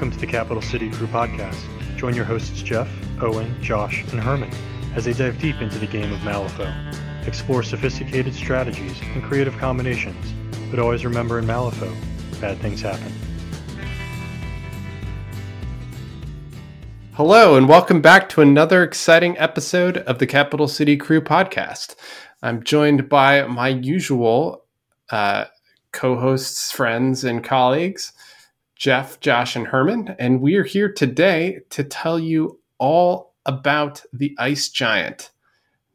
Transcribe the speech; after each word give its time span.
Welcome 0.00 0.18
to 0.18 0.26
the 0.26 0.32
Capital 0.32 0.62
City 0.62 0.88
Crew 0.88 1.08
podcast. 1.08 1.58
Join 1.98 2.14
your 2.14 2.24
hosts 2.24 2.62
Jeff, 2.62 2.88
Owen, 3.20 3.54
Josh, 3.62 4.02
and 4.12 4.18
Herman 4.18 4.50
as 4.94 5.04
they 5.04 5.12
dive 5.12 5.38
deep 5.38 5.60
into 5.60 5.78
the 5.78 5.86
game 5.86 6.10
of 6.10 6.18
Malifaux. 6.20 7.26
Explore 7.26 7.62
sophisticated 7.62 8.32
strategies 8.32 8.98
and 9.12 9.22
creative 9.22 9.58
combinations, 9.58 10.32
but 10.70 10.78
always 10.78 11.04
remember 11.04 11.38
in 11.38 11.44
Malifaux, 11.44 11.94
bad 12.40 12.56
things 12.60 12.80
happen. 12.80 13.12
Hello, 17.12 17.56
and 17.56 17.68
welcome 17.68 18.00
back 18.00 18.30
to 18.30 18.40
another 18.40 18.82
exciting 18.82 19.36
episode 19.36 19.98
of 19.98 20.18
the 20.18 20.26
Capital 20.26 20.66
City 20.66 20.96
Crew 20.96 21.20
podcast. 21.20 21.94
I'm 22.42 22.62
joined 22.62 23.10
by 23.10 23.42
my 23.42 23.68
usual 23.68 24.64
uh, 25.10 25.44
co 25.92 26.16
hosts, 26.16 26.72
friends, 26.72 27.22
and 27.22 27.44
colleagues. 27.44 28.14
Jeff, 28.80 29.20
Josh, 29.20 29.56
and 29.56 29.66
Herman, 29.66 30.16
and 30.18 30.40
we 30.40 30.56
are 30.56 30.64
here 30.64 30.90
today 30.90 31.60
to 31.68 31.84
tell 31.84 32.18
you 32.18 32.58
all 32.78 33.34
about 33.44 34.02
the 34.10 34.34
ice 34.38 34.70
giant. 34.70 35.32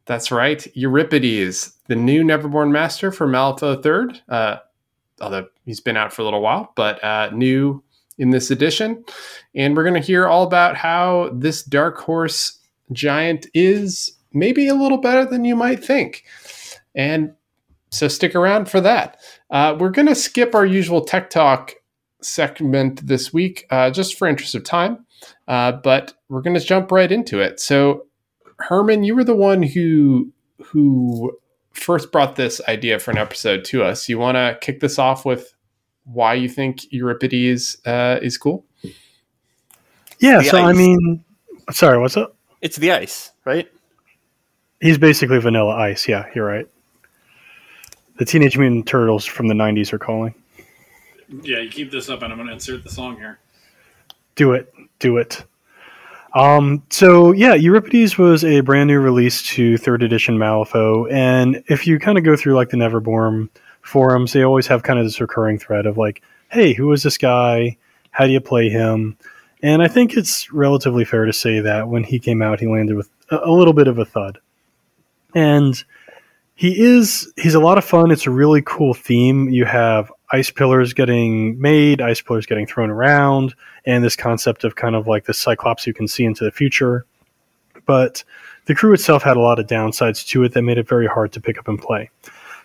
That's 0.06 0.30
right, 0.30 0.68
Euripides, 0.76 1.78
the 1.88 1.96
new 1.96 2.24
Neverborn 2.24 2.70
Master 2.70 3.12
for 3.12 3.28
Malifaux 3.28 3.82
Third. 3.82 4.22
Uh, 4.30 4.58
although 5.20 5.48
he's 5.66 5.80
been 5.80 5.98
out 5.98 6.14
for 6.14 6.22
a 6.22 6.26
little 6.26 6.44
while, 6.44 6.74
but 6.76 7.04
uh, 7.04 7.32
new 7.34 7.84
in 8.20 8.30
this 8.30 8.52
edition. 8.52 9.04
And 9.56 9.76
we're 9.76 9.84
going 9.84 10.00
to 10.00 10.08
hear 10.08 10.28
all 10.28 10.44
about 10.44 10.78
how 10.78 11.32
this 11.34 11.64
dark 11.64 11.98
horse 11.98 12.60
giant 12.92 13.48
is 13.56 14.16
maybe 14.32 14.68
a 14.68 14.76
little 14.76 15.00
better 15.00 15.26
than 15.26 15.44
you 15.44 15.56
might 15.56 15.84
think. 15.84 16.24
And 16.94 17.34
so 17.90 18.08
stick 18.08 18.36
around 18.36 18.70
for 18.70 18.80
that. 18.82 19.20
Uh, 19.50 19.76
we're 19.80 19.90
going 19.90 20.08
to 20.08 20.14
skip 20.14 20.54
our 20.54 20.68
usual 20.68 21.04
tech 21.04 21.32
talk 21.32 21.74
segment 22.26 23.06
this 23.06 23.34
week, 23.34 23.66
uh, 23.70 23.90
just 23.92 24.18
for 24.18 24.28
interest 24.28 24.56
of 24.56 24.64
time. 24.64 25.06
Uh, 25.48 25.72
but 25.72 26.14
we're 26.30 26.42
going 26.42 26.58
to 26.58 26.66
jump 26.66 26.92
right 26.92 27.12
into 27.12 27.40
it. 27.40 27.60
So, 27.60 28.06
Herman, 28.60 29.04
you 29.04 29.16
were 29.16 29.24
the 29.24 29.36
one 29.36 29.64
who 29.64 30.32
who 30.64 31.38
first 31.74 32.12
brought 32.12 32.36
this 32.36 32.62
idea 32.68 33.00
for 33.00 33.12
an 33.12 33.18
episode 33.18 33.66
to 33.66 33.84
us. 33.84 34.08
You 34.10 34.18
want 34.18 34.36
to 34.36 34.58
kick 34.62 34.80
this 34.80 34.98
off 34.98 35.26
with 35.26 35.54
why 36.06 36.34
you 36.36 36.48
think 36.48 36.92
Euripides 36.92 37.78
uh, 37.86 38.20
is 38.22 38.38
cool? 38.38 38.66
Yeah. 40.20 40.40
The 40.40 40.46
so, 40.46 40.58
ice. 40.58 40.64
I 40.64 40.74
mean, 40.74 41.24
sorry, 41.72 42.00
what's 42.00 42.18
up? 42.18 42.36
It's 42.62 42.78
the 42.78 42.92
ice, 42.92 43.32
right? 43.44 43.70
He's 44.82 44.98
basically 44.98 45.40
vanilla 45.40 45.76
ice. 45.76 46.08
Yeah, 46.08 46.26
you're 46.34 46.46
right. 46.46 46.68
The 48.18 48.26
Teenage 48.26 48.58
Mutant 48.58 48.88
Turtles 48.88 49.26
from 49.26 49.48
the 49.48 49.54
'90s 49.54 49.92
are 49.94 50.00
calling. 50.00 50.34
Yeah, 51.30 51.60
you 51.60 51.70
keep 51.70 51.92
this 51.92 52.10
up, 52.10 52.22
and 52.22 52.32
I'm 52.32 52.38
going 52.38 52.48
to 52.48 52.54
insert 52.54 52.84
the 52.84 52.90
song 52.90 53.18
here. 53.18 53.40
Do 54.36 54.54
it. 54.54 54.74
Do 55.00 55.18
it. 55.18 55.44
Um, 56.34 56.84
so 56.90 57.32
yeah, 57.32 57.54
Euripides 57.54 58.18
was 58.18 58.44
a 58.44 58.60
brand 58.60 58.88
new 58.88 59.00
release 59.00 59.42
to 59.54 59.78
third 59.78 60.04
edition 60.04 60.38
Malifaux, 60.38 61.10
and 61.10 61.64
if 61.68 61.88
you 61.88 61.98
kind 61.98 62.18
of 62.18 62.26
go 62.26 62.36
through 62.36 62.56
like 62.56 62.70
the 62.70 62.78
Neverborn 62.78 63.48
forums, 63.82 64.34
they 64.34 64.44
always 64.44 64.68
have 64.68 64.84
kind 64.84 65.00
of 65.00 65.06
this 65.06 65.22
recurring 65.22 65.58
thread 65.58 65.86
of 65.86 65.98
like, 65.98 66.22
"Hey, 66.52 66.74
who 66.74 66.92
is 66.92 67.04
this 67.04 67.18
guy? 67.18 67.78
How 68.12 68.26
do 68.26 68.34
you 68.34 68.42
play 68.42 68.68
him?" 68.68 69.18
And 69.64 69.82
I 69.82 69.88
think 69.88 70.16
it's 70.16 70.52
relatively 70.52 71.06
fair 71.06 71.26
to 71.26 71.34
say 71.34 71.62
that 71.62 71.88
when 71.88 72.04
he 72.04 72.20
came 72.20 72.42
out, 72.42 72.60
he 72.60 72.68
landed 72.68 72.98
with 72.98 73.10
a, 73.32 73.50
little 73.50 73.74
bit 73.74 73.88
of 73.88 73.98
a 73.98 74.06
thud. 74.06 74.38
And 75.34 75.82
he 76.54 76.80
is 76.84 77.32
he's 77.38 77.56
a 77.56 77.60
lot 77.60 77.78
of 77.78 77.86
fun. 77.86 78.12
It's 78.12 78.28
a 78.28 78.32
really 78.32 78.62
cool 78.62 78.94
theme. 78.94 79.50
You 79.50 79.66
have 79.66 80.12
ice 80.32 80.50
pillars 80.50 80.94
getting 80.94 81.60
made, 81.60 82.02
ice 82.02 82.22
pillars 82.22 82.46
getting 82.46 82.66
thrown 82.66 82.90
around, 82.90 83.54
and 83.86 84.04
this 84.04 84.16
concept 84.16 84.64
of 84.64 84.76
kind 84.76 84.96
of 84.96 85.08
like 85.08 85.26
the 85.26 85.34
Cyclops 85.34 85.86
you 85.86 85.94
can 85.94 86.08
see 86.08 86.26
into 86.26 86.44
the 86.44 86.52
future. 86.52 87.06
But 87.86 88.24
the 88.66 88.76
crew 88.76 88.94
itself 88.94 89.24
had 89.24 89.38
a 89.38 89.42
lot 89.42 89.60
of 89.60 89.68
downsides 89.68 90.26
to 90.28 90.44
it 90.44 90.54
that 90.54 90.64
made 90.64 90.78
it 90.78 90.88
very 90.88 91.08
hard 91.08 91.32
to 91.34 91.42
pick 91.42 91.58
up 91.58 91.68
and 91.68 91.80
play. 91.80 92.10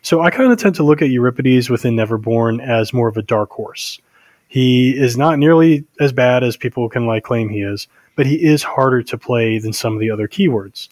So 0.03 0.23
I 0.23 0.31
kind 0.31 0.51
of 0.51 0.59
tend 0.59 0.75
to 0.77 0.83
look 0.83 1.03
at 1.03 1.11
Euripides 1.11 1.69
within 1.69 1.95
Neverborn 1.95 2.67
as 2.67 2.93
more 2.93 3.09
of 3.09 3.19
a 3.19 3.23
dark 3.23 3.51
horse. 3.51 4.01
He 4.49 4.99
is 4.99 5.17
not 5.17 5.39
nearly 5.39 5.85
as 6.01 6.13
bad 6.13 6.43
as 6.43 6.57
people 6.57 6.89
can 6.89 7.07
like 7.07 7.23
claim 7.23 7.49
he 7.51 7.61
is, 7.61 7.87
but 8.17 8.27
he 8.27 8.43
is 8.43 8.63
harder 8.63 9.03
to 9.03 9.19
play 9.19 9.59
than 9.59 9.73
some 9.73 9.95
of 9.95 10.01
the 10.01 10.11
other 10.11 10.27
keywords. 10.27 10.89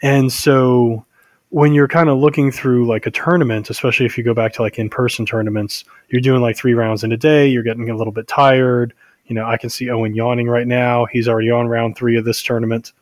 And 0.00 0.32
so 0.32 1.04
when 1.52 1.74
you're 1.74 1.86
kind 1.86 2.08
of 2.08 2.16
looking 2.16 2.50
through 2.50 2.86
like 2.86 3.04
a 3.04 3.10
tournament, 3.10 3.68
especially 3.68 4.06
if 4.06 4.16
you 4.16 4.24
go 4.24 4.32
back 4.32 4.54
to 4.54 4.62
like 4.62 4.78
in 4.78 4.88
person 4.88 5.26
tournaments, 5.26 5.84
you're 6.08 6.22
doing 6.22 6.40
like 6.40 6.56
three 6.56 6.72
rounds 6.72 7.04
in 7.04 7.12
a 7.12 7.16
day, 7.16 7.46
you're 7.46 7.62
getting 7.62 7.90
a 7.90 7.96
little 7.96 8.12
bit 8.12 8.26
tired. 8.26 8.94
You 9.26 9.34
know, 9.34 9.44
I 9.44 9.58
can 9.58 9.68
see 9.68 9.90
Owen 9.90 10.14
yawning 10.14 10.48
right 10.48 10.66
now. 10.66 11.04
He's 11.04 11.28
already 11.28 11.50
on 11.50 11.68
round 11.68 11.94
three 11.94 12.16
of 12.16 12.24
this 12.24 12.42
tournament. 12.42 12.92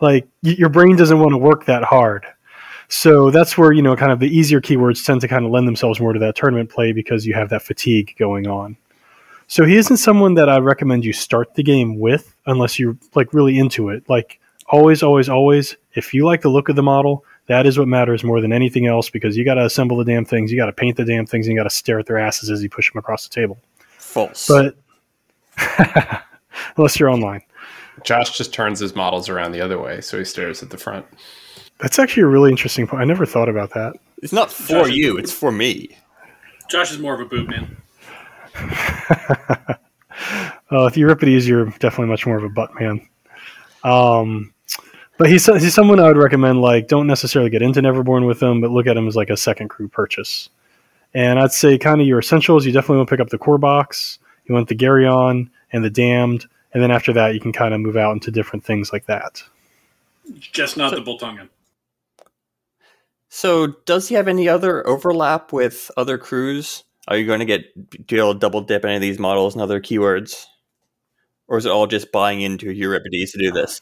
Like 0.00 0.28
y- 0.44 0.54
your 0.56 0.68
brain 0.68 0.94
doesn't 0.94 1.18
want 1.18 1.32
to 1.32 1.38
work 1.38 1.64
that 1.64 1.82
hard. 1.82 2.24
So 2.86 3.32
that's 3.32 3.58
where, 3.58 3.72
you 3.72 3.82
know, 3.82 3.96
kind 3.96 4.12
of 4.12 4.20
the 4.20 4.28
easier 4.28 4.60
keywords 4.60 5.04
tend 5.04 5.22
to 5.22 5.28
kind 5.28 5.44
of 5.44 5.50
lend 5.50 5.66
themselves 5.66 5.98
more 5.98 6.12
to 6.12 6.20
that 6.20 6.36
tournament 6.36 6.70
play 6.70 6.92
because 6.92 7.26
you 7.26 7.34
have 7.34 7.48
that 7.48 7.62
fatigue 7.62 8.14
going 8.16 8.46
on. 8.46 8.76
So 9.48 9.64
he 9.64 9.74
isn't 9.74 9.96
someone 9.96 10.34
that 10.34 10.48
I 10.48 10.58
recommend 10.58 11.04
you 11.04 11.12
start 11.12 11.54
the 11.54 11.64
game 11.64 11.98
with 11.98 12.36
unless 12.46 12.78
you're 12.78 12.96
like 13.16 13.34
really 13.34 13.58
into 13.58 13.88
it. 13.88 14.08
Like 14.08 14.38
always, 14.68 15.02
always, 15.02 15.28
always, 15.28 15.76
if 15.94 16.14
you 16.14 16.24
like 16.24 16.42
the 16.42 16.48
look 16.48 16.68
of 16.68 16.76
the 16.76 16.82
model, 16.82 17.24
that 17.46 17.66
is 17.66 17.78
what 17.78 17.88
matters 17.88 18.24
more 18.24 18.40
than 18.40 18.52
anything 18.52 18.86
else 18.86 19.10
because 19.10 19.36
you 19.36 19.44
got 19.44 19.54
to 19.54 19.64
assemble 19.64 19.96
the 19.96 20.04
damn 20.04 20.24
things, 20.24 20.50
you 20.50 20.56
got 20.56 20.66
to 20.66 20.72
paint 20.72 20.96
the 20.96 21.04
damn 21.04 21.26
things, 21.26 21.46
and 21.46 21.54
you 21.54 21.60
got 21.60 21.68
to 21.68 21.74
stare 21.74 21.98
at 21.98 22.06
their 22.06 22.18
asses 22.18 22.50
as 22.50 22.62
you 22.62 22.70
push 22.70 22.90
them 22.90 22.98
across 22.98 23.28
the 23.28 23.34
table. 23.34 23.58
False. 23.98 24.48
But 24.48 24.76
unless 26.76 26.98
you're 26.98 27.10
online. 27.10 27.42
Josh 28.04 28.36
just 28.36 28.52
turns 28.52 28.80
his 28.80 28.94
models 28.94 29.28
around 29.28 29.52
the 29.52 29.60
other 29.60 29.78
way, 29.78 30.00
so 30.00 30.18
he 30.18 30.24
stares 30.24 30.62
at 30.62 30.70
the 30.70 30.78
front. 30.78 31.06
That's 31.78 31.98
actually 31.98 32.22
a 32.22 32.28
really 32.28 32.50
interesting 32.50 32.86
point. 32.86 33.02
I 33.02 33.04
never 33.04 33.26
thought 33.26 33.48
about 33.48 33.70
that. 33.74 33.94
It's 34.22 34.32
not 34.32 34.52
for 34.52 34.84
Josh 34.84 34.90
you; 34.90 35.18
it's 35.18 35.32
for 35.32 35.52
me. 35.52 35.96
Josh 36.70 36.92
is 36.92 36.98
more 36.98 37.14
of 37.14 37.20
a 37.20 37.24
boob 37.24 37.48
man. 37.48 37.76
uh, 40.70 40.84
with 40.84 40.96
Euripides, 40.96 41.46
you're 41.46 41.66
definitely 41.66 42.06
much 42.06 42.26
more 42.26 42.36
of 42.36 42.44
a 42.44 42.48
butt 42.48 42.70
man. 42.80 43.06
Um, 43.84 44.54
but 45.18 45.28
he's 45.28 45.46
he's 45.46 45.74
someone 45.74 46.00
I 46.00 46.08
would 46.08 46.16
recommend. 46.16 46.60
Like, 46.60 46.88
don't 46.88 47.06
necessarily 47.06 47.50
get 47.50 47.62
into 47.62 47.80
Neverborn 47.80 48.26
with 48.26 48.42
him, 48.42 48.60
but 48.60 48.70
look 48.70 48.86
at 48.86 48.96
him 48.96 49.06
as 49.06 49.16
like 49.16 49.30
a 49.30 49.36
second 49.36 49.68
crew 49.68 49.88
purchase. 49.88 50.50
And 51.14 51.38
I'd 51.38 51.52
say 51.52 51.78
kind 51.78 52.00
of 52.00 52.06
your 52.06 52.20
essentials. 52.20 52.64
You 52.64 52.72
definitely 52.72 52.98
want 52.98 53.08
to 53.08 53.12
pick 53.12 53.20
up 53.20 53.28
the 53.28 53.38
core 53.38 53.58
box. 53.58 54.18
You 54.46 54.54
want 54.54 54.68
the 54.68 54.74
Geryon 54.74 55.50
and 55.72 55.84
the 55.84 55.90
Damned, 55.90 56.46
and 56.72 56.82
then 56.82 56.90
after 56.90 57.12
that, 57.12 57.34
you 57.34 57.40
can 57.40 57.52
kind 57.52 57.74
of 57.74 57.80
move 57.80 57.96
out 57.96 58.12
into 58.12 58.30
different 58.30 58.64
things 58.64 58.92
like 58.92 59.06
that. 59.06 59.42
Just 60.38 60.76
not 60.76 60.90
so, 60.90 60.96
the 60.96 61.02
Bultungin. 61.02 61.48
So, 63.28 63.68
does 63.86 64.08
he 64.08 64.14
have 64.14 64.28
any 64.28 64.48
other 64.48 64.86
overlap 64.86 65.52
with 65.52 65.90
other 65.96 66.18
crews? 66.18 66.84
Are 67.08 67.16
you 67.16 67.26
going 67.26 67.40
to 67.40 67.44
get 67.44 68.06
do 68.06 68.16
you 68.16 68.34
double 68.34 68.60
dip 68.60 68.84
any 68.84 68.96
of 68.96 69.00
these 69.00 69.18
models 69.18 69.54
and 69.54 69.62
other 69.62 69.80
keywords, 69.80 70.46
or 71.48 71.58
is 71.58 71.66
it 71.66 71.72
all 71.72 71.86
just 71.86 72.12
buying 72.12 72.40
into 72.40 72.70
Euripides 72.70 73.32
to 73.32 73.38
do 73.38 73.50
this? 73.50 73.80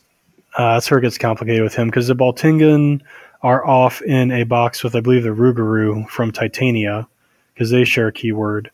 Uh, 0.57 0.75
that's 0.75 0.91
where 0.91 0.99
it 0.99 1.03
gets 1.03 1.19
complicated 1.19 1.63
with 1.63 1.75
him 1.75 1.89
because 1.89 2.09
the 2.09 2.17
Bultungin 2.17 3.01
are 3.43 3.67
off 3.67 4.03
in 4.03 4.33
a 4.33 4.45
box 4.45 4.83
with, 4.83 4.95
I 4.95 5.01
believe, 5.01 5.23
the 5.23 5.31
Rougarou 5.31 6.09
from 6.09 6.33
Titania 6.33 7.09
because 7.55 7.71
they 7.71 7.85
share 7.85 8.09
a 8.09 8.13
keyword. 8.13 8.71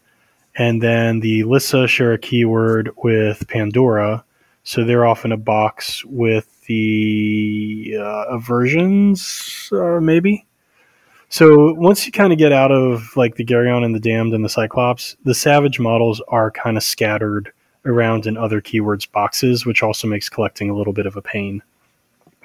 And 0.56 0.82
then 0.82 1.20
the 1.20 1.44
Lissa 1.44 1.86
share 1.86 2.14
a 2.14 2.18
keyword 2.18 2.90
with 2.96 3.46
Pandora. 3.48 4.24
So 4.64 4.84
they're 4.84 5.06
off 5.06 5.24
in 5.24 5.32
a 5.32 5.36
box 5.36 6.04
with 6.06 6.64
the 6.66 7.96
uh, 7.98 8.24
aversions, 8.28 9.68
uh, 9.72 10.00
maybe. 10.00 10.46
So 11.28 11.74
once 11.74 12.06
you 12.06 12.12
kind 12.12 12.32
of 12.32 12.38
get 12.38 12.52
out 12.52 12.72
of 12.72 13.16
like 13.16 13.34
the 13.34 13.44
Geryon 13.44 13.84
and 13.84 13.94
the 13.94 14.00
Damned 14.00 14.32
and 14.32 14.44
the 14.44 14.48
Cyclops, 14.48 15.16
the 15.24 15.34
Savage 15.34 15.78
models 15.78 16.22
are 16.28 16.50
kind 16.50 16.76
of 16.76 16.82
scattered 16.82 17.52
around 17.84 18.26
in 18.26 18.36
other 18.36 18.60
keywords 18.60 19.10
boxes, 19.10 19.66
which 19.66 19.82
also 19.82 20.08
makes 20.08 20.28
collecting 20.28 20.70
a 20.70 20.74
little 20.74 20.92
bit 20.92 21.06
of 21.06 21.16
a 21.16 21.22
pain. 21.22 21.62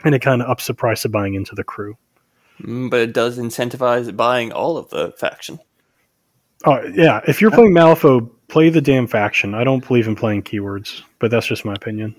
And 0.03 0.15
it 0.15 0.19
kind 0.19 0.42
of 0.42 0.50
ups 0.50 0.68
the 0.68 0.74
price 0.74 1.06
of 1.06 1.12
buying 1.12 1.33
into 1.33 1.56
the 1.56 1.63
crew. 1.63 1.98
Mm, 2.62 2.89
but 2.89 3.00
it 3.00 3.13
does 3.13 3.38
incentivize 3.38 4.15
buying 4.15 4.51
all 4.51 4.77
of 4.77 4.89
the 4.89 5.12
faction. 5.13 5.59
Oh 6.65 6.81
yeah, 6.94 7.21
if 7.27 7.42
you're 7.42 7.51
playing 7.51 7.74
Malifaux, 7.74 8.30
play 8.48 8.69
the 8.69 8.81
damn 8.81 9.07
faction. 9.07 9.56
I 9.56 9.63
don't 9.63 9.86
believe 9.88 10.07
in 10.07 10.15
playing 10.15 10.44
keywords, 10.44 11.01
but 11.18 11.31
that's 11.31 11.48
just 11.48 11.65
my 11.65 11.74
opinion. 11.74 12.15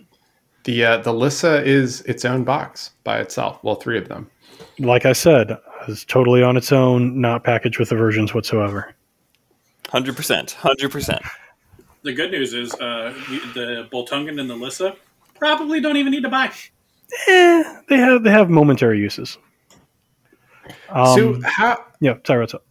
The 0.64 0.84
uh, 0.84 0.99
the 0.99 1.12
Lissa 1.12 1.62
is 1.62 2.00
its 2.02 2.25
own 2.25 2.43
box 2.43 2.90
by 3.05 3.20
itself. 3.20 3.62
Well, 3.62 3.76
three 3.76 3.99
of 3.99 4.08
them. 4.08 4.29
Like 4.81 5.06
I 5.06 5.12
said, 5.12 5.56
it's 5.87 6.05
totally 6.05 6.43
on 6.43 6.56
its 6.56 6.73
own, 6.73 7.20
not 7.20 7.44
packaged 7.44 7.79
with 7.79 7.93
aversions 7.93 8.34
whatsoever. 8.34 8.94
Hundred 9.88 10.17
percent, 10.17 10.52
hundred 10.52 10.90
percent 10.90 11.23
the 12.02 12.12
good 12.12 12.31
news 12.31 12.52
is 12.52 12.75
uh, 12.75 13.14
the 13.55 13.88
Bultungin 13.93 14.40
and 14.40 14.50
the 14.50 14.56
Lissa 14.56 14.96
probably 15.34 15.81
don't 15.81 15.96
even 15.96 16.12
need 16.12 16.25
to 16.25 16.29
buy. 16.29 16.50
Eh, 17.28 17.80
they 17.88 17.96
have 17.96 18.22
they 18.22 18.30
have 18.30 18.50
momentary 18.50 18.98
uses. 18.98 19.38
Um, 20.88 21.16
so 21.16 21.40
how? 21.44 21.84
Yeah, 22.00 22.14
sorry, 22.26 22.40
what's 22.40 22.54
up? 22.54 22.66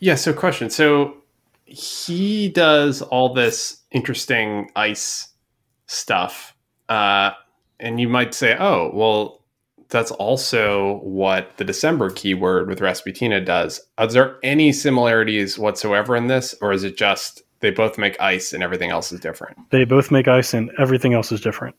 Yeah. 0.00 0.14
So 0.14 0.32
question. 0.32 0.70
So 0.70 1.16
he 1.64 2.48
does 2.48 3.02
all 3.02 3.32
this 3.34 3.82
interesting 3.90 4.70
ice 4.76 5.28
stuff. 5.86 6.54
Uh, 6.88 7.30
and 7.80 8.00
you 8.00 8.08
might 8.08 8.34
say, 8.34 8.56
oh, 8.58 8.90
well, 8.94 9.42
that's 9.88 10.10
also 10.10 11.00
what 11.02 11.56
the 11.58 11.64
December 11.64 12.10
keyword 12.10 12.68
with 12.68 12.80
Rasputina 12.80 13.44
does. 13.44 13.80
Are 13.98 14.06
there 14.06 14.38
any 14.42 14.72
similarities 14.72 15.58
whatsoever 15.58 16.16
in 16.16 16.28
this, 16.28 16.54
or 16.60 16.72
is 16.72 16.82
it 16.84 16.96
just 16.96 17.42
they 17.60 17.70
both 17.70 17.98
make 17.98 18.18
ice 18.20 18.52
and 18.52 18.62
everything 18.62 18.90
else 18.90 19.12
is 19.12 19.20
different? 19.20 19.56
They 19.70 19.84
both 19.84 20.10
make 20.10 20.28
ice 20.28 20.54
and 20.54 20.70
everything 20.78 21.12
else 21.12 21.30
is 21.30 21.40
different. 21.40 21.76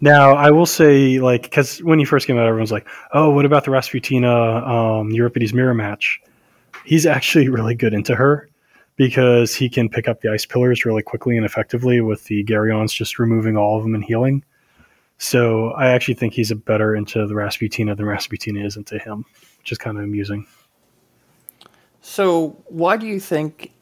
Now, 0.00 0.34
I 0.34 0.50
will 0.50 0.66
say, 0.66 1.18
like, 1.20 1.42
because 1.42 1.78
when 1.78 1.98
he 1.98 2.04
first 2.04 2.26
came 2.26 2.36
out, 2.36 2.46
everyone's 2.46 2.72
like, 2.72 2.86
"Oh, 3.12 3.30
what 3.30 3.44
about 3.44 3.64
the 3.64 3.70
Rasputina 3.70 4.30
um, 5.00 5.10
Euripides 5.10 5.54
mirror 5.54 5.74
match?" 5.74 6.20
He's 6.84 7.06
actually 7.06 7.48
really 7.56 7.74
good 7.74 7.94
into 7.94 8.14
her 8.14 8.48
because 8.96 9.54
he 9.54 9.68
can 9.68 9.88
pick 9.88 10.08
up 10.08 10.20
the 10.20 10.30
ice 10.30 10.46
pillars 10.46 10.84
really 10.84 11.02
quickly 11.02 11.36
and 11.36 11.46
effectively 11.46 12.00
with 12.00 12.24
the 12.24 12.44
Geryon 12.44 12.90
just 12.90 13.18
removing 13.18 13.56
all 13.56 13.76
of 13.76 13.82
them 13.82 13.94
and 13.94 14.04
healing. 14.04 14.44
So 15.18 15.70
I 15.70 15.88
actually 15.88 16.14
think 16.14 16.34
he's 16.34 16.50
a 16.50 16.56
better 16.56 16.94
into 16.94 17.26
the 17.26 17.34
Rasputina 17.34 17.96
than 17.96 18.06
Rasputina 18.06 18.64
is 18.64 18.76
into 18.76 18.98
him, 18.98 19.24
which 19.58 19.72
is 19.72 19.78
kind 19.78 19.96
of 19.96 20.04
amusing. 20.04 20.46
So 22.00 22.62
why 22.66 22.96
do 22.96 23.06
you 23.06 23.18
think 23.18 23.72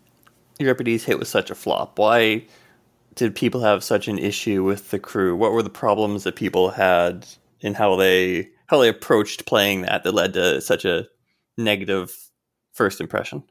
Euripides 0.58 1.04
hit 1.04 1.18
was 1.18 1.28
such 1.28 1.50
a 1.50 1.54
flop? 1.54 1.98
Why 1.98 2.44
did 3.14 3.34
people 3.34 3.60
have 3.60 3.84
such 3.84 4.08
an 4.08 4.18
issue 4.18 4.64
with 4.64 4.90
the 4.90 4.98
crew? 4.98 5.36
What 5.36 5.52
were 5.52 5.62
the 5.62 5.70
problems 5.70 6.24
that 6.24 6.36
people 6.36 6.70
had 6.70 7.26
in 7.60 7.74
how 7.74 7.96
they 7.96 8.48
how 8.66 8.80
they 8.80 8.88
approached 8.88 9.46
playing 9.46 9.82
that 9.82 10.02
that 10.04 10.12
led 10.12 10.32
to 10.34 10.60
such 10.60 10.84
a 10.84 11.06
negative 11.58 12.30
first 12.72 13.00
impression? 13.00 13.42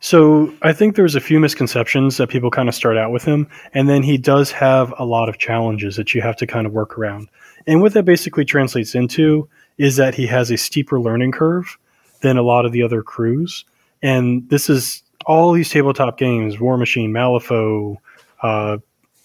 So 0.00 0.52
I 0.62 0.72
think 0.72 0.94
there's 0.94 1.14
a 1.14 1.20
few 1.20 1.40
misconceptions 1.40 2.16
that 2.16 2.28
people 2.28 2.50
kind 2.50 2.68
of 2.68 2.74
start 2.74 2.96
out 2.96 3.12
with 3.12 3.24
him, 3.24 3.48
and 3.74 3.88
then 3.88 4.02
he 4.02 4.16
does 4.16 4.50
have 4.52 4.94
a 4.98 5.04
lot 5.04 5.28
of 5.28 5.38
challenges 5.38 5.96
that 5.96 6.14
you 6.14 6.22
have 6.22 6.36
to 6.36 6.46
kind 6.46 6.66
of 6.66 6.72
work 6.72 6.98
around. 6.98 7.28
And 7.66 7.80
what 7.80 7.92
that 7.94 8.04
basically 8.04 8.44
translates 8.44 8.94
into 8.94 9.48
is 9.76 9.96
that 9.96 10.14
he 10.14 10.26
has 10.26 10.50
a 10.50 10.56
steeper 10.56 11.00
learning 11.00 11.32
curve 11.32 11.78
than 12.22 12.36
a 12.36 12.42
lot 12.42 12.64
of 12.64 12.72
the 12.72 12.82
other 12.82 13.02
crews. 13.02 13.64
And 14.02 14.48
this 14.48 14.70
is 14.70 15.02
all 15.26 15.52
these 15.52 15.68
tabletop 15.68 16.16
games, 16.16 16.58
War 16.58 16.76
Machine, 16.76 17.12
Malifaux, 17.12 17.98
uh, 18.42 18.78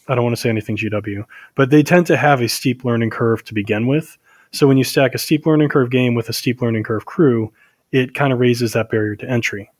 I 0.07 0.15
don't 0.15 0.24
want 0.24 0.36
to 0.36 0.42
say 0.42 0.50
anything 0.50 0.77
GW, 0.77 1.25
but 1.56 1.69
they 1.69 1.83
tend 1.83 2.07
to 2.07 2.18
have 2.18 2.42
a 2.42 2.48
steep 2.48 2.83
learning 2.83 3.10
curve 3.10 3.44
to 3.45 3.54
begin 3.54 3.88
with. 3.88 4.18
So 4.51 4.68
when 4.68 4.77
you 4.77 4.83
stack 4.83 5.15
a 5.15 5.18
steep 5.18 5.45
learning 5.45 5.69
curve 5.69 5.89
game 5.89 6.13
with 6.13 6.30
a 6.30 6.33
steep 6.33 6.62
learning 6.62 6.83
curve 6.83 7.06
crew, 7.06 7.51
it 7.92 8.13
kind 8.13 8.33
of 8.33 8.39
raises 8.39 8.74
that 8.74 8.89
barrier 8.89 9.15
to 9.15 9.30
entry. 9.30 9.71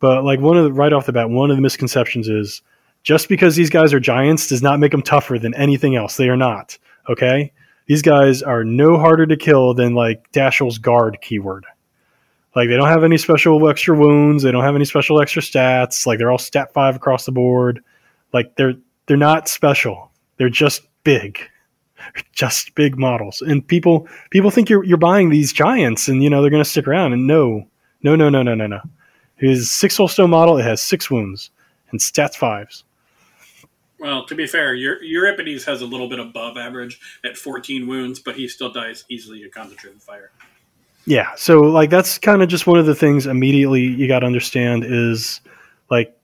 But 0.00 0.24
like 0.24 0.40
one 0.40 0.56
of 0.56 0.64
the 0.64 0.72
right 0.72 0.92
off 0.92 1.06
the 1.06 1.12
bat, 1.12 1.30
one 1.30 1.50
of 1.50 1.56
the 1.56 1.62
misconceptions 1.62 2.28
is 2.28 2.60
just 3.02 3.28
because 3.28 3.56
these 3.56 3.70
guys 3.70 3.92
are 3.92 4.00
giants 4.00 4.48
does 4.48 4.62
not 4.62 4.80
make 4.80 4.92
them 4.92 5.02
tougher 5.02 5.38
than 5.38 5.54
anything 5.54 5.96
else. 5.96 6.16
They 6.16 6.28
are 6.28 6.36
not. 6.36 6.76
Okay, 7.08 7.52
these 7.86 8.02
guys 8.02 8.42
are 8.42 8.64
no 8.64 8.98
harder 8.98 9.26
to 9.26 9.36
kill 9.36 9.74
than 9.74 9.94
like 9.94 10.30
Dashiell's 10.32 10.78
guard 10.78 11.18
keyword. 11.20 11.66
Like 12.54 12.68
they 12.68 12.76
don't 12.76 12.88
have 12.88 13.04
any 13.04 13.16
special 13.16 13.68
extra 13.68 13.96
wounds. 13.96 14.42
They 14.42 14.52
don't 14.52 14.64
have 14.64 14.76
any 14.76 14.84
special 14.84 15.20
extra 15.20 15.42
stats. 15.42 16.06
Like 16.06 16.18
they're 16.18 16.30
all 16.30 16.38
stat 16.38 16.72
five 16.72 16.96
across 16.96 17.24
the 17.24 17.32
board. 17.32 17.82
Like 18.32 18.56
they're 18.56 18.74
they're 19.06 19.16
not 19.16 19.48
special. 19.48 20.10
They're 20.36 20.48
just 20.48 20.82
big, 21.04 21.38
just 22.32 22.74
big 22.74 22.98
models. 22.98 23.42
And 23.42 23.66
people 23.66 24.08
people 24.30 24.50
think 24.50 24.68
you're 24.68 24.84
you're 24.84 24.98
buying 24.98 25.30
these 25.30 25.52
giants, 25.52 26.08
and 26.08 26.22
you 26.22 26.30
know 26.30 26.40
they're 26.40 26.50
going 26.50 26.64
to 26.64 26.68
stick 26.68 26.86
around. 26.86 27.12
And 27.12 27.26
no, 27.26 27.66
no, 28.02 28.16
no, 28.16 28.28
no, 28.28 28.42
no, 28.42 28.54
no, 28.54 28.66
no. 28.66 28.80
His 29.36 29.70
six 29.70 29.96
soulstone 29.96 30.30
model 30.30 30.58
it 30.58 30.62
has 30.62 30.80
six 30.80 31.10
wounds 31.10 31.50
and 31.90 32.00
stats 32.00 32.36
fives. 32.36 32.84
Well, 33.98 34.26
to 34.26 34.34
be 34.34 34.48
fair, 34.48 34.74
Euripides 34.74 35.64
has 35.64 35.80
a 35.80 35.86
little 35.86 36.08
bit 36.08 36.18
above 36.18 36.56
average 36.56 36.98
at 37.24 37.36
14 37.36 37.86
wounds, 37.86 38.18
but 38.18 38.34
he 38.34 38.48
still 38.48 38.72
dies 38.72 39.04
easily 39.08 39.40
to 39.42 39.48
concentrated 39.48 40.02
fire. 40.02 40.32
Yeah, 41.06 41.34
so 41.36 41.60
like 41.60 41.90
that's 41.90 42.18
kind 42.18 42.42
of 42.42 42.48
just 42.48 42.66
one 42.66 42.80
of 42.80 42.86
the 42.86 42.96
things 42.96 43.26
immediately 43.26 43.82
you 43.82 44.08
got 44.08 44.20
to 44.20 44.26
understand 44.26 44.84
is 44.84 45.40
like 45.88 46.16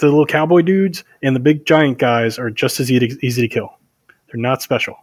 the 0.00 0.06
little 0.06 0.26
cowboy 0.26 0.62
dudes 0.62 1.04
and 1.22 1.34
the 1.34 1.40
big 1.40 1.66
giant 1.66 1.98
guys 1.98 2.38
are 2.38 2.50
just 2.50 2.80
as 2.80 2.90
easy, 2.90 3.16
easy 3.22 3.42
to 3.42 3.48
kill. 3.48 3.78
They're 4.26 4.40
not 4.40 4.62
special. 4.62 4.96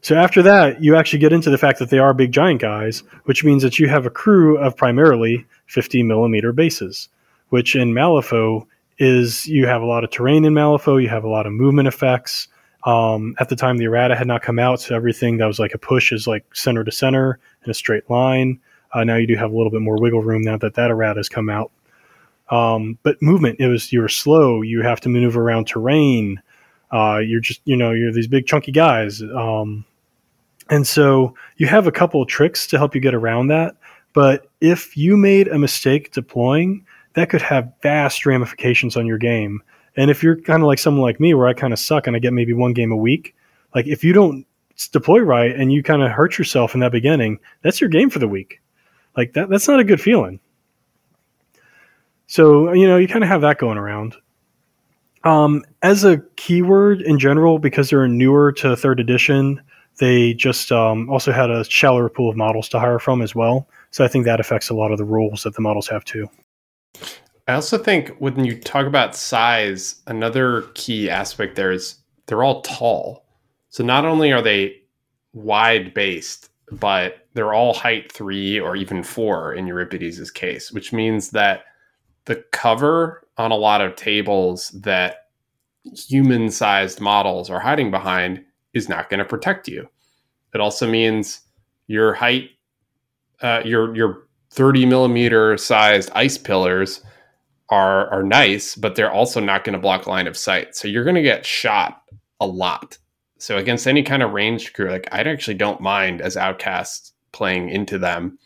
So 0.00 0.14
after 0.14 0.42
that, 0.42 0.82
you 0.82 0.94
actually 0.94 1.18
get 1.18 1.32
into 1.32 1.50
the 1.50 1.58
fact 1.58 1.78
that 1.80 1.90
they 1.90 1.98
are 1.98 2.14
big 2.14 2.32
giant 2.32 2.60
guys, 2.60 3.02
which 3.24 3.42
means 3.42 3.62
that 3.62 3.78
you 3.78 3.88
have 3.88 4.06
a 4.06 4.10
crew 4.10 4.56
of 4.58 4.76
primarily 4.76 5.44
50 5.66 6.02
millimeter 6.04 6.52
bases, 6.52 7.08
which 7.48 7.74
in 7.74 7.92
Malifaux 7.92 8.64
is 8.98 9.46
you 9.46 9.66
have 9.66 9.82
a 9.82 9.86
lot 9.86 10.04
of 10.04 10.10
terrain 10.10 10.44
in 10.44 10.54
Malifaux, 10.54 11.02
you 11.02 11.08
have 11.08 11.24
a 11.24 11.28
lot 11.28 11.46
of 11.46 11.52
movement 11.52 11.88
effects. 11.88 12.48
Um, 12.84 13.34
at 13.40 13.48
the 13.48 13.56
time, 13.56 13.76
the 13.76 13.86
errata 13.86 14.14
had 14.14 14.28
not 14.28 14.42
come 14.42 14.58
out, 14.58 14.80
so 14.80 14.94
everything 14.94 15.38
that 15.38 15.46
was 15.46 15.58
like 15.58 15.74
a 15.74 15.78
push 15.78 16.12
is 16.12 16.26
like 16.26 16.44
center 16.54 16.84
to 16.84 16.92
center 16.92 17.38
in 17.64 17.70
a 17.70 17.74
straight 17.74 18.08
line. 18.08 18.60
Uh, 18.94 19.04
now 19.04 19.16
you 19.16 19.26
do 19.26 19.36
have 19.36 19.50
a 19.50 19.56
little 19.56 19.70
bit 19.70 19.82
more 19.82 20.00
wiggle 20.00 20.22
room 20.22 20.42
now 20.42 20.56
that 20.56 20.74
that 20.74 20.90
errata 20.90 21.18
has 21.18 21.28
come 21.28 21.50
out. 21.50 21.72
Um, 22.50 22.98
but 23.02 23.20
movement, 23.20 23.60
it 23.60 23.68
was 23.68 23.92
you 23.92 24.00
were 24.00 24.08
slow. 24.08 24.62
You 24.62 24.82
have 24.82 25.00
to 25.02 25.08
maneuver 25.08 25.42
around 25.42 25.66
terrain. 25.66 26.40
Uh, 26.90 27.18
you're 27.18 27.40
just 27.40 27.60
you 27.64 27.76
know 27.76 27.92
you're 27.92 28.12
these 28.12 28.26
big 28.26 28.46
chunky 28.46 28.72
guys. 28.72 29.22
Um, 29.22 29.84
and 30.70 30.86
so 30.86 31.34
you 31.56 31.66
have 31.66 31.86
a 31.86 31.92
couple 31.92 32.22
of 32.22 32.28
tricks 32.28 32.66
to 32.68 32.78
help 32.78 32.94
you 32.94 33.00
get 33.00 33.14
around 33.14 33.48
that. 33.48 33.76
But 34.14 34.48
if 34.60 34.96
you 34.96 35.16
made 35.16 35.48
a 35.48 35.58
mistake 35.58 36.12
deploying, 36.12 36.84
that 37.14 37.30
could 37.30 37.42
have 37.42 37.72
vast 37.82 38.26
ramifications 38.26 38.96
on 38.96 39.06
your 39.06 39.18
game. 39.18 39.62
And 39.96 40.10
if 40.10 40.22
you're 40.22 40.40
kind 40.40 40.62
of 40.62 40.66
like 40.66 40.78
someone 40.78 41.02
like 41.02 41.20
me, 41.20 41.34
where 41.34 41.48
I 41.48 41.54
kind 41.54 41.72
of 41.72 41.78
suck 41.78 42.06
and 42.06 42.14
I 42.14 42.18
get 42.18 42.32
maybe 42.32 42.52
one 42.52 42.72
game 42.72 42.92
a 42.92 42.96
week, 42.96 43.34
like 43.74 43.86
if 43.86 44.04
you 44.04 44.12
don't 44.12 44.46
deploy 44.92 45.20
right 45.20 45.54
and 45.54 45.72
you 45.72 45.82
kind 45.82 46.02
of 46.02 46.10
hurt 46.10 46.38
yourself 46.38 46.74
in 46.74 46.80
that 46.80 46.92
beginning, 46.92 47.38
that's 47.62 47.80
your 47.80 47.90
game 47.90 48.10
for 48.10 48.18
the 48.18 48.28
week. 48.28 48.60
Like 49.16 49.32
that, 49.32 49.48
that's 49.48 49.68
not 49.68 49.80
a 49.80 49.84
good 49.84 50.00
feeling. 50.00 50.40
So 52.28 52.72
you 52.72 52.86
know 52.86 52.96
you 52.96 53.08
kind 53.08 53.24
of 53.24 53.28
have 53.28 53.40
that 53.40 53.58
going 53.58 53.78
around. 53.78 54.14
Um, 55.24 55.64
as 55.82 56.04
a 56.04 56.18
keyword 56.36 57.02
in 57.02 57.18
general, 57.18 57.58
because 57.58 57.90
they're 57.90 58.06
newer 58.06 58.52
to 58.52 58.76
third 58.76 59.00
edition, 59.00 59.60
they 59.98 60.34
just 60.34 60.70
um, 60.70 61.10
also 61.10 61.32
had 61.32 61.50
a 61.50 61.64
shallower 61.64 62.08
pool 62.08 62.30
of 62.30 62.36
models 62.36 62.68
to 62.70 62.78
hire 62.78 63.00
from 63.00 63.20
as 63.20 63.34
well. 63.34 63.68
So 63.90 64.04
I 64.04 64.08
think 64.08 64.24
that 64.26 64.38
affects 64.38 64.70
a 64.70 64.74
lot 64.74 64.92
of 64.92 64.98
the 64.98 65.04
rules 65.04 65.42
that 65.42 65.54
the 65.54 65.60
models 65.60 65.88
have 65.88 66.04
too. 66.04 66.28
I 67.48 67.54
also 67.54 67.78
think 67.78 68.10
when 68.18 68.44
you 68.44 68.58
talk 68.58 68.86
about 68.86 69.16
size, 69.16 70.02
another 70.06 70.62
key 70.74 71.10
aspect 71.10 71.56
there 71.56 71.72
is 71.72 71.96
they're 72.26 72.44
all 72.44 72.62
tall. 72.62 73.24
So 73.70 73.82
not 73.82 74.04
only 74.04 74.32
are 74.32 74.42
they 74.42 74.82
wide 75.32 75.94
based, 75.94 76.50
but 76.70 77.26
they're 77.32 77.54
all 77.54 77.72
height 77.72 78.12
three 78.12 78.60
or 78.60 78.76
even 78.76 79.02
four 79.02 79.54
in 79.54 79.66
Euripides' 79.66 80.30
case, 80.30 80.70
which 80.70 80.92
means 80.92 81.30
that 81.30 81.64
the 82.28 82.44
cover 82.52 83.26
on 83.38 83.50
a 83.50 83.56
lot 83.56 83.80
of 83.80 83.96
tables 83.96 84.68
that 84.82 85.28
human 85.96 86.50
sized 86.50 87.00
models 87.00 87.48
are 87.48 87.58
hiding 87.58 87.90
behind 87.90 88.44
is 88.74 88.86
not 88.86 89.08
going 89.08 89.18
to 89.18 89.24
protect 89.24 89.66
you. 89.66 89.88
It 90.54 90.60
also 90.60 90.86
means 90.86 91.40
your 91.86 92.12
height, 92.12 92.50
uh, 93.40 93.62
your 93.64 93.96
your 93.96 94.28
30 94.50 94.84
millimeter 94.84 95.56
sized 95.56 96.10
ice 96.14 96.36
pillars 96.36 97.02
are 97.70 98.08
are 98.10 98.22
nice, 98.22 98.74
but 98.74 98.94
they're 98.94 99.10
also 99.10 99.40
not 99.40 99.64
going 99.64 99.72
to 99.72 99.78
block 99.78 100.06
line 100.06 100.26
of 100.26 100.36
sight. 100.36 100.76
So 100.76 100.86
you're 100.86 101.04
going 101.04 101.16
to 101.16 101.22
get 101.22 101.46
shot 101.46 102.02
a 102.40 102.46
lot. 102.46 102.98
So 103.38 103.56
against 103.56 103.86
any 103.86 104.02
kind 104.02 104.22
of 104.22 104.32
ranged 104.32 104.74
crew, 104.74 104.90
like 104.90 105.08
I 105.12 105.20
actually 105.20 105.54
don't 105.54 105.80
mind 105.80 106.20
as 106.20 106.36
outcasts 106.36 107.14
playing 107.32 107.70
into 107.70 107.98
them, 107.98 108.38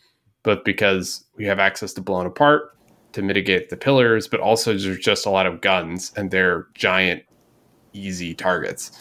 but 0.43 0.63
because 0.63 1.25
we 1.35 1.43
have 1.45 1.59
access 1.59 1.91
to 1.93 2.01
blown 2.01 2.27
apart 2.27 2.72
to 3.13 3.21
mitigate 3.21 3.69
the 3.69 3.77
pillars, 3.77 4.27
but 4.27 4.39
also 4.39 4.77
there's 4.77 4.99
just 4.99 5.25
a 5.25 5.29
lot 5.29 5.45
of 5.45 5.61
guns 5.61 6.11
and 6.15 6.31
they're 6.31 6.67
giant, 6.73 7.23
easy 7.93 8.33
targets. 8.33 8.91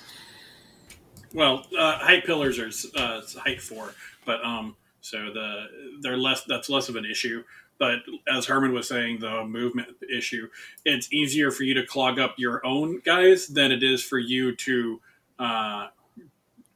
Well, 1.35 1.66
uh, 1.78 1.99
height 1.99 2.25
pillars 2.25 2.59
are 2.59 2.71
uh, 2.97 3.23
height 3.38 3.61
four, 3.61 3.95
but 4.25 4.45
um, 4.45 4.76
so 5.00 5.19
the 5.33 5.66
they're 6.00 6.16
less. 6.16 6.45
That's 6.45 6.69
less 6.69 6.88
of 6.88 6.97
an 6.97 7.04
issue. 7.04 7.42
But 7.78 8.00
as 8.33 8.47
Herman 8.47 8.73
was 8.73 8.87
saying, 8.87 9.21
the 9.21 9.45
movement 9.45 9.88
issue, 10.09 10.49
it's 10.85 11.12
easier 11.12 11.50
for 11.50 11.64
you 11.64 11.75
to 11.75 11.85
clog 11.85 12.19
up 12.19 12.35
your 12.38 12.64
own 12.64 13.00
guys 13.04 13.49
than 13.49 13.73
it 13.73 13.83
is 13.83 14.04
for 14.04 14.19
you 14.19 14.54
to 14.57 15.00
uh, 15.38 15.88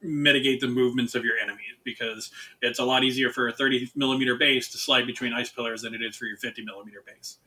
mitigate 0.07 0.61
the 0.61 0.67
movements 0.67 1.15
of 1.15 1.23
your 1.23 1.37
enemies 1.37 1.75
because 1.83 2.31
it's 2.61 2.79
a 2.79 2.83
lot 2.83 3.03
easier 3.03 3.31
for 3.31 3.47
a 3.47 3.53
30 3.53 3.91
millimeter 3.95 4.35
base 4.35 4.69
to 4.71 4.77
slide 4.77 5.05
between 5.05 5.33
ice 5.33 5.49
pillars 5.49 5.81
than 5.81 5.93
it 5.93 6.01
is 6.01 6.15
for 6.15 6.25
your 6.25 6.37
50 6.37 6.63
millimeter 6.63 7.03
base. 7.05 7.37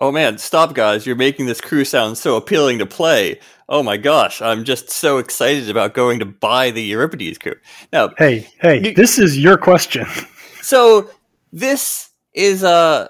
Oh 0.00 0.10
man, 0.10 0.38
stop 0.38 0.74
guys, 0.74 1.06
you're 1.06 1.14
making 1.14 1.46
this 1.46 1.60
crew 1.60 1.84
sound 1.84 2.18
so 2.18 2.36
appealing 2.36 2.78
to 2.80 2.86
play. 2.86 3.38
Oh 3.68 3.82
my 3.82 3.96
gosh, 3.96 4.42
I'm 4.42 4.64
just 4.64 4.90
so 4.90 5.18
excited 5.18 5.70
about 5.70 5.94
going 5.94 6.18
to 6.18 6.26
buy 6.26 6.72
the 6.72 6.82
Euripides 6.82 7.38
crew. 7.38 7.54
Now, 7.92 8.10
hey, 8.18 8.48
hey, 8.60 8.88
you, 8.88 8.94
this 8.94 9.18
is 9.18 9.38
your 9.38 9.56
question. 9.56 10.06
so 10.62 11.10
this 11.52 12.10
is 12.32 12.64
uh 12.64 13.06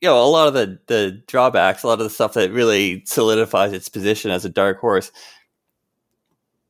you 0.00 0.08
know 0.08 0.22
a 0.22 0.26
lot 0.26 0.48
of 0.48 0.54
the 0.54 0.78
the 0.88 1.22
drawbacks, 1.28 1.84
a 1.84 1.86
lot 1.86 2.00
of 2.00 2.04
the 2.04 2.10
stuff 2.10 2.34
that 2.34 2.52
really 2.52 3.04
solidifies 3.06 3.72
its 3.72 3.88
position 3.88 4.32
as 4.32 4.44
a 4.44 4.48
dark 4.48 4.80
horse. 4.80 5.12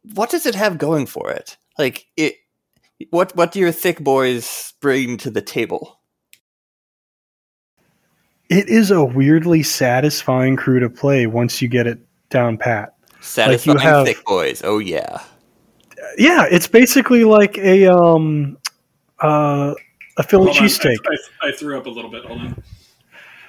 What 0.02 0.30
does 0.30 0.46
it 0.46 0.54
have 0.54 0.78
going 0.78 1.06
for 1.06 1.30
it? 1.30 1.56
Like 1.78 2.06
it, 2.16 2.36
what 3.10 3.34
what 3.36 3.52
do 3.52 3.60
your 3.60 3.72
thick 3.72 4.00
boys 4.00 4.74
bring 4.80 5.16
to 5.18 5.30
the 5.30 5.42
table? 5.42 6.00
It 8.48 8.68
is 8.68 8.90
a 8.90 9.04
weirdly 9.04 9.62
satisfying 9.62 10.56
crew 10.56 10.80
to 10.80 10.88
play 10.88 11.26
once 11.26 11.60
you 11.60 11.68
get 11.68 11.86
it 11.86 11.98
down 12.30 12.56
pat. 12.56 12.94
Satisfying 13.20 13.78
have- 13.78 14.06
thick 14.06 14.24
boys. 14.24 14.62
Oh 14.64 14.78
yeah. 14.78 15.22
Yeah, 16.16 16.46
it's 16.50 16.66
basically 16.66 17.24
like 17.24 17.58
a 17.58 17.86
um 17.86 18.56
uh 19.22 19.74
a 20.16 20.22
Philly 20.22 20.46
Hold 20.46 20.56
on, 20.56 20.62
cheesesteak. 20.64 20.96
I, 21.06 21.46
I, 21.46 21.48
I 21.48 21.52
threw 21.52 21.78
up 21.78 21.86
a 21.86 21.90
little 21.90 22.10
bit. 22.10 22.24
Hold 22.24 22.40
on. 22.40 22.62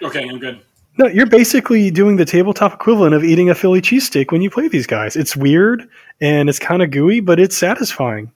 Okay, 0.04 0.28
I'm 0.28 0.40
good. 0.40 0.62
No, 1.00 1.08
you're 1.08 1.26
basically 1.26 1.90
doing 1.92 2.18
the 2.18 2.26
tabletop 2.26 2.74
equivalent 2.74 3.16
of 3.16 3.24
eating 3.24 3.50
a 3.50 3.56
Philly 3.56 3.82
cheesesteak 3.82 4.34
when 4.34 4.42
you 4.42 4.50
play 4.50 4.68
these 4.68 4.86
guys. 4.86 5.16
It's 5.16 5.34
weird 5.34 5.88
and 6.20 6.50
it's 6.50 6.60
kind 6.60 6.82
of 6.82 6.92
gooey, 6.92 7.22
but 7.22 7.40
it's 7.40 7.56
satisfying. 7.56 8.32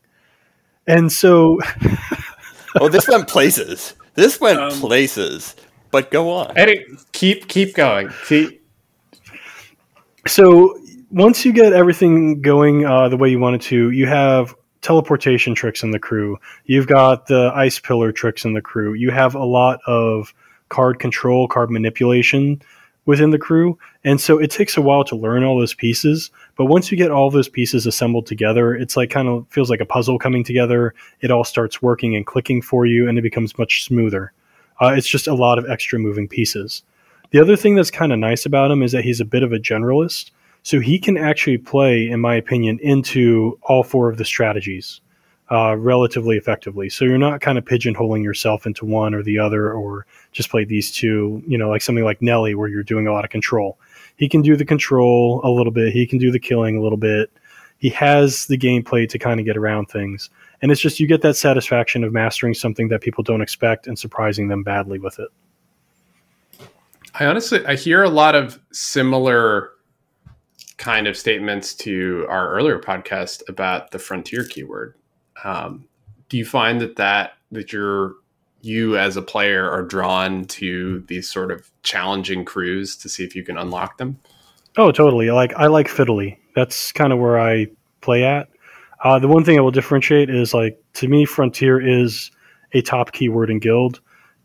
And 0.87 1.11
so, 1.11 1.59
Oh, 2.79 2.87
this 2.87 3.05
went 3.07 3.27
places. 3.27 3.95
This 4.15 4.39
went 4.39 4.59
Um, 4.59 4.71
places. 4.79 5.57
But 5.91 6.09
go 6.09 6.31
on. 6.31 6.53
Eddie, 6.57 6.85
keep 7.11 7.47
keep 7.49 7.75
going. 7.75 8.09
See, 8.23 8.61
so 10.25 10.79
once 11.11 11.45
you 11.45 11.51
get 11.51 11.73
everything 11.73 12.41
going 12.41 12.85
uh, 12.85 13.09
the 13.09 13.17
way 13.17 13.29
you 13.29 13.39
want 13.39 13.57
it 13.57 13.61
to, 13.63 13.91
you 13.91 14.07
have 14.07 14.55
teleportation 14.81 15.53
tricks 15.53 15.83
in 15.83 15.91
the 15.91 15.99
crew. 15.99 16.37
You've 16.65 16.87
got 16.87 17.27
the 17.27 17.51
ice 17.53 17.77
pillar 17.77 18.13
tricks 18.13 18.45
in 18.45 18.53
the 18.53 18.61
crew. 18.61 18.93
You 18.93 19.11
have 19.11 19.35
a 19.35 19.43
lot 19.43 19.81
of 19.85 20.33
card 20.73 20.99
control, 20.99 21.47
card 21.47 21.69
manipulation 21.69 22.61
within 23.05 23.29
the 23.29 23.37
crew. 23.37 23.77
And 24.03 24.19
so 24.19 24.39
it 24.39 24.49
takes 24.49 24.75
a 24.75 24.81
while 24.81 25.03
to 25.05 25.15
learn 25.15 25.43
all 25.43 25.59
those 25.59 25.73
pieces. 25.73 26.31
But 26.57 26.65
once 26.65 26.91
you 26.91 26.97
get 26.97 27.11
all 27.11 27.29
those 27.29 27.47
pieces 27.47 27.85
assembled 27.85 28.25
together, 28.25 28.73
it's 28.73 28.97
like 28.97 29.09
kind 29.09 29.27
of 29.27 29.45
feels 29.49 29.69
like 29.69 29.81
a 29.81 29.85
puzzle 29.85 30.17
coming 30.17 30.43
together. 30.43 30.95
It 31.21 31.29
all 31.29 31.43
starts 31.43 31.81
working 31.81 32.15
and 32.15 32.25
clicking 32.25 32.61
for 32.61 32.85
you, 32.85 33.07
and 33.07 33.19
it 33.19 33.21
becomes 33.21 33.57
much 33.57 33.83
smoother. 33.83 34.33
Uh, 34.81 34.93
it's 34.97 35.07
just 35.07 35.27
a 35.27 35.35
lot 35.35 35.59
of 35.59 35.69
extra 35.69 35.99
moving 35.99 36.27
pieces. 36.27 36.81
The 37.29 37.39
other 37.39 37.55
thing 37.55 37.75
that's 37.75 37.91
kind 37.91 38.11
of 38.11 38.19
nice 38.19 38.45
about 38.45 38.71
him 38.71 38.81
is 38.81 38.91
that 38.93 39.03
he's 39.03 39.19
a 39.19 39.25
bit 39.25 39.43
of 39.43 39.53
a 39.53 39.59
generalist. 39.59 40.31
So 40.63 40.79
he 40.79 40.97
can 40.97 41.17
actually 41.17 41.57
play, 41.57 42.07
in 42.07 42.19
my 42.19 42.35
opinion, 42.35 42.79
into 42.81 43.59
all 43.63 43.83
four 43.83 44.09
of 44.09 44.17
the 44.17 44.25
strategies 44.25 45.01
uh, 45.51 45.75
relatively 45.77 46.37
effectively. 46.37 46.89
So 46.89 47.05
you're 47.05 47.17
not 47.17 47.41
kind 47.41 47.57
of 47.57 47.65
pigeonholing 47.65 48.23
yourself 48.23 48.65
into 48.65 48.85
one 48.85 49.13
or 49.13 49.23
the 49.23 49.39
other, 49.39 49.71
or 49.71 50.05
just 50.31 50.49
play 50.49 50.63
these 50.65 50.91
two. 50.91 51.43
You 51.47 51.57
know, 51.57 51.69
like 51.69 51.81
something 51.81 52.03
like 52.03 52.21
Nellie, 52.21 52.55
where 52.55 52.69
you're 52.69 52.83
doing 52.83 53.07
a 53.07 53.13
lot 53.13 53.25
of 53.25 53.31
control. 53.31 53.77
He 54.15 54.29
can 54.29 54.41
do 54.41 54.55
the 54.55 54.65
control 54.65 55.41
a 55.43 55.49
little 55.49 55.71
bit. 55.71 55.93
He 55.93 56.05
can 56.05 56.19
do 56.19 56.31
the 56.31 56.39
killing 56.39 56.77
a 56.77 56.81
little 56.81 56.97
bit. 56.97 57.31
He 57.77 57.89
has 57.89 58.45
the 58.45 58.57
gameplay 58.57 59.09
to 59.09 59.19
kind 59.19 59.39
of 59.39 59.45
get 59.45 59.57
around 59.57 59.87
things, 59.87 60.29
and 60.61 60.71
it's 60.71 60.79
just 60.79 60.99
you 60.99 61.07
get 61.07 61.21
that 61.21 61.35
satisfaction 61.35 62.03
of 62.03 62.13
mastering 62.13 62.53
something 62.53 62.87
that 62.87 63.01
people 63.01 63.23
don't 63.23 63.41
expect 63.41 63.87
and 63.87 63.99
surprising 63.99 64.47
them 64.47 64.63
badly 64.63 64.99
with 64.99 65.19
it. 65.19 65.29
I 67.15 67.25
honestly 67.25 67.65
I 67.65 67.75
hear 67.75 68.03
a 68.03 68.09
lot 68.09 68.35
of 68.35 68.59
similar 68.71 69.71
kind 70.77 71.07
of 71.07 71.15
statements 71.15 71.73
to 71.73 72.25
our 72.29 72.49
earlier 72.49 72.79
podcast 72.79 73.47
about 73.47 73.91
the 73.91 73.99
frontier 73.99 74.43
keyword. 74.43 74.95
Um, 75.43 75.85
do 76.29 76.37
you 76.37 76.45
find 76.45 76.81
that 76.81 76.95
that 76.95 77.33
that 77.51 77.71
you're 77.71 78.15
you 78.61 78.97
as 78.97 79.17
a 79.17 79.21
player 79.21 79.69
are 79.69 79.83
drawn 79.83 80.45
to 80.45 81.01
these 81.07 81.29
sort 81.29 81.51
of 81.51 81.69
challenging 81.83 82.45
crews 82.45 82.95
to 82.95 83.09
see 83.09 83.23
if 83.23 83.35
you 83.35 83.43
can 83.43 83.57
unlock 83.57 83.97
them? 83.97 84.17
Oh, 84.77 84.91
totally. 84.91 85.29
Like 85.31 85.53
I 85.55 85.67
like 85.67 85.87
fiddly. 85.87 86.37
That's 86.55 86.91
kind 86.91 87.13
of 87.13 87.19
where 87.19 87.39
I 87.39 87.67
play 88.01 88.23
at. 88.23 88.49
Uh, 89.03 89.19
the 89.19 89.27
one 89.27 89.43
thing 89.43 89.57
I 89.57 89.61
will 89.61 89.71
differentiate 89.71 90.29
is 90.29 90.53
like 90.53 90.81
to 90.93 91.07
me, 91.07 91.25
frontier 91.25 91.79
is 91.79 92.31
a 92.71 92.81
top 92.81 93.11
keyword 93.11 93.49
in 93.49 93.59
guild. 93.59 93.99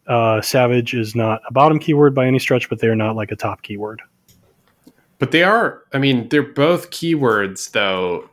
Uh, 0.07 0.41
savage 0.41 0.95
is 0.95 1.15
not 1.15 1.41
a 1.49 1.53
bottom 1.53 1.79
keyword 1.79 2.15
by 2.15 2.27
any 2.27 2.39
stretch, 2.39 2.69
but 2.69 2.81
they're 2.81 2.97
not 2.97 3.15
like 3.15 3.31
a 3.31 3.37
top 3.37 3.63
keyword. 3.63 4.03
But 5.19 5.33
they 5.33 5.43
are, 5.43 5.83
I 5.93 5.99
mean, 5.99 6.29
they're 6.29 6.43
both 6.43 6.91
keywords 6.91 7.71
though 7.71 8.29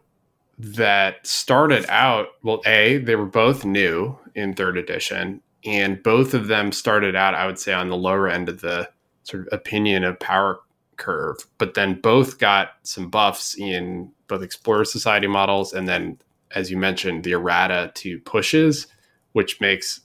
that 0.57 1.25
started 1.25 1.85
out, 1.89 2.27
well, 2.43 2.61
A, 2.65 2.97
they 2.97 3.15
were 3.15 3.25
both 3.25 3.65
new 3.65 4.17
in 4.35 4.53
third 4.53 4.77
edition, 4.77 5.41
and 5.65 6.01
both 6.01 6.33
of 6.33 6.47
them 6.47 6.71
started 6.71 7.15
out, 7.15 7.33
I 7.33 7.45
would 7.45 7.59
say, 7.59 7.73
on 7.73 7.89
the 7.89 7.97
lower 7.97 8.27
end 8.27 8.49
of 8.49 8.61
the 8.61 8.89
sort 9.23 9.47
of 9.47 9.53
opinion 9.53 10.03
of 10.03 10.19
power 10.19 10.59
curve, 10.97 11.37
but 11.57 11.73
then 11.73 11.99
both 11.99 12.39
got 12.39 12.73
some 12.83 13.09
buffs 13.09 13.57
in 13.57 14.11
both 14.27 14.41
Explorer 14.41 14.85
Society 14.85 15.27
models 15.27 15.73
and 15.73 15.87
then, 15.87 16.19
as 16.51 16.71
you 16.71 16.77
mentioned, 16.77 17.23
the 17.23 17.33
errata 17.33 17.91
to 17.95 18.19
pushes, 18.19 18.87
which 19.33 19.59
makes 19.59 20.01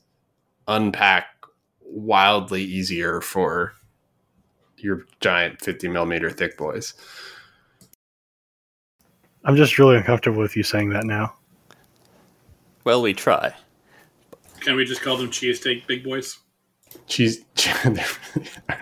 unpack 0.66 1.26
wildly 1.80 2.62
easier 2.62 3.21
for 3.21 3.75
your 4.78 5.04
giant 5.21 5.61
50 5.61 5.88
millimeter 5.88 6.30
thick 6.30 6.57
boys. 6.57 6.95
I'm 9.44 9.56
just 9.56 9.78
really 9.78 9.97
uncomfortable 9.97 10.40
with 10.40 10.56
you 10.56 10.62
saying 10.62 10.90
that 10.90 11.04
now. 11.04 11.35
Well, 12.85 13.02
we 13.02 13.14
try. 13.14 13.54
Can 14.61 14.76
we 14.76 14.85
just 14.85 15.02
call 15.02 15.16
them 15.16 15.30
cheesesteak 15.30 15.87
big 15.87 16.04
boys? 16.04 16.38
Cheese, 17.06 17.44
they're, 17.85 17.94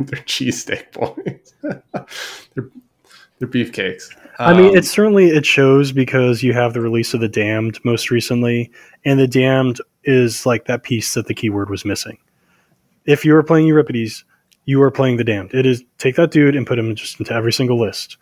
they're 0.00 0.24
cheesesteak 0.24 0.92
boys. 0.92 1.52
they're, 1.62 2.70
they're 3.38 3.48
beefcakes. 3.48 4.14
I 4.38 4.54
mean, 4.54 4.70
um, 4.70 4.76
it 4.76 4.84
certainly 4.84 5.28
it 5.28 5.44
shows 5.44 5.92
because 5.92 6.42
you 6.42 6.52
have 6.52 6.72
the 6.72 6.80
release 6.80 7.12
of 7.14 7.20
the 7.20 7.28
Damned 7.28 7.78
most 7.84 8.10
recently, 8.10 8.70
and 9.04 9.18
the 9.18 9.26
Damned 9.26 9.80
is 10.04 10.46
like 10.46 10.66
that 10.66 10.84
piece 10.84 11.14
that 11.14 11.26
the 11.26 11.34
keyword 11.34 11.70
was 11.70 11.84
missing. 11.84 12.18
If 13.04 13.24
you 13.24 13.32
were 13.32 13.42
playing 13.42 13.66
Euripides, 13.66 14.24
you 14.64 14.80
are 14.82 14.90
playing 14.90 15.16
the 15.16 15.24
Damned. 15.24 15.54
It 15.54 15.66
is 15.66 15.82
take 15.98 16.16
that 16.16 16.30
dude 16.30 16.54
and 16.54 16.66
put 16.66 16.78
him 16.78 16.94
just 16.94 17.18
into 17.18 17.34
every 17.34 17.52
single 17.52 17.80
list 17.80 18.16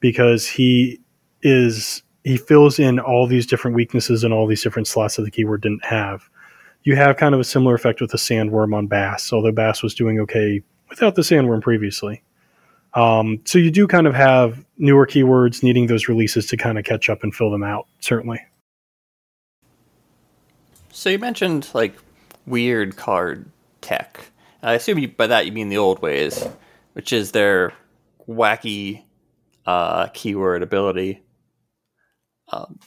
because 0.00 0.46
he 0.46 1.00
is 1.42 2.02
he 2.24 2.36
fills 2.36 2.78
in 2.78 2.98
all 2.98 3.26
these 3.26 3.46
different 3.46 3.76
weaknesses 3.76 4.24
and 4.24 4.32
all 4.32 4.46
these 4.46 4.62
different 4.62 4.88
slots 4.88 5.16
that 5.16 5.22
the 5.22 5.30
keyword 5.30 5.62
didn't 5.62 5.84
have. 5.84 6.28
You 6.82 6.96
have 6.96 7.16
kind 7.16 7.34
of 7.34 7.40
a 7.40 7.44
similar 7.44 7.74
effect 7.74 8.00
with 8.00 8.10
the 8.10 8.18
Sandworm 8.18 8.74
on 8.74 8.86
Bass, 8.86 9.32
although 9.32 9.52
Bass 9.52 9.82
was 9.82 9.94
doing 9.94 10.18
okay 10.20 10.62
without 10.88 11.14
the 11.14 11.22
Sandworm 11.22 11.62
previously. 11.62 12.22
Um, 12.94 13.40
so 13.44 13.58
you 13.58 13.70
do 13.70 13.86
kind 13.86 14.06
of 14.06 14.14
have 14.14 14.64
newer 14.78 15.06
keywords 15.06 15.62
needing 15.62 15.86
those 15.86 16.08
releases 16.08 16.46
to 16.46 16.56
kind 16.56 16.78
of 16.78 16.84
catch 16.84 17.08
up 17.08 17.22
and 17.22 17.34
fill 17.34 17.50
them 17.50 17.62
out, 17.62 17.86
certainly. 18.00 18.40
So 20.90 21.10
you 21.10 21.18
mentioned 21.18 21.68
like 21.72 21.94
weird 22.46 22.96
card 22.96 23.50
tech. 23.80 24.20
I 24.62 24.74
assume 24.74 24.98
you, 24.98 25.08
by 25.08 25.28
that 25.28 25.46
you 25.46 25.52
mean 25.52 25.68
the 25.68 25.78
old 25.78 26.02
ways, 26.02 26.46
which 26.94 27.12
is 27.12 27.32
their 27.32 27.72
wacky 28.28 29.04
uh, 29.66 30.08
keyword 30.08 30.62
ability. 30.62 31.22
Um, 32.50 32.78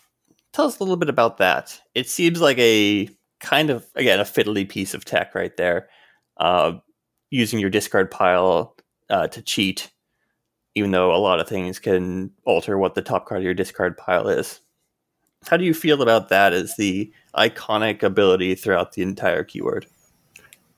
tell 0.52 0.66
us 0.66 0.80
a 0.80 0.84
little 0.84 0.98
bit 0.98 1.10
about 1.10 1.38
that. 1.38 1.80
It 1.96 2.10
seems 2.10 2.42
like 2.42 2.58
a 2.60 3.10
kind 3.40 3.70
of 3.70 3.86
again 3.96 4.20
a 4.20 4.24
fiddly 4.24 4.68
piece 4.68 4.94
of 4.94 5.06
tech 5.06 5.36
right 5.36 5.56
there, 5.58 5.90
uh, 6.38 6.74
using 7.30 7.60
your 7.60 7.70
discard 7.70 8.10
pile 8.12 8.76
uh, 9.10 9.28
to 9.28 9.42
cheat, 9.42 9.92
even 10.76 10.92
though 10.92 11.14
a 11.14 11.18
lot 11.18 11.40
of 11.40 11.48
things 11.48 11.80
can 11.80 12.32
alter 12.46 12.78
what 12.78 12.96
the 12.96 13.02
top 13.02 13.26
card 13.26 13.42
of 13.42 13.46
your 13.46 13.54
discard 13.54 13.98
pile 13.98 14.28
is. 14.28 14.62
How 15.48 15.58
do 15.58 15.66
you 15.66 15.74
feel 15.74 16.02
about 16.02 16.30
that 16.30 16.54
as 16.54 16.78
the 16.78 17.12
iconic 17.36 18.02
ability 18.02 18.56
throughout 18.56 18.94
the 18.94 19.02
entire 19.02 19.44
keyword? 19.44 19.86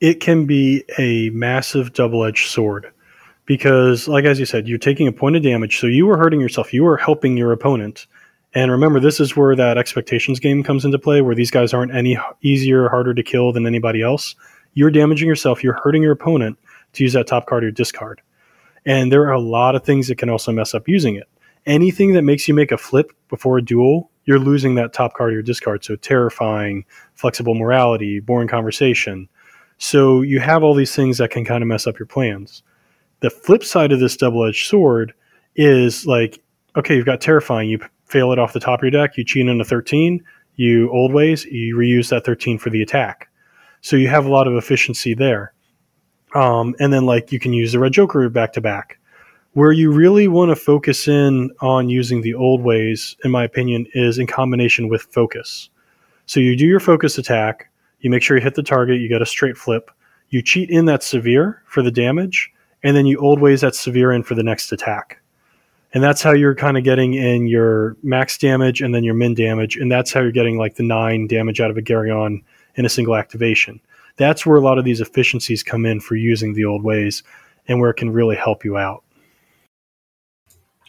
It 0.02 0.20
can 0.20 0.46
be 0.46 0.84
a 0.98 1.30
massive 1.30 1.94
double 1.94 2.24
edged 2.24 2.50
sword 2.50 2.92
because, 3.46 4.08
like 4.08 4.26
as 4.26 4.40
you 4.40 4.46
said, 4.46 4.68
you're 4.68 4.78
taking 4.78 5.08
a 5.08 5.12
point 5.12 5.36
of 5.36 5.44
damage, 5.44 5.80
so 5.80 5.88
you 5.88 6.10
are 6.10 6.18
hurting 6.18 6.42
yourself. 6.42 6.74
You 6.74 6.86
are 6.88 6.98
helping 6.98 7.38
your 7.38 7.52
opponent. 7.52 8.08
And 8.56 8.72
remember, 8.72 9.02
this 9.02 9.20
is 9.20 9.36
where 9.36 9.56
that 9.56 9.78
expectations 9.78 10.40
game 10.40 10.64
comes 10.64 10.86
into 10.86 10.98
play, 10.98 11.22
where 11.22 11.36
these 11.36 11.52
guys 11.52 11.74
aren't 11.74 11.94
any 11.94 12.18
easier 12.42 12.86
or 12.86 12.90
harder 12.90 13.14
to 13.14 13.22
kill 13.22 13.52
than 13.52 13.68
anybody 13.68 14.02
else. 14.02 14.34
You're 14.74 14.92
damaging 14.92 15.28
yourself. 15.28 15.62
You're 15.62 15.80
hurting 15.84 16.02
your 16.02 16.14
opponent 16.14 16.58
to 16.94 17.04
use 17.04 17.14
that 17.14 17.28
top 17.28 17.48
card 17.48 17.66
or 17.66 17.72
discard. 17.72 18.22
And 18.86 19.12
there 19.12 19.24
are 19.24 19.34
a 19.34 19.42
lot 19.42 19.76
of 19.76 19.84
things 19.84 20.08
that 20.08 20.18
can 20.18 20.30
also 20.30 20.54
mess 20.54 20.74
up 20.74 20.88
using 20.88 21.16
it. 21.16 21.28
Anything 21.66 22.14
that 22.14 22.22
makes 22.22 22.48
you 22.48 22.54
make 22.54 22.72
a 22.72 22.78
flip 22.78 23.12
before 23.30 23.58
a 23.58 23.62
duel, 23.62 24.10
you're 24.24 24.40
losing 24.40 24.76
that 24.76 24.94
top 24.94 25.16
card 25.16 25.34
or 25.34 25.42
discard. 25.42 25.84
So 25.84 25.96
terrifying, 25.96 26.86
flexible 27.16 27.56
morality, 27.56 28.20
boring 28.20 28.48
conversation. 28.48 29.28
So 29.80 30.22
you 30.22 30.40
have 30.40 30.64
all 30.64 30.76
these 30.76 30.96
things 30.96 31.18
that 31.18 31.32
can 31.32 31.44
kind 31.44 31.62
of 31.62 31.68
mess 31.68 31.88
up 31.88 32.00
your 32.00 32.06
plans. 32.06 32.64
The 33.20 33.30
flip 33.30 33.64
side 33.64 33.92
of 33.92 34.00
this 34.00 34.16
double 34.16 34.46
edged 34.46 34.68
sword 34.68 35.14
is 35.56 36.06
like, 36.06 36.42
okay, 36.78 36.96
you've 36.96 37.06
got 37.06 37.20
terrifying. 37.20 37.70
You 37.70 37.80
fail 38.06 38.32
it 38.32 38.40
off 38.40 38.54
the 38.54 38.60
top 38.60 38.80
of 38.80 38.84
your 38.84 38.92
deck. 38.92 39.18
You 39.18 39.24
cheat 39.24 39.48
in 39.48 39.62
a 39.62 39.66
13. 39.66 40.24
You 40.56 40.92
old 40.92 41.14
ways. 41.14 41.46
You 41.46 41.76
reuse 41.76 42.10
that 42.10 42.26
13 42.26 42.58
for 42.58 42.70
the 42.70 42.82
attack. 42.82 43.30
So 43.82 43.96
you 43.96 44.08
have 44.08 44.26
a 44.26 44.32
lot 44.32 44.48
of 44.48 44.56
efficiency 44.56 45.14
there. 45.14 45.54
Um, 46.34 46.76
and 46.80 46.92
then 46.92 47.06
like 47.06 47.32
you 47.32 47.40
can 47.40 47.54
use 47.54 47.72
the 47.72 47.80
red 47.80 47.94
joker 47.94 48.28
back 48.30 48.54
to 48.54 48.62
back. 48.62 49.00
Where 49.54 49.72
you 49.72 49.90
really 49.90 50.28
want 50.28 50.50
to 50.50 50.56
focus 50.56 51.08
in 51.08 51.50
on 51.62 51.88
using 51.88 52.22
the 52.22 52.34
old 52.34 52.62
ways, 52.62 53.16
in 53.24 53.32
my 53.32 53.46
opinion, 53.46 53.86
is 53.94 54.18
in 54.18 54.28
combination 54.28 54.90
with 54.90 55.04
focus. 55.04 55.70
So 56.26 56.42
you 56.42 56.58
do 56.58 56.66
your 56.66 56.82
focus 56.82 57.18
attack, 57.18 57.70
you 58.02 58.10
make 58.10 58.22
sure 58.22 58.36
you 58.36 58.44
hit 58.44 58.56
the 58.56 58.64
target, 58.64 59.00
you 59.00 59.08
get 59.08 59.22
a 59.22 59.26
straight 59.26 59.56
flip, 59.56 59.92
you 60.30 60.42
cheat 60.42 60.70
in 60.70 60.86
that 60.86 61.04
severe 61.04 61.64
for 61.68 61.82
the 61.82 61.92
damage, 61.92 62.52
and 62.84 62.98
then 62.98 63.06
you 63.06 63.18
old 63.18 63.40
ways 63.40 63.62
that 63.62 63.76
severe 63.76 64.12
in 64.12 64.24
for 64.24 64.36
the 64.36 64.44
next 64.44 64.72
attack. 64.72 65.22
And 65.94 66.04
that's 66.04 66.22
how 66.22 66.32
you're 66.32 66.56
kind 66.56 66.78
of 66.78 66.84
getting 66.84 67.14
in 67.14 67.48
your 67.48 67.96
max 68.04 68.38
damage 68.38 68.82
and 68.82 68.94
then 68.94 69.04
your 69.04 69.14
min 69.14 69.34
damage, 69.34 69.78
and 69.78 69.90
that's 69.90 70.12
how 70.12 70.20
you're 70.20 70.32
getting 70.32 70.58
like 70.58 70.76
the 70.76 70.84
nine 70.84 71.28
damage 71.28 71.62
out 71.62 71.72
of 71.72 71.78
a 71.78 71.82
Geryon 71.82 72.44
in 72.76 72.86
a 72.86 72.90
single 72.90 73.16
activation. 73.16 73.80
That's 74.18 74.46
where 74.46 74.58
a 74.58 74.62
lot 74.62 74.78
of 74.78 74.84
these 74.84 75.00
efficiencies 75.00 75.64
come 75.64 75.86
in 75.86 76.02
for 76.02 76.16
using 76.16 76.54
the 76.54 76.66
old 76.66 76.84
ways 76.84 77.24
and 77.68 77.80
where 77.80 77.90
it 77.90 77.96
can 77.96 78.12
really 78.12 78.36
help 78.36 78.66
you 78.66 78.78
out. 78.78 79.05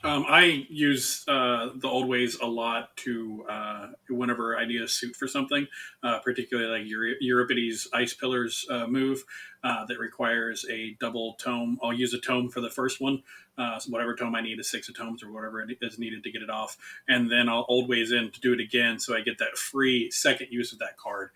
Um, 0.06 0.24
I 0.28 0.64
use 0.70 1.24
uh, 1.26 1.70
the 1.74 1.88
old 1.88 2.06
ways 2.06 2.38
a 2.40 2.46
lot 2.46 2.96
to 2.98 3.44
uh, 3.48 3.86
whenever 4.08 4.56
I 4.56 4.64
need 4.64 4.80
a 4.80 4.86
suit 4.86 5.16
for 5.16 5.26
something, 5.26 5.66
uh, 6.04 6.20
particularly 6.20 6.78
like 6.78 6.88
Euro- 6.88 7.16
Euripides 7.20 7.88
Ice 7.92 8.14
Pillars 8.14 8.64
uh, 8.70 8.86
move 8.86 9.24
uh, 9.64 9.84
that 9.86 9.98
requires 9.98 10.64
a 10.70 10.96
double 11.00 11.34
tome. 11.40 11.80
I'll 11.82 11.92
use 11.92 12.14
a 12.14 12.20
tome 12.20 12.50
for 12.50 12.60
the 12.60 12.70
first 12.70 13.00
one, 13.00 13.24
uh, 13.58 13.80
so 13.80 13.90
whatever 13.90 14.14
tome 14.14 14.36
I 14.36 14.42
need, 14.42 14.60
a 14.60 14.64
six 14.64 14.88
of 14.88 14.96
tomes 14.96 15.24
or 15.24 15.32
whatever 15.32 15.66
is 15.82 15.98
needed 15.98 16.22
to 16.22 16.30
get 16.30 16.40
it 16.40 16.50
off, 16.50 16.76
and 17.08 17.28
then 17.28 17.48
I'll 17.48 17.66
old 17.68 17.88
ways 17.88 18.12
in 18.12 18.30
to 18.30 18.40
do 18.40 18.52
it 18.52 18.60
again, 18.60 19.00
so 19.00 19.16
I 19.16 19.22
get 19.22 19.38
that 19.38 19.58
free 19.58 20.08
second 20.12 20.52
use 20.52 20.72
of 20.72 20.78
that 20.78 20.96
card. 20.96 21.30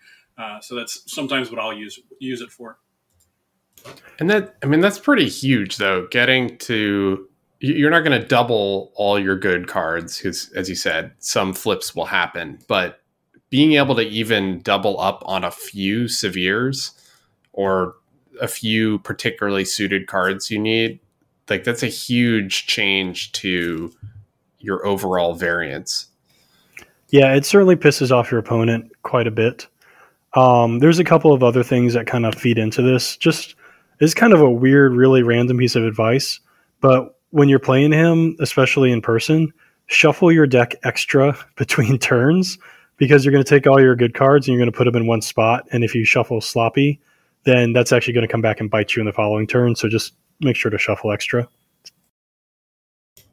so 0.61 0.75
that's 0.75 1.13
sometimes 1.13 1.51
what 1.51 1.59
I'll 1.59 1.73
use 1.73 1.99
use 2.19 2.39
it 2.39 2.51
for. 2.51 2.79
And 4.19 4.29
that, 4.29 4.55
I 4.63 4.67
mean, 4.67 4.79
that's 4.79 4.99
pretty 4.99 5.27
huge, 5.27 5.77
though. 5.77 6.07
Getting 6.07 6.57
to 6.59 7.27
you're 7.63 7.91
not 7.91 8.03
going 8.03 8.19
to 8.19 8.27
double 8.27 8.91
all 8.95 9.19
your 9.19 9.37
good 9.37 9.67
cards 9.67 10.17
because 10.17 10.51
as 10.53 10.67
you 10.67 10.75
said 10.75 11.11
some 11.19 11.53
flips 11.53 11.95
will 11.95 12.05
happen 12.05 12.59
but 12.67 13.01
being 13.49 13.73
able 13.73 13.95
to 13.95 14.01
even 14.01 14.59
double 14.61 14.99
up 14.99 15.21
on 15.25 15.43
a 15.43 15.51
few 15.51 16.07
severes 16.07 16.91
or 17.53 17.95
a 18.41 18.47
few 18.47 18.97
particularly 18.99 19.63
suited 19.63 20.07
cards 20.07 20.49
you 20.49 20.57
need 20.57 20.99
like 21.51 21.63
that's 21.65 21.83
a 21.83 21.87
huge 21.87 22.65
change 22.65 23.31
to 23.33 23.91
your 24.59 24.85
overall 24.85 25.33
variance. 25.33 26.07
Yeah 27.09 27.35
it 27.35 27.45
certainly 27.45 27.75
pisses 27.75 28.09
off 28.09 28.31
your 28.31 28.39
opponent 28.39 28.91
quite 29.03 29.27
a 29.27 29.31
bit. 29.31 29.67
Um, 30.33 30.79
there's 30.79 30.99
a 30.99 31.03
couple 31.03 31.33
of 31.33 31.43
other 31.43 31.61
things 31.61 31.93
that 31.93 32.07
kind 32.07 32.25
of 32.25 32.35
feed 32.35 32.57
into 32.57 32.81
this. 32.81 33.17
Just 33.17 33.55
it's 33.99 34.13
kind 34.13 34.33
of 34.33 34.39
a 34.39 34.49
weird 34.49 34.93
really 34.93 35.23
random 35.23 35.57
piece 35.57 35.75
of 35.75 35.83
advice 35.83 36.39
but 36.79 37.19
when 37.31 37.49
you're 37.49 37.59
playing 37.59 37.91
him, 37.91 38.35
especially 38.39 38.91
in 38.91 39.01
person, 39.01 39.51
shuffle 39.87 40.31
your 40.31 40.47
deck 40.47 40.75
extra 40.83 41.37
between 41.57 41.97
turns 41.97 42.57
because 42.97 43.25
you're 43.25 43.31
going 43.31 43.43
to 43.43 43.49
take 43.49 43.65
all 43.65 43.81
your 43.81 43.95
good 43.95 44.13
cards 44.13 44.47
and 44.47 44.53
you're 44.53 44.63
going 44.63 44.71
to 44.71 44.77
put 44.77 44.85
them 44.85 44.95
in 44.95 45.07
one 45.07 45.21
spot. 45.21 45.67
And 45.71 45.83
if 45.83 45.95
you 45.95 46.05
shuffle 46.05 46.39
sloppy, 46.39 47.01
then 47.43 47.73
that's 47.73 47.91
actually 47.91 48.13
going 48.13 48.27
to 48.27 48.31
come 48.31 48.41
back 48.41 48.59
and 48.59 48.69
bite 48.69 48.95
you 48.95 49.01
in 49.01 49.07
the 49.07 49.13
following 49.13 49.47
turn. 49.47 49.75
So 49.75 49.89
just 49.89 50.13
make 50.39 50.55
sure 50.55 50.69
to 50.69 50.77
shuffle 50.77 51.11
extra. 51.11 51.47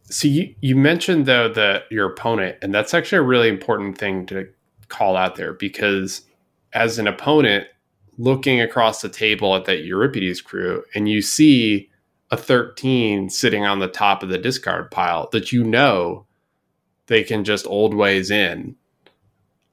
So 0.04 0.26
you, 0.26 0.54
you 0.62 0.74
mentioned 0.74 1.26
though 1.26 1.48
that 1.50 1.84
your 1.90 2.10
opponent, 2.10 2.56
and 2.62 2.74
that's 2.74 2.94
actually 2.94 3.18
a 3.18 3.22
really 3.22 3.48
important 3.48 3.98
thing 3.98 4.24
to 4.26 4.48
call 4.88 5.16
out 5.16 5.36
there 5.36 5.52
because 5.52 6.22
as 6.72 6.98
an 6.98 7.06
opponent 7.06 7.66
looking 8.16 8.60
across 8.60 9.02
the 9.02 9.08
table 9.08 9.54
at 9.54 9.66
that 9.66 9.84
Euripides 9.84 10.40
crew 10.40 10.82
and 10.94 11.08
you 11.08 11.20
see 11.20 11.87
a 12.30 12.36
13 12.36 13.30
sitting 13.30 13.64
on 13.64 13.78
the 13.78 13.88
top 13.88 14.22
of 14.22 14.28
the 14.28 14.38
discard 14.38 14.90
pile 14.90 15.28
that 15.32 15.52
you 15.52 15.64
know 15.64 16.26
they 17.06 17.22
can 17.22 17.44
just 17.44 17.66
old 17.66 17.94
ways 17.94 18.30
in 18.30 18.76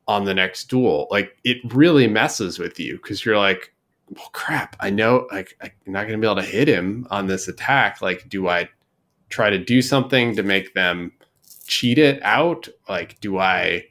on 0.08 0.26
the 0.26 0.34
next 0.34 0.70
duel. 0.70 1.08
Like 1.12 1.38
it 1.44 1.58
really 1.74 2.08
messes 2.08 2.60
with 2.60 2.80
you 2.80 2.98
because 2.98 3.26
you're 3.26 3.38
like, 3.38 3.74
well, 4.10 4.30
crap, 4.34 4.76
I 4.80 4.90
know 4.90 5.28
like 5.32 5.58
I'm 5.62 5.72
not 5.86 6.08
going 6.08 6.20
to 6.20 6.26
be 6.26 6.32
able 6.32 6.42
to 6.42 6.48
hit 6.48 6.68
him 6.68 7.08
on 7.10 7.28
this 7.28 7.48
attack. 7.48 8.02
Like, 8.02 8.30
do 8.30 8.48
I 8.48 8.70
try 9.30 9.50
to 9.50 9.58
do 9.58 9.82
something 9.82 10.36
to 10.36 10.44
make 10.44 10.74
them 10.74 11.12
cheat 11.68 11.98
it 11.98 12.22
out? 12.24 12.68
Like, 12.88 13.20
do 13.20 13.40
I 13.40 13.86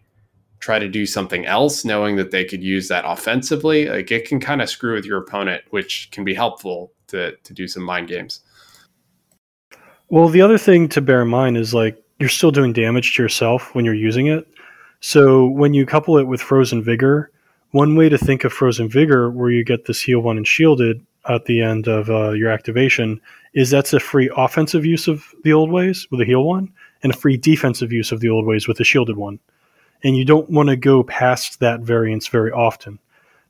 try 0.61 0.79
to 0.79 0.89
do 0.89 1.05
something 1.05 1.45
else 1.45 1.85
knowing 1.85 2.17
that 2.17 2.31
they 2.31 2.45
could 2.45 2.63
use 2.63 2.89
that 2.89 3.05
offensively? 3.07 3.87
Like, 3.87 4.11
it 4.11 4.27
can 4.27 4.41
kind 4.41 4.63
of 4.63 4.71
screw 4.71 4.95
with 4.95 5.05
your 5.05 5.19
opponent, 5.19 5.65
which 5.71 6.09
can 6.13 6.25
be 6.25 6.33
helpful 6.33 6.93
to, 7.09 7.37
to 7.37 7.53
do 7.53 7.67
some 7.67 7.83
mind 7.83 8.09
games. 8.09 8.41
Well, 10.15 10.29
the 10.29 10.43
other 10.43 10.59
thing 10.59 10.89
to 10.91 11.01
bear 11.01 11.23
in 11.23 11.29
mind 11.29 11.57
is 11.57 11.75
like 11.75 12.01
you're 12.21 12.29
still 12.29 12.53
doing 12.53 12.73
damage 12.73 13.17
to 13.17 13.23
yourself 13.25 13.75
when 13.75 13.85
you're 13.85 13.95
using 13.95 14.29
it. 14.29 14.47
So 15.01 15.45
when 15.45 15.75
you 15.75 15.85
couple 15.85 16.19
it 16.19 16.29
with 16.29 16.41
Frozen 16.41 16.85
Vigor, 16.85 17.33
one 17.73 17.97
way 17.97 18.09
to 18.09 18.17
think 18.17 18.45
of 18.45 18.53
Frozen 18.53 18.91
Vigor, 18.91 19.29
where 19.33 19.51
you 19.51 19.65
get 19.65 19.87
this 19.87 20.01
heal 20.01 20.21
one 20.21 20.37
and 20.37 20.47
shielded 20.47 21.05
at 21.29 21.47
the 21.47 21.61
end 21.61 21.89
of 21.89 22.11
uh, 22.11 22.31
your 22.31 22.49
activation, 22.49 23.21
is 23.55 23.71
that's 23.71 23.93
a 23.93 23.99
free 23.99 24.31
offensive 24.37 24.87
use 24.87 25.09
of 25.09 25.25
the 25.43 25.53
old 25.53 25.73
ways 25.73 26.07
with 26.13 26.21
a 26.21 26.25
heal 26.25 26.45
one, 26.45 26.73
and 27.03 27.13
a 27.13 27.17
free 27.17 27.37
defensive 27.37 27.91
use 27.91 28.13
of 28.13 28.21
the 28.21 28.29
old 28.29 28.47
ways 28.47 28.69
with 28.69 28.79
a 28.79 28.85
shielded 28.85 29.17
one. 29.17 29.41
And 30.05 30.17
you 30.17 30.25
don't 30.25 30.49
want 30.49 30.69
to 30.69 30.77
go 30.77 31.03
past 31.03 31.59
that 31.59 31.81
variance 31.81 32.29
very 32.29 32.53
often. 32.53 33.01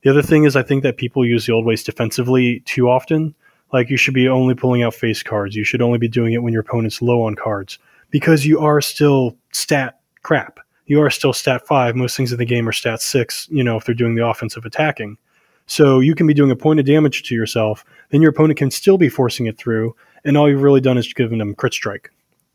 The 0.03 0.09
other 0.09 0.22
thing 0.22 0.44
is, 0.44 0.57
I 0.57 0.62
think 0.62 0.83
that 0.83 0.96
people 0.96 1.27
use 1.27 1.44
the 1.44 1.53
old 1.53 1.66
ways 1.66 1.85
defensively 1.85 2.61
too 2.61 2.88
often 2.88 3.35
like 3.74 3.90
you 3.90 3.96
should 3.96 4.14
be 4.14 4.28
only 4.28 4.54
pulling 4.54 4.84
out 4.84 4.94
face 4.94 5.22
cards. 5.22 5.56
You 5.56 5.64
should 5.64 5.82
only 5.82 5.98
be 5.98 6.06
doing 6.06 6.32
it 6.32 6.44
when 6.44 6.52
your 6.52 6.62
opponent's 6.62 7.02
low 7.02 7.22
on 7.22 7.34
cards 7.34 7.80
because 8.10 8.46
you 8.46 8.60
are 8.60 8.80
still 8.80 9.37
stat 9.52 9.98
crap. 10.22 10.60
You 10.87 11.02
are 11.02 11.10
still 11.10 11.32
stat 11.32 11.66
five. 11.66 11.96
Most 11.96 12.16
things 12.16 12.30
in 12.30 12.38
the 12.38 12.44
game 12.44 12.68
are 12.68 12.72
stat 12.72 13.02
six, 13.02 13.48
you 13.50 13.64
know, 13.64 13.76
if 13.76 13.84
they're 13.84 13.94
doing 13.94 14.14
the 14.14 14.24
offensive 14.24 14.64
attacking. 14.64 15.18
So 15.66 15.98
you 15.98 16.14
can 16.14 16.28
be 16.28 16.34
doing 16.34 16.52
a 16.52 16.56
point 16.56 16.78
of 16.78 16.87
damage 16.87 17.24
to 17.24 17.34
yourself, 17.34 17.84
then 18.10 18.22
your 18.22 18.30
opponent 18.30 18.58
can 18.58 18.70
still 18.70 18.96
be 18.96 19.08
forcing 19.08 19.46
it 19.46 19.58
through, 19.58 19.96
and 20.24 20.37
all 20.37 20.48
you've 20.48 20.62
really 20.62 20.80
done 20.80 20.96
is 20.96 21.12
given 21.12 21.38
them 21.38 21.54
crit 21.54 21.74
strike. 21.74 22.12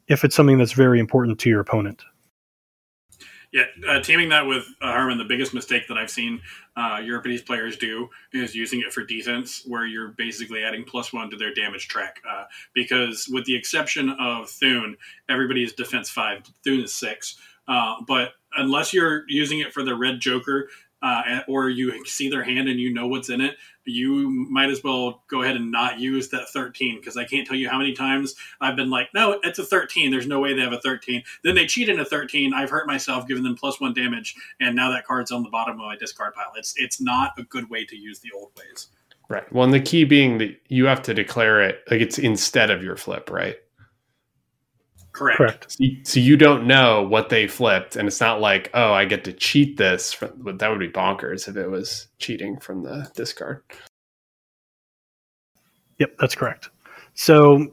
If 0.07 0.23
it's 0.23 0.35
something 0.35 0.57
that's 0.57 0.71
very 0.71 1.01
important 1.01 1.37
to 1.39 1.49
your 1.49 1.59
opponent. 1.59 2.01
Yeah, 3.51 3.63
uh, 3.87 3.99
teaming 4.01 4.29
that 4.29 4.45
with 4.45 4.67
uh, 4.79 4.93
Herman, 4.93 5.17
the 5.17 5.23
biggest 5.23 5.55
mistake 5.55 5.87
that 5.87 5.97
I've 5.97 6.11
seen 6.11 6.39
uh, 6.75 7.01
Euripides 7.03 7.41
players 7.41 7.77
do 7.77 8.07
is 8.31 8.53
using 8.53 8.81
it 8.81 8.93
for 8.93 9.03
defense, 9.03 9.63
where 9.65 9.87
you're 9.87 10.09
basically 10.09 10.63
adding 10.63 10.83
plus 10.83 11.11
one 11.11 11.31
to 11.31 11.37
their 11.37 11.51
damage 11.53 11.87
track. 11.87 12.21
Uh, 12.29 12.43
because 12.75 13.27
with 13.27 13.45
the 13.45 13.55
exception 13.55 14.11
of 14.19 14.49
Thune, 14.49 14.95
everybody 15.29 15.63
is 15.63 15.73
defense 15.73 16.11
five. 16.11 16.43
Thune 16.63 16.81
is 16.83 16.93
six. 16.93 17.39
Uh, 17.67 17.95
but 18.07 18.33
unless 18.55 18.93
you're 18.93 19.23
using 19.27 19.59
it 19.59 19.73
for 19.73 19.83
the 19.83 19.95
red 19.95 20.19
Joker, 20.19 20.69
uh, 21.01 21.41
or 21.47 21.69
you 21.69 22.05
see 22.05 22.29
their 22.29 22.43
hand 22.43 22.67
and 22.67 22.79
you 22.79 22.93
know 22.93 23.07
what's 23.07 23.29
in 23.29 23.41
it, 23.41 23.55
you 23.85 24.29
might 24.29 24.69
as 24.69 24.83
well 24.83 25.23
go 25.27 25.41
ahead 25.41 25.55
and 25.55 25.71
not 25.71 25.99
use 25.99 26.29
that 26.29 26.49
13 26.49 26.99
because 26.99 27.17
I 27.17 27.25
can't 27.25 27.47
tell 27.47 27.55
you 27.57 27.69
how 27.69 27.77
many 27.77 27.93
times 27.93 28.35
I've 28.61 28.75
been 28.75 28.89
like, 28.89 29.09
no, 29.13 29.39
it's 29.43 29.59
a 29.59 29.65
13. 29.65 30.11
There's 30.11 30.27
no 30.27 30.39
way 30.39 30.53
they 30.53 30.61
have 30.61 30.73
a 30.73 30.81
13. 30.81 31.23
Then 31.43 31.55
they 31.55 31.65
cheat 31.65 31.89
in 31.89 31.99
a 31.99 32.05
13. 32.05 32.53
I've 32.53 32.69
hurt 32.69 32.87
myself, 32.87 33.27
giving 33.27 33.43
them 33.43 33.55
plus 33.55 33.79
one 33.79 33.93
damage, 33.93 34.35
and 34.59 34.75
now 34.75 34.91
that 34.91 35.05
card's 35.05 35.31
on 35.31 35.43
the 35.43 35.49
bottom 35.49 35.79
of 35.79 35.85
my 35.85 35.95
discard 35.97 36.33
pile. 36.33 36.51
It's 36.55 36.73
it's 36.77 37.01
not 37.01 37.33
a 37.37 37.43
good 37.43 37.69
way 37.69 37.85
to 37.85 37.95
use 37.95 38.19
the 38.19 38.31
old 38.35 38.51
ways. 38.57 38.87
Right. 39.29 39.51
Well, 39.53 39.63
and 39.63 39.73
the 39.73 39.79
key 39.79 40.05
being 40.05 40.39
that 40.39 40.59
you 40.69 40.85
have 40.85 41.03
to 41.03 41.13
declare 41.13 41.61
it 41.61 41.83
like 41.89 42.01
it's 42.01 42.17
instead 42.17 42.71
of 42.71 42.83
your 42.83 42.95
flip, 42.95 43.29
right? 43.29 43.57
Correct. 45.19 45.37
Correct. 45.37 46.07
So 46.07 46.19
you 46.21 46.37
don't 46.37 46.65
know 46.65 47.03
what 47.03 47.27
they 47.27 47.45
flipped, 47.45 47.97
and 47.97 48.07
it's 48.07 48.21
not 48.21 48.39
like, 48.39 48.69
oh, 48.73 48.93
I 48.93 49.03
get 49.03 49.25
to 49.25 49.33
cheat 49.33 49.75
this. 49.75 50.13
From, 50.13 50.57
that 50.57 50.69
would 50.69 50.79
be 50.79 50.87
bonkers 50.87 51.49
if 51.49 51.57
it 51.57 51.69
was 51.69 52.07
cheating 52.19 52.57
from 52.57 52.83
the 52.83 53.11
discard. 53.15 53.61
Yep, 55.97 56.15
that's 56.19 56.35
correct. 56.35 56.69
So, 57.15 57.67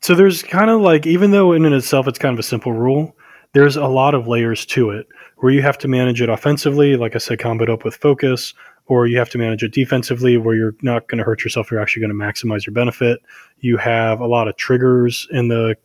so 0.00 0.16
there's 0.16 0.42
kind 0.42 0.70
of 0.70 0.80
like, 0.80 1.06
even 1.06 1.30
though 1.30 1.52
in 1.52 1.64
and 1.64 1.74
itself 1.74 2.08
it's 2.08 2.18
kind 2.18 2.32
of 2.32 2.38
a 2.40 2.42
simple 2.42 2.72
rule, 2.72 3.16
there's 3.52 3.76
a 3.76 3.86
lot 3.86 4.14
of 4.14 4.26
layers 4.26 4.66
to 4.66 4.90
it 4.90 5.06
where 5.36 5.52
you 5.52 5.62
have 5.62 5.78
to 5.78 5.86
manage 5.86 6.20
it 6.20 6.28
offensively, 6.28 6.96
like 6.96 7.14
I 7.14 7.18
said, 7.18 7.38
combo 7.38 7.72
up 7.72 7.84
with 7.84 7.94
focus, 7.94 8.54
or 8.86 9.06
you 9.06 9.18
have 9.18 9.30
to 9.30 9.38
manage 9.38 9.62
it 9.62 9.72
defensively 9.72 10.36
where 10.36 10.56
you're 10.56 10.74
not 10.82 11.06
going 11.06 11.18
to 11.18 11.24
hurt 11.24 11.44
yourself. 11.44 11.70
You're 11.70 11.80
actually 11.80 12.00
going 12.00 12.18
to 12.18 12.24
maximize 12.24 12.66
your 12.66 12.74
benefit. 12.74 13.20
You 13.60 13.76
have 13.76 14.18
a 14.18 14.26
lot 14.26 14.48
of 14.48 14.56
triggers 14.56 15.28
in 15.30 15.46
the 15.46 15.76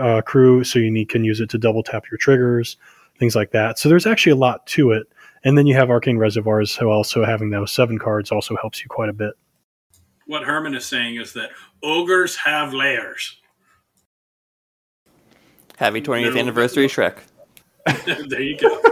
uh, 0.00 0.22
crew, 0.22 0.64
so 0.64 0.78
you 0.78 0.90
need, 0.90 1.08
can 1.08 1.24
use 1.24 1.40
it 1.40 1.50
to 1.50 1.58
double 1.58 1.82
tap 1.82 2.04
your 2.10 2.18
triggers, 2.18 2.76
things 3.18 3.34
like 3.36 3.50
that. 3.52 3.78
So 3.78 3.88
there's 3.88 4.06
actually 4.06 4.32
a 4.32 4.36
lot 4.36 4.66
to 4.68 4.92
it. 4.92 5.06
And 5.44 5.58
then 5.58 5.66
you 5.66 5.74
have 5.74 5.90
Arcane 5.90 6.16
Reservoirs, 6.16 6.70
so 6.70 6.90
also 6.90 7.24
having 7.24 7.50
those 7.50 7.72
seven 7.72 7.98
cards 7.98 8.32
also 8.32 8.56
helps 8.56 8.82
you 8.82 8.88
quite 8.88 9.10
a 9.10 9.12
bit. 9.12 9.34
What 10.26 10.44
Herman 10.44 10.74
is 10.74 10.86
saying 10.86 11.16
is 11.16 11.34
that 11.34 11.50
ogres 11.82 12.34
have 12.36 12.72
layers. 12.72 13.36
Happy 15.76 16.00
20th 16.00 16.38
anniversary, 16.38 16.86
Shrek. 16.86 17.18
there 18.28 18.40
you 18.40 18.56
go. 18.58 18.80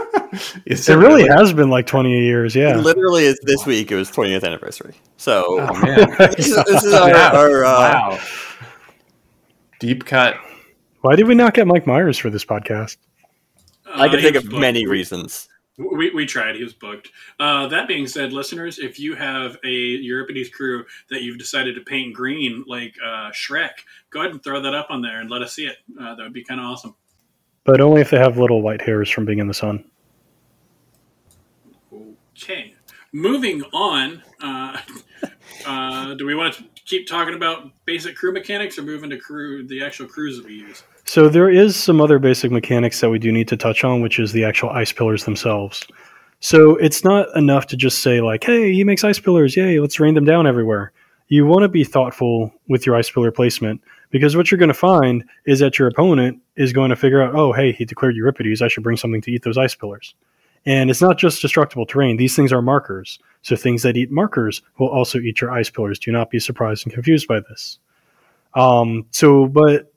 It 0.64 0.88
really 0.88 1.26
has 1.28 1.52
been 1.52 1.68
like 1.68 1.86
20 1.86 2.10
years, 2.24 2.56
It 2.56 2.60
yeah. 2.60 2.76
literally 2.76 3.24
is 3.26 3.38
this 3.42 3.66
week. 3.66 3.92
It 3.92 3.96
was 3.96 4.10
20th 4.10 4.44
anniversary. 4.44 4.94
So 5.18 5.44
Oh 5.60 5.82
man! 5.82 6.08
this, 6.36 6.48
is, 6.48 6.64
this 6.64 6.84
is 6.84 6.94
our, 6.94 7.10
Yeah. 7.10 7.30
our 7.34 7.64
uh, 7.66 7.70
wow. 7.70 8.18
Deep 9.78 10.06
cut. 10.06 10.36
Why 11.02 11.16
did 11.16 11.26
we 11.26 11.34
not 11.34 11.54
get 11.54 11.66
Mike 11.66 11.86
Myers 11.86 12.16
for 12.18 12.30
this 12.30 12.44
podcast? 12.44 12.96
I 13.86 14.06
Uh, 14.06 14.10
can 14.10 14.20
think 14.20 14.36
of 14.36 14.44
booked. 14.44 14.60
many 14.60 14.86
reasons. 14.86 15.48
We, 15.78 16.10
we 16.10 16.26
tried. 16.26 16.54
He 16.56 16.62
was 16.62 16.72
booked. 16.74 17.10
Uh, 17.40 17.66
that 17.68 17.88
being 17.88 18.06
said, 18.06 18.32
listeners, 18.32 18.78
if 18.78 19.00
you 19.00 19.14
have 19.14 19.56
a 19.64 19.70
Euripides 19.70 20.48
crew 20.50 20.84
that 21.10 21.22
you've 21.22 21.38
decided 21.38 21.74
to 21.74 21.80
paint 21.80 22.14
green 22.14 22.64
like 22.66 22.94
uh, 23.04 23.30
Shrek, 23.30 23.70
go 24.10 24.20
ahead 24.20 24.32
and 24.32 24.42
throw 24.44 24.60
that 24.60 24.74
up 24.74 24.88
on 24.90 25.02
there 25.02 25.20
and 25.20 25.30
let 25.30 25.42
us 25.42 25.54
see 25.54 25.66
it. 25.66 25.78
Uh, 26.00 26.14
that 26.14 26.22
would 26.22 26.32
be 26.32 26.44
kind 26.44 26.60
of 26.60 26.66
awesome. 26.66 26.94
But 27.64 27.80
only 27.80 28.00
if 28.00 28.10
they 28.10 28.18
have 28.18 28.38
little 28.38 28.60
white 28.62 28.80
hairs 28.82 29.08
from 29.10 29.24
being 29.24 29.38
in 29.38 29.48
the 29.48 29.54
sun. 29.54 29.84
Okay. 32.36 32.74
Moving 33.12 33.62
on. 33.72 34.22
Uh, 34.40 34.78
uh, 35.66 36.14
do 36.14 36.26
we 36.26 36.34
want 36.34 36.54
to 36.54 36.64
keep 36.84 37.06
talking 37.06 37.34
about 37.34 37.72
basic 37.86 38.14
crew 38.16 38.32
mechanics 38.32 38.78
or 38.78 38.82
move 38.82 39.04
into 39.04 39.16
crew 39.16 39.66
the 39.66 39.82
actual 39.84 40.06
crews 40.06 40.36
that 40.36 40.46
we 40.46 40.54
use? 40.54 40.82
So 41.12 41.28
there 41.28 41.50
is 41.50 41.76
some 41.76 42.00
other 42.00 42.18
basic 42.18 42.50
mechanics 42.50 43.02
that 43.02 43.10
we 43.10 43.18
do 43.18 43.30
need 43.30 43.46
to 43.48 43.56
touch 43.58 43.84
on, 43.84 44.00
which 44.00 44.18
is 44.18 44.32
the 44.32 44.46
actual 44.46 44.70
ice 44.70 44.92
pillars 44.92 45.26
themselves. 45.26 45.86
So 46.40 46.76
it's 46.76 47.04
not 47.04 47.28
enough 47.36 47.66
to 47.66 47.76
just 47.76 47.98
say 47.98 48.22
like, 48.22 48.42
"Hey, 48.42 48.72
he 48.72 48.82
makes 48.82 49.04
ice 49.04 49.18
pillars. 49.18 49.54
Yay, 49.54 49.78
let's 49.78 50.00
rain 50.00 50.14
them 50.14 50.24
down 50.24 50.46
everywhere." 50.46 50.90
You 51.28 51.44
want 51.44 51.64
to 51.64 51.68
be 51.68 51.84
thoughtful 51.84 52.50
with 52.66 52.86
your 52.86 52.96
ice 52.96 53.10
pillar 53.10 53.30
placement 53.30 53.82
because 54.10 54.36
what 54.36 54.50
you're 54.50 54.56
going 54.56 54.68
to 54.68 54.74
find 54.74 55.22
is 55.44 55.58
that 55.58 55.78
your 55.78 55.86
opponent 55.86 56.38
is 56.56 56.72
going 56.72 56.88
to 56.88 56.96
figure 56.96 57.20
out, 57.20 57.34
"Oh, 57.34 57.52
hey, 57.52 57.72
he 57.72 57.84
declared 57.84 58.16
Euripides. 58.16 58.62
I 58.62 58.68
should 58.68 58.82
bring 58.82 58.96
something 58.96 59.20
to 59.20 59.30
eat 59.30 59.42
those 59.42 59.58
ice 59.58 59.74
pillars." 59.74 60.14
And 60.64 60.88
it's 60.88 61.02
not 61.02 61.18
just 61.18 61.42
destructible 61.42 61.84
terrain. 61.84 62.16
These 62.16 62.34
things 62.34 62.54
are 62.54 62.62
markers. 62.62 63.18
So 63.42 63.54
things 63.54 63.82
that 63.82 63.98
eat 63.98 64.10
markers 64.10 64.62
will 64.78 64.88
also 64.88 65.18
eat 65.18 65.42
your 65.42 65.50
ice 65.50 65.68
pillars. 65.68 65.98
Do 65.98 66.10
not 66.10 66.30
be 66.30 66.38
surprised 66.38 66.86
and 66.86 66.94
confused 66.94 67.28
by 67.28 67.40
this. 67.40 67.78
Um, 68.54 69.04
so, 69.10 69.46
but 69.46 69.91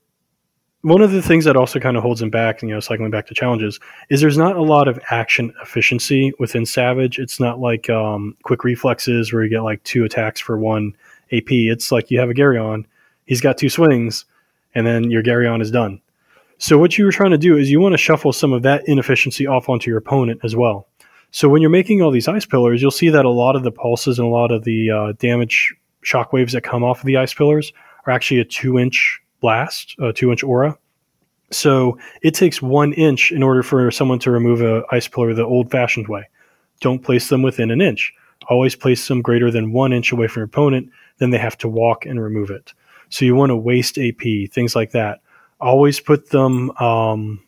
one 0.86 1.02
of 1.02 1.12
the 1.12 1.22
things 1.22 1.46
that 1.46 1.58
also 1.58 1.80
kind 1.80 1.98
of 1.98 2.04
holds 2.04 2.22
him 2.22 2.30
back, 2.30 2.62
you 2.62 2.68
know, 2.68 2.80
cycling 2.80 3.10
back 3.10 3.26
to 3.26 3.34
challenges, 3.34 3.80
is 4.12 4.22
there's 4.22 4.38
not 4.38 4.56
a 4.56 4.62
lot 4.62 4.88
of 4.88 5.00
action 5.10 5.52
efficiency 5.64 6.32
within 6.38 6.64
Savage. 6.64 7.18
It's 7.18 7.40
not 7.40 7.60
like 7.60 7.90
um, 7.90 8.38
quick 8.44 8.64
reflexes 8.64 9.34
where 9.34 9.44
you 9.44 9.50
get 9.50 9.64
like 9.64 9.84
two 9.84 10.04
attacks 10.04 10.40
for 10.40 10.60
one 10.60 10.96
AP. 11.32 11.50
It's 11.50 11.92
like 11.92 12.12
you 12.12 12.20
have 12.20 12.30
a 12.30 12.36
Geryon, 12.36 12.86
he's 13.26 13.42
got 13.42 13.58
two 13.58 13.68
swings, 13.68 14.26
and 14.76 14.86
then 14.86 15.10
your 15.10 15.24
Geryon 15.24 15.60
is 15.60 15.72
done. 15.72 16.00
So 16.60 16.78
what 16.78 17.00
you 17.00 17.06
were 17.06 17.12
trying 17.12 17.32
to 17.32 17.40
do 17.40 17.58
is 17.58 17.72
you 17.72 17.80
want 17.80 17.94
to 17.94 17.98
shuffle 17.98 18.32
some 18.32 18.54
of 18.54 18.62
that 18.62 18.88
inefficiency 18.88 19.48
off 19.48 19.70
onto 19.70 19.90
your 19.90 19.98
opponent 19.98 20.42
as 20.44 20.56
well. 20.56 20.88
So 21.32 21.50
when 21.50 21.64
you're 21.64 21.72
making 21.72 22.04
all 22.04 22.12
these 22.12 22.28
ice 22.28 22.46
pillars, 22.46 22.80
you'll 22.80 22.92
see 22.92 23.10
that 23.10 23.26
a 23.26 23.30
lot 23.32 23.56
of 23.56 23.64
the 23.64 23.72
pulses 23.72 24.20
and 24.20 24.28
a 24.28 24.32
lot 24.32 24.52
of 24.52 24.66
the 24.66 24.92
uh, 24.92 25.14
damage 25.14 25.74
shockwaves 26.06 26.52
that 26.52 26.62
come 26.62 26.84
off 26.84 27.00
of 27.00 27.08
the 27.08 27.18
ice 27.18 27.34
pillars 27.34 27.74
are 28.06 28.14
actually 28.14 28.40
a 28.40 28.46
two 28.46 28.78
inch 28.78 29.20
blast, 29.42 29.96
a 30.00 30.14
two 30.14 30.32
inch 30.32 30.44
aura. 30.44 30.78
So 31.52 31.98
it 32.22 32.34
takes 32.34 32.62
one 32.62 32.94
inch 32.94 33.32
in 33.32 33.44
order 33.44 33.64
for 33.64 33.92
someone 33.92 34.20
to 34.20 34.32
remove 34.32 34.62
a 34.62 34.84
ice 34.92 35.08
pillar 35.08 35.34
the 35.34 35.46
old 35.46 35.70
fashioned 35.70 36.08
way. 36.08 36.28
Don't 36.82 37.04
place 37.04 37.30
them 37.30 37.42
within 37.42 37.72
an 37.72 37.82
inch. 37.82 38.14
Always 38.50 38.76
place 38.76 39.08
them 39.08 39.22
greater 39.22 39.52
than 39.52 39.72
one 39.72 39.94
inch 39.94 40.12
away 40.12 40.28
from 40.28 40.42
your 40.42 40.46
opponent, 40.46 40.90
then 41.18 41.30
they 41.30 41.38
have 41.38 41.58
to 41.60 41.70
walk 41.70 42.06
and 42.06 42.22
remove 42.22 42.50
it. 42.50 42.74
So 43.10 43.26
you 43.26 43.36
want 43.36 43.52
to 43.52 43.56
waste 43.56 43.98
AP, 43.98 44.52
things 44.52 44.76
like 44.76 44.92
that. 44.92 45.22
Always 45.62 46.00
put 46.00 46.30
them 46.30 46.72
um, 46.78 47.42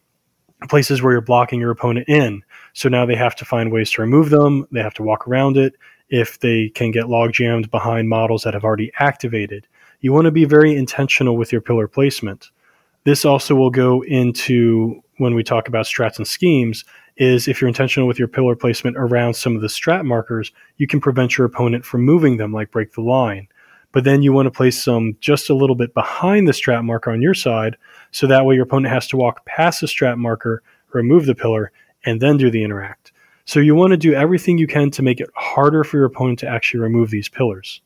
places 0.70 1.02
where 1.02 1.12
you're 1.12 1.22
blocking 1.22 1.60
your 1.60 1.72
opponent 1.72 2.08
in. 2.08 2.44
So 2.74 2.90
now 2.90 3.06
they 3.06 3.16
have 3.16 3.36
to 3.36 3.46
find 3.46 3.72
ways 3.72 3.92
to 3.92 4.02
remove 4.02 4.30
them. 4.30 4.66
They 4.72 4.82
have 4.82 4.94
to 4.96 5.04
walk 5.04 5.28
around 5.28 5.58
it. 5.58 5.74
If 6.10 6.40
they 6.40 6.70
can 6.70 6.92
get 6.92 7.10
log 7.10 7.34
jammed 7.34 7.70
behind 7.70 8.08
models 8.08 8.44
that 8.44 8.54
have 8.54 8.64
already 8.64 8.92
activated, 9.00 9.68
you 10.00 10.14
want 10.14 10.26
to 10.26 10.32
be 10.32 10.46
very 10.46 10.76
intentional 10.76 11.38
with 11.38 11.52
your 11.52 11.62
pillar 11.62 11.88
placement. 11.88 12.52
This 13.04 13.26
also 13.26 13.56
will 13.56 13.70
go 13.70 14.04
into 14.04 15.02
when 15.18 15.34
we 15.34 15.44
talk 15.44 15.68
about 15.68 15.86
strats 15.86 16.18
and 16.18 16.28
schemes. 16.28 16.84
Is 17.16 17.48
if 17.48 17.60
you're 17.60 17.68
intentional 17.68 18.08
with 18.08 18.20
your 18.20 18.28
pillar 18.28 18.56
placement 18.56 18.96
around 18.96 19.34
some 19.34 19.56
of 19.56 19.64
the 19.64 19.68
strat 19.68 20.06
markers, 20.06 20.52
you 20.78 20.86
can 20.86 21.02
prevent 21.02 21.36
your 21.36 21.48
opponent 21.48 21.84
from 21.84 22.06
moving 22.06 22.38
them, 22.38 22.54
like 22.54 22.70
break 22.70 22.94
the 22.94 23.02
line. 23.02 23.48
But 23.92 24.04
then 24.04 24.22
you 24.22 24.34
want 24.34 24.46
to 24.46 24.52
place 24.52 24.86
them 24.86 25.18
just 25.20 25.50
a 25.50 25.56
little 25.56 25.76
bit 25.76 25.96
behind 25.96 26.48
the 26.48 26.52
strat 26.52 26.84
marker 26.84 27.10
on 27.10 27.24
your 27.24 27.34
side, 27.34 27.76
so 28.12 28.28
that 28.28 28.46
way 28.46 28.54
your 28.54 28.66
opponent 28.66 28.94
has 28.94 29.08
to 29.08 29.18
walk 29.18 29.46
past 29.46 29.82
the 29.82 29.88
strat 29.88 30.18
marker, 30.18 30.62
remove 30.94 31.26
the 31.26 31.34
pillar, 31.34 31.72
and 32.06 32.22
then 32.22 32.38
do 32.38 32.52
the 32.52 32.64
interact. 32.64 33.12
So 33.46 33.60
you 33.60 33.74
want 33.74 33.92
to 33.92 33.98
do 33.98 34.14
everything 34.14 34.60
you 34.60 34.68
can 34.68 34.92
to 34.92 35.02
make 35.02 35.20
it 35.20 35.30
harder 35.34 35.84
for 35.84 35.98
your 35.98 36.06
opponent 36.06 36.38
to 36.40 36.48
actually 36.48 36.82
remove 36.82 37.10
these 37.10 37.30
pillars. 37.30 37.82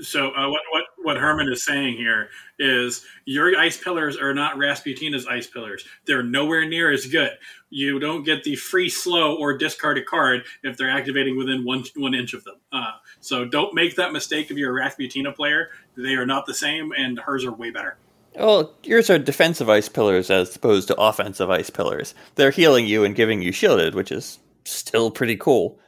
So 0.00 0.30
uh, 0.30 0.48
what, 0.48 0.60
what 0.70 0.84
what 1.02 1.16
Herman 1.16 1.50
is 1.50 1.64
saying 1.64 1.96
here 1.96 2.28
is 2.58 3.04
your 3.24 3.56
ice 3.56 3.76
pillars 3.76 4.16
are 4.16 4.34
not 4.34 4.56
Rasputina's 4.56 5.26
ice 5.26 5.46
pillars. 5.46 5.84
They're 6.06 6.22
nowhere 6.22 6.68
near 6.68 6.92
as 6.92 7.06
good. 7.06 7.32
You 7.70 7.98
don't 7.98 8.24
get 8.24 8.44
the 8.44 8.56
free 8.56 8.88
slow 8.88 9.36
or 9.36 9.56
discard 9.56 9.98
a 9.98 10.04
card 10.04 10.42
if 10.62 10.76
they're 10.76 10.90
activating 10.90 11.36
within 11.36 11.64
one 11.64 11.84
one 11.96 12.14
inch 12.14 12.34
of 12.34 12.44
them. 12.44 12.56
Uh, 12.72 12.92
so 13.20 13.44
don't 13.44 13.74
make 13.74 13.96
that 13.96 14.12
mistake 14.12 14.50
if 14.50 14.56
you're 14.56 14.78
a 14.78 14.82
Rasputina 14.84 15.34
player. 15.34 15.70
They 15.96 16.14
are 16.14 16.26
not 16.26 16.46
the 16.46 16.54
same, 16.54 16.92
and 16.96 17.18
hers 17.18 17.44
are 17.44 17.52
way 17.52 17.70
better. 17.70 17.96
Well, 18.36 18.74
yours 18.84 19.10
are 19.10 19.18
defensive 19.18 19.68
ice 19.68 19.88
pillars 19.88 20.30
as 20.30 20.54
opposed 20.54 20.88
to 20.88 21.00
offensive 21.00 21.50
ice 21.50 21.70
pillars. 21.70 22.14
They're 22.36 22.52
healing 22.52 22.86
you 22.86 23.04
and 23.04 23.14
giving 23.14 23.42
you 23.42 23.50
shielded, 23.50 23.94
which 23.94 24.12
is 24.12 24.38
still 24.64 25.10
pretty 25.10 25.36
cool. 25.36 25.80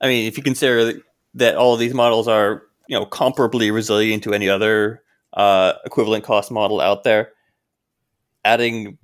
I 0.00 0.06
mean, 0.06 0.26
if 0.26 0.38
you 0.38 0.42
consider 0.42 1.02
that 1.34 1.56
all 1.56 1.76
these 1.76 1.92
models 1.92 2.28
are, 2.28 2.62
you 2.90 2.98
know, 2.98 3.06
comparably 3.06 3.72
resilient 3.72 4.24
to 4.24 4.34
any 4.34 4.48
other 4.48 5.00
uh, 5.34 5.74
equivalent 5.84 6.24
cost 6.24 6.50
model 6.50 6.80
out 6.80 7.04
there, 7.04 7.30
adding 8.44 8.98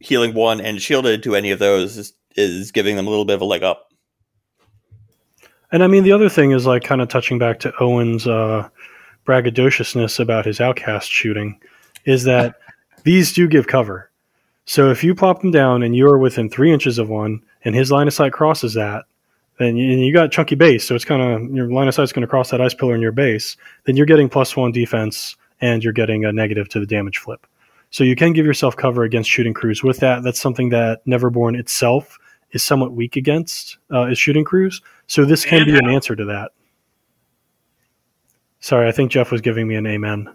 healing 0.00 0.34
one 0.34 0.60
and 0.60 0.82
shielded 0.82 1.22
to 1.22 1.36
any 1.36 1.52
of 1.52 1.60
those 1.60 1.96
is, 1.96 2.12
is 2.34 2.72
giving 2.72 2.96
them 2.96 3.06
a 3.06 3.10
little 3.10 3.24
bit 3.24 3.34
of 3.34 3.40
a 3.40 3.44
leg 3.44 3.62
up. 3.62 3.92
And 5.70 5.84
I 5.84 5.86
mean, 5.86 6.02
the 6.02 6.10
other 6.10 6.28
thing 6.28 6.50
is 6.50 6.66
like 6.66 6.82
kind 6.82 7.00
of 7.00 7.08
touching 7.08 7.38
back 7.38 7.60
to 7.60 7.72
Owen's 7.78 8.26
uh, 8.26 8.68
braggadociousness 9.24 10.18
about 10.18 10.44
his 10.44 10.60
outcast 10.60 11.08
shooting, 11.08 11.60
is 12.04 12.24
that 12.24 12.56
these 13.04 13.32
do 13.32 13.46
give 13.46 13.68
cover. 13.68 14.10
So 14.64 14.90
if 14.90 15.04
you 15.04 15.14
plop 15.14 15.40
them 15.40 15.52
down 15.52 15.84
and 15.84 15.94
you 15.94 16.08
are 16.08 16.18
within 16.18 16.50
three 16.50 16.72
inches 16.72 16.98
of 16.98 17.08
one, 17.08 17.42
and 17.64 17.76
his 17.76 17.92
line 17.92 18.08
of 18.08 18.14
sight 18.14 18.32
crosses 18.32 18.74
that, 18.74 19.04
then 19.58 19.76
you, 19.76 19.92
and 19.92 20.04
you 20.04 20.12
got 20.12 20.30
chunky 20.30 20.54
base, 20.54 20.86
so 20.86 20.94
it's 20.94 21.04
kind 21.04 21.22
of 21.22 21.54
your 21.54 21.70
line 21.70 21.88
of 21.88 21.94
sight 21.94 22.04
is 22.04 22.12
going 22.12 22.22
to 22.22 22.28
cross 22.28 22.50
that 22.50 22.60
ice 22.60 22.74
pillar 22.74 22.94
in 22.94 23.00
your 23.00 23.12
base. 23.12 23.56
Then 23.84 23.96
you're 23.96 24.06
getting 24.06 24.28
plus 24.28 24.56
one 24.56 24.72
defense, 24.72 25.36
and 25.60 25.82
you're 25.82 25.92
getting 25.92 26.24
a 26.24 26.32
negative 26.32 26.68
to 26.70 26.80
the 26.80 26.86
damage 26.86 27.18
flip. 27.18 27.46
So 27.90 28.04
you 28.04 28.14
can 28.14 28.32
give 28.32 28.46
yourself 28.46 28.76
cover 28.76 29.02
against 29.02 29.30
shooting 29.30 29.54
crews 29.54 29.82
with 29.82 29.98
that. 29.98 30.22
That's 30.22 30.40
something 30.40 30.68
that 30.70 31.04
Neverborn 31.06 31.58
itself 31.58 32.18
is 32.52 32.62
somewhat 32.62 32.92
weak 32.92 33.16
against 33.16 33.78
uh, 33.92 34.06
is 34.06 34.18
shooting 34.18 34.44
crews. 34.44 34.80
So 35.06 35.24
this 35.24 35.44
can 35.44 35.62
And 35.62 35.66
be 35.66 35.78
an 35.78 35.88
answer 35.88 36.14
to 36.14 36.24
that. 36.26 36.52
Sorry, 38.60 38.88
I 38.88 38.92
think 38.92 39.10
Jeff 39.10 39.30
was 39.30 39.40
giving 39.40 39.66
me 39.68 39.76
an 39.76 39.86
amen. 39.86 40.28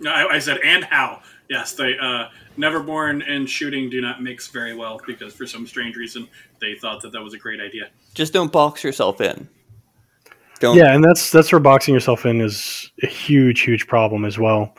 No, 0.00 0.10
I, 0.10 0.34
I 0.34 0.38
said 0.38 0.58
and 0.64 0.84
how. 0.84 1.20
Yes, 1.50 1.72
they 1.72 1.98
uh, 2.00 2.28
Neverborn 2.56 3.28
and 3.28 3.50
shooting 3.50 3.90
do 3.90 4.00
not 4.00 4.22
mix 4.22 4.46
very 4.46 4.72
well 4.72 5.00
because 5.04 5.34
for 5.34 5.46
some 5.46 5.66
strange 5.66 5.96
reason 5.96 6.28
they 6.60 6.76
thought 6.76 7.02
that 7.02 7.10
that 7.10 7.20
was 7.20 7.34
a 7.34 7.38
great 7.38 7.60
idea. 7.60 7.90
Just 8.14 8.32
don't 8.32 8.52
box 8.52 8.84
yourself 8.84 9.20
in. 9.20 9.48
Don't. 10.60 10.76
Yeah, 10.76 10.94
and 10.94 11.02
that's 11.02 11.32
that's 11.32 11.50
where 11.50 11.58
boxing 11.58 11.92
yourself 11.92 12.24
in 12.24 12.40
is 12.40 12.92
a 13.02 13.08
huge, 13.08 13.62
huge 13.62 13.88
problem 13.88 14.24
as 14.24 14.38
well. 14.38 14.76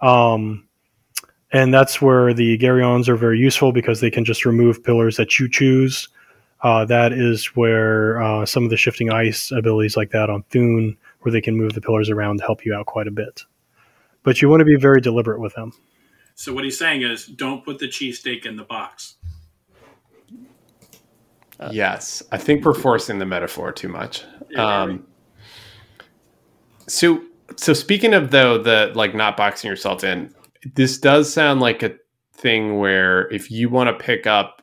Um, 0.00 0.68
and 1.50 1.74
that's 1.74 2.00
where 2.00 2.32
the 2.32 2.56
Geryons 2.56 3.08
are 3.08 3.16
very 3.16 3.40
useful 3.40 3.72
because 3.72 4.00
they 4.00 4.10
can 4.10 4.24
just 4.24 4.44
remove 4.44 4.84
pillars 4.84 5.16
that 5.16 5.40
you 5.40 5.50
choose. 5.50 6.08
Uh, 6.60 6.84
that 6.84 7.12
is 7.12 7.46
where 7.56 8.22
uh, 8.22 8.46
some 8.46 8.62
of 8.62 8.70
the 8.70 8.76
shifting 8.76 9.10
ice 9.10 9.50
abilities 9.50 9.96
like 9.96 10.10
that 10.10 10.30
on 10.30 10.44
Thune, 10.50 10.96
where 11.22 11.32
they 11.32 11.40
can 11.40 11.56
move 11.56 11.72
the 11.72 11.80
pillars 11.80 12.10
around, 12.10 12.40
help 12.40 12.64
you 12.64 12.74
out 12.74 12.86
quite 12.86 13.08
a 13.08 13.10
bit. 13.10 13.42
But 14.22 14.40
you 14.40 14.48
want 14.48 14.60
to 14.60 14.64
be 14.64 14.76
very 14.76 15.00
deliberate 15.00 15.40
with 15.40 15.54
them. 15.54 15.72
So 16.42 16.52
what 16.52 16.64
he's 16.64 16.76
saying 16.76 17.02
is, 17.02 17.26
don't 17.26 17.64
put 17.64 17.78
the 17.78 17.86
cheesesteak 17.86 18.46
in 18.46 18.56
the 18.56 18.64
box. 18.64 19.14
yes, 21.70 22.20
I 22.32 22.36
think 22.36 22.64
we're 22.64 22.74
forcing 22.74 23.20
the 23.20 23.26
metaphor 23.26 23.70
too 23.70 23.86
much. 23.86 24.24
Yeah, 24.50 24.80
Um, 24.80 25.06
so, 26.88 27.22
so 27.54 27.72
speaking 27.72 28.12
of 28.12 28.32
though 28.32 28.58
the 28.58 28.90
like 28.96 29.14
not 29.14 29.36
boxing 29.36 29.70
yourself 29.70 30.02
in, 30.02 30.34
this 30.74 30.98
does 30.98 31.32
sound 31.32 31.60
like 31.60 31.84
a 31.84 31.94
thing 32.32 32.80
where 32.80 33.30
if 33.30 33.48
you 33.48 33.68
want 33.68 33.96
to 33.96 34.04
pick 34.04 34.26
up 34.26 34.62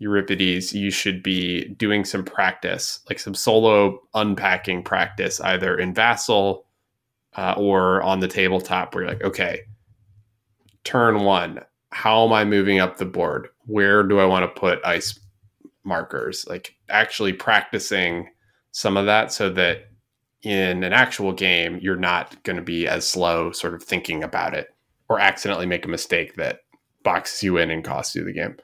Euripides, 0.00 0.72
you 0.72 0.90
should 0.90 1.22
be 1.22 1.66
doing 1.76 2.04
some 2.04 2.24
practice, 2.24 2.98
like 3.08 3.20
some 3.20 3.34
solo 3.34 4.00
unpacking 4.14 4.82
practice, 4.82 5.40
either 5.42 5.78
in 5.78 5.94
Vassal 5.94 6.66
uh, 7.36 7.54
or 7.56 8.02
on 8.02 8.18
the 8.18 8.26
tabletop, 8.26 8.96
where 8.96 9.04
you're 9.04 9.12
like, 9.12 9.22
okay, 9.22 9.60
turn 10.84 11.22
one, 11.24 11.60
how 11.90 12.24
am 12.24 12.32
I 12.32 12.44
moving 12.44 12.78
up 12.78 12.96
the 12.96 13.04
board? 13.04 13.48
Where 13.66 14.02
do 14.02 14.18
I 14.18 14.26
want 14.26 14.44
to 14.44 14.60
put 14.60 14.84
ice 14.84 15.18
markers? 15.84 16.46
Like 16.48 16.76
actually 16.88 17.32
practicing 17.32 18.28
some 18.72 18.96
of 18.96 19.06
that 19.06 19.32
so 19.32 19.50
that 19.50 19.88
in 20.42 20.84
an 20.84 20.92
actual 20.92 21.32
game, 21.32 21.78
you're 21.80 21.96
not 21.96 22.42
going 22.42 22.56
to 22.56 22.62
be 22.62 22.86
as 22.86 23.06
slow 23.06 23.50
sort 23.52 23.74
of 23.74 23.82
thinking 23.82 24.22
about 24.22 24.54
it 24.54 24.68
or 25.08 25.18
accidentally 25.18 25.66
make 25.66 25.84
a 25.84 25.88
mistake 25.88 26.34
that 26.34 26.60
boxes 27.02 27.42
you 27.42 27.56
in 27.56 27.70
and 27.70 27.84
costs 27.84 28.14
you 28.14 28.24
the 28.24 28.32
game. 28.32 28.56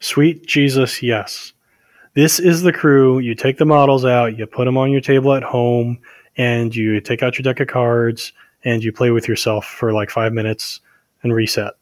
Sweet 0.00 0.46
Jesus, 0.46 1.02
yes. 1.02 1.52
This 2.14 2.40
is 2.40 2.62
the 2.62 2.72
crew. 2.72 3.18
You 3.18 3.34
take 3.34 3.58
the 3.58 3.66
models 3.66 4.04
out, 4.04 4.36
you 4.36 4.46
put 4.46 4.64
them 4.64 4.76
on 4.76 4.90
your 4.90 5.00
table 5.00 5.32
at 5.34 5.42
home, 5.42 5.98
and 6.36 6.74
you 6.74 7.00
take 7.00 7.22
out 7.22 7.38
your 7.38 7.42
deck 7.42 7.60
of 7.60 7.68
cards 7.68 8.32
and 8.64 8.82
you 8.82 8.92
play 8.92 9.10
with 9.10 9.28
yourself 9.28 9.66
for 9.66 9.92
like 9.92 10.10
five 10.10 10.32
minutes 10.32 10.80
and 11.22 11.34
reset. 11.34 11.74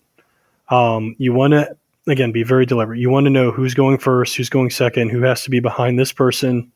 Um, 0.69 1.15
you 1.19 1.33
want 1.33 1.53
to, 1.53 1.77
again, 2.07 2.33
be 2.33 2.43
very 2.43 2.67
deliberate. 2.67 2.99
You 2.99 3.11
want 3.11 3.25
to 3.25 3.31
know 3.31 3.51
who's 3.51 3.75
going 3.75 3.99
first, 3.99 4.37
who's 4.37 4.49
going 4.49 4.71
second, 4.71 5.11
who 5.11 5.23
has 5.23 5.43
to 5.45 5.51
be 5.51 5.61
behind 5.61 5.99
this 5.99 6.13
person, 6.13 6.71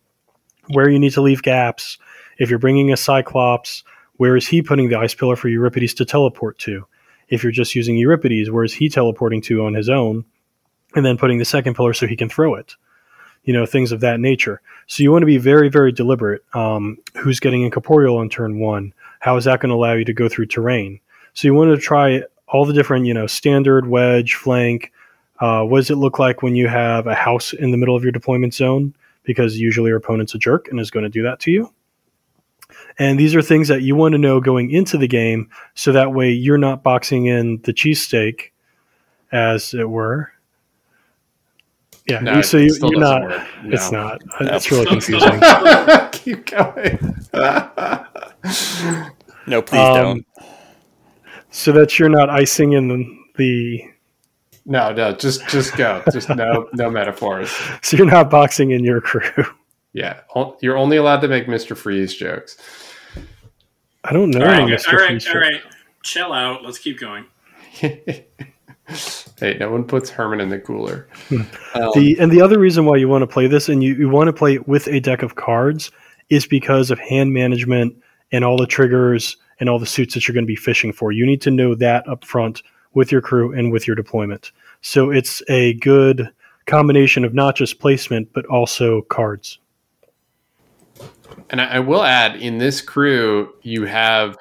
where 0.69 0.89
you 0.89 0.99
need 0.99 1.13
to 1.13 1.23
leave 1.23 1.43
gaps. 1.43 1.99
If 2.39 2.51
you're 2.51 2.59
bringing 2.59 2.93
a 2.93 2.97
Cyclops, 2.97 3.85
where 4.17 4.37
is 4.37 4.47
he 4.47 4.63
putting 4.63 4.89
the 4.89 4.99
ice 4.99 5.15
pillar 5.15 5.37
for 5.37 5.49
Euripides 5.49 5.95
to 5.95 6.05
teleport 6.05 6.59
to? 6.61 6.87
If 7.29 7.43
you're 7.43 7.53
just 7.53 7.75
using 7.75 7.97
Euripides, 7.97 8.51
where 8.51 8.65
is 8.65 8.75
he 8.75 8.89
teleporting 8.89 9.43
to 9.43 9.65
on 9.65 9.75
his 9.75 9.89
own? 9.89 10.25
And 10.95 11.05
then 11.05 11.17
putting 11.17 11.39
the 11.39 11.45
second 11.45 11.75
pillar 11.75 11.95
so 11.95 12.07
he 12.07 12.17
can 12.17 12.29
throw 12.29 12.55
it. 12.55 12.77
You 13.45 13.53
know, 13.53 13.67
things 13.67 13.91
of 13.91 14.01
that 14.01 14.21
nature. 14.21 14.61
So 14.87 15.03
you 15.03 15.11
want 15.11 15.23
to 15.23 15.27
be 15.27 15.39
very, 15.39 15.69
very 15.69 15.91
deliberate. 15.91 16.43
Um, 16.55 16.99
who's 17.17 17.41
getting 17.41 17.63
incorporeal 17.63 18.19
on 18.19 18.29
turn 18.29 18.61
one? 18.61 18.93
How 19.21 19.37
is 19.37 19.45
that 19.45 19.61
going 19.61 19.71
to 19.71 19.75
allow 19.75 19.95
you 19.95 20.05
to 20.05 20.13
go 20.13 20.29
through 20.29 20.47
terrain? 20.47 21.01
So 21.35 21.49
you 21.49 21.55
want 21.55 21.75
to 21.75 21.81
try 21.81 22.23
all 22.53 22.65
the 22.65 22.73
different, 22.73 23.07
you 23.07 23.15
know, 23.15 23.27
standard, 23.27 23.89
wedge, 23.89 24.35
flank. 24.35 24.93
Uh, 25.41 25.63
what 25.65 25.79
does 25.79 25.91
it 25.91 25.97
look 25.97 26.19
like 26.19 26.43
when 26.43 26.55
you 26.55 26.69
have 26.69 27.07
a 27.07 27.15
house 27.15 27.53
in 27.53 27.71
the 27.73 27.77
middle 27.77 27.97
of 27.97 28.03
your 28.05 28.13
deployment 28.13 28.55
zone? 28.55 28.95
Because 29.25 29.59
usually 29.59 29.89
your 29.89 29.97
opponent's 29.99 30.35
a 30.35 30.39
jerk 30.39 30.69
and 30.69 30.79
is 30.79 30.91
going 30.91 31.05
to 31.05 31.09
do 31.09 31.23
that 31.23 31.41
to 31.41 31.51
you. 31.51 31.73
And 32.99 33.19
these 33.19 33.35
are 33.35 33.43
things 33.43 33.69
that 33.69 33.83
you 33.83 33.97
want 33.97 34.13
to 34.13 34.19
know 34.19 34.41
going 34.41 34.71
into 34.71 34.99
the 34.99 35.09
game 35.09 35.49
so 35.75 35.93
that 35.93 36.13
way 36.13 36.31
you're 36.31 36.59
not 36.59 36.83
boxing 36.83 37.27
in 37.27 37.61
the 37.63 37.73
cheesesteak, 37.73 38.51
as 39.33 39.73
it 39.75 39.89
were. 39.89 40.31
Yeah, 42.07 42.19
No, 42.21 42.43
so 42.43 42.57
you, 42.59 42.71
still 42.71 42.91
you're 42.93 43.01
doesn't 43.01 43.23
not. 43.23 43.31
work. 43.31 43.49
It's 43.65 43.93
No. 43.93 44.03
not. 44.03 44.23
It's 44.41 44.71
really 44.71 44.85
No. 44.85 44.91
confusing. 44.91 45.41
Keep 46.13 46.47
going. 46.47 47.17
No, 49.47 49.61
please 49.61 49.81
Um, 49.81 49.95
don't. 49.95 50.27
So 51.53 51.71
that 51.73 51.99
you're 51.99 52.09
not 52.09 52.29
icing 52.29 52.73
in 52.73 52.89
the, 52.89 53.19
the 53.37 53.93
no, 54.65 54.93
no, 54.93 55.13
just 55.13 55.47
just 55.49 55.77
go. 55.77 56.03
Just 56.13 56.29
no 56.29 56.69
no 56.73 56.91
metaphors. 56.91 57.51
so 57.83 57.97
you're 57.97 58.07
not 58.07 58.31
boxing 58.31 58.71
in 58.71 58.85
your 58.85 59.01
crew. 59.01 59.45
Yeah, 59.93 60.21
you're 60.61 60.79
only 60.79 60.97
allowed 60.97 61.21
to 61.21 61.29
make 61.29 61.47
Mr. 61.47 61.77
Freeze 61.77 62.15
jokes. 62.15 62.57
I 64.05 64.13
don't 64.13 64.31
know. 64.31 64.41
All 64.41 64.47
right, 64.47 64.63
any 64.63 64.73
Mr. 64.73 64.93
right, 64.93 65.09
Freeze 65.09 65.29
all 65.29 65.41
right. 65.41 65.61
Chill 66.03 66.33
out. 66.33 66.65
Let's 66.65 66.79
keep 66.79 66.99
going. 66.99 67.27
hey, 67.73 68.27
no 69.59 69.71
one 69.71 69.85
puts 69.85 70.11
Herman 70.11 70.41
in 70.41 70.49
the 70.49 70.59
cooler. 70.59 71.09
Um, 71.31 71.91
The 71.95 72.17
and 72.19 72.31
the 72.31 72.41
other 72.41 72.59
reason 72.59 72.85
why 72.85 72.97
you 72.97 73.09
want 73.09 73.23
to 73.23 73.27
play 73.27 73.47
this 73.47 73.69
and 73.69 73.83
you, 73.83 73.95
you 73.95 74.09
want 74.09 74.29
to 74.29 74.33
play 74.33 74.55
it 74.55 74.67
with 74.67 74.89
a 74.89 75.01
deck 75.01 75.23
of 75.23 75.35
cards 75.35 75.91
is 76.31 76.47
because 76.47 76.91
of 76.91 76.99
hand 76.99 77.33
management 77.33 77.97
and 78.31 78.45
all 78.45 78.57
the 78.57 78.67
triggers 78.67 79.37
and 79.61 79.69
all 79.69 79.79
the 79.79 79.87
suits 79.87 80.15
that 80.15 80.27
you're 80.27 80.35
going 80.35 80.45
to 80.45 80.47
be 80.47 80.57
fishing 80.57 80.93
for. 80.93 81.13
You 81.13 81.27
need 81.27 81.41
to 81.43 81.51
know 81.51 81.75
that 81.77 82.07
up 82.09 82.25
front 82.25 82.63
with 82.95 83.11
your 83.13 83.21
crew 83.21 83.53
and 83.53 83.73
with 83.73 83.87
your 83.87 83.97
deployment. 83.97 84.53
So 84.81 85.11
it's 85.11 85.43
a 85.49 85.75
good 85.75 86.29
combination 86.67 87.25
of 87.25 87.35
not 87.35 87.57
just 87.57 87.79
placement 87.81 88.33
but 88.33 88.45
also 88.47 89.03
cards. 89.03 89.59
And 91.51 91.61
I, 91.61 91.67
I 91.67 91.79
will 91.81 92.03
add, 92.03 92.37
in 92.37 92.59
this 92.59 92.81
crew, 92.81 93.55
you 93.63 93.85
have 93.87 94.37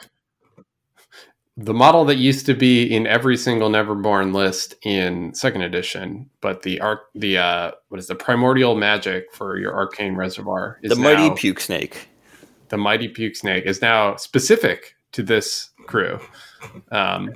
the 1.58 1.74
model 1.74 2.06
that 2.06 2.16
used 2.18 2.46
to 2.48 2.54
be 2.54 2.84
in 2.94 3.06
every 3.08 3.38
single 3.38 3.70
Neverborn 3.70 4.34
list 4.34 4.76
in 4.84 5.34
second 5.34 5.62
edition, 5.64 6.30
but 6.42 6.62
the 6.64 6.80
arc, 6.82 7.02
the 7.14 7.38
uh, 7.38 7.72
what 7.90 8.00
is 8.00 8.08
the 8.08 8.16
primordial 8.16 8.76
magic 8.76 9.34
for 9.34 9.58
your 9.58 9.74
arcane 9.74 10.16
reservoir 10.16 10.80
is 10.82 10.90
The 10.90 10.96
mighty 10.96 11.30
now- 11.30 11.36
puke 11.36 11.60
snake. 11.60 12.08
the 12.70 12.78
mighty 12.78 13.08
puke 13.10 13.36
snake 13.36 13.66
is 13.66 13.82
now 13.82 14.16
specific 14.16 14.96
to 15.12 15.24
this 15.24 15.70
crew. 15.86 16.20
Um, 16.92 17.34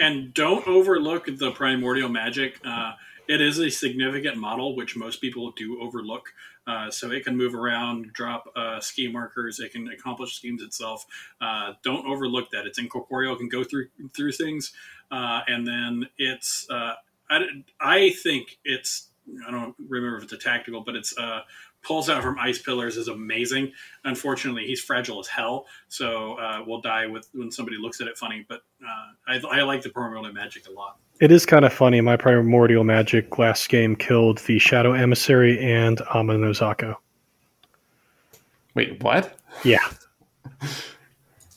And 0.00 0.34
don't 0.34 0.66
overlook 0.66 1.26
the 1.26 1.52
primordial 1.52 2.08
magic. 2.08 2.58
Uh, 2.64 2.92
it 3.28 3.40
is 3.40 3.58
a 3.58 3.70
significant 3.70 4.36
model, 4.36 4.76
which 4.76 4.96
most 4.96 5.20
people 5.20 5.52
do 5.52 5.80
overlook. 5.80 6.32
Uh, 6.66 6.90
so 6.90 7.12
it 7.12 7.24
can 7.24 7.36
move 7.36 7.54
around, 7.54 8.12
drop 8.12 8.50
uh, 8.56 8.80
ski 8.80 9.08
markers. 9.08 9.60
It 9.60 9.72
can 9.72 9.88
accomplish 9.88 10.34
schemes 10.34 10.62
itself. 10.62 11.06
Uh, 11.40 11.74
don't 11.82 12.06
overlook 12.06 12.50
that. 12.50 12.66
It's 12.66 12.78
incorporeal. 12.78 13.36
Can 13.36 13.48
go 13.48 13.62
through 13.62 13.86
through 14.14 14.32
things, 14.32 14.72
uh, 15.10 15.42
and 15.46 15.66
then 15.66 16.08
it's. 16.18 16.66
Uh, 16.68 16.94
I, 17.30 17.46
I 17.80 18.10
think 18.10 18.58
it's. 18.64 19.10
I 19.46 19.50
don't 19.52 19.74
remember 19.88 20.18
if 20.18 20.24
it's 20.24 20.32
a 20.32 20.38
tactical, 20.38 20.80
but 20.80 20.96
it's 20.96 21.16
uh, 21.16 21.42
pulls 21.86 22.10
out 22.10 22.22
from 22.22 22.38
ice 22.38 22.58
pillars 22.60 22.96
is 22.96 23.08
amazing. 23.08 23.72
Unfortunately, 24.04 24.66
he's 24.66 24.80
fragile 24.82 25.20
as 25.20 25.28
hell, 25.28 25.66
so 25.88 26.34
uh, 26.34 26.62
will 26.66 26.80
die 26.80 27.06
with 27.06 27.28
when 27.32 27.50
somebody 27.50 27.76
looks 27.78 28.00
at 28.00 28.08
it 28.08 28.18
funny. 28.18 28.44
But 28.48 28.62
uh, 28.84 29.12
I, 29.28 29.60
I 29.60 29.62
like 29.62 29.82
the 29.82 29.90
primordial 29.90 30.32
magic 30.32 30.66
a 30.68 30.72
lot. 30.72 30.96
It 31.20 31.30
is 31.30 31.46
kind 31.46 31.64
of 31.64 31.72
funny. 31.72 32.00
My 32.00 32.16
primordial 32.16 32.84
magic 32.84 33.38
last 33.38 33.68
game 33.68 33.94
killed 33.96 34.38
the 34.38 34.58
Shadow 34.58 34.92
Emissary 34.92 35.58
and 35.62 35.98
Amanozako. 35.98 36.96
wait, 38.74 39.02
what? 39.02 39.38
Yeah, 39.64 39.78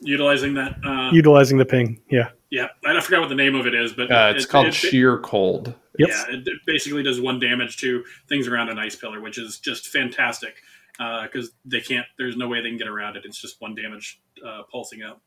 Utilizing 0.02 0.54
that, 0.54 0.78
uh, 0.86 1.10
utilizing 1.12 1.58
the 1.58 1.66
ping. 1.66 2.00
Yeah. 2.10 2.30
yeah, 2.50 2.68
I 2.86 3.00
forgot 3.02 3.20
what 3.20 3.28
the 3.30 3.36
name 3.36 3.56
of 3.56 3.68
it 3.68 3.76
is, 3.76 3.92
but 3.92 4.10
Uh, 4.10 4.32
it's 4.36 4.46
it- 4.46 4.50
called 4.50 4.68
it- 4.68 4.74
sheer 4.74 5.18
cold. 5.18 5.74
Yep. 6.00 6.10
Yeah, 6.10 6.26
it, 6.30 6.48
it 6.48 6.60
basically 6.66 7.04
does 7.04 7.22
one 7.22 7.40
damage 7.40 7.78
to 7.78 8.04
things 8.28 8.48
around 8.48 8.70
an 8.70 8.80
ice 8.80 8.96
pillar, 8.96 9.22
which 9.22 9.38
is 9.38 9.60
just 9.60 9.88
fantastic 9.90 10.56
because 10.98 11.52
they 11.66 11.82
can't. 11.82 12.06
There's 12.18 12.36
no 12.38 12.48
way 12.48 12.62
they 12.62 12.70
can 12.70 12.78
get 12.78 12.88
around 12.88 13.16
it. 13.18 13.26
It's 13.26 13.40
just 13.40 13.62
one 13.62 13.76
damage 13.76 14.20
uh, 14.46 14.64
pulsing 14.72 15.04
out. 15.04 15.20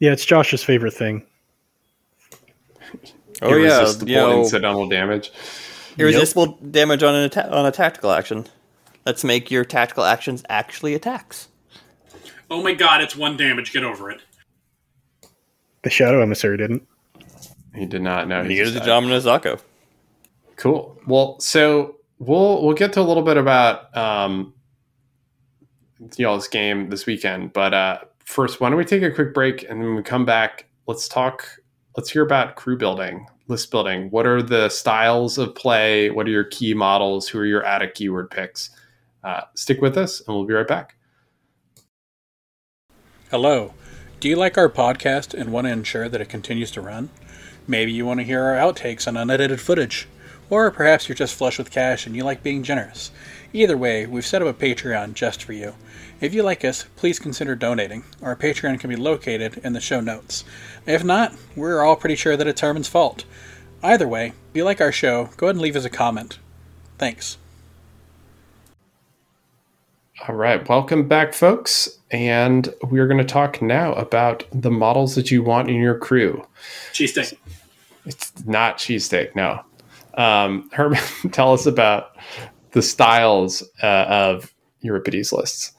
Yeah, 0.00 0.12
it's 0.12 0.24
Josh's 0.24 0.64
favorite 0.64 0.94
thing. 0.94 1.24
Oh 3.40 3.50
yeah, 3.54 3.78
Irresistible 3.78 4.08
you 4.10 4.16
know, 4.16 4.40
incidental 4.40 4.88
damage. 4.88 5.30
irresistible 5.96 6.58
damage 6.72 7.04
on 7.04 7.14
an 7.14 7.24
atta- 7.26 7.54
on 7.56 7.66
a 7.66 7.70
tactical 7.70 8.10
action. 8.10 8.46
Let's 9.06 9.22
make 9.22 9.48
your 9.48 9.64
tactical 9.64 10.02
actions 10.02 10.42
actually 10.48 10.94
attacks. 10.94 11.46
Oh 12.50 12.64
my 12.64 12.74
god, 12.74 13.00
it's 13.00 13.14
one 13.14 13.36
damage. 13.36 13.72
Get 13.72 13.84
over 13.84 14.10
it. 14.10 14.22
The 15.84 15.90
Shadow 15.90 16.20
Emissary 16.20 16.56
didn't. 16.56 16.88
He 17.76 17.86
did 17.86 18.02
not 18.02 18.26
know. 18.26 18.42
he 18.42 18.48
Neither 18.48 18.64
just 18.64 18.74
did 18.74 18.80
died. 18.86 19.04
Jamanazako. 19.04 19.60
Cool. 20.58 21.00
Well, 21.06 21.38
so 21.38 21.96
we'll 22.18 22.64
we'll 22.64 22.74
get 22.74 22.92
to 22.94 23.00
a 23.00 23.02
little 23.02 23.22
bit 23.22 23.36
about 23.36 23.96
um, 23.96 24.52
y'all's 26.16 26.48
game 26.48 26.90
this 26.90 27.06
weekend, 27.06 27.52
but 27.52 27.72
uh, 27.72 28.00
first, 28.24 28.60
why 28.60 28.68
don't 28.68 28.76
we 28.76 28.84
take 28.84 29.04
a 29.04 29.10
quick 29.10 29.32
break 29.32 29.62
and 29.62 29.78
when 29.78 29.94
we 29.94 30.02
come 30.02 30.24
back, 30.26 30.66
let's 30.86 31.08
talk. 31.08 31.48
Let's 31.96 32.10
hear 32.10 32.22
about 32.22 32.56
crew 32.56 32.76
building, 32.76 33.26
list 33.46 33.70
building. 33.70 34.10
What 34.10 34.26
are 34.26 34.42
the 34.42 34.68
styles 34.68 35.38
of 35.38 35.54
play? 35.54 36.10
What 36.10 36.26
are 36.26 36.30
your 36.30 36.44
key 36.44 36.74
models? 36.74 37.28
Who 37.28 37.38
are 37.38 37.46
your 37.46 37.64
attic 37.64 37.94
keyword 37.94 38.30
picks? 38.30 38.70
Uh, 39.22 39.42
stick 39.54 39.80
with 39.80 39.96
us, 39.96 40.20
and 40.20 40.36
we'll 40.36 40.44
be 40.44 40.54
right 40.54 40.66
back. 40.66 40.96
Hello. 43.30 43.74
Do 44.18 44.28
you 44.28 44.34
like 44.34 44.58
our 44.58 44.68
podcast 44.68 45.34
and 45.34 45.52
want 45.52 45.68
to 45.68 45.72
ensure 45.72 46.08
that 46.08 46.20
it 46.20 46.28
continues 46.28 46.72
to 46.72 46.80
run? 46.80 47.10
Maybe 47.68 47.92
you 47.92 48.04
want 48.04 48.18
to 48.18 48.24
hear 48.24 48.42
our 48.42 48.56
outtakes 48.56 49.06
and 49.06 49.16
unedited 49.16 49.60
footage. 49.60 50.08
Or 50.50 50.70
perhaps 50.70 51.08
you're 51.08 51.16
just 51.16 51.34
flush 51.34 51.58
with 51.58 51.70
cash 51.70 52.06
and 52.06 52.16
you 52.16 52.24
like 52.24 52.42
being 52.42 52.62
generous. 52.62 53.10
Either 53.52 53.76
way, 53.76 54.06
we've 54.06 54.26
set 54.26 54.42
up 54.42 54.48
a 54.48 54.54
Patreon 54.54 55.14
just 55.14 55.42
for 55.42 55.52
you. 55.52 55.74
If 56.20 56.34
you 56.34 56.42
like 56.42 56.64
us, 56.64 56.84
please 56.96 57.18
consider 57.18 57.54
donating. 57.54 58.04
Our 58.22 58.34
Patreon 58.34 58.80
can 58.80 58.90
be 58.90 58.96
located 58.96 59.60
in 59.62 59.72
the 59.72 59.80
show 59.80 60.00
notes. 60.00 60.44
If 60.86 61.04
not, 61.04 61.34
we're 61.54 61.82
all 61.82 61.96
pretty 61.96 62.16
sure 62.16 62.36
that 62.36 62.46
it's 62.46 62.60
Herman's 62.60 62.88
fault. 62.88 63.24
Either 63.82 64.08
way, 64.08 64.28
if 64.28 64.56
you 64.56 64.64
like 64.64 64.80
our 64.80 64.90
show, 64.90 65.30
go 65.36 65.46
ahead 65.46 65.56
and 65.56 65.62
leave 65.62 65.76
us 65.76 65.84
a 65.84 65.90
comment. 65.90 66.38
Thanks. 66.98 67.38
All 70.26 70.34
right, 70.34 70.68
welcome 70.68 71.06
back, 71.06 71.32
folks. 71.32 71.88
And 72.10 72.74
we're 72.82 73.06
going 73.06 73.18
to 73.18 73.24
talk 73.24 73.62
now 73.62 73.92
about 73.92 74.44
the 74.52 74.70
models 74.70 75.14
that 75.14 75.30
you 75.30 75.42
want 75.42 75.70
in 75.70 75.76
your 75.76 75.96
crew. 75.96 76.44
Cheesesteak. 76.92 77.34
It's 78.04 78.32
not 78.44 78.78
cheesesteak, 78.78 79.36
no. 79.36 79.60
Um, 80.18 80.68
Herman, 80.72 81.00
tell 81.32 81.54
us 81.54 81.64
about 81.64 82.16
the 82.72 82.82
styles 82.82 83.62
uh, 83.82 84.04
of 84.08 84.52
Euripides 84.80 85.32
lists. 85.32 85.72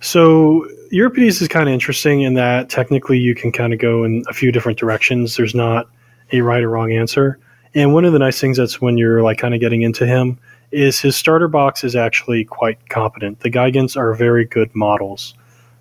So 0.00 0.68
Euripides 0.90 1.40
is 1.42 1.48
kind 1.48 1.68
of 1.68 1.72
interesting 1.72 2.20
in 2.20 2.34
that 2.34 2.70
technically 2.70 3.18
you 3.18 3.34
can 3.34 3.50
kind 3.50 3.72
of 3.72 3.80
go 3.80 4.04
in 4.04 4.22
a 4.28 4.34
few 4.34 4.52
different 4.52 4.78
directions. 4.78 5.36
There's 5.36 5.54
not 5.54 5.88
a 6.32 6.42
right 6.42 6.62
or 6.62 6.70
wrong 6.70 6.92
answer. 6.92 7.40
And 7.74 7.92
one 7.92 8.04
of 8.04 8.12
the 8.12 8.18
nice 8.18 8.40
things 8.40 8.58
that's 8.58 8.80
when 8.80 8.98
you're 8.98 9.22
like 9.22 9.38
kind 9.38 9.54
of 9.54 9.60
getting 9.60 9.82
into 9.82 10.06
him 10.06 10.38
is 10.70 11.00
his 11.00 11.16
starter 11.16 11.48
box 11.48 11.82
is 11.82 11.96
actually 11.96 12.44
quite 12.44 12.88
competent. 12.88 13.40
The 13.40 13.50
Gigants 13.50 13.96
are 13.96 14.14
very 14.14 14.44
good 14.44 14.74
models. 14.74 15.34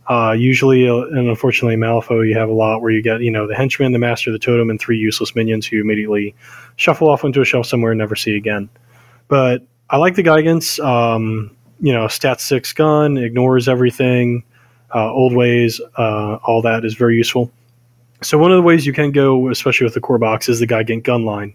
Uh, 0.08 0.36
usually, 0.38 0.88
uh, 0.88 0.98
and 0.98 1.28
unfortunately, 1.28 1.76
Malifaux, 1.76 2.28
you 2.28 2.38
have 2.38 2.50
a 2.50 2.54
lot 2.54 2.82
where 2.82 2.91
you 2.91 3.02
get, 3.02 3.22
you 3.22 3.32
know, 3.32 3.48
the 3.48 3.56
henchman, 3.56 3.91
the 3.91 4.00
master, 4.00 4.32
the 4.32 4.38
totem, 4.38 4.70
and 4.70 4.80
three 4.80 4.98
useless 4.98 5.36
minions 5.36 5.65
who 5.65 5.82
immediately 5.82 6.36
shuffle 6.76 7.10
off 7.10 7.24
into 7.24 7.41
a 7.41 7.46
shelf 7.46 7.65
somewhere 7.65 7.91
and 7.91 7.98
never 7.98 8.15
see 8.15 8.36
again. 8.36 8.70
But 9.28 9.63
I 9.89 9.98
like 9.98 10.15
the 10.15 10.24
Gigants. 10.24 10.84
Um, 10.84 11.56
you 11.80 11.91
know, 11.91 12.08
stat 12.08 12.39
six 12.39 12.72
gun, 12.72 13.18
ignores 13.18 13.68
everything, 13.68 14.44
uh, 14.94 15.12
old 15.12 15.36
ways, 15.36 15.82
uh, 15.98 16.36
all 16.44 16.62
that 16.62 16.86
is 16.86 16.94
very 16.94 17.18
useful. 17.18 17.52
So 18.22 18.38
one 18.38 18.52
of 18.52 18.56
the 18.56 18.62
ways 18.62 18.86
you 18.86 18.94
can 18.94 19.12
go, 19.12 19.50
especially 19.50 19.86
with 19.86 19.94
the 19.94 20.00
core 20.00 20.18
box, 20.18 20.48
is 20.48 20.60
the 20.60 20.68
Gigant 20.68 21.04
gun 21.04 21.26
line. 21.26 21.54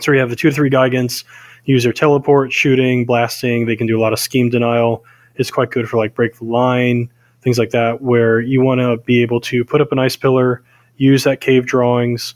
So 0.00 0.12
you 0.12 0.18
have 0.18 0.30
the 0.30 0.36
two 0.36 0.50
to 0.50 0.54
three 0.54 0.68
Gigants, 0.68 1.24
use 1.64 1.84
their 1.84 1.92
teleport, 1.92 2.52
shooting, 2.52 3.04
blasting. 3.04 3.66
They 3.66 3.76
can 3.76 3.86
do 3.86 3.98
a 3.98 4.02
lot 4.02 4.12
of 4.12 4.18
scheme 4.18 4.50
denial. 4.50 5.04
It's 5.36 5.50
quite 5.50 5.70
good 5.70 5.88
for 5.88 5.96
like 5.96 6.14
break 6.14 6.36
the 6.36 6.44
line, 6.44 7.10
things 7.46 7.58
like 7.58 7.70
that, 7.70 8.02
where 8.02 8.40
you 8.40 8.60
want 8.60 8.80
to 8.80 8.96
be 9.04 9.22
able 9.22 9.40
to 9.40 9.64
put 9.64 9.80
up 9.80 9.92
an 9.92 10.00
ice 10.00 10.16
pillar, 10.16 10.64
use 10.96 11.22
that 11.22 11.40
cave 11.40 11.64
drawings, 11.64 12.34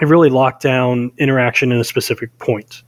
and 0.00 0.08
really 0.08 0.30
lock 0.30 0.60
down 0.60 1.10
interaction 1.18 1.72
in 1.72 1.80
a 1.80 1.84
specific 1.84 2.38
point. 2.38 2.84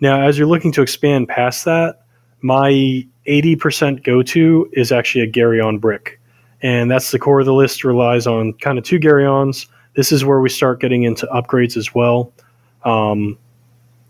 Now, 0.00 0.22
as 0.22 0.36
you're 0.36 0.48
looking 0.48 0.72
to 0.72 0.82
expand 0.82 1.28
past 1.28 1.66
that, 1.66 2.02
my 2.40 3.06
80% 3.28 4.02
go 4.02 4.24
to 4.24 4.68
is 4.72 4.90
actually 4.90 5.20
a 5.20 5.30
Geryon 5.30 5.80
brick. 5.80 6.20
And 6.62 6.90
that's 6.90 7.12
the 7.12 7.20
core 7.20 7.38
of 7.38 7.46
the 7.46 7.54
list, 7.54 7.84
relies 7.84 8.26
on 8.26 8.52
kind 8.54 8.76
of 8.76 8.82
two 8.82 8.98
Geryons. 8.98 9.68
This 9.94 10.10
is 10.10 10.24
where 10.24 10.40
we 10.40 10.48
start 10.48 10.80
getting 10.80 11.04
into 11.04 11.26
upgrades 11.26 11.76
as 11.76 11.94
well. 11.94 12.32
Um, 12.84 13.38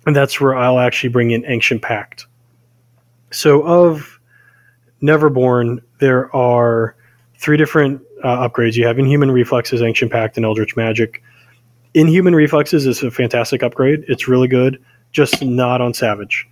and 0.06 0.16
that's 0.16 0.40
where 0.40 0.56
I'll 0.56 0.78
actually 0.78 1.10
bring 1.10 1.32
in 1.32 1.44
Ancient 1.44 1.82
Pact. 1.82 2.26
So, 3.30 3.60
of 3.62 4.18
Neverborn, 5.02 5.82
there 5.98 6.34
are 6.34 6.96
three 7.38 7.56
different 7.56 8.02
uh, 8.22 8.48
upgrades. 8.48 8.76
You 8.76 8.86
have 8.86 8.98
Inhuman 8.98 9.30
Reflexes, 9.30 9.82
Ancient 9.82 10.10
Pact, 10.10 10.36
and 10.36 10.44
Eldritch 10.44 10.76
Magic. 10.76 11.22
Inhuman 11.94 12.34
Reflexes 12.34 12.86
is 12.86 13.02
a 13.02 13.10
fantastic 13.10 13.62
upgrade. 13.62 14.04
It's 14.08 14.28
really 14.28 14.48
good, 14.48 14.82
just 15.12 15.42
not 15.42 15.80
on 15.80 15.94
Savage. 15.94 16.46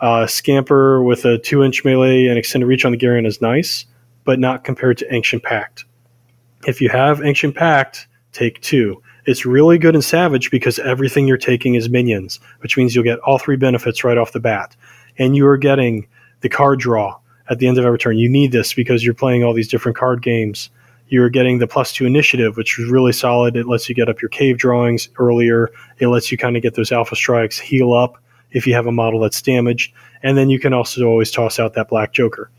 Uh, 0.00 0.26
Scamper 0.26 1.02
with 1.02 1.24
a 1.24 1.38
two 1.38 1.62
inch 1.62 1.84
melee 1.84 2.26
and 2.26 2.38
extended 2.38 2.66
reach 2.66 2.84
on 2.84 2.92
the 2.92 2.98
Geryon 2.98 3.26
is 3.26 3.40
nice, 3.40 3.84
but 4.24 4.38
not 4.38 4.64
compared 4.64 4.98
to 4.98 5.14
Ancient 5.14 5.42
Pact. 5.42 5.84
If 6.66 6.80
you 6.80 6.88
have 6.88 7.22
Ancient 7.22 7.54
Pact, 7.54 8.06
take 8.32 8.60
two. 8.60 9.02
It's 9.26 9.44
really 9.44 9.78
good 9.78 9.94
in 9.94 10.02
Savage 10.02 10.50
because 10.50 10.78
everything 10.78 11.28
you're 11.28 11.36
taking 11.36 11.74
is 11.74 11.88
minions, 11.90 12.40
which 12.60 12.76
means 12.76 12.94
you'll 12.94 13.04
get 13.04 13.18
all 13.20 13.38
three 13.38 13.56
benefits 13.56 14.02
right 14.02 14.16
off 14.16 14.32
the 14.32 14.40
bat. 14.40 14.74
And 15.18 15.36
you 15.36 15.46
are 15.46 15.58
getting 15.58 16.08
the 16.40 16.48
card 16.48 16.78
draw 16.78 17.18
at 17.50 17.58
the 17.58 17.66
end 17.66 17.78
of 17.78 17.84
every 17.84 17.98
turn. 17.98 18.18
You 18.18 18.28
need 18.28 18.52
this 18.52 18.74
because 18.74 19.04
you're 19.04 19.14
playing 19.14 19.44
all 19.44 19.54
these 19.54 19.68
different 19.68 19.96
card 19.96 20.22
games. 20.22 20.70
You're 21.08 21.30
getting 21.30 21.58
the 21.58 21.66
plus 21.66 21.92
two 21.92 22.04
initiative, 22.04 22.56
which 22.56 22.78
is 22.78 22.90
really 22.90 23.12
solid. 23.12 23.56
It 23.56 23.66
lets 23.66 23.88
you 23.88 23.94
get 23.94 24.08
up 24.08 24.20
your 24.20 24.28
cave 24.28 24.58
drawings 24.58 25.08
earlier. 25.18 25.70
It 25.98 26.08
lets 26.08 26.30
you 26.30 26.36
kind 26.36 26.56
of 26.56 26.62
get 26.62 26.74
those 26.74 26.92
alpha 26.92 27.16
strikes, 27.16 27.58
heal 27.58 27.94
up 27.94 28.18
if 28.50 28.66
you 28.66 28.74
have 28.74 28.86
a 28.86 28.92
model 28.92 29.20
that's 29.20 29.40
damaged. 29.40 29.92
And 30.22 30.36
then 30.36 30.50
you 30.50 30.58
can 30.58 30.72
also 30.72 31.04
always 31.06 31.30
toss 31.30 31.58
out 31.58 31.74
that 31.74 31.88
Black 31.88 32.12
Joker. 32.12 32.50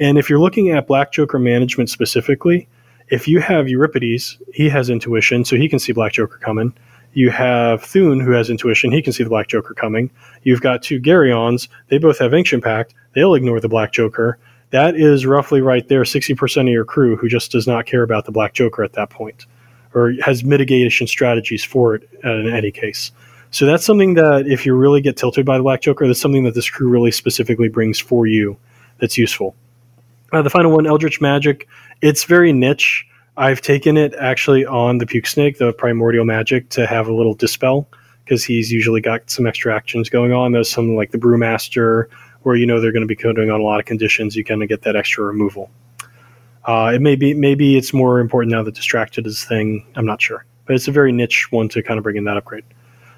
And 0.00 0.18
if 0.18 0.28
you're 0.28 0.40
looking 0.40 0.70
at 0.70 0.86
Black 0.86 1.12
Joker 1.12 1.38
management 1.38 1.90
specifically, 1.90 2.68
if 3.08 3.28
you 3.28 3.40
have 3.40 3.68
Euripides, 3.68 4.38
he 4.54 4.68
has 4.68 4.88
intuition, 4.88 5.44
so 5.44 5.56
he 5.56 5.68
can 5.68 5.78
see 5.78 5.92
Black 5.92 6.12
Joker 6.12 6.38
coming. 6.38 6.72
You 7.14 7.30
have 7.30 7.82
Thune, 7.82 8.20
who 8.20 8.32
has 8.32 8.48
intuition, 8.48 8.90
he 8.92 9.02
can 9.02 9.12
see 9.12 9.22
the 9.22 9.30
Black 9.30 9.48
Joker 9.48 9.74
coming. 9.74 10.10
You've 10.42 10.62
got 10.62 10.82
two 10.82 11.00
Geryons, 11.00 11.68
they 11.88 11.98
both 11.98 12.18
have 12.18 12.32
Ancient 12.32 12.64
Pact, 12.64 12.94
they'll 13.14 13.34
ignore 13.34 13.60
the 13.60 13.68
Black 13.68 13.92
Joker. 13.92 14.38
That 14.70 14.96
is 14.96 15.26
roughly 15.26 15.60
right 15.60 15.86
there 15.88 16.02
60% 16.02 16.60
of 16.62 16.68
your 16.68 16.86
crew 16.86 17.16
who 17.16 17.28
just 17.28 17.52
does 17.52 17.66
not 17.66 17.84
care 17.84 18.02
about 18.02 18.24
the 18.24 18.32
Black 18.32 18.54
Joker 18.54 18.82
at 18.82 18.94
that 18.94 19.10
point, 19.10 19.46
or 19.92 20.14
has 20.24 20.42
mitigation 20.42 21.06
strategies 21.06 21.62
for 21.62 21.94
it 21.94 22.08
in 22.24 22.48
any 22.48 22.70
case. 22.70 23.12
So 23.50 23.66
that's 23.66 23.84
something 23.84 24.14
that 24.14 24.46
if 24.46 24.64
you 24.64 24.74
really 24.74 25.02
get 25.02 25.18
tilted 25.18 25.44
by 25.44 25.58
the 25.58 25.62
Black 25.62 25.82
Joker, 25.82 26.06
that's 26.06 26.20
something 26.20 26.44
that 26.44 26.54
this 26.54 26.70
crew 26.70 26.88
really 26.88 27.10
specifically 27.10 27.68
brings 27.68 27.98
for 27.98 28.26
you 28.26 28.56
that's 28.98 29.18
useful. 29.18 29.54
Uh, 30.32 30.40
the 30.40 30.48
final 30.48 30.72
one, 30.72 30.86
Eldritch 30.86 31.20
Magic, 31.20 31.68
it's 32.00 32.24
very 32.24 32.52
niche. 32.54 33.06
I've 33.36 33.62
taken 33.62 33.96
it 33.96 34.14
actually 34.14 34.66
on 34.66 34.98
the 34.98 35.06
Puke 35.06 35.26
Snake, 35.26 35.58
the 35.58 35.72
Primordial 35.72 36.24
Magic, 36.24 36.68
to 36.70 36.86
have 36.86 37.08
a 37.08 37.14
little 37.14 37.34
dispel 37.34 37.88
because 38.24 38.44
he's 38.44 38.70
usually 38.70 39.00
got 39.00 39.28
some 39.30 39.46
extra 39.46 39.74
actions 39.74 40.10
going 40.10 40.32
on. 40.32 40.52
There's 40.52 40.70
something 40.70 40.96
like 40.96 41.12
the 41.12 41.18
Brewmaster, 41.18 42.08
where 42.42 42.56
you 42.56 42.66
know 42.66 42.80
they're 42.80 42.92
going 42.92 43.02
to 43.02 43.06
be 43.06 43.16
coding 43.16 43.50
on 43.50 43.60
a 43.60 43.62
lot 43.62 43.80
of 43.80 43.86
conditions. 43.86 44.36
You 44.36 44.44
kind 44.44 44.62
of 44.62 44.68
get 44.68 44.82
that 44.82 44.96
extra 44.96 45.24
removal. 45.24 45.70
Uh, 46.64 46.92
it 46.94 47.00
may 47.00 47.16
be 47.16 47.34
maybe 47.34 47.76
it's 47.76 47.92
more 47.92 48.20
important 48.20 48.52
now 48.52 48.62
that 48.62 48.74
distracted 48.74 49.26
is 49.26 49.44
thing. 49.44 49.84
I'm 49.96 50.06
not 50.06 50.20
sure, 50.20 50.44
but 50.66 50.76
it's 50.76 50.86
a 50.86 50.92
very 50.92 51.10
niche 51.10 51.50
one 51.50 51.68
to 51.70 51.82
kind 51.82 51.98
of 51.98 52.04
bring 52.04 52.16
in 52.16 52.24
that 52.24 52.36
upgrade. 52.36 52.64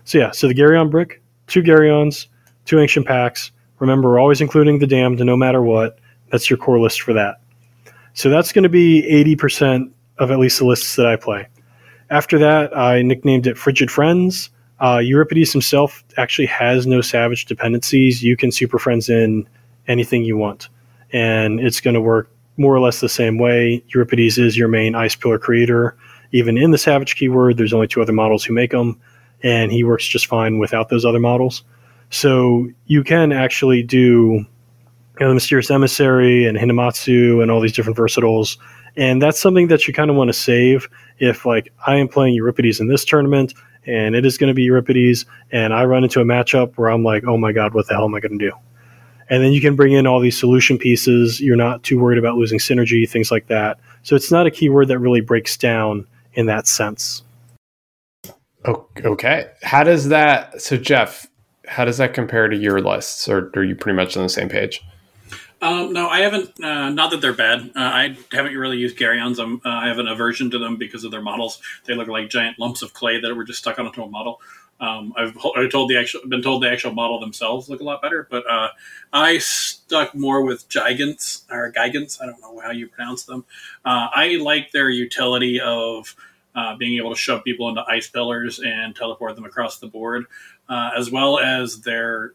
So 0.05 0.19
yeah, 0.19 0.31
so 0.31 0.47
the 0.49 0.55
Geryon 0.55 0.91
brick, 0.91 1.23
two 1.49 1.63
Geryons, 1.63 2.27
two 2.65 2.79
ancient 2.79 3.07
pacts. 3.07 3.51
Remember, 3.81 4.11
we're 4.11 4.21
always 4.21 4.41
including 4.41 4.79
the 4.79 4.87
damned, 4.87 5.19
no 5.19 5.37
matter 5.37 5.61
what. 5.61 5.99
That's 6.31 6.49
your 6.49 6.57
core 6.57 6.79
list 6.79 7.03
for 7.03 7.13
that. 7.13 7.41
So 8.15 8.31
that's 8.31 8.53
going 8.53 8.63
to 8.63 8.69
be 8.69 9.03
80% 9.37 9.91
of 10.19 10.31
at 10.31 10.39
least 10.39 10.59
the 10.59 10.67
lists 10.67 10.97
that 10.97 11.07
I 11.07 11.17
play. 11.17 11.47
After 12.11 12.39
that, 12.39 12.77
I 12.77 13.03
nicknamed 13.03 13.47
it 13.47 13.59
Frigid 13.59 13.91
Friends. 13.91 14.51
Uh, 14.81 14.99
Euripides 14.99 15.53
himself 15.53 16.05
actually 16.17 16.47
has 16.47 16.87
no 16.87 17.01
savage 17.01 17.47
dependencies. 17.47 18.23
You 18.23 18.37
can 18.37 18.53
super 18.53 18.79
friends 18.79 19.09
in 19.09 19.49
anything 19.89 20.25
you 20.25 20.37
want, 20.37 20.69
and 21.13 21.61
it's 21.61 21.81
going 21.81 21.95
to 21.95 22.01
work 22.01 22.31
more 22.57 22.75
or 22.75 22.81
less 22.81 23.01
the 23.01 23.09
same 23.09 23.39
way. 23.39 23.83
Euripides 23.89 24.39
is 24.39 24.57
your 24.57 24.69
main 24.69 24.95
ice 24.95 25.17
pillar 25.17 25.39
creator. 25.39 25.97
Even 26.33 26.59
in 26.59 26.71
the 26.71 26.79
savage 26.79 27.17
keyword, 27.17 27.57
there's 27.57 27.73
only 27.73 27.87
two 27.87 28.03
other 28.03 28.13
models 28.13 28.45
who 28.45 28.53
make 28.53 28.71
them 28.71 29.01
and 29.43 29.71
he 29.71 29.85
works 29.85 30.07
just 30.07 30.27
fine 30.27 30.59
without 30.59 30.89
those 30.89 31.05
other 31.05 31.21
models. 31.21 31.63
So 32.11 32.69
you 32.87 33.05
can 33.05 33.31
actually 33.31 33.83
do 33.83 34.01
you 34.01 34.47
know, 35.21 35.29
the 35.29 35.35
Mysterious 35.35 35.71
Emissary 35.71 36.47
and 36.47 36.59
Hinamatsu 36.59 37.43
and 37.43 37.51
all 37.51 37.61
these 37.61 37.73
different 37.73 37.99
versatiles. 37.99 38.57
And 38.97 39.21
that's 39.21 39.41
something 39.41 39.69
that 39.69 39.89
you 39.89 39.95
kind 39.95 40.11
of 40.11 40.17
want 40.17 40.29
to 40.29 40.33
save 40.33 40.89
if, 41.19 41.45
like, 41.45 41.73
I 41.87 41.97
am 41.97 42.09
playing 42.09 42.35
Euripides 42.35 42.81
in 42.81 42.87
this 42.89 43.05
tournament 43.05 43.55
and 43.87 44.15
it 44.15 44.25
is 44.25 44.39
going 44.39 44.49
to 44.49 44.55
be 44.55 44.63
Euripides, 44.63 45.27
and 45.53 45.75
I 45.75 45.85
run 45.85 46.05
into 46.05 46.21
a 46.21 46.25
matchup 46.25 46.73
where 46.77 46.89
I'm 46.89 47.05
like, 47.05 47.25
oh 47.25 47.37
my 47.37 47.53
God, 47.53 47.75
what 47.75 47.87
the 47.87 47.95
hell 47.95 48.05
am 48.05 48.15
I 48.15 48.21
going 48.21 48.39
to 48.39 48.51
do? 48.51 48.57
And 49.29 49.43
then 49.43 49.53
you 49.53 49.61
can 49.61 49.77
bring 49.77 49.93
in 49.93 50.07
all 50.07 50.21
these 50.21 50.39
solution 50.39 50.79
pieces. 50.79 51.41
You're 51.41 51.57
not 51.57 51.83
too 51.83 51.99
worried 51.99 52.19
about 52.19 52.37
losing 52.37 52.59
synergy, 52.59 53.09
things 53.09 53.31
like 53.31 53.47
that. 53.49 53.79
So 54.03 54.17
it's 54.17 54.31
not 54.31 54.47
a 54.47 54.51
keyword 54.51 54.89
that 54.89 54.99
really 54.99 55.21
breaks 55.21 55.57
down 55.57 56.07
in 56.35 56.47
that 56.47 56.67
sense. 56.67 57.23
Okay. 58.67 59.51
How 59.63 59.85
does 59.85 60.09
that? 60.09 60.61
So, 60.61 60.77
Jeff, 60.77 61.27
how 61.67 61.85
does 61.85 61.99
that 61.99 62.15
compare 62.15 62.49
to 62.49 62.57
your 62.57 62.81
lists, 62.81 63.29
or 63.29 63.51
are 63.57 63.65
you 63.65 63.75
pretty 63.75 63.97
much 63.97 64.17
on 64.17 64.23
the 64.23 64.29
same 64.29 64.49
page? 64.49 64.83
Um, 65.65 65.95
no, 65.95 66.11
I 66.11 66.21
haven't. 66.21 66.63
Uh, 66.63 66.91
not 66.91 67.11
that 67.11 67.23
they're 67.23 67.33
bad. 67.33 67.71
Uh, 67.75 67.81
I 67.81 68.19
haven't 68.33 68.55
really 68.55 68.77
used 68.77 68.99
Geryons. 68.99 69.39
Uh, 69.41 69.59
I 69.65 69.89
have 69.89 69.99
an 69.99 70.07
aversion 70.07 70.51
to 70.51 70.59
them 70.59 70.77
because 70.77 71.05
of 71.05 71.11
their 71.11 71.23
models. 71.23 71.59
They 71.87 71.95
look 71.95 72.07
like 72.07 72.29
giant 72.29 72.59
lumps 72.59 72.83
of 72.83 72.93
clay 72.93 73.19
that 73.19 73.35
were 73.35 73.45
just 73.45 73.61
stuck 73.61 73.79
onto 73.79 74.03
a 74.03 74.09
model. 74.11 74.43
Um, 74.79 75.15
I've, 75.17 75.35
I've 75.57 75.71
told 75.71 75.89
the 75.89 75.97
actual, 75.97 76.21
been 76.29 76.43
told 76.43 76.63
the 76.63 76.71
actual 76.71 76.93
model 76.93 77.19
themselves 77.19 77.71
look 77.71 77.81
a 77.81 77.85
lot 77.85 78.03
better, 78.03 78.29
but 78.31 78.45
uh, 78.47 78.69
I 79.11 79.39
stuck 79.39 80.15
more 80.15 80.43
with 80.43 80.69
Gigants 80.69 81.51
or 81.51 81.73
Gigants. 81.73 82.21
I 82.21 82.27
don't 82.27 82.43
know 82.43 82.61
how 82.61 82.71
you 82.71 82.89
pronounce 82.89 83.25
them. 83.25 83.47
Uh, 83.87 84.09
I 84.15 84.37
like 84.43 84.71
their 84.71 84.91
utility 84.91 85.63
of 85.63 86.15
uh, 86.55 86.77
being 86.77 86.99
able 86.99 87.11
to 87.11 87.19
shove 87.19 87.43
people 87.43 87.71
into 87.71 87.83
ice 87.89 88.07
pillars 88.07 88.61
and 88.61 88.95
teleport 88.95 89.35
them 89.35 89.47
across 89.47 89.79
the 89.79 89.87
board, 89.87 90.27
as 90.69 91.11
well 91.11 91.39
as 91.39 91.81
their 91.81 92.35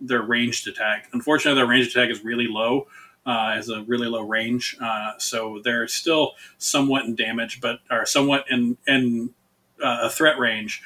their 0.00 0.22
ranged 0.22 0.66
attack. 0.68 1.08
Unfortunately, 1.12 1.58
their 1.58 1.68
ranged 1.68 1.96
attack 1.96 2.10
is 2.10 2.24
really 2.24 2.46
low. 2.48 2.86
Uh, 3.26 3.54
has 3.54 3.70
a 3.70 3.82
really 3.84 4.06
low 4.06 4.20
range, 4.20 4.76
uh, 4.82 5.12
so 5.16 5.58
they're 5.64 5.88
still 5.88 6.32
somewhat 6.58 7.06
in 7.06 7.14
damage, 7.14 7.58
but 7.58 7.78
are 7.90 8.04
somewhat 8.04 8.44
in 8.50 8.76
in 8.86 9.30
uh, 9.82 10.00
a 10.02 10.10
threat 10.10 10.38
range 10.38 10.82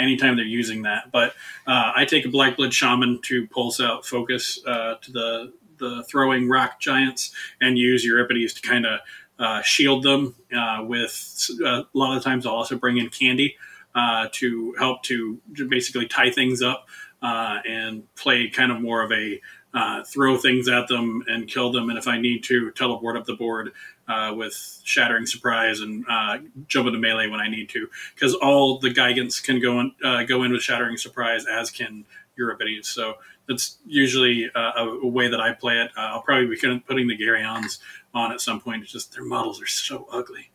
anytime 0.00 0.36
they're 0.36 0.44
using 0.46 0.82
that. 0.82 1.12
But 1.12 1.34
I 1.66 2.06
take 2.06 2.24
a 2.24 2.30
Black 2.30 2.56
Blood 2.56 2.72
Shaman 2.72 3.20
to 3.24 3.46
pulse 3.48 3.78
out 3.78 4.06
focus 4.06 4.58
to 4.62 5.12
the 5.12 5.52
the 5.76 6.02
throwing 6.04 6.48
rock 6.48 6.80
giants 6.80 7.34
and 7.60 7.76
use 7.76 8.04
Euripides 8.04 8.54
to 8.54 8.62
kind 8.62 8.86
of 8.86 9.00
uh, 9.38 9.60
shield 9.62 10.04
them 10.04 10.34
uh, 10.56 10.84
with 10.86 11.50
uh, 11.64 11.82
a 11.82 11.86
lot 11.92 12.16
of 12.16 12.22
times 12.22 12.46
I'll 12.46 12.54
also 12.54 12.76
bring 12.76 12.98
in 12.98 13.08
candy 13.08 13.56
uh, 13.94 14.28
to 14.32 14.74
help 14.78 15.02
to, 15.04 15.40
basically 15.68 16.06
tie 16.06 16.30
things 16.30 16.62
up 16.62 16.86
uh, 17.22 17.60
and 17.66 18.02
play 18.14 18.48
kind 18.48 18.72
of 18.72 18.80
more 18.80 19.02
of 19.02 19.12
a 19.12 19.40
uh, 19.74 20.02
throw 20.04 20.36
things 20.36 20.68
at 20.68 20.86
them 20.88 21.24
and 21.28 21.48
kill 21.48 21.72
them, 21.72 21.88
and 21.88 21.98
if 21.98 22.06
I 22.06 22.18
need 22.18 22.44
to, 22.44 22.70
teleport 22.72 23.16
up 23.16 23.24
the 23.24 23.34
board 23.34 23.72
uh, 24.06 24.34
with 24.36 24.80
Shattering 24.84 25.24
Surprise 25.24 25.80
and 25.80 26.04
uh, 26.10 26.38
jump 26.66 26.88
into 26.88 26.98
melee 26.98 27.28
when 27.28 27.40
I 27.40 27.48
need 27.48 27.70
to, 27.70 27.88
because 28.14 28.34
all 28.34 28.78
the 28.78 28.90
Gigants 28.90 29.42
can 29.42 29.60
go 29.60 29.80
in, 29.80 29.94
uh, 30.04 30.24
go 30.24 30.42
in 30.42 30.52
with 30.52 30.62
Shattering 30.62 30.98
Surprise, 30.98 31.46
as 31.46 31.70
can 31.70 32.04
Euripides. 32.36 32.88
So 32.90 33.14
that's 33.48 33.78
usually 33.86 34.50
uh, 34.54 34.72
a, 34.76 34.88
a, 34.88 35.06
way 35.06 35.28
that 35.28 35.40
I 35.40 35.52
play 35.52 35.80
it. 35.80 35.90
I'll 35.96 36.22
probably 36.22 36.46
be 36.46 36.80
putting 36.86 37.08
the 37.08 37.16
Geryon 37.16 37.78
on 38.14 38.32
at 38.32 38.40
some 38.40 38.60
point. 38.60 38.82
It's 38.82 38.92
just 38.92 39.14
their 39.14 39.24
models 39.24 39.60
are 39.60 39.66
so 39.66 40.06
ugly. 40.12 40.50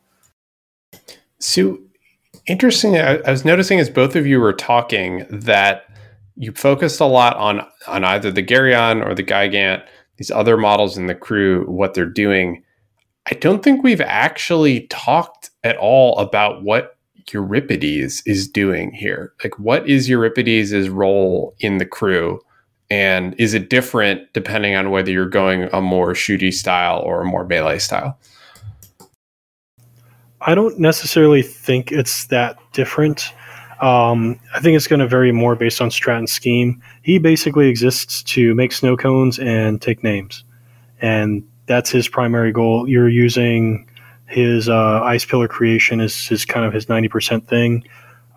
So 1.39 1.80
interesting. 2.45 2.97
I, 2.97 3.18
I 3.18 3.32
was 3.32 3.45
noticing 3.45 3.80
as 3.80 3.89
both 3.89 4.15
of 4.15 4.26
you 4.26 4.39
were 4.39 4.53
talking 4.53 5.26
that 5.30 5.88
you 6.38 6.51
focused 6.53 6.99
a 6.99 7.05
lot 7.05 7.35
on 7.38 7.65
on 7.88 8.03
either 8.03 8.31
the 8.31 8.43
Geryon 8.43 9.05
or 9.05 9.13
the 9.13 9.23
Gigant, 9.23 9.83
these 10.17 10.31
other 10.31 10.57
models 10.57 10.97
in 10.97 11.07
the 11.07 11.15
crew, 11.15 11.65
what 11.65 11.93
they're 11.93 12.05
doing. 12.05 12.63
I 13.29 13.33
don't 13.35 13.63
think 13.63 13.83
we've 13.83 14.01
actually 14.01 14.88
talked 14.88 15.49
at 15.63 15.75
all 15.77 16.17
about 16.17 16.63
what 16.63 16.97
Euripides 17.31 18.23
is 18.25 18.47
doing 18.47 18.91
here. 18.91 19.33
Like, 19.43 19.59
what 19.59 19.88
is 19.89 20.07
Euripides' 20.07 20.89
role 20.89 21.53
in 21.59 21.77
the 21.77 21.85
crew? 21.85 22.39
And 22.89 23.35
is 23.38 23.53
it 23.53 23.69
different 23.69 24.31
depending 24.33 24.75
on 24.75 24.91
whether 24.91 25.11
you're 25.11 25.27
going 25.27 25.67
a 25.73 25.81
more 25.81 26.13
shooty 26.13 26.53
style 26.53 26.99
or 26.99 27.21
a 27.21 27.25
more 27.25 27.45
melee 27.45 27.79
style? 27.79 28.17
I 30.39 30.55
don't 30.55 30.79
necessarily 30.79 31.41
think 31.41 31.91
it's 31.91 32.27
that 32.27 32.57
different. 32.71 33.33
Um, 33.80 34.39
I 34.55 34.59
think 34.59 34.75
it's 34.75 34.88
going 34.88 34.99
to 35.01 35.07
vary 35.07 35.32
more 35.32 35.55
based 35.55 35.82
on 35.82 35.91
Stratton's 35.91 36.32
scheme. 36.32 36.82
He 37.03 37.19
basically 37.19 37.69
exists 37.69 38.23
to 38.23 38.55
make 38.55 38.71
snow 38.71 38.97
cones 38.97 39.38
and 39.38 39.82
take 39.82 40.03
names, 40.03 40.43
and 41.01 41.47
that's 41.67 41.91
his 41.91 42.07
primary 42.07 42.51
goal. 42.51 42.89
You're 42.89 43.09
using 43.09 43.88
his 44.28 44.67
uh, 44.67 45.01
ice 45.03 45.25
pillar 45.25 45.47
creation 45.47 46.01
is 46.01 46.28
his 46.28 46.43
kind 46.45 46.65
of 46.65 46.73
his 46.73 46.89
ninety 46.89 47.07
percent 47.07 47.47
thing. 47.47 47.84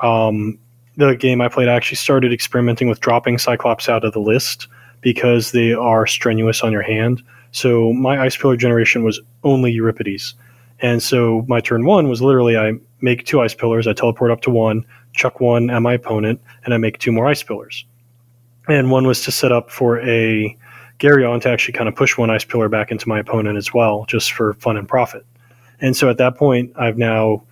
Um, 0.02 0.58
the 0.96 1.14
game 1.14 1.40
I 1.40 1.48
played, 1.48 1.68
I 1.68 1.74
actually 1.74 1.96
started 1.96 2.32
experimenting 2.32 2.88
with 2.88 3.00
dropping 3.00 3.38
Cyclops 3.38 3.88
out 3.88 4.04
of 4.04 4.12
the 4.12 4.20
list 4.20 4.68
because 5.00 5.52
they 5.52 5.72
are 5.72 6.06
strenuous 6.06 6.62
on 6.62 6.72
your 6.72 6.82
hand. 6.82 7.22
So 7.52 7.92
my 7.92 8.20
ice 8.20 8.36
pillar 8.36 8.56
generation 8.56 9.02
was 9.02 9.20
only 9.42 9.72
Euripides. 9.72 10.34
And 10.80 11.02
so 11.02 11.44
my 11.48 11.60
turn 11.60 11.84
one 11.84 12.08
was 12.08 12.22
literally 12.22 12.56
I 12.56 12.72
make 13.00 13.24
two 13.24 13.40
ice 13.40 13.54
pillars, 13.54 13.86
I 13.86 13.92
teleport 13.92 14.30
up 14.30 14.40
to 14.42 14.50
one, 14.50 14.84
chuck 15.12 15.40
one 15.40 15.70
at 15.70 15.80
my 15.80 15.94
opponent, 15.94 16.40
and 16.64 16.74
I 16.74 16.76
make 16.76 16.98
two 16.98 17.12
more 17.12 17.26
ice 17.26 17.42
pillars. 17.42 17.84
And 18.68 18.90
one 18.90 19.06
was 19.06 19.24
to 19.24 19.32
set 19.32 19.52
up 19.52 19.70
for 19.70 20.00
a 20.00 20.56
Geryon 20.98 21.40
to 21.42 21.48
actually 21.48 21.72
kind 21.72 21.88
of 21.88 21.96
push 21.96 22.16
one 22.16 22.30
ice 22.30 22.44
pillar 22.44 22.68
back 22.68 22.90
into 22.90 23.08
my 23.08 23.18
opponent 23.18 23.56
as 23.56 23.72
well, 23.72 24.04
just 24.06 24.32
for 24.32 24.54
fun 24.54 24.76
and 24.76 24.88
profit. 24.88 25.24
And 25.80 25.96
so 25.96 26.10
at 26.10 26.18
that 26.18 26.36
point, 26.36 26.72
I've 26.76 26.98
now 26.98 27.42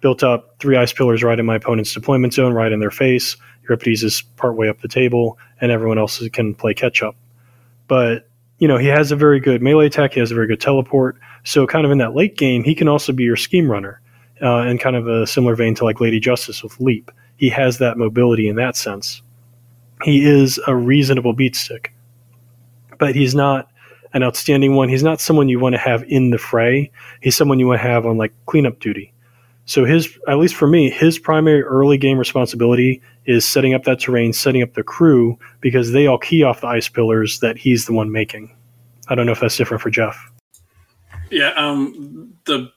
built 0.00 0.22
up 0.22 0.56
three 0.58 0.76
ice 0.76 0.92
pillars 0.92 1.22
right 1.22 1.38
in 1.38 1.44
my 1.44 1.56
opponent's 1.56 1.92
deployment 1.92 2.32
zone, 2.32 2.52
right 2.52 2.72
in 2.72 2.80
their 2.80 2.90
face. 2.90 3.36
Euripides 3.68 4.02
is 4.02 4.22
part 4.36 4.56
way 4.56 4.68
up 4.68 4.80
the 4.80 4.88
table, 4.88 5.38
and 5.60 5.72
everyone 5.72 5.98
else 5.98 6.26
can 6.28 6.54
play 6.54 6.74
catch 6.74 7.02
up. 7.02 7.16
But 7.88 8.28
you 8.58 8.68
know, 8.68 8.78
he 8.78 8.86
has 8.86 9.10
a 9.10 9.16
very 9.16 9.40
good 9.40 9.60
melee 9.60 9.86
attack. 9.86 10.14
He 10.14 10.20
has 10.20 10.30
a 10.30 10.36
very 10.36 10.46
good 10.46 10.60
teleport. 10.60 11.16
So, 11.42 11.66
kind 11.66 11.84
of 11.84 11.90
in 11.90 11.98
that 11.98 12.14
late 12.14 12.36
game, 12.36 12.62
he 12.62 12.76
can 12.76 12.86
also 12.86 13.12
be 13.12 13.24
your 13.24 13.34
scheme 13.34 13.68
runner, 13.68 14.00
uh, 14.42 14.66
in 14.66 14.78
kind 14.78 14.96
of 14.96 15.06
a 15.06 15.26
similar 15.26 15.54
vein 15.54 15.74
to 15.76 15.84
like 15.84 16.00
Lady 16.00 16.20
Justice 16.20 16.62
with 16.62 16.78
Leap. 16.80 17.10
He 17.36 17.48
has 17.48 17.78
that 17.78 17.96
mobility 17.96 18.48
in 18.48 18.56
that 18.56 18.76
sense. 18.76 19.22
He 20.02 20.24
is 20.24 20.60
a 20.66 20.74
reasonable 20.74 21.32
beat 21.32 21.54
stick, 21.54 21.94
but 22.98 23.14
he's 23.14 23.34
not 23.34 23.68
an 24.14 24.22
outstanding 24.22 24.74
one. 24.74 24.88
He's 24.88 25.02
not 25.02 25.20
someone 25.20 25.48
you 25.48 25.60
want 25.60 25.74
to 25.74 25.80
have 25.80 26.04
in 26.04 26.30
the 26.30 26.38
fray. 26.38 26.90
He's 27.20 27.36
someone 27.36 27.58
you 27.58 27.68
want 27.68 27.80
to 27.80 27.88
have 27.88 28.04
on 28.04 28.18
like 28.18 28.32
cleanup 28.46 28.78
duty. 28.80 29.12
So 29.64 29.84
his, 29.84 30.18
at 30.28 30.38
least 30.38 30.56
for 30.56 30.66
me, 30.66 30.90
his 30.90 31.18
primary 31.18 31.62
early 31.62 31.96
game 31.96 32.18
responsibility 32.18 33.00
is 33.26 33.44
setting 33.44 33.74
up 33.74 33.84
that 33.84 34.00
terrain, 34.00 34.32
setting 34.32 34.62
up 34.62 34.74
the 34.74 34.82
crew, 34.82 35.38
because 35.60 35.92
they 35.92 36.06
all 36.08 36.18
key 36.18 36.42
off 36.42 36.60
the 36.60 36.66
ice 36.66 36.88
pillars 36.88 37.38
that 37.40 37.56
he's 37.56 37.86
the 37.86 37.92
one 37.92 38.10
making. 38.10 38.54
I 39.08 39.14
don't 39.14 39.24
know 39.24 39.32
if 39.32 39.40
that's 39.40 39.56
different 39.56 39.80
for 39.80 39.90
Jeff. 39.90 40.30
Yeah, 41.30 41.52
um, 41.56 42.34
the 42.44 42.70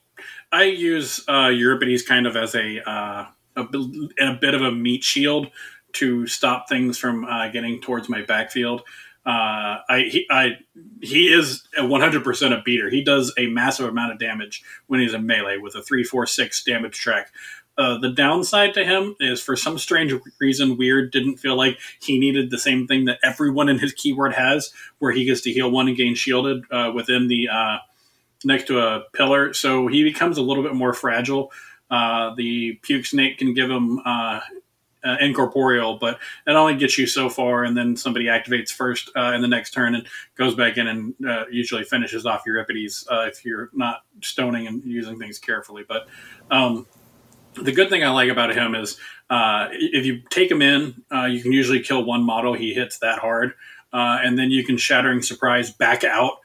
I 0.55 0.63
use 0.63 1.21
uh, 1.27 1.49
Euripides 1.49 2.01
kind 2.01 2.25
of 2.25 2.37
as 2.37 2.55
a, 2.55 2.81
uh, 2.89 3.25
a, 3.57 3.61
a 4.21 4.37
bit 4.39 4.53
of 4.53 4.61
a 4.61 4.71
meat 4.71 5.03
shield 5.03 5.47
to 5.93 6.27
stop 6.27 6.69
things 6.69 6.97
from 6.97 7.25
uh, 7.25 7.49
getting 7.49 7.81
towards 7.81 8.07
my 8.07 8.21
backfield. 8.21 8.83
Uh, 9.25 9.83
I 9.89 10.07
he 10.09 10.25
I 10.31 10.59
he 11.01 11.27
is 11.27 11.67
100% 11.77 12.57
a 12.57 12.61
beater. 12.61 12.89
He 12.89 13.03
does 13.03 13.33
a 13.37 13.47
massive 13.47 13.89
amount 13.89 14.13
of 14.13 14.19
damage 14.19 14.63
when 14.87 15.01
he's 15.01 15.13
in 15.13 15.25
melee 15.25 15.57
with 15.57 15.75
a 15.75 15.81
three 15.83 16.05
four 16.05 16.25
six 16.25 16.63
damage 16.63 16.97
track. 16.97 17.31
Uh, 17.77 17.97
the 17.97 18.11
downside 18.11 18.73
to 18.75 18.85
him 18.85 19.17
is 19.19 19.41
for 19.41 19.57
some 19.57 19.77
strange 19.77 20.13
reason, 20.39 20.77
Wyrd 20.77 21.11
didn't 21.11 21.35
feel 21.35 21.57
like 21.57 21.77
he 21.99 22.17
needed 22.17 22.49
the 22.49 22.57
same 22.57 22.87
thing 22.87 23.03
that 23.05 23.19
everyone 23.21 23.67
in 23.67 23.79
his 23.79 23.91
keyword 23.91 24.33
has, 24.35 24.71
where 24.99 25.11
he 25.11 25.25
gets 25.25 25.41
to 25.41 25.51
heal 25.51 25.69
one 25.69 25.89
and 25.89 25.97
gain 25.97 26.15
shielded 26.15 26.63
uh, 26.71 26.93
within 26.95 27.27
the 27.27 27.49
uh, 27.49 27.79
next 28.43 28.67
to 28.67 28.79
a 28.79 29.03
pillar. 29.13 29.53
So 29.53 29.87
he 29.87 30.03
becomes 30.03 30.37
a 30.37 30.41
little 30.41 30.63
bit 30.63 30.73
more 30.73 30.93
fragile. 30.93 31.51
Uh, 31.89 32.33
the 32.35 32.73
puke 32.81 33.05
snake 33.05 33.37
can 33.37 33.53
give 33.53 33.69
him 33.69 33.99
uh, 34.05 34.39
uh, 35.03 35.17
incorporeal, 35.21 35.97
but 35.97 36.19
it 36.47 36.51
only 36.51 36.75
gets 36.75 36.97
you 36.97 37.05
so 37.05 37.29
far, 37.29 37.63
and 37.63 37.77
then 37.77 37.95
somebody 37.95 38.25
activates 38.25 38.71
first 38.71 39.11
uh, 39.15 39.33
in 39.35 39.41
the 39.41 39.47
next 39.47 39.71
turn 39.71 39.93
and 39.93 40.07
goes 40.35 40.55
back 40.55 40.77
in 40.77 40.87
and 40.87 41.13
uh, 41.27 41.45
usually 41.51 41.83
finishes 41.83 42.25
off 42.25 42.43
Euripides 42.45 43.07
uh, 43.11 43.25
if 43.27 43.45
you're 43.45 43.69
not 43.73 44.03
stoning 44.21 44.65
and 44.65 44.83
using 44.83 45.19
things 45.19 45.37
carefully. 45.37 45.83
But 45.87 46.07
um, 46.49 46.87
the 47.61 47.71
good 47.71 47.89
thing 47.89 48.03
I 48.03 48.09
like 48.09 48.29
about 48.29 48.55
him 48.55 48.73
is 48.73 48.97
if 49.29 50.05
you 50.05 50.23
take 50.29 50.49
him 50.49 50.63
in, 50.63 51.03
you 51.29 51.41
can 51.41 51.51
usually 51.51 51.81
kill 51.81 52.03
one 52.03 52.23
model. 52.23 52.53
He 52.53 52.73
hits 52.73 52.97
that 52.99 53.19
hard, 53.19 53.53
and 53.93 54.39
then 54.39 54.49
you 54.49 54.65
can 54.65 54.77
shattering 54.77 55.21
surprise 55.21 55.69
back 55.69 56.03
out 56.03 56.39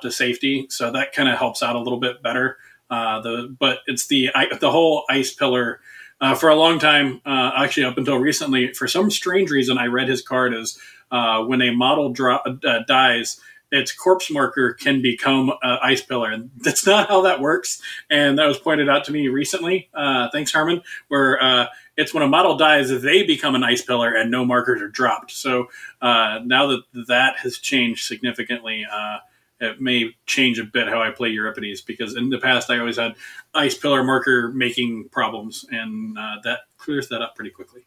to 0.00 0.10
safety. 0.10 0.66
So 0.70 0.90
that 0.92 1.12
kind 1.12 1.28
of 1.28 1.38
helps 1.38 1.62
out 1.62 1.76
a 1.76 1.80
little 1.80 2.00
bit 2.00 2.22
better. 2.22 2.58
the 2.90 3.54
but 3.58 3.78
it's 3.86 4.06
the 4.06 4.30
the 4.60 4.70
whole 4.70 5.04
ice 5.10 5.32
pillar 5.32 5.80
uh, 6.22 6.36
for 6.36 6.48
a 6.48 6.54
long 6.54 6.78
time, 6.78 7.20
uh, 7.26 7.50
actually 7.56 7.82
up 7.82 7.98
until 7.98 8.16
recently, 8.16 8.72
for 8.72 8.86
some 8.86 9.10
strange 9.10 9.50
reason, 9.50 9.76
I 9.76 9.86
read 9.86 10.08
his 10.08 10.22
card 10.22 10.54
as 10.54 10.78
uh, 11.10 11.42
when 11.42 11.60
a 11.60 11.72
model 11.72 12.10
dro- 12.10 12.38
uh, 12.64 12.78
dies, 12.86 13.40
its 13.72 13.92
corpse 13.92 14.30
marker 14.30 14.72
can 14.74 15.02
become 15.02 15.50
an 15.62 15.78
ice 15.82 16.00
pillar, 16.00 16.30
and 16.30 16.50
that's 16.58 16.86
not 16.86 17.08
how 17.08 17.22
that 17.22 17.40
works. 17.40 17.82
And 18.08 18.38
that 18.38 18.46
was 18.46 18.56
pointed 18.56 18.88
out 18.88 19.04
to 19.06 19.12
me 19.12 19.26
recently. 19.26 19.90
Uh, 19.92 20.28
thanks, 20.30 20.52
Herman. 20.52 20.82
Where 21.08 21.42
uh, 21.42 21.66
it's 21.96 22.14
when 22.14 22.22
a 22.22 22.28
model 22.28 22.56
dies, 22.56 22.88
they 23.02 23.24
become 23.24 23.56
an 23.56 23.64
ice 23.64 23.82
pillar, 23.82 24.14
and 24.14 24.30
no 24.30 24.44
markers 24.44 24.80
are 24.80 24.88
dropped. 24.88 25.32
So 25.32 25.66
now 26.00 26.68
that 26.68 26.82
that 27.08 27.38
has 27.38 27.58
changed 27.58 28.06
significantly 28.06 28.86
it 29.62 29.80
may 29.80 30.14
change 30.26 30.58
a 30.58 30.64
bit 30.64 30.88
how 30.88 31.00
I 31.00 31.10
play 31.10 31.28
Euripides 31.28 31.80
because 31.80 32.16
in 32.16 32.28
the 32.28 32.38
past 32.38 32.68
I 32.68 32.78
always 32.78 32.96
had 32.96 33.14
ice 33.54 33.78
pillar 33.78 34.02
marker 34.02 34.50
making 34.52 35.08
problems, 35.10 35.64
and 35.70 36.18
uh, 36.18 36.36
that 36.42 36.60
clears 36.76 37.08
that 37.08 37.22
up 37.22 37.36
pretty 37.36 37.50
quickly. 37.50 37.82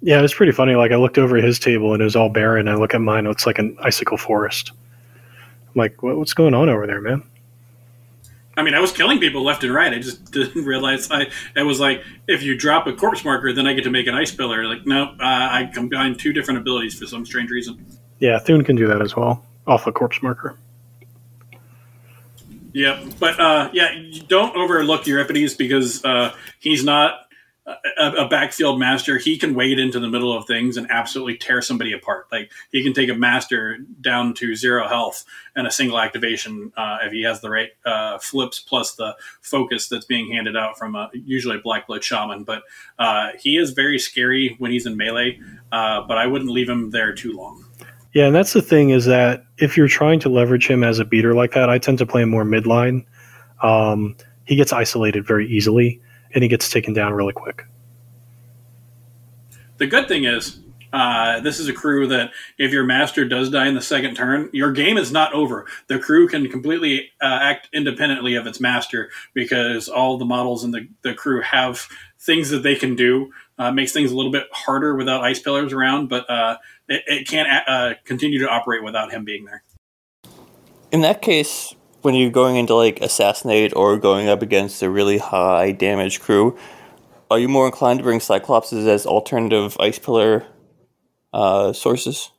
Yeah, 0.00 0.22
it's 0.22 0.34
pretty 0.34 0.52
funny. 0.52 0.76
Like 0.76 0.92
I 0.92 0.96
looked 0.96 1.18
over 1.18 1.36
at 1.36 1.44
his 1.44 1.58
table 1.58 1.92
and 1.92 2.00
it 2.00 2.04
was 2.04 2.14
all 2.14 2.28
barren. 2.28 2.68
I 2.68 2.76
look 2.76 2.94
at 2.94 3.00
mine; 3.00 3.26
it's 3.26 3.44
like 3.44 3.58
an 3.58 3.76
icicle 3.82 4.16
forest. 4.16 4.70
I'm 4.72 5.72
like, 5.74 6.00
what, 6.02 6.16
what's 6.16 6.34
going 6.34 6.54
on 6.54 6.68
over 6.68 6.86
there, 6.86 7.00
man? 7.00 7.24
I 8.58 8.62
mean, 8.62 8.72
I 8.72 8.80
was 8.80 8.92
killing 8.92 9.18
people 9.18 9.42
left 9.42 9.64
and 9.64 9.74
right. 9.74 9.92
I 9.92 9.98
just 9.98 10.30
didn't 10.32 10.64
realize 10.64 11.10
I. 11.10 11.26
It 11.56 11.64
was 11.64 11.80
like 11.80 12.04
if 12.28 12.40
you 12.44 12.56
drop 12.56 12.86
a 12.86 12.92
corpse 12.92 13.24
marker, 13.24 13.52
then 13.52 13.66
I 13.66 13.72
get 13.72 13.82
to 13.82 13.90
make 13.90 14.06
an 14.06 14.14
ice 14.14 14.30
pillar. 14.30 14.64
Like, 14.64 14.86
no, 14.86 15.06
uh, 15.06 15.16
I 15.20 15.68
combine 15.74 16.14
two 16.14 16.32
different 16.32 16.60
abilities 16.60 16.96
for 16.96 17.06
some 17.06 17.26
strange 17.26 17.50
reason. 17.50 17.84
Yeah, 18.20 18.38
Thune 18.38 18.64
can 18.64 18.76
do 18.76 18.86
that 18.86 19.02
as 19.02 19.14
well 19.14 19.45
off 19.66 19.86
a 19.86 19.92
corpse 19.92 20.22
marker. 20.22 20.56
Yeah, 22.72 23.02
but 23.18 23.40
uh, 23.40 23.70
yeah, 23.72 23.88
don't 24.28 24.54
overlook 24.54 25.06
Euripides 25.06 25.54
because 25.54 26.04
uh, 26.04 26.34
he's 26.58 26.84
not 26.84 27.26
a, 27.66 28.10
a, 28.18 28.28
backfield 28.28 28.78
master. 28.78 29.18
He 29.18 29.38
can 29.38 29.54
wade 29.54 29.78
into 29.78 29.98
the 29.98 30.08
middle 30.08 30.36
of 30.36 30.46
things 30.46 30.76
and 30.76 30.86
absolutely 30.90 31.36
tear 31.36 31.60
somebody 31.60 31.92
apart. 31.92 32.26
Like 32.30 32.52
he 32.70 32.82
can 32.82 32.92
take 32.92 33.08
a 33.08 33.14
master 33.14 33.78
down 34.00 34.34
to 34.34 34.54
zero 34.54 34.86
health 34.86 35.24
and 35.56 35.66
a 35.66 35.70
single 35.70 35.98
activation 35.98 36.72
uh, 36.76 36.98
if 37.02 37.12
he 37.12 37.22
has 37.22 37.40
the 37.40 37.50
right 37.50 37.70
uh, 37.84 38.18
flips 38.18 38.60
plus 38.60 38.94
the 38.94 39.16
focus 39.40 39.88
that's 39.88 40.04
being 40.04 40.32
handed 40.32 40.56
out 40.56 40.78
from 40.78 40.94
a, 40.94 41.10
usually 41.12 41.56
a 41.56 41.60
black 41.60 41.88
blood 41.88 42.04
shaman. 42.04 42.44
But 42.44 42.62
uh, 42.98 43.30
he 43.40 43.56
is 43.56 43.72
very 43.72 43.98
scary 43.98 44.54
when 44.58 44.70
he's 44.70 44.86
in 44.86 44.96
melee. 44.96 45.40
Uh, 45.72 46.02
but 46.06 46.18
I 46.18 46.26
wouldn't 46.26 46.50
leave 46.50 46.68
him 46.68 46.90
there 46.90 47.14
too 47.14 47.36
long. 47.36 47.65
Yeah, 48.16 48.24
and 48.24 48.34
that's 48.34 48.54
the 48.54 48.62
thing 48.62 48.88
is 48.88 49.04
that 49.04 49.44
if 49.58 49.76
you're 49.76 49.88
trying 49.88 50.20
to 50.20 50.30
leverage 50.30 50.66
him 50.66 50.82
as 50.82 50.98
a 50.98 51.04
beater 51.04 51.34
like 51.34 51.52
that, 51.52 51.68
I 51.68 51.76
tend 51.76 51.98
to 51.98 52.06
play 52.06 52.22
him 52.22 52.30
more 52.30 52.44
midline. 52.44 53.04
Um, 53.62 54.16
he 54.46 54.56
gets 54.56 54.72
isolated 54.72 55.26
very 55.26 55.46
easily, 55.46 56.00
and 56.32 56.42
he 56.42 56.48
gets 56.48 56.70
taken 56.70 56.94
down 56.94 57.12
really 57.12 57.34
quick. 57.34 57.66
The 59.76 59.86
good 59.86 60.08
thing 60.08 60.24
is, 60.24 60.60
Uh, 60.92 61.40
this 61.40 61.58
is 61.60 61.68
a 61.68 61.74
crew 61.74 62.06
that 62.06 62.30
if 62.56 62.72
your 62.72 62.84
master 62.84 63.26
does 63.26 63.50
die 63.50 63.66
in 63.66 63.74
the 63.74 63.82
second 63.82 64.14
turn, 64.14 64.48
your 64.52 64.72
game 64.72 64.96
is 64.96 65.12
not 65.12 65.30
over. 65.34 65.66
The 65.88 65.98
crew 65.98 66.26
can 66.26 66.48
completely 66.48 67.10
uh, 67.20 67.38
act 67.42 67.68
independently 67.74 68.34
of 68.36 68.46
its 68.46 68.60
master 68.60 69.10
because 69.34 69.90
all 69.90 70.16
the 70.16 70.24
models 70.24 70.64
in 70.64 70.70
the, 70.70 70.88
the 71.02 71.12
crew 71.12 71.42
have 71.42 71.86
things 72.18 72.48
that 72.48 72.62
they 72.62 72.76
can 72.76 72.94
do. 72.96 73.30
Uh, 73.58 73.72
makes 73.72 73.92
things 73.92 74.10
a 74.10 74.16
little 74.16 74.32
bit 74.32 74.46
harder 74.52 74.94
without 74.94 75.22
ice 75.22 75.38
pillars 75.38 75.72
around, 75.72 76.08
but 76.08 76.28
uh, 76.30 76.56
it, 76.88 77.02
it 77.06 77.28
can't 77.28 77.48
uh, 77.66 77.94
continue 78.04 78.38
to 78.40 78.48
operate 78.48 78.82
without 78.82 79.12
him 79.12 79.24
being 79.24 79.44
there. 79.44 79.62
In 80.92 81.00
that 81.00 81.22
case, 81.22 81.74
when 82.02 82.14
you're 82.14 82.30
going 82.30 82.56
into 82.56 82.74
like 82.74 83.00
assassinate 83.00 83.74
or 83.74 83.98
going 83.98 84.28
up 84.28 84.42
against 84.42 84.82
a 84.82 84.90
really 84.90 85.18
high 85.18 85.72
damage 85.72 86.20
crew, 86.20 86.56
are 87.30 87.38
you 87.38 87.48
more 87.48 87.66
inclined 87.66 87.98
to 87.98 88.04
bring 88.04 88.20
Cyclopses 88.20 88.86
as 88.86 89.06
alternative 89.06 89.76
ice 89.80 89.98
pillar 89.98 90.46
uh, 91.32 91.72
sources? 91.72 92.30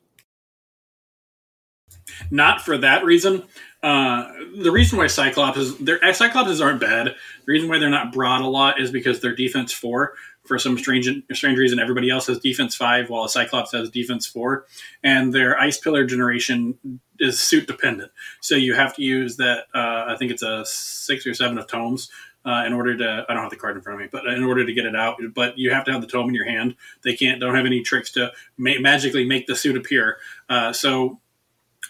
Not 2.31 2.61
for 2.61 2.77
that 2.77 3.03
reason. 3.03 3.43
Uh, 3.83 4.31
the 4.57 4.71
reason 4.71 4.97
why 4.97 5.05
Cyclopses, 5.05 5.77
their 5.77 5.99
Cyclopses 5.99 6.63
aren't 6.63 6.81
bad. 6.81 7.07
The 7.07 7.51
reason 7.51 7.69
why 7.69 7.77
they're 7.77 7.89
not 7.89 8.11
brought 8.11 8.41
a 8.41 8.47
lot 8.47 8.79
is 8.79 8.91
because 8.91 9.19
they're 9.19 9.35
defense 9.35 9.71
four. 9.71 10.13
For 10.47 10.57
some 10.57 10.77
strange 10.77 11.09
strange 11.33 11.57
reason, 11.57 11.79
everybody 11.79 12.09
else 12.09 12.27
has 12.27 12.39
defense 12.39 12.75
five, 12.75 13.09
while 13.09 13.25
a 13.25 13.29
Cyclops 13.29 13.73
has 13.73 13.89
defense 13.89 14.25
four, 14.25 14.65
and 15.03 15.33
their 15.33 15.59
ice 15.59 15.77
pillar 15.77 16.05
generation 16.05 16.77
is 17.19 17.39
suit 17.39 17.67
dependent. 17.67 18.11
So 18.41 18.55
you 18.55 18.73
have 18.73 18.95
to 18.95 19.01
use 19.01 19.37
that. 19.37 19.65
Uh, 19.73 20.05
I 20.07 20.15
think 20.17 20.31
it's 20.31 20.43
a 20.43 20.63
six 20.65 21.27
or 21.27 21.33
seven 21.33 21.57
of 21.57 21.67
tomes 21.67 22.09
uh, 22.45 22.63
in 22.65 22.73
order 22.73 22.97
to. 22.97 23.25
I 23.27 23.33
don't 23.33 23.43
have 23.43 23.51
the 23.51 23.57
card 23.57 23.75
in 23.75 23.81
front 23.81 24.01
of 24.01 24.05
me, 24.05 24.09
but 24.11 24.25
in 24.25 24.43
order 24.43 24.65
to 24.65 24.73
get 24.73 24.85
it 24.85 24.95
out, 24.95 25.17
but 25.35 25.57
you 25.57 25.71
have 25.71 25.83
to 25.85 25.91
have 25.91 26.01
the 26.01 26.07
tome 26.07 26.29
in 26.29 26.35
your 26.35 26.45
hand. 26.45 26.75
They 27.03 27.15
can't. 27.15 27.41
Don't 27.41 27.55
have 27.55 27.65
any 27.65 27.81
tricks 27.81 28.11
to 28.13 28.31
ma- 28.57 28.79
magically 28.79 29.25
make 29.25 29.47
the 29.47 29.55
suit 29.55 29.75
appear. 29.75 30.17
Uh, 30.47 30.71
so 30.71 31.19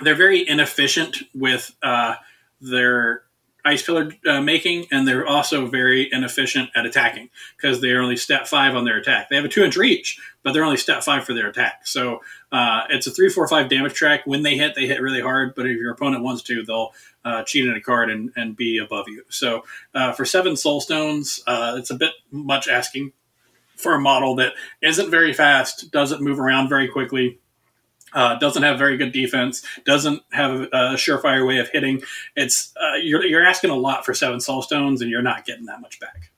they're 0.02 0.16
very 0.16 0.48
inefficient 0.48 1.18
with 1.36 1.76
uh, 1.84 2.16
their 2.60 3.24
ice 3.68 3.86
pillar 3.86 4.12
uh, 4.26 4.42
making, 4.42 4.88
and 4.92 5.08
they're 5.08 5.28
also 5.28 5.68
very 5.68 6.10
inefficient 6.12 6.70
at 6.76 6.86
attacking 6.86 7.30
because 7.56 7.82
they're 7.82 8.02
only 8.02 8.16
step 8.16 8.48
five 8.48 8.76
on 8.76 8.86
their 8.86 8.98
attack. 8.98 9.30
They 9.30 9.36
have 9.36 9.46
a 9.46 9.50
two 9.50 9.64
inch 9.64 9.76
reach, 9.76 10.20
but 10.42 10.54
they're 10.54 10.64
only 10.64 10.78
step 10.78 11.04
five 11.04 11.26
for 11.26 11.34
their 11.34 11.48
attack. 11.48 11.86
So 11.86 12.22
uh, 12.52 12.84
it's 12.90 13.08
a 13.08 13.12
three, 13.12 13.30
four, 13.30 13.48
five 13.48 13.70
damage 13.70 13.94
track. 13.94 14.22
When 14.26 14.44
they 14.44 14.56
hit, 14.56 14.74
they 14.76 14.88
hit 14.88 15.02
really 15.02 15.22
hard, 15.22 15.54
but 15.54 15.66
if 15.66 15.78
your 15.78 15.92
opponent 15.92 16.24
wants 16.24 16.44
to, 16.44 16.64
they'll 16.64 16.94
uh, 17.26 17.44
cheat 17.44 17.66
in 17.66 17.76
a 17.76 17.82
card 17.82 18.10
and, 18.10 18.32
and 18.38 18.56
be 18.56 18.78
above 18.78 19.10
you. 19.10 19.24
So 19.30 19.66
uh, 19.94 20.14
for 20.14 20.24
seven 20.24 20.56
soul 20.56 20.80
stones, 20.80 21.44
uh, 21.46 21.76
it's 21.78 21.90
a 21.90 21.96
bit 21.96 22.12
much 22.32 22.70
asking 22.70 23.12
for 23.76 23.94
a 23.94 24.00
model 24.00 24.36
that 24.36 24.54
isn't 24.82 25.12
very 25.12 25.34
fast, 25.34 25.92
doesn't 25.92 26.22
move 26.22 26.40
around 26.40 26.70
very 26.70 26.88
quickly 26.88 27.40
uh, 28.14 28.36
doesn't 28.40 28.64
have 28.64 28.78
very 28.78 28.98
good 28.98 29.12
defense. 29.12 29.64
Doesn't 29.86 30.22
have 30.32 30.62
a, 30.62 30.96
surefire 30.96 31.48
way 31.48 31.58
of 31.58 31.70
hitting. 31.70 32.02
It's 32.36 32.74
uh, 32.82 32.96
you're 32.96 33.26
you're 33.26 33.46
asking 33.46 33.70
a 33.70 33.76
lot 33.76 34.06
for 34.06 34.14
seven 34.14 34.40
soul 34.40 34.62
stones, 34.62 35.02
and 35.02 35.12
you're 35.12 35.22
not 35.22 35.46
getting 35.46 35.66
that 35.66 35.82
much 35.82 36.00
back. 36.00 36.32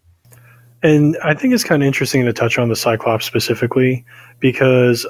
And 0.81 1.17
I 1.23 1.33
think 1.33 1.53
it's 1.53 1.63
kind 1.63 1.83
of 1.83 1.87
interesting 1.87 2.25
to 2.25 2.33
touch 2.33 2.57
on 2.57 2.69
the 2.69 2.75
Cyclops 2.75 3.25
specifically 3.25 4.05
because 4.39 5.05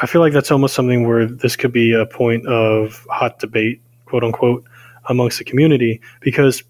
I 0.00 0.06
feel 0.06 0.20
like 0.20 0.32
that's 0.32 0.50
almost 0.50 0.74
something 0.74 1.06
where 1.06 1.26
this 1.26 1.54
could 1.54 1.72
be 1.72 1.92
a 1.92 2.06
point 2.06 2.46
of 2.46 3.06
hot 3.08 3.38
debate, 3.38 3.80
quote 4.04 4.24
unquote, 4.24 4.64
amongst 5.08 5.38
the 5.38 5.44
community. 5.44 6.00
Because 6.20 6.62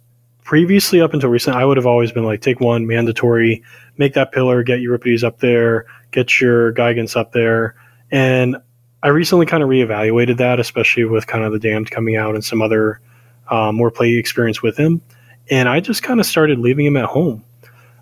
previously, 0.44 1.00
up 1.00 1.14
until 1.14 1.30
recent, 1.30 1.56
I 1.56 1.64
would 1.64 1.78
have 1.78 1.86
always 1.86 2.12
been 2.12 2.24
like, 2.24 2.42
take 2.42 2.60
one 2.60 2.86
mandatory, 2.86 3.62
make 3.96 4.14
that 4.14 4.32
pillar, 4.32 4.62
get 4.62 4.80
Euripides 4.80 5.24
up 5.24 5.38
there, 5.38 5.86
get 6.10 6.40
your 6.40 6.74
Gigants 6.74 7.16
up 7.16 7.32
there, 7.32 7.74
and 8.10 8.56
I 9.02 9.08
recently 9.08 9.46
kind 9.46 9.62
of 9.62 9.68
reevaluated 9.68 10.36
that, 10.36 10.60
especially 10.60 11.04
with 11.04 11.26
kind 11.26 11.44
of 11.44 11.52
the 11.52 11.58
Damned 11.58 11.90
coming 11.90 12.16
out 12.16 12.34
and 12.34 12.44
some 12.44 12.62
other 12.62 13.00
uh, 13.48 13.72
more 13.72 13.90
play 13.90 14.14
experience 14.14 14.62
with 14.62 14.76
him, 14.76 15.02
and 15.50 15.68
I 15.68 15.80
just 15.80 16.02
kind 16.02 16.20
of 16.20 16.26
started 16.26 16.58
leaving 16.58 16.86
him 16.86 16.96
at 16.96 17.06
home. 17.06 17.44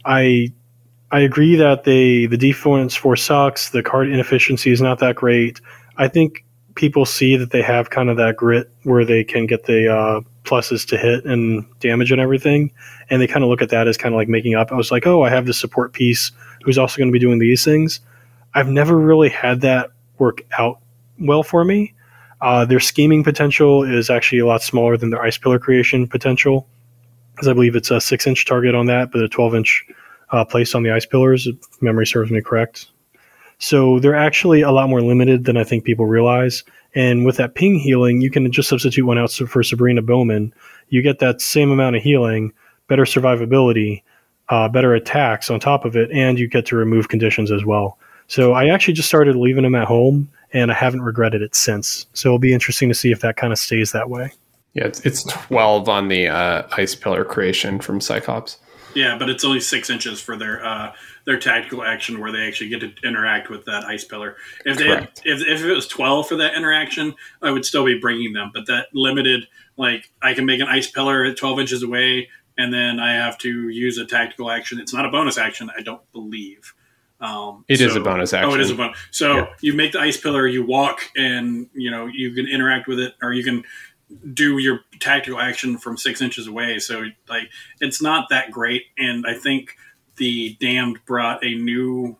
I 0.05 0.53
I 1.11 1.21
agree 1.21 1.57
that 1.57 1.85
they 1.85 2.27
the 2.27 2.37
defense 2.37 2.95
for 2.95 3.17
sucks. 3.17 3.71
The 3.71 3.83
card 3.83 4.09
inefficiency 4.09 4.71
is 4.71 4.81
not 4.81 4.99
that 4.99 5.17
great. 5.17 5.61
I 5.97 6.09
think 6.09 6.45
people 6.75 7.05
see 7.05 7.37
that 7.37 7.51
they 7.51 7.63
have 7.63 7.91
kind 7.91 8.11
of 8.11 8.17
that 8.17 8.37
grit 8.37 8.71
where 8.85 9.05
they 9.05 9.25
can 9.25 9.47
get 9.47 9.65
the 9.65 9.93
uh, 9.93 10.21
pluses 10.45 10.87
to 10.89 10.97
hit 10.97 11.25
and 11.25 11.67
damage 11.81 12.13
and 12.13 12.21
everything, 12.21 12.73
and 13.09 13.21
they 13.21 13.27
kind 13.27 13.43
of 13.43 13.51
look 13.51 13.63
at 13.63 13.71
that 13.71 13.89
as 13.89 13.97
kind 13.97 14.15
of 14.15 14.19
like 14.19 14.29
making 14.29 14.55
up. 14.55 14.71
I 14.71 14.77
was 14.77 14.91
like, 14.91 15.07
oh, 15.07 15.23
I 15.23 15.31
have 15.31 15.47
this 15.47 15.59
support 15.59 15.93
piece 15.93 16.31
who's 16.63 16.79
also 16.79 16.99
going 16.99 17.09
to 17.09 17.13
be 17.13 17.19
doing 17.19 17.39
these 17.39 17.65
things. 17.65 18.01
I've 18.55 18.69
never 18.69 18.97
really 18.99 19.31
had 19.31 19.63
that 19.63 19.91
work 20.19 20.43
out 20.59 20.81
well 21.21 21.43
for 21.43 21.65
me. 21.65 21.95
Uh, 22.41 22.65
their 22.65 22.81
scheming 22.81 23.23
potential 23.23 23.83
is 23.85 24.09
actually 24.09 24.39
a 24.39 24.47
lot 24.47 24.63
smaller 24.63 24.97
than 24.97 25.11
their 25.11 25.23
ice 25.23 25.37
pillar 25.37 25.59
creation 25.59 26.07
potential, 26.07 26.67
because 27.35 27.49
I 27.49 27.53
believe 27.53 27.77
it's 27.77 27.91
a 27.91 28.01
six 28.01 28.27
inch 28.27 28.47
target 28.47 28.75
on 28.75 28.87
that, 28.87 29.13
but 29.13 29.23
a 29.23 29.29
12 29.29 29.55
inch 29.55 29.85
uh, 30.31 30.45
place 30.45 30.75
on 30.75 30.83
the 30.83 30.91
ice 30.91 31.07
pillars, 31.07 31.47
if 31.47 31.57
memory 31.83 32.07
serves 32.07 32.31
me 32.31 32.41
correct. 32.41 32.87
So 33.59 33.99
they're 33.99 34.15
actually 34.15 34.63
a 34.63 34.71
lot 34.71 34.89
more 34.89 35.03
limited 35.03 35.45
than 35.45 35.59
I 35.59 35.65
think 35.65 35.85
people 35.85 36.07
realize. 36.07 36.65
And 36.95 37.27
with 37.27 37.37
that 37.37 37.55
ping 37.55 37.79
healing, 37.79 38.23
you 38.23 38.31
can 38.31 38.51
just 38.51 38.69
substitute 38.69 39.05
one 39.05 39.19
out 39.19 39.31
for 39.31 39.63
Sabrina 39.63 40.03
Bowman. 40.03 40.55
You 40.89 41.03
get 41.03 41.19
that 41.19 41.43
same 41.43 41.71
amount 41.71 41.97
of 41.97 42.03
healing, 42.03 42.53
better 42.89 43.05
survivability, 43.05 44.03
uh, 44.49 44.69
better 44.69 44.95
attacks 44.95 45.51
on 45.51 45.61
top 45.61 45.85
of 45.85 45.95
it, 45.95 46.11
and 46.11 46.39
you 46.39 46.49
get 46.49 46.67
to 46.67 46.77
remove 46.77 47.09
conditions 47.09 47.53
as 47.53 47.65
well. 47.65 47.99
So 48.31 48.53
I 48.53 48.69
actually 48.69 48.95
just 48.95 49.09
started 49.09 49.35
leaving 49.35 49.65
them 49.65 49.75
at 49.75 49.89
home 49.89 50.31
and 50.53 50.71
I 50.71 50.75
haven't 50.75 51.03
regretted 51.03 51.43
it 51.43 51.57
since. 51.57 52.07
So 52.13 52.29
it'll 52.29 52.39
be 52.39 52.53
interesting 52.53 52.89
to 52.89 52.95
see 52.95 53.11
if 53.11 53.19
that 53.23 53.37
kind 53.37 53.53
of 53.53 53.59
stays 53.59 53.91
that 53.91 54.09
way. 54.09 54.31
Yeah, 54.73 54.85
it's, 54.85 55.01
it's 55.01 55.25
12 55.25 55.89
on 55.89 56.07
the 56.07 56.29
uh, 56.29 56.63
ice 56.71 56.95
pillar 56.95 57.25
creation 57.25 57.81
from 57.81 58.01
Cyclops. 58.01 58.59
Yeah, 58.95 59.19
but 59.19 59.31
it's 59.31 59.45
only 59.45 59.59
six 59.59 59.91
inches 59.91 60.21
for 60.21 60.37
their 60.37 60.65
uh, 60.65 60.93
their 61.25 61.39
tactical 61.39 61.85
action 61.85 62.21
where 62.21 62.31
they 62.31 62.47
actually 62.47 62.71
get 62.71 62.81
to 62.81 62.93
interact 63.05 63.51
with 63.51 63.65
that 63.65 63.85
ice 63.85 64.05
pillar. 64.05 64.37
If 64.65 64.79
they 64.79 64.89
had, 64.89 65.11
if, 65.25 65.41
if 65.47 65.63
it 65.63 65.73
was 65.73 65.87
twelve 65.87 66.27
for 66.29 66.37
that 66.37 66.55
interaction, 66.55 67.15
I 67.41 67.53
would 67.53 67.65
still 67.65 67.85
be 67.85 68.01
bringing 68.01 68.33
them. 68.33 68.51
But 68.53 68.67
that 68.67 68.89
limited, 68.93 69.47
like 69.77 70.11
I 70.23 70.35
can 70.35 70.45
make 70.45 70.61
an 70.61 70.67
ice 70.67 70.91
pillar 70.91 71.25
at 71.25 71.37
twelve 71.37 71.61
inches 71.61 71.85
away, 71.85 72.31
and 72.59 72.75
then 72.75 72.99
I 72.99 73.13
have 73.13 73.39
to 73.39 73.69
use 73.69 73.97
a 73.97 74.05
tactical 74.05 74.51
action. 74.51 74.81
It's 74.81 74.93
not 74.93 75.07
a 75.07 75.09
bonus 75.09 75.39
action, 75.39 75.71
I 75.77 75.83
don't 75.83 76.03
believe. 76.11 76.75
Um, 77.21 77.65
it 77.69 77.79
so, 77.79 77.85
is 77.85 77.97
a 77.97 78.01
bonus 78.01 78.33
action. 78.33 78.51
Oh, 78.51 78.55
it 78.55 78.61
is 78.61 78.71
a 78.71 78.75
bonus. 78.75 78.99
So 79.11 79.37
yeah. 79.37 79.47
you 79.61 79.73
make 79.75 79.93
the 79.93 80.01
ice 80.01 80.17
pillar, 80.17 80.47
you 80.47 80.65
walk, 80.65 81.01
and 81.17 81.69
you 81.75 81.91
know 81.91 82.07
you 82.07 82.33
can 82.33 82.47
interact 82.47 82.89
with 82.89 82.99
it, 82.99 83.15
or 83.23 83.33
you 83.33 83.45
can 83.45 83.63
do 84.33 84.59
your 84.59 84.81
tactical 84.99 85.39
action 85.39 85.79
from 85.79 85.97
six 85.97 86.21
inches 86.21 86.47
away. 86.47 86.79
So 86.79 87.05
like 87.29 87.51
it's 87.81 88.03
not 88.03 88.29
that 88.31 88.51
great, 88.51 88.85
and 88.97 89.27
I 89.27 89.35
think 89.35 89.77
the 90.17 90.57
damned 90.61 90.99
brought 91.07 91.45
a 91.45 91.55
new. 91.55 92.17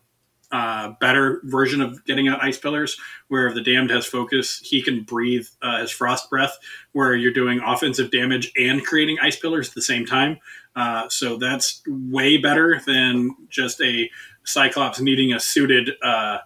Uh, 0.53 0.93
better 0.99 1.39
version 1.45 1.79
of 1.79 2.03
getting 2.03 2.27
out 2.27 2.43
ice 2.43 2.57
pillars, 2.57 2.99
where 3.29 3.47
if 3.47 3.53
the 3.53 3.61
damned 3.61 3.89
has 3.89 4.05
focus, 4.05 4.59
he 4.61 4.81
can 4.81 5.01
breathe 5.01 5.47
uh, 5.61 5.79
his 5.79 5.91
frost 5.91 6.29
breath, 6.29 6.57
where 6.91 7.15
you're 7.15 7.31
doing 7.31 7.61
offensive 7.65 8.11
damage 8.11 8.51
and 8.57 8.85
creating 8.85 9.17
ice 9.21 9.39
pillars 9.39 9.69
at 9.69 9.75
the 9.75 9.81
same 9.81 10.05
time. 10.05 10.37
Uh, 10.75 11.07
so 11.07 11.37
that's 11.37 11.81
way 11.87 12.35
better 12.35 12.81
than 12.85 13.33
just 13.47 13.79
a 13.79 14.09
Cyclops 14.43 14.99
needing 14.99 15.33
a 15.33 15.39
suited, 15.39 15.91
uh, 16.01 16.39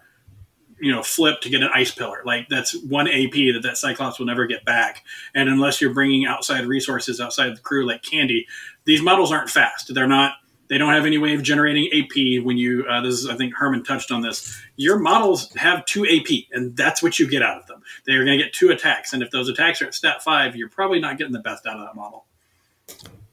you 0.80 0.92
know, 0.92 1.02
flip 1.02 1.42
to 1.42 1.50
get 1.50 1.62
an 1.62 1.70
ice 1.74 1.92
pillar. 1.92 2.22
Like 2.26 2.48
that's 2.50 2.76
one 2.84 3.08
AP 3.08 3.34
that 3.34 3.62
that 3.64 3.78
Cyclops 3.78 4.20
will 4.20 4.26
never 4.26 4.46
get 4.46 4.66
back. 4.66 5.04
And 5.34 5.50
unless 5.50 5.82
you're 5.82 5.94
bringing 5.94 6.26
outside 6.26 6.66
resources 6.66 7.22
outside 7.22 7.56
the 7.56 7.62
crew, 7.62 7.86
like 7.88 8.04
Candy, 8.04 8.48
these 8.86 9.02
models 9.02 9.32
aren't 9.32 9.50
fast. 9.50 9.94
They're 9.94 10.08
not. 10.08 10.34
They 10.68 10.80
don't 10.80 10.94
have 10.94 11.06
any 11.06 11.20
way 11.20 11.36
of 11.36 11.44
generating 11.44 11.88
AP 11.94 12.44
when 12.44 12.58
you. 12.58 12.86
Uh, 12.90 13.02
this 13.02 13.14
is, 13.14 13.28
I 13.28 13.36
think 13.36 13.54
Herman 13.56 13.84
touched 13.84 14.12
on 14.12 14.22
this. 14.22 14.60
Your 14.78 14.98
models 14.98 15.54
have 15.56 15.86
two 15.86 16.08
AP, 16.08 16.46
and 16.52 16.76
that's 16.76 17.04
what 17.04 17.20
you 17.20 17.30
get 17.30 17.44
out 17.44 17.58
of 17.58 17.68
them. 17.68 17.84
They 18.08 18.14
are 18.14 18.26
going 18.26 18.40
to 18.40 18.44
get 18.44 18.52
two 18.52 18.72
attacks, 18.72 19.14
and 19.14 19.22
if 19.22 19.30
those 19.30 19.48
attacks 19.48 19.82
are 19.82 19.86
at 19.86 19.94
stat 19.94 20.24
five, 20.24 20.56
you're 20.56 20.70
probably 20.70 21.00
not 21.00 21.20
getting 21.20 21.34
the 21.34 21.40
best 21.40 21.68
out 21.68 21.78
of 21.78 21.86
that 21.86 21.96
model. 21.96 22.26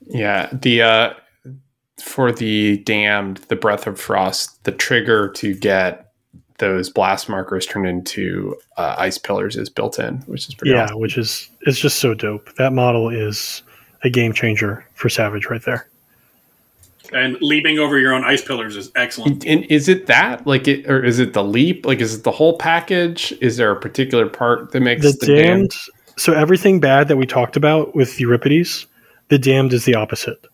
Yeah, 0.07 0.51
the 0.53 0.83
uh, 0.83 1.15
for 2.03 2.32
the 2.32 2.78
damned, 2.78 3.38
the 3.48 3.57
breath 3.57 3.86
of 3.86 3.98
frost, 3.98 4.62
the 4.64 4.72
trigger 4.72 5.28
to 5.30 5.55
get 5.55 6.12
those 6.59 6.90
blast 6.90 7.28
markers 7.28 7.66
turned 7.66 7.86
into 7.86 8.57
uh, 8.76 8.94
ice 8.98 9.18
pillars 9.18 9.57
is 9.57 9.68
built 9.68 9.98
in, 9.98 10.18
which 10.22 10.48
is 10.48 10.55
pretty 10.55 10.72
yeah, 10.72 10.84
awesome. 10.84 11.00
which 11.00 11.16
is 11.16 11.48
it's 11.62 11.78
just 11.78 11.98
so 11.98 12.14
dope. 12.14 12.55
That 12.57 12.72
model 12.72 13.09
is 13.09 13.62
a 14.03 14.11
game 14.11 14.32
changer 14.32 14.84
for 14.94 15.09
Savage 15.09 15.46
right 15.46 15.62
there. 15.62 15.88
And 17.12 17.36
leaping 17.40 17.78
over 17.78 17.98
your 17.98 18.14
own 18.14 18.24
ice 18.24 18.42
pillars 18.42 18.76
is 18.76 18.90
excellent. 18.94 19.44
And 19.46 19.64
is 19.64 19.88
it 19.88 20.07
that 20.07 20.46
like 20.46 20.66
it, 20.66 20.88
or 20.88 21.05
is 21.05 21.18
it 21.18 21.32
the 21.34 21.44
leap? 21.44 21.84
Like, 21.84 22.00
is 22.00 22.14
it 22.14 22.24
the 22.24 22.30
whole 22.30 22.59
package? 22.59 23.32
Is 23.40 23.57
there 23.57 23.70
a 23.70 23.78
particular 23.78 24.28
part 24.28 24.72
that 24.72 24.80
makes 24.80 25.03
the, 25.03 25.12
the 25.12 25.26
damned, 25.26 25.70
damned? 25.70 25.74
So 26.16 26.32
everything 26.32 26.80
bad 26.80 27.09
that 27.09 27.16
we 27.16 27.26
talked 27.26 27.57
about 27.57 27.94
with 27.94 28.18
Euripides, 28.20 28.86
the 29.28 29.38
damned 29.38 29.72
is 29.72 29.84
the 29.84 29.94
opposite. 29.94 30.46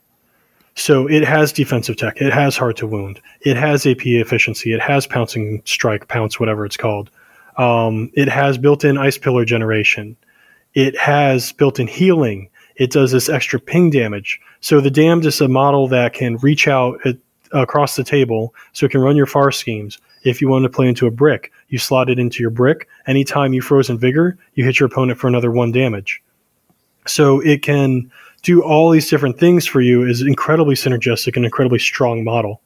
So 0.78 1.08
it 1.08 1.24
has 1.24 1.52
defensive 1.52 1.96
tech. 1.96 2.20
It 2.20 2.32
has 2.32 2.56
hard 2.56 2.76
to 2.76 2.86
wound. 2.86 3.20
It 3.40 3.56
has 3.56 3.84
AP 3.84 4.06
efficiency. 4.06 4.72
It 4.72 4.80
has 4.80 5.08
pouncing 5.08 5.60
strike, 5.64 6.06
pounce, 6.06 6.38
whatever 6.38 6.64
it's 6.64 6.76
called. 6.76 7.10
Um, 7.56 8.12
it 8.14 8.28
has 8.28 8.58
built-in 8.58 8.96
ice 8.96 9.18
pillar 9.18 9.44
generation. 9.44 10.16
It 10.74 10.96
has 10.96 11.50
built-in 11.50 11.88
healing. 11.88 12.48
It 12.76 12.92
does 12.92 13.10
this 13.10 13.28
extra 13.28 13.58
ping 13.58 13.90
damage. 13.90 14.40
So 14.60 14.80
the 14.80 14.90
damned 14.90 15.26
is 15.26 15.40
a 15.40 15.48
model 15.48 15.88
that 15.88 16.12
can 16.12 16.36
reach 16.36 16.68
out 16.68 17.04
at, 17.04 17.16
across 17.50 17.96
the 17.96 18.04
table, 18.04 18.54
so 18.72 18.86
it 18.86 18.92
can 18.92 19.00
run 19.00 19.16
your 19.16 19.26
far 19.26 19.50
schemes. 19.50 19.98
If 20.22 20.40
you 20.40 20.46
want 20.46 20.62
to 20.62 20.68
play 20.68 20.86
into 20.86 21.08
a 21.08 21.10
brick, 21.10 21.50
you 21.70 21.78
slot 21.78 22.08
it 22.08 22.20
into 22.20 22.40
your 22.40 22.50
brick. 22.50 22.86
Anytime 23.08 23.52
you 23.52 23.62
frozen 23.62 23.98
vigor, 23.98 24.38
you 24.54 24.64
hit 24.64 24.78
your 24.78 24.86
opponent 24.86 25.18
for 25.18 25.26
another 25.26 25.50
one 25.50 25.72
damage. 25.72 26.22
So 27.04 27.40
it 27.40 27.62
can 27.62 28.12
do 28.42 28.62
all 28.62 28.90
these 28.90 29.08
different 29.08 29.38
things 29.38 29.66
for 29.66 29.80
you. 29.80 30.06
is 30.06 30.22
incredibly 30.22 30.74
synergistic 30.74 31.36
and 31.36 31.44
incredibly 31.44 31.78
strong 31.78 32.24
model. 32.24 32.60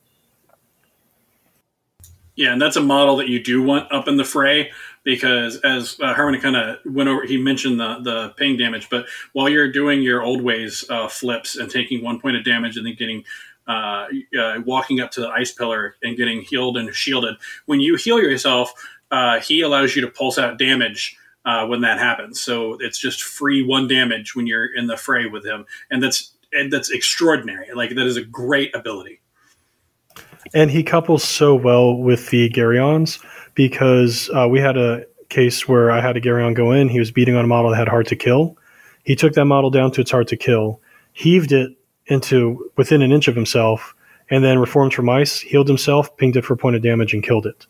Yeah, 2.34 2.52
and 2.52 2.62
that's 2.62 2.76
a 2.76 2.82
model 2.82 3.16
that 3.16 3.28
you 3.28 3.42
do 3.42 3.62
want 3.62 3.92
up 3.92 4.08
in 4.08 4.16
the 4.16 4.24
fray 4.24 4.70
because, 5.04 5.58
as 5.58 5.98
uh, 6.00 6.14
Herman 6.14 6.40
kind 6.40 6.56
of 6.56 6.78
went 6.86 7.08
over, 7.08 7.26
he 7.26 7.36
mentioned 7.36 7.78
the 7.78 7.98
the 8.02 8.28
ping 8.30 8.56
damage. 8.56 8.88
But 8.88 9.06
while 9.32 9.48
you're 9.48 9.70
doing 9.70 10.02
your 10.02 10.22
old 10.22 10.42
ways 10.42 10.84
uh, 10.88 11.08
flips 11.08 11.56
and 11.56 11.70
taking 11.70 12.02
one 12.02 12.20
point 12.20 12.36
of 12.36 12.44
damage 12.44 12.76
and 12.76 12.86
then 12.86 12.94
getting 12.94 13.24
uh, 13.68 14.06
uh, 14.38 14.60
walking 14.64 15.00
up 15.00 15.10
to 15.12 15.20
the 15.20 15.28
ice 15.28 15.52
pillar 15.52 15.96
and 16.02 16.16
getting 16.16 16.40
healed 16.40 16.78
and 16.78 16.94
shielded, 16.94 17.36
when 17.66 17.80
you 17.80 17.96
heal 17.96 18.18
yourself, 18.18 18.72
uh, 19.10 19.38
he 19.40 19.60
allows 19.60 19.94
you 19.94 20.00
to 20.00 20.08
pulse 20.08 20.38
out 20.38 20.58
damage 20.58 21.16
uh, 21.45 21.66
when 21.66 21.80
that 21.82 21.99
happens. 21.99 22.40
So 22.40 22.76
it's 22.80 22.99
just 22.99 23.22
free 23.22 23.62
one 23.62 23.88
damage 23.88 24.34
when 24.34 24.47
you're 24.47 24.66
in 24.66 24.86
the 24.86 24.97
fray 24.97 25.26
with 25.26 25.45
him, 25.45 25.66
and 25.90 26.03
that's 26.03 26.34
and 26.53 26.72
that's 26.72 26.90
extraordinary. 26.90 27.68
Like 27.74 27.90
that 27.90 28.07
is 28.07 28.16
a 28.16 28.24
great 28.24 28.74
ability 28.74 29.22
and 30.55 30.70
he 30.70 30.82
couples 30.82 31.24
so 31.24 31.55
well 31.55 31.97
with 31.97 32.30
the 32.30 32.51
Geryon 32.51 33.18
because 33.55 34.30
uh, 34.34 34.47
we 34.49 34.61
had 34.61 34.76
a 34.76 35.05
case 35.28 35.66
where 35.66 35.90
I 35.90 36.01
had 36.01 36.16
a 36.16 36.20
Geryon 36.20 36.55
go 36.55 36.72
in. 36.72 36.88
He 36.88 36.99
was 36.99 37.11
beating 37.11 37.36
on 37.36 37.45
a 37.45 37.49
model 37.49 37.70
that 37.70 37.78
had 37.78 37.88
hard 37.88 38.07
to 38.09 38.16
kill. 38.16 38.57
He 39.05 39.16
took 39.16 39.34
that 39.34 39.47
model 39.47 39.70
down 39.70 39.90
to 39.93 40.01
its 40.01 40.11
hard 40.11 40.28
to 40.28 40.36
kill, 40.36 40.80
heaved 41.12 41.53
it 41.53 41.72
into 42.07 42.70
within 42.76 43.03
an 43.03 43.12
inch 43.12 43.28
of 43.28 43.34
himself, 43.34 43.95
and 44.30 44.45
then 44.45 44.59
reformed 44.59 44.95
from 44.95 45.09
ice, 45.09 45.40
healed 45.40 45.68
himself, 45.68 46.16
pinged 46.16 46.36
it 46.36 46.45
for 46.45 46.55
a 46.55 46.57
point 46.57 46.76
of 46.76 46.82
damage, 46.82 47.14
and 47.14 47.22
killed 47.22 47.47
it. 47.47 47.66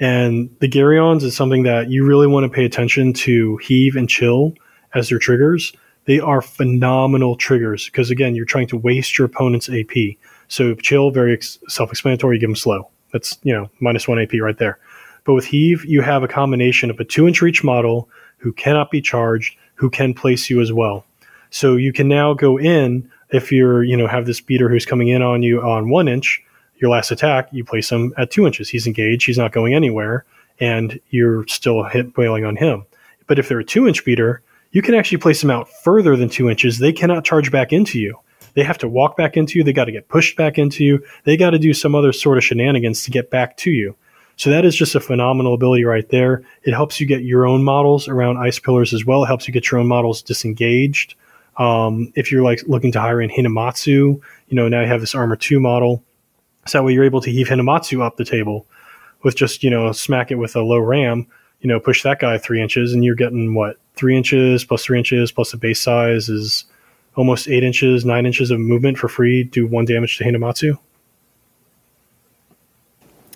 And 0.00 0.54
the 0.60 0.68
Geryons 0.68 1.22
is 1.22 1.36
something 1.36 1.62
that 1.64 1.90
you 1.90 2.04
really 2.06 2.26
want 2.26 2.44
to 2.44 2.48
pay 2.48 2.64
attention 2.64 3.12
to 3.12 3.58
heave 3.58 3.96
and 3.96 4.08
chill 4.08 4.54
as 4.94 5.10
your 5.10 5.20
triggers. 5.20 5.74
They 6.06 6.18
are 6.18 6.40
phenomenal 6.40 7.36
triggers 7.36 7.84
because, 7.84 8.10
again, 8.10 8.34
you're 8.34 8.46
trying 8.46 8.66
to 8.68 8.78
waste 8.78 9.18
your 9.18 9.26
opponent's 9.26 9.68
AP. 9.68 10.16
So 10.48 10.74
chill, 10.74 11.10
very 11.10 11.38
self-explanatory. 11.68 12.36
You 12.36 12.40
give 12.40 12.48
them 12.48 12.56
slow. 12.56 12.88
That's 13.12 13.38
you 13.42 13.52
know 13.54 13.70
minus 13.80 14.08
one 14.08 14.20
AP 14.20 14.32
right 14.40 14.56
there. 14.58 14.78
But 15.24 15.34
with 15.34 15.44
heave, 15.44 15.84
you 15.84 16.00
have 16.00 16.22
a 16.22 16.28
combination 16.28 16.90
of 16.90 16.98
a 16.98 17.04
two-inch 17.04 17.42
reach 17.42 17.62
model 17.62 18.08
who 18.38 18.52
cannot 18.52 18.90
be 18.90 19.00
charged, 19.00 19.56
who 19.74 19.90
can 19.90 20.14
place 20.14 20.48
you 20.48 20.60
as 20.60 20.72
well. 20.72 21.04
So 21.50 21.76
you 21.76 21.92
can 21.92 22.08
now 22.08 22.32
go 22.32 22.58
in 22.58 23.10
if 23.30 23.52
you're 23.52 23.84
you 23.84 23.96
know 23.96 24.06
have 24.06 24.26
this 24.26 24.40
beater 24.40 24.68
who's 24.68 24.86
coming 24.86 25.08
in 25.08 25.22
on 25.22 25.42
you 25.42 25.60
on 25.60 25.90
one 25.90 26.08
inch. 26.08 26.42
Your 26.80 26.90
last 26.90 27.10
attack, 27.10 27.48
you 27.52 27.64
place 27.64 27.90
him 27.90 28.14
at 28.16 28.30
two 28.30 28.46
inches. 28.46 28.68
He's 28.68 28.86
engaged. 28.86 29.26
He's 29.26 29.38
not 29.38 29.52
going 29.52 29.74
anywhere, 29.74 30.24
and 30.58 30.98
you're 31.10 31.46
still 31.46 31.84
hit 31.84 32.16
wailing 32.16 32.44
on 32.44 32.56
him. 32.56 32.84
But 33.26 33.38
if 33.38 33.48
they're 33.48 33.60
a 33.60 33.64
two-inch 33.64 34.04
beater, 34.04 34.42
you 34.72 34.82
can 34.82 34.94
actually 34.94 35.18
place 35.18 35.40
them 35.40 35.50
out 35.50 35.68
further 35.84 36.16
than 36.16 36.28
two 36.28 36.48
inches. 36.48 36.78
They 36.78 36.92
cannot 36.92 37.24
charge 37.24 37.50
back 37.50 37.72
into 37.72 37.98
you. 37.98 38.18
They 38.54 38.64
have 38.64 38.78
to 38.78 38.88
walk 38.88 39.16
back 39.16 39.36
into 39.36 39.58
you. 39.58 39.64
They 39.64 39.72
got 39.72 39.84
to 39.84 39.92
get 39.92 40.08
pushed 40.08 40.36
back 40.36 40.58
into 40.58 40.84
you. 40.84 41.04
They 41.24 41.36
got 41.36 41.50
to 41.50 41.58
do 41.58 41.74
some 41.74 41.94
other 41.94 42.12
sort 42.12 42.38
of 42.38 42.44
shenanigans 42.44 43.04
to 43.04 43.10
get 43.10 43.30
back 43.30 43.56
to 43.58 43.70
you. 43.70 43.94
So 44.36 44.50
that 44.50 44.64
is 44.64 44.74
just 44.74 44.94
a 44.94 45.00
phenomenal 45.00 45.54
ability 45.54 45.84
right 45.84 46.08
there. 46.08 46.42
It 46.62 46.72
helps 46.72 46.98
you 46.98 47.06
get 47.06 47.22
your 47.22 47.46
own 47.46 47.62
models 47.62 48.08
around 48.08 48.38
ice 48.38 48.58
pillars 48.58 48.94
as 48.94 49.04
well. 49.04 49.24
It 49.24 49.26
helps 49.26 49.46
you 49.46 49.52
get 49.52 49.70
your 49.70 49.80
own 49.80 49.86
models 49.86 50.22
disengaged. 50.22 51.14
Um, 51.58 52.10
if 52.16 52.32
you're 52.32 52.42
like 52.42 52.62
looking 52.66 52.90
to 52.92 53.00
hire 53.00 53.20
in 53.20 53.28
Hinamatsu, 53.28 53.86
you 54.48 54.56
know, 54.56 54.66
now 54.68 54.80
you 54.80 54.86
have 54.86 55.02
this 55.02 55.14
armor 55.14 55.36
two 55.36 55.60
model. 55.60 56.02
So 56.70 56.78
that 56.78 56.84
way 56.84 56.92
you're 56.92 57.04
able 57.04 57.20
to 57.22 57.30
heave 57.30 57.48
Hinamatsu 57.48 58.00
up 58.00 58.16
the 58.16 58.24
table 58.24 58.64
with 59.22 59.34
just, 59.34 59.64
you 59.64 59.70
know, 59.70 59.90
smack 59.90 60.30
it 60.30 60.36
with 60.36 60.54
a 60.54 60.62
low 60.62 60.78
ram, 60.78 61.26
you 61.60 61.68
know, 61.68 61.80
push 61.80 62.04
that 62.04 62.20
guy 62.20 62.38
three 62.38 62.62
inches 62.62 62.92
and 62.92 63.04
you're 63.04 63.16
getting 63.16 63.54
what, 63.54 63.76
three 63.96 64.16
inches 64.16 64.64
plus 64.64 64.84
three 64.84 64.96
inches 64.96 65.32
plus 65.32 65.50
the 65.50 65.56
base 65.56 65.80
size 65.80 66.28
is 66.28 66.64
almost 67.16 67.48
eight 67.48 67.64
inches, 67.64 68.04
nine 68.04 68.24
inches 68.24 68.52
of 68.52 68.60
movement 68.60 68.98
for 68.98 69.08
free, 69.08 69.42
do 69.42 69.66
one 69.66 69.84
damage 69.84 70.16
to 70.18 70.24
Hinamatsu. 70.24 70.78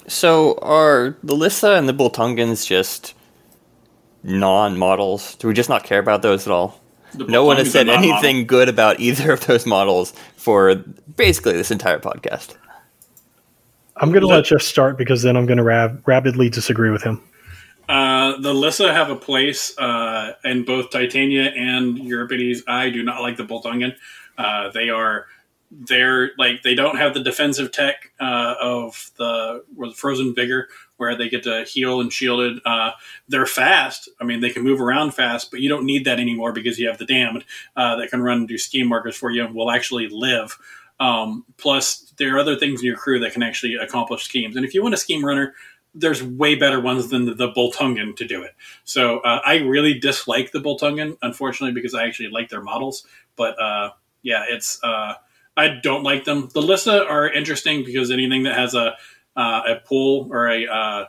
So 0.06 0.56
are 0.62 1.16
the 1.24 1.34
Lissa 1.34 1.72
and 1.72 1.88
the 1.88 1.94
Bultungins 1.94 2.64
just 2.64 3.14
non-models? 4.22 5.34
Do 5.36 5.48
we 5.48 5.54
just 5.54 5.68
not 5.68 5.82
care 5.82 5.98
about 5.98 6.22
those 6.22 6.46
at 6.46 6.52
all? 6.52 6.80
No 7.14 7.44
one 7.44 7.56
has 7.56 7.72
said 7.72 7.88
anything 7.88 8.36
model. 8.36 8.44
good 8.44 8.68
about 8.68 9.00
either 9.00 9.32
of 9.32 9.46
those 9.46 9.66
models 9.66 10.12
for 10.36 10.76
basically 11.16 11.54
this 11.54 11.72
entire 11.72 11.98
podcast. 11.98 12.54
I'm 13.96 14.10
going 14.10 14.22
to 14.22 14.26
let 14.26 14.44
Jeff 14.44 14.62
start 14.62 14.98
because 14.98 15.22
then 15.22 15.36
I'm 15.36 15.46
going 15.46 15.58
to 15.58 15.64
rab- 15.64 16.02
rapidly 16.06 16.48
disagree 16.48 16.90
with 16.90 17.02
him. 17.02 17.22
Uh, 17.88 18.38
the 18.40 18.54
Lissa 18.54 18.92
have 18.92 19.10
a 19.10 19.16
place 19.16 19.76
uh, 19.78 20.32
in 20.44 20.64
both 20.64 20.90
Titania 20.90 21.50
and 21.50 21.98
Euripides. 21.98 22.62
I 22.66 22.90
do 22.90 23.02
not 23.02 23.20
like 23.20 23.36
the 23.36 23.44
Bultungin. 23.44 23.94
Uh, 24.38 24.70
they 24.70 24.88
are 24.88 25.26
they're 25.70 26.30
like 26.38 26.62
they 26.62 26.74
don't 26.74 26.96
have 26.96 27.14
the 27.14 27.22
defensive 27.22 27.72
tech 27.72 28.12
uh, 28.20 28.54
of 28.60 29.10
the 29.16 29.64
Frozen 29.96 30.34
Vigor, 30.34 30.68
where 30.96 31.16
they 31.16 31.28
get 31.28 31.42
to 31.44 31.64
heal 31.64 32.00
and 32.00 32.12
shielded. 32.12 32.60
Uh, 32.64 32.92
they're 33.28 33.46
fast. 33.46 34.08
I 34.20 34.24
mean, 34.24 34.40
they 34.40 34.50
can 34.50 34.62
move 34.62 34.80
around 34.80 35.12
fast, 35.12 35.50
but 35.50 35.60
you 35.60 35.68
don't 35.68 35.84
need 35.84 36.04
that 36.04 36.20
anymore 36.20 36.52
because 36.52 36.78
you 36.78 36.88
have 36.88 36.98
the 36.98 37.06
damned 37.06 37.44
uh, 37.76 37.96
that 37.96 38.10
can 38.10 38.22
run 38.22 38.38
and 38.38 38.48
do 38.48 38.58
scheme 38.58 38.88
markers 38.88 39.16
for 39.16 39.30
you 39.30 39.44
and 39.44 39.54
will 39.54 39.70
actually 39.70 40.08
live. 40.08 40.56
Um, 41.00 41.44
plus, 41.56 42.03
there 42.18 42.34
are 42.34 42.38
other 42.38 42.56
things 42.56 42.80
in 42.80 42.86
your 42.86 42.96
crew 42.96 43.18
that 43.20 43.32
can 43.32 43.42
actually 43.42 43.74
accomplish 43.74 44.24
schemes. 44.24 44.56
And 44.56 44.64
if 44.64 44.74
you 44.74 44.82
want 44.82 44.94
a 44.94 44.98
scheme 44.98 45.24
runner, 45.24 45.54
there's 45.94 46.22
way 46.22 46.54
better 46.56 46.80
ones 46.80 47.08
than 47.08 47.24
the, 47.24 47.34
the 47.34 47.52
Bultungin 47.52 48.16
to 48.16 48.26
do 48.26 48.42
it. 48.42 48.52
So 48.84 49.20
uh, 49.20 49.40
I 49.44 49.58
really 49.58 49.98
dislike 49.98 50.50
the 50.52 50.60
Bultungin, 50.60 51.16
unfortunately, 51.22 51.72
because 51.72 51.94
I 51.94 52.04
actually 52.06 52.30
like 52.30 52.48
their 52.48 52.62
models. 52.62 53.06
But 53.36 53.60
uh, 53.60 53.90
yeah, 54.22 54.44
it's 54.48 54.82
uh, 54.82 55.14
I 55.56 55.68
don't 55.82 56.02
like 56.02 56.24
them. 56.24 56.48
The 56.52 56.62
Lissa 56.62 57.06
are 57.06 57.30
interesting 57.30 57.84
because 57.84 58.10
anything 58.10 58.42
that 58.44 58.56
has 58.56 58.74
a 58.74 58.96
uh, 59.36 59.62
a 59.66 59.76
pull 59.86 60.28
or 60.32 60.48
a 60.48 61.08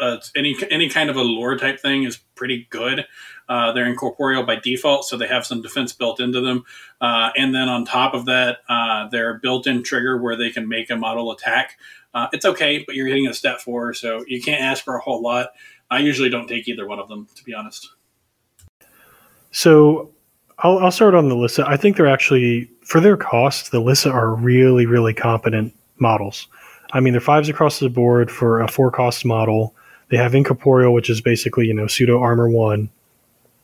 uh, 0.00 0.18
any 0.36 0.56
any 0.70 0.88
kind 0.88 1.10
of 1.10 1.16
a 1.16 1.22
lore 1.22 1.56
type 1.56 1.80
thing 1.80 2.04
is 2.04 2.18
pretty 2.34 2.66
good. 2.70 3.06
Uh, 3.48 3.72
they're 3.72 3.86
incorporeal 3.86 4.44
by 4.44 4.56
default, 4.56 5.04
so 5.04 5.16
they 5.16 5.26
have 5.26 5.44
some 5.44 5.60
defense 5.60 5.92
built 5.92 6.20
into 6.20 6.40
them. 6.40 6.64
Uh, 7.00 7.30
and 7.36 7.54
then 7.54 7.68
on 7.68 7.84
top 7.84 8.14
of 8.14 8.24
that, 8.26 8.58
uh, 8.68 9.08
their 9.08 9.38
built-in 9.38 9.82
trigger 9.82 10.16
where 10.16 10.36
they 10.36 10.50
can 10.50 10.68
make 10.68 10.88
a 10.90 10.96
model 10.96 11.32
attack 11.32 11.76
uh, 12.14 12.28
it's 12.32 12.44
okay, 12.44 12.84
but 12.86 12.94
you're 12.94 13.06
hitting 13.06 13.26
a 13.26 13.34
step 13.34 13.60
four, 13.60 13.94
so 13.94 14.24
you 14.26 14.42
can't 14.42 14.60
ask 14.60 14.84
for 14.84 14.96
a 14.96 15.00
whole 15.00 15.22
lot. 15.22 15.48
I 15.90 16.00
usually 16.00 16.28
don't 16.28 16.46
take 16.46 16.68
either 16.68 16.86
one 16.86 16.98
of 16.98 17.08
them, 17.08 17.26
to 17.34 17.44
be 17.44 17.54
honest. 17.54 17.90
So 19.50 20.10
I'll, 20.58 20.78
I'll 20.78 20.90
start 20.90 21.14
on 21.14 21.28
the 21.28 21.36
Lissa. 21.36 21.66
I 21.66 21.76
think 21.76 21.96
they're 21.96 22.06
actually, 22.06 22.70
for 22.82 23.00
their 23.00 23.16
cost, 23.16 23.70
the 23.70 23.80
Lissa 23.80 24.10
are 24.10 24.34
really, 24.34 24.86
really 24.86 25.14
competent 25.14 25.74
models. 25.98 26.48
I 26.92 27.00
mean, 27.00 27.12
they're 27.12 27.20
fives 27.20 27.48
across 27.48 27.78
the 27.78 27.88
board 27.88 28.30
for 28.30 28.60
a 28.60 28.68
four 28.68 28.90
cost 28.90 29.24
model. 29.24 29.74
They 30.10 30.16
have 30.18 30.34
incorporeal, 30.34 30.92
which 30.92 31.08
is 31.08 31.20
basically, 31.20 31.66
you 31.66 31.74
know, 31.74 31.86
pseudo 31.86 32.20
armor 32.20 32.50
one. 32.50 32.90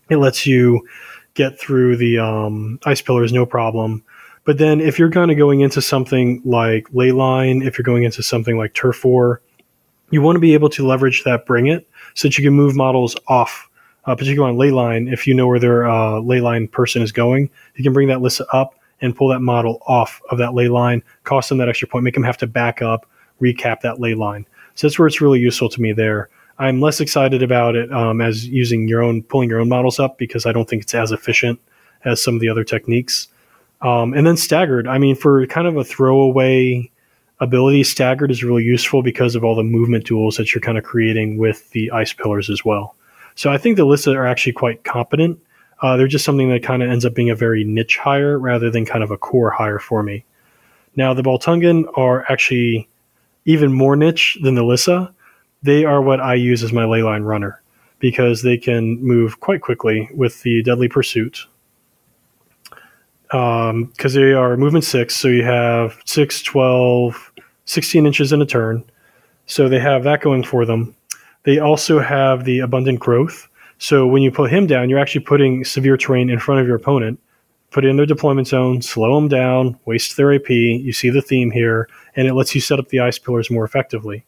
It 0.08 0.16
lets 0.16 0.46
you 0.46 0.86
get 1.34 1.60
through 1.60 1.96
the 1.96 2.18
um, 2.18 2.80
ice 2.86 3.02
pillars 3.02 3.32
no 3.32 3.44
problem. 3.44 4.02
But 4.44 4.56
then 4.56 4.80
if 4.80 4.98
you're 4.98 5.10
kind 5.10 5.30
of 5.30 5.36
going 5.36 5.60
into 5.60 5.82
something 5.82 6.40
like 6.44 6.88
Leyline, 6.88 7.66
if 7.66 7.76
you're 7.76 7.84
going 7.84 8.04
into 8.04 8.22
something 8.22 8.56
like 8.56 8.72
Turf 8.72 9.04
War, 9.04 9.42
you 10.10 10.22
want 10.22 10.36
to 10.36 10.40
be 10.40 10.54
able 10.54 10.70
to 10.70 10.86
leverage 10.86 11.22
that 11.24 11.44
bring 11.44 11.66
it 11.66 11.86
so 12.14 12.28
that 12.28 12.38
you 12.38 12.44
can 12.44 12.54
move 12.54 12.74
models 12.74 13.14
off, 13.28 13.68
uh, 14.06 14.16
particularly 14.16 14.54
on 14.54 14.58
Leyline. 14.58 15.12
If 15.12 15.26
you 15.26 15.34
know 15.34 15.46
where 15.46 15.58
their 15.58 15.86
uh, 15.86 16.12
Leyline 16.12 16.70
person 16.70 17.02
is 17.02 17.12
going, 17.12 17.50
you 17.74 17.84
can 17.84 17.92
bring 17.92 18.08
that 18.08 18.22
list 18.22 18.40
up 18.54 18.74
and 19.00 19.14
pull 19.14 19.28
that 19.28 19.40
model 19.40 19.82
off 19.86 20.20
of 20.30 20.38
that 20.38 20.54
ley 20.54 20.68
line, 20.68 21.02
cost 21.24 21.50
them 21.50 21.58
that 21.58 21.68
extra 21.68 21.86
point, 21.86 22.04
make 22.04 22.14
them 22.14 22.22
have 22.22 22.38
to 22.38 22.46
back 22.46 22.80
up, 22.82 23.06
recap 23.40 23.80
that 23.80 24.00
ley 24.00 24.14
line. 24.14 24.46
So 24.74 24.86
that's 24.86 24.98
where 24.98 25.08
it's 25.08 25.20
really 25.20 25.40
useful 25.40 25.68
to 25.70 25.80
me 25.80 25.92
there. 25.92 26.28
I'm 26.58 26.80
less 26.80 27.00
excited 27.00 27.42
about 27.42 27.76
it 27.76 27.92
um, 27.92 28.20
as 28.20 28.46
using 28.46 28.88
your 28.88 29.02
own, 29.02 29.22
pulling 29.22 29.48
your 29.48 29.60
own 29.60 29.68
models 29.68 30.00
up 30.00 30.18
because 30.18 30.44
I 30.44 30.52
don't 30.52 30.68
think 30.68 30.82
it's 30.82 30.94
as 30.94 31.12
efficient 31.12 31.60
as 32.04 32.22
some 32.22 32.34
of 32.34 32.40
the 32.40 32.48
other 32.48 32.64
techniques. 32.64 33.28
Um, 33.80 34.12
and 34.12 34.26
then 34.26 34.36
staggered. 34.36 34.88
I 34.88 34.98
mean, 34.98 35.14
for 35.14 35.46
kind 35.46 35.68
of 35.68 35.76
a 35.76 35.84
throwaway 35.84 36.90
ability, 37.40 37.84
staggered 37.84 38.30
is 38.32 38.42
really 38.42 38.64
useful 38.64 39.02
because 39.02 39.36
of 39.36 39.44
all 39.44 39.54
the 39.54 39.62
movement 39.62 40.04
tools 40.04 40.36
that 40.36 40.52
you're 40.52 40.60
kind 40.60 40.78
of 40.78 40.82
creating 40.82 41.38
with 41.38 41.70
the 41.70 41.90
ice 41.92 42.12
pillars 42.12 42.50
as 42.50 42.64
well. 42.64 42.96
So 43.36 43.52
I 43.52 43.58
think 43.58 43.76
the 43.76 43.84
Lissa 43.84 44.12
are 44.12 44.26
actually 44.26 44.54
quite 44.54 44.82
competent. 44.82 45.38
Uh, 45.80 45.96
they're 45.96 46.08
just 46.08 46.24
something 46.24 46.50
that 46.50 46.64
kind 46.64 46.82
of 46.82 46.90
ends 46.90 47.04
up 47.04 47.14
being 47.14 47.30
a 47.30 47.36
very 47.36 47.62
niche 47.62 47.98
hire 47.98 48.36
rather 48.36 48.68
than 48.68 48.84
kind 48.84 49.04
of 49.04 49.12
a 49.12 49.16
core 49.16 49.50
hire 49.50 49.78
for 49.78 50.02
me. 50.02 50.24
Now, 50.96 51.14
the 51.14 51.22
Bultungin 51.22 51.84
are 51.96 52.24
actually 52.28 52.88
even 53.48 53.72
more 53.72 53.96
niche 53.96 54.36
than 54.42 54.54
the 54.54 54.62
Lissa. 54.62 55.12
they 55.62 55.82
are 55.82 56.02
what 56.02 56.20
I 56.20 56.34
use 56.34 56.62
as 56.62 56.70
my 56.70 56.84
leyline 56.84 57.24
runner 57.24 57.62
because 57.98 58.42
they 58.42 58.58
can 58.58 59.02
move 59.02 59.40
quite 59.40 59.62
quickly 59.62 60.08
with 60.14 60.42
the 60.42 60.62
Deadly 60.62 60.86
Pursuit. 60.86 61.46
Because 63.22 63.70
um, 63.70 63.92
they 64.02 64.34
are 64.34 64.56
movement 64.58 64.84
six, 64.84 65.16
so 65.16 65.28
you 65.28 65.44
have 65.44 65.98
6, 66.04 66.42
12, 66.42 67.32
16 67.64 68.06
inches 68.06 68.32
in 68.32 68.42
a 68.42 68.46
turn. 68.46 68.84
So 69.46 69.66
they 69.66 69.80
have 69.80 70.04
that 70.04 70.20
going 70.20 70.44
for 70.44 70.66
them. 70.66 70.94
They 71.44 71.58
also 71.58 72.00
have 72.00 72.44
the 72.44 72.60
Abundant 72.60 73.00
Growth. 73.00 73.48
So 73.78 74.06
when 74.06 74.22
you 74.22 74.30
put 74.30 74.52
him 74.52 74.66
down, 74.66 74.90
you're 74.90 74.98
actually 74.98 75.24
putting 75.24 75.64
severe 75.64 75.96
terrain 75.96 76.28
in 76.28 76.38
front 76.38 76.60
of 76.60 76.66
your 76.66 76.76
opponent. 76.76 77.18
Put 77.70 77.84
in 77.84 77.96
their 77.96 78.06
deployment 78.06 78.48
zone, 78.48 78.80
slow 78.80 79.14
them 79.14 79.28
down, 79.28 79.78
waste 79.84 80.16
their 80.16 80.32
AP. 80.32 80.48
You 80.48 80.92
see 80.92 81.10
the 81.10 81.20
theme 81.20 81.50
here, 81.50 81.88
and 82.16 82.26
it 82.26 82.34
lets 82.34 82.54
you 82.54 82.60
set 82.60 82.78
up 82.78 82.88
the 82.88 83.00
ice 83.00 83.18
pillars 83.18 83.50
more 83.50 83.64
effectively. 83.64 84.24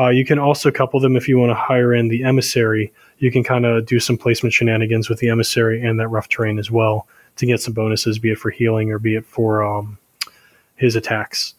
Uh, 0.00 0.08
you 0.08 0.24
can 0.24 0.38
also 0.38 0.70
couple 0.70 0.98
them 1.00 1.16
if 1.16 1.28
you 1.28 1.38
want 1.38 1.50
to 1.50 1.54
hire 1.54 1.92
in 1.92 2.08
the 2.08 2.24
emissary. 2.24 2.92
You 3.18 3.30
can 3.30 3.44
kind 3.44 3.66
of 3.66 3.84
do 3.84 4.00
some 4.00 4.16
placement 4.16 4.54
shenanigans 4.54 5.08
with 5.08 5.18
the 5.18 5.28
emissary 5.28 5.82
and 5.82 6.00
that 6.00 6.08
rough 6.08 6.28
terrain 6.28 6.58
as 6.58 6.70
well 6.70 7.06
to 7.36 7.46
get 7.46 7.60
some 7.60 7.74
bonuses, 7.74 8.18
be 8.18 8.30
it 8.30 8.38
for 8.38 8.50
healing 8.50 8.90
or 8.90 8.98
be 8.98 9.16
it 9.16 9.26
for 9.26 9.62
um, 9.62 9.98
his 10.76 10.96
attacks. 10.96 11.54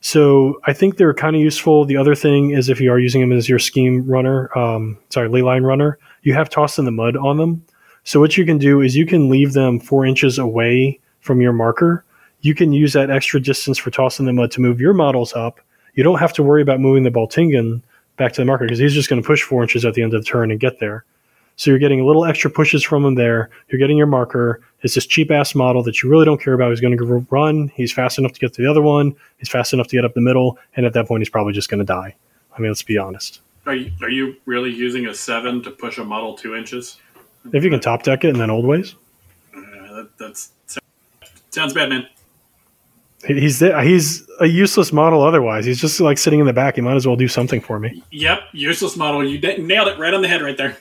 So 0.00 0.60
I 0.64 0.72
think 0.72 0.96
they're 0.96 1.14
kind 1.14 1.34
of 1.34 1.42
useful. 1.42 1.84
The 1.84 1.96
other 1.96 2.14
thing 2.14 2.50
is 2.50 2.68
if 2.68 2.80
you 2.80 2.92
are 2.92 2.98
using 2.98 3.20
them 3.20 3.32
as 3.32 3.48
your 3.48 3.58
scheme 3.58 4.08
runner, 4.08 4.56
um, 4.56 4.98
sorry, 5.10 5.28
leyline 5.28 5.64
runner, 5.64 5.98
you 6.22 6.34
have 6.34 6.50
tossed 6.50 6.78
in 6.78 6.84
the 6.84 6.92
mud 6.92 7.16
on 7.16 7.38
them. 7.38 7.64
So 8.06 8.18
what 8.18 8.36
you 8.36 8.46
can 8.46 8.58
do 8.58 8.80
is 8.80 8.96
you 8.96 9.04
can 9.04 9.28
leave 9.28 9.52
them 9.52 9.78
four 9.78 10.06
inches 10.06 10.38
away 10.38 10.98
from 11.20 11.40
your 11.40 11.52
marker. 11.52 12.04
You 12.40 12.54
can 12.54 12.72
use 12.72 12.94
that 12.94 13.10
extra 13.10 13.40
distance 13.40 13.78
for 13.78 13.90
tossing 13.90 14.26
the 14.26 14.32
mud 14.32 14.50
to 14.52 14.60
move 14.60 14.80
your 14.80 14.94
models 14.94 15.34
up 15.34 15.60
you 15.96 16.04
don't 16.04 16.18
have 16.18 16.32
to 16.34 16.42
worry 16.42 16.62
about 16.62 16.78
moving 16.78 17.02
the 17.02 17.10
Bultungin 17.10 17.82
back 18.16 18.32
to 18.34 18.40
the 18.40 18.44
marker 18.44 18.64
because 18.64 18.78
he's 18.78 18.94
just 18.94 19.08
going 19.08 19.20
to 19.20 19.26
push 19.26 19.42
four 19.42 19.62
inches 19.62 19.84
at 19.84 19.94
the 19.94 20.02
end 20.02 20.14
of 20.14 20.22
the 20.22 20.26
turn 20.26 20.50
and 20.50 20.60
get 20.60 20.78
there. 20.78 21.04
So 21.56 21.70
you're 21.70 21.78
getting 21.78 22.00
a 22.00 22.04
little 22.04 22.26
extra 22.26 22.50
pushes 22.50 22.84
from 22.84 23.02
him 23.02 23.14
there. 23.14 23.48
You're 23.68 23.78
getting 23.78 23.96
your 23.96 24.06
marker. 24.06 24.60
It's 24.82 24.94
this 24.94 25.06
cheap 25.06 25.30
ass 25.30 25.54
model 25.54 25.82
that 25.84 26.02
you 26.02 26.10
really 26.10 26.26
don't 26.26 26.40
care 26.40 26.52
about. 26.52 26.68
He's 26.68 26.82
going 26.82 26.96
to 26.96 27.26
run. 27.30 27.72
He's 27.74 27.92
fast 27.92 28.18
enough 28.18 28.32
to 28.32 28.40
get 28.40 28.52
to 28.52 28.62
the 28.62 28.70
other 28.70 28.82
one. 28.82 29.16
He's 29.38 29.48
fast 29.48 29.72
enough 29.72 29.88
to 29.88 29.96
get 29.96 30.04
up 30.04 30.12
the 30.12 30.20
middle. 30.20 30.58
And 30.76 30.84
at 30.84 30.92
that 30.92 31.08
point, 31.08 31.22
he's 31.22 31.30
probably 31.30 31.54
just 31.54 31.70
going 31.70 31.78
to 31.78 31.86
die. 31.86 32.14
I 32.54 32.60
mean, 32.60 32.70
let's 32.70 32.82
be 32.82 32.98
honest. 32.98 33.40
Are 33.64 33.74
you, 33.74 33.90
are 34.02 34.10
you 34.10 34.36
really 34.44 34.70
using 34.70 35.06
a 35.06 35.14
seven 35.14 35.62
to 35.62 35.70
push 35.70 35.96
a 35.96 36.04
model 36.04 36.36
two 36.36 36.54
inches? 36.54 36.98
If 37.52 37.64
you 37.64 37.70
can 37.70 37.80
top 37.80 38.02
deck 38.02 38.24
it 38.24 38.30
and 38.30 38.40
then 38.40 38.50
old 38.50 38.64
ways. 38.64 38.94
Uh, 39.54 39.60
that 39.94 40.08
that's, 40.18 40.52
sounds 41.50 41.72
bad, 41.72 41.88
man. 41.88 42.06
He's 43.26 43.60
he's 43.60 44.28
a 44.40 44.46
useless 44.46 44.92
model 44.92 45.22
otherwise. 45.22 45.64
He's 45.64 45.80
just 45.80 46.00
like 46.00 46.18
sitting 46.18 46.38
in 46.38 46.46
the 46.46 46.52
back. 46.52 46.76
He 46.76 46.80
might 46.80 46.94
as 46.94 47.06
well 47.06 47.16
do 47.16 47.28
something 47.28 47.60
for 47.60 47.78
me. 47.78 48.02
Yep, 48.12 48.40
useless 48.52 48.96
model. 48.96 49.26
You 49.26 49.38
nailed 49.58 49.88
it 49.88 49.98
right 49.98 50.14
on 50.14 50.22
the 50.22 50.28
head 50.28 50.42
right 50.42 50.56
there. 50.56 50.76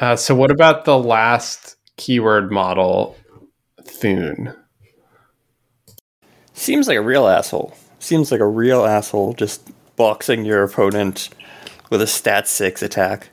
Uh, 0.00 0.16
so, 0.16 0.34
what 0.34 0.50
about 0.50 0.84
the 0.84 0.98
last 0.98 1.76
keyword 1.96 2.50
model, 2.50 3.16
Thune? 3.82 4.54
Seems 6.54 6.88
like 6.88 6.96
a 6.96 7.02
real 7.02 7.26
asshole. 7.26 7.76
Seems 7.98 8.30
like 8.30 8.40
a 8.40 8.46
real 8.46 8.84
asshole 8.84 9.34
just 9.34 9.70
boxing 9.96 10.44
your 10.44 10.62
opponent 10.62 11.28
with 11.90 12.00
a 12.00 12.06
stat 12.06 12.48
six 12.48 12.82
attack. 12.82 13.28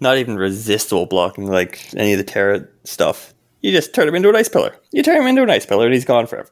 Not 0.00 0.18
even 0.18 0.36
resistible 0.36 1.06
blocking 1.06 1.46
like 1.46 1.94
any 1.94 2.12
of 2.12 2.18
the 2.18 2.24
Terra 2.24 2.66
stuff. 2.84 3.34
You 3.62 3.72
just 3.72 3.94
turn 3.94 4.08
him 4.08 4.14
into 4.14 4.28
an 4.28 4.36
ice 4.36 4.48
pillar. 4.48 4.76
You 4.92 5.02
turn 5.02 5.16
him 5.16 5.26
into 5.26 5.42
an 5.42 5.50
ice 5.50 5.66
pillar, 5.66 5.86
and 5.86 5.94
he's 5.94 6.04
gone 6.04 6.26
forever. 6.26 6.50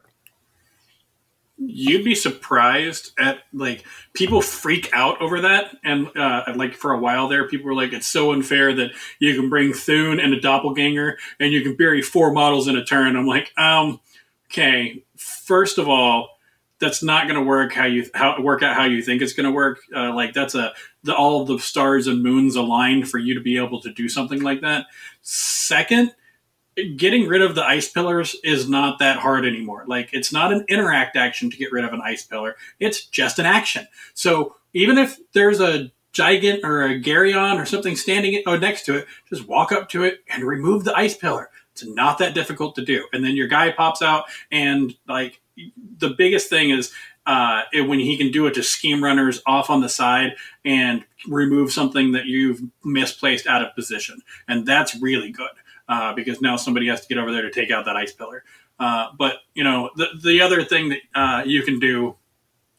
You'd 1.57 2.05
be 2.05 2.15
surprised 2.15 3.13
at 3.19 3.39
like 3.53 3.85
people 4.13 4.43
freak 4.43 4.91
out 4.93 5.21
over 5.21 5.43
that, 5.43 5.77
and 5.85 6.09
uh, 6.17 6.43
like 6.57 6.75
for 6.75 6.93
a 6.93 6.99
while 6.99 7.29
there, 7.29 7.47
people 7.47 7.67
were 7.67 7.75
like, 7.75 7.93
"It's 7.93 8.07
so 8.07 8.33
unfair 8.33 8.75
that 8.75 8.91
you 9.21 9.39
can 9.39 9.49
bring 9.49 9.73
Thune 9.73 10.19
and 10.19 10.35
a 10.35 10.41
doppelganger, 10.41 11.19
and 11.39 11.53
you 11.53 11.63
can 11.63 11.77
bury 11.77 12.03
four 12.03 12.33
models 12.33 12.67
in 12.67 12.77
a 12.77 12.85
turn." 12.85 13.15
I'm 13.15 13.27
like, 13.27 13.53
um, 13.57 14.01
okay. 14.51 15.05
First 15.17 15.79
of 15.79 15.89
all, 15.89 16.34
that's 16.85 17.03
not 17.03 17.27
going 17.27 17.39
to 17.39 17.45
work 17.45 17.73
how 17.73 17.87
you 17.87 18.05
how 18.15 18.41
work 18.41 18.63
out 18.63 18.77
how 18.77 18.85
you 18.85 19.03
think 19.03 19.23
it's 19.23 19.33
going 19.33 19.47
to 19.47 19.53
work. 19.53 19.81
Uh, 19.95 20.15
like 20.15 20.35
that's 20.35 20.55
a 20.55 20.73
the, 21.03 21.15
all 21.15 21.45
the 21.45 21.59
stars 21.59 22.07
and 22.07 22.23
moons 22.23 22.57
aligned 22.57 23.09
for 23.09 23.19
you 23.19 23.35
to 23.35 23.41
be 23.41 23.57
able 23.57 23.81
to 23.81 23.93
do 23.93 24.09
something 24.09 24.43
like 24.43 24.61
that. 24.61 24.87
Second, 25.23 26.15
getting 26.97 27.27
rid 27.27 27.41
of 27.41 27.55
the 27.55 27.65
ice 27.65 27.91
pillars 27.91 28.37
is 28.45 28.69
not 28.69 28.99
that 28.99 29.19
hard 29.19 29.47
anymore. 29.47 29.85
Like 29.87 30.11
it's 30.13 30.33
not 30.33 30.53
an 30.53 30.65
interact 30.69 31.17
action 31.17 31.51
to 31.51 31.57
get 31.57 31.73
rid 31.73 31.85
of 31.85 31.93
an 31.93 32.03
ice 32.05 32.25
pillar. 32.25 32.57
It's 32.79 33.07
just 33.07 33.39
an 33.39 33.47
action. 33.47 33.89
So 34.13 34.57
even 34.75 34.99
if 34.99 35.19
there's 35.33 35.61
a 35.61 35.91
gigant 36.13 36.63
or 36.65 36.83
a 36.83 37.01
Geryon 37.01 37.61
or 37.61 37.65
something 37.65 37.97
standing 37.97 38.43
oh, 38.47 38.57
next 38.57 38.85
to 38.87 38.99
it, 38.99 39.07
just 39.29 39.49
walk 39.49 39.73
up 39.73 39.89
to 39.91 40.05
it 40.05 40.21
and 40.29 40.45
remove 40.45 40.85
the 40.85 40.97
ice 40.97 41.17
pillar. 41.17 41.51
It's 41.73 41.85
not 41.85 42.19
that 42.19 42.35
difficult 42.35 42.75
to 42.77 42.85
do. 42.85 43.09
And 43.13 43.25
then 43.25 43.37
your 43.37 43.49
guy 43.49 43.73
pops 43.73 44.03
out 44.03 44.27
and 44.53 44.95
like 45.09 45.41
the 45.99 46.11
biggest 46.17 46.49
thing 46.49 46.71
is 46.71 46.93
uh, 47.27 47.63
when 47.73 47.99
he 47.99 48.17
can 48.17 48.31
do 48.31 48.47
it 48.47 48.55
to 48.55 48.63
scheme 48.63 49.03
runners 49.03 49.41
off 49.47 49.71
on 49.71 49.81
the 49.81 49.89
side 49.89 50.35
and 50.65 51.05
remove 51.29 51.73
something 51.73 52.13
that 52.13 52.27
you've 52.27 52.61
misplaced 52.85 53.47
out 53.47 53.63
of 53.65 53.75
position. 53.75 54.21
And 54.49 54.67
that's 54.67 55.01
really 55.01 55.31
good 55.31 55.51
uh, 55.89 56.15
because 56.15 56.41
now 56.41 56.57
somebody 56.57 56.89
has 56.89 57.01
to 57.03 57.09
get 57.09 57.19
over 57.19 57.33
there 57.33 57.43
to 57.43 57.51
take 57.51 57.71
out 57.71 57.85
that 57.87 57.97
ice 57.97 58.13
pillar. 58.13 58.45
Uh, 58.79 59.09
but 59.17 59.39
you 59.55 59.63
know, 59.63 59.91
the 59.97 60.09
the 60.23 60.41
other 60.41 60.65
thing 60.65 60.89
that 60.91 60.99
uh, 61.15 61.43
you 61.47 61.63
can 61.63 61.79
do 61.79 62.17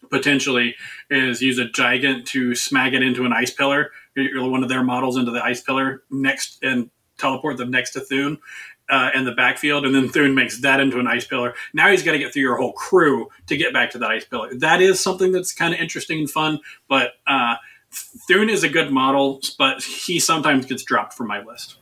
potentially 0.09 0.75
is 1.09 1.41
use 1.41 1.57
a 1.57 1.65
gigant 1.65 2.25
to 2.25 2.53
smack 2.53 2.93
it 2.93 3.01
into 3.01 3.25
an 3.25 3.33
ice 3.33 3.51
pillar, 3.51 3.91
one 4.15 4.61
of 4.61 4.69
their 4.69 4.83
models 4.83 5.17
into 5.17 5.31
the 5.31 5.43
ice 5.43 5.61
pillar 5.61 6.03
next, 6.11 6.59
and 6.63 6.89
teleport 7.17 7.57
them 7.57 7.71
next 7.71 7.91
to 7.91 8.01
Thune. 8.01 8.37
Uh, 8.87 9.09
in 9.15 9.25
the 9.25 9.31
backfield, 9.31 9.83
and 9.83 9.95
then 9.95 10.07
Thune 10.07 10.35
makes 10.35 10.61
that 10.61 10.79
into 10.79 10.99
an 10.99 11.07
ice 11.07 11.25
pillar. 11.25 11.55
Now 11.73 11.89
he's 11.89 12.03
got 12.03 12.11
to 12.11 12.19
get 12.19 12.31
through 12.31 12.43
your 12.43 12.55
whole 12.55 12.73
crew 12.73 13.29
to 13.47 13.57
get 13.57 13.73
back 13.73 13.89
to 13.93 13.97
that 13.97 14.11
ice 14.11 14.25
pillar. 14.25 14.53
That 14.53 14.79
is 14.79 14.99
something 14.99 15.31
that's 15.31 15.51
kind 15.51 15.73
of 15.73 15.79
interesting 15.79 16.19
and 16.19 16.29
fun, 16.29 16.59
but 16.87 17.13
uh, 17.25 17.55
Thune 17.89 18.47
is 18.47 18.63
a 18.63 18.69
good 18.69 18.91
model, 18.91 19.41
but 19.57 19.81
he 19.81 20.19
sometimes 20.19 20.67
gets 20.67 20.83
dropped 20.83 21.15
from 21.15 21.25
my 21.25 21.41
list 21.41 21.77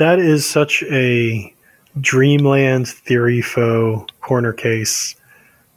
that 0.00 0.18
is 0.18 0.48
such 0.48 0.82
a 0.84 1.54
dreamland 2.00 2.88
theory 2.88 3.42
foe 3.42 4.06
corner 4.22 4.50
case 4.50 5.14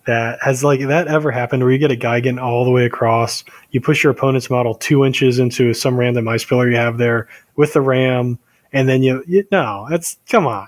that 0.08 0.40
has 0.42 0.64
like 0.64 0.80
that 0.80 1.10
ever 1.10 1.30
happened 1.30 1.62
where 1.62 1.74
you 1.74 1.78
get 1.78 1.92
a 1.92 1.96
guy 1.98 2.22
getting 2.22 2.40
all 2.40 2.64
the 2.64 2.72
way 2.72 2.86
across 2.86 3.44
you 3.72 3.82
push 3.82 4.02
your 4.02 4.12
opponent's 4.12 4.50
model 4.50 4.76
two 4.76 5.04
inches 5.04 5.40
into 5.40 5.74
some 5.74 5.98
random 5.98 6.26
ice 6.30 6.46
pillar 6.46 6.70
you 6.70 6.78
have 6.78 6.98
there 6.98 7.28
with 7.58 7.74
the 7.74 7.82
ram 7.82 8.40
and 8.74 8.90
then 8.90 9.04
you, 9.04 9.24
you 9.28 9.46
no 9.52 9.88
that's 9.90 10.18
come 10.28 10.46
on 10.46 10.68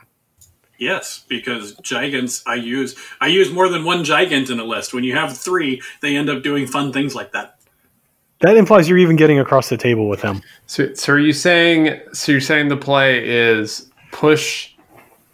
yes 0.78 1.26
because 1.28 1.76
gigants 1.78 2.43
i 2.45 2.56
use 2.56 2.95
i 3.20 3.28
use 3.28 3.51
more 3.51 3.68
than 3.70 3.84
one 3.84 4.03
gigant 4.03 4.49
in 4.49 4.60
a 4.60 4.64
list 4.64 4.93
when 4.93 5.03
you 5.03 5.16
have 5.16 5.38
three 5.38 5.82
they 6.01 6.16
end 6.16 6.30
up 6.30 6.43
doing 6.43 6.66
fun 6.66 6.93
things 6.93 7.16
like 7.16 7.32
that 7.32 7.56
that 8.41 8.58
implies 8.58 8.89
you're 8.89 8.97
even 8.97 9.16
getting 9.16 9.39
across 9.39 9.70
the 9.70 9.78
table 9.78 10.10
with 10.10 10.22
them. 10.22 10.41
So, 10.68 10.93
so 10.93 11.14
are 11.14 11.20
you 11.20 11.34
saying? 11.34 11.99
So 12.14 12.34
you're 12.34 12.41
saying 12.41 12.68
the 12.68 12.78
play 12.78 13.28
is 13.28 13.89
push 14.12 14.74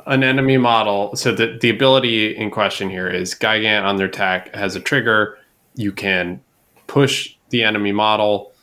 an 0.06 0.24
enemy 0.24 0.58
model. 0.58 1.16
So 1.16 1.34
the 1.34 1.58
the 1.60 1.70
ability 1.70 2.36
in 2.36 2.52
question 2.52 2.90
here 2.90 3.10
is 3.10 3.34
Gigant 3.34 3.84
on 3.84 3.98
their 3.98 4.08
attack 4.08 4.54
has 4.56 4.76
a 4.76 4.80
trigger. 4.80 5.38
You 5.76 5.92
can 5.92 6.42
push 6.88 7.36
the 7.50 7.64
enemy 7.64 7.92
model. 7.92 8.54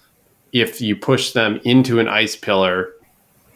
If 0.52 0.80
you 0.80 0.96
push 0.96 1.32
them 1.32 1.60
into 1.64 1.98
an 1.98 2.08
ice 2.08 2.36
pillar, 2.36 2.92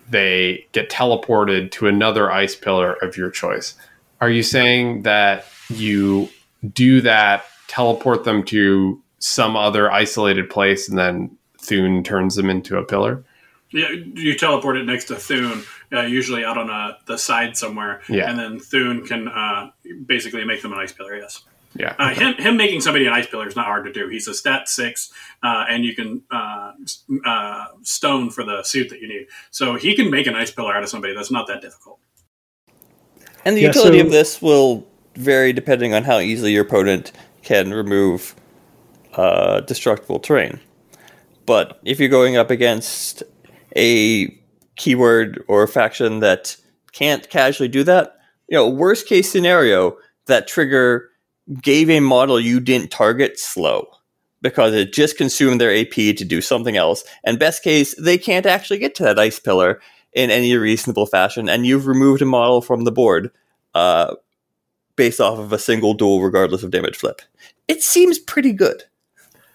they 0.09 0.67
get 0.73 0.91
teleported 0.91 1.71
to 1.73 1.87
another 1.87 2.31
ice 2.31 2.55
pillar 2.55 2.95
of 3.03 3.17
your 3.17 3.31
choice. 3.31 3.75
Are 4.21 4.31
you 4.31 4.43
saying 4.43 5.03
that 5.03 5.45
you 5.69 6.29
do 6.73 7.01
that, 7.01 7.45
teleport 7.69 8.25
them 8.25 8.45
to 8.45 9.03
some 9.19 9.57
other 9.57 9.91
isolated 9.91 10.51
place, 10.51 10.89
and 10.89 10.99
then 10.99 11.37
Thune 11.61 12.03
turns 12.03 12.35
them 12.35 12.51
into 12.51 12.77
a 12.77 12.85
pillar. 12.85 13.25
Yeah, 13.71 13.89
you 13.91 14.37
teleport 14.37 14.77
it 14.77 14.85
next 14.85 15.07
to 15.07 15.17
Thune, 15.17 15.65
uh, 15.93 16.03
usually 16.03 16.45
out 16.45 16.59
on 16.59 16.69
a, 16.69 16.99
the 17.07 17.17
side 17.17 17.57
somewhere. 17.57 18.03
Yeah. 18.09 18.29
And 18.29 18.39
then 18.39 18.59
Thune 18.59 19.07
can 19.07 19.29
uh, 19.29 19.71
basically 20.05 20.45
make 20.45 20.61
them 20.61 20.73
an 20.73 20.79
ice 20.79 20.93
pillar, 20.93 21.17
yes. 21.17 21.43
Yeah. 21.75 21.95
Uh, 21.99 22.11
him, 22.11 22.35
him 22.35 22.57
making 22.57 22.83
somebody 22.83 23.07
an 23.07 23.13
ice 23.13 23.27
pillar 23.27 23.47
is 23.47 23.57
not 23.57 23.65
hard 23.65 23.85
to 23.87 23.93
do. 23.93 24.09
He's 24.09 24.29
a 24.29 24.35
stat 24.35 24.69
six, 24.69 25.13
uh, 25.43 25.65
and 25.69 25.85
you 25.85 25.95
can 25.95 26.23
uh, 26.31 26.73
uh, 27.25 27.67
stone 27.83 28.31
for 28.31 28.45
the 28.45 28.63
suit 28.63 28.91
that 28.91 29.01
you 29.01 29.09
need. 29.09 29.29
So 29.51 29.77
he 29.77 29.95
can 29.95 30.11
make 30.11 30.27
an 30.27 30.35
ice 30.35 30.51
pillar 30.51 30.75
out 30.75 30.83
of 30.83 30.89
somebody. 30.89 31.15
That's 31.15 31.31
not 31.31 31.47
that 31.49 31.63
difficult. 31.63 31.99
And 33.45 33.57
the 33.57 33.63
yeah, 33.63 33.69
utility 33.69 34.01
so... 34.01 34.07
of 34.07 34.13
this 34.13 34.43
will 34.43 34.87
vary 35.17 35.53
depending 35.53 35.95
on 35.95 36.05
how 36.05 36.19
easily 36.19 36.53
your 36.53 36.65
opponent 36.65 37.13
can 37.43 37.73
remove 37.73 38.35
uh, 39.15 39.61
destructible 39.61 40.21
terrain. 40.21 40.61
But 41.47 41.81
if 41.85 41.99
you're 41.99 42.09
going 42.09 42.37
up 42.37 42.51
against 42.51 43.23
a 43.77 44.29
keyword 44.77 45.43
or 45.49 45.63
a 45.63 45.69
faction 45.69 46.21
that 46.21 46.57
can't 46.93 47.29
casually 47.29 47.69
do 47.69 47.83
that, 47.85 48.17
you 48.49 48.57
know, 48.57 48.69
worst 48.69 49.07
case 49.07 49.31
scenario, 49.31 49.97
that 50.27 50.47
trigger 50.47 51.11
gave 51.61 51.91
a 51.91 52.01
model 52.01 52.39
you 52.41 52.61
didn't 52.61 52.91
target 52.91 53.39
slow. 53.39 53.89
because 54.43 54.75
it 54.75 54.93
just 54.93 55.17
consumed 55.17 55.61
their 55.61 55.75
AP 55.75 55.93
to 56.17 56.25
do 56.25 56.41
something 56.41 56.77
else. 56.77 57.05
And 57.23 57.39
best 57.39 57.63
case, 57.63 57.95
they 57.95 58.19
can't 58.19 58.45
actually 58.45 58.79
get 58.81 58.95
to 58.97 59.05
that 59.05 59.19
ice 59.19 59.39
pillar 59.39 59.81
in 60.13 60.31
any 60.31 60.55
reasonable 60.57 61.07
fashion, 61.07 61.49
and 61.49 61.65
you've 61.65 61.87
removed 61.87 62.23
a 62.23 62.27
model 62.27 62.61
from 62.61 62.83
the 62.85 62.91
board 62.93 63.31
uh, 63.75 64.15
based 64.97 65.21
off 65.21 65.39
of 65.39 65.53
a 65.53 65.59
single 65.59 65.95
duel, 65.95 66.21
regardless 66.21 66.63
of 66.65 66.71
damage 66.73 66.97
flip. 66.97 67.23
It 67.69 67.83
seems 67.83 68.19
pretty 68.19 68.53
good. 68.53 68.83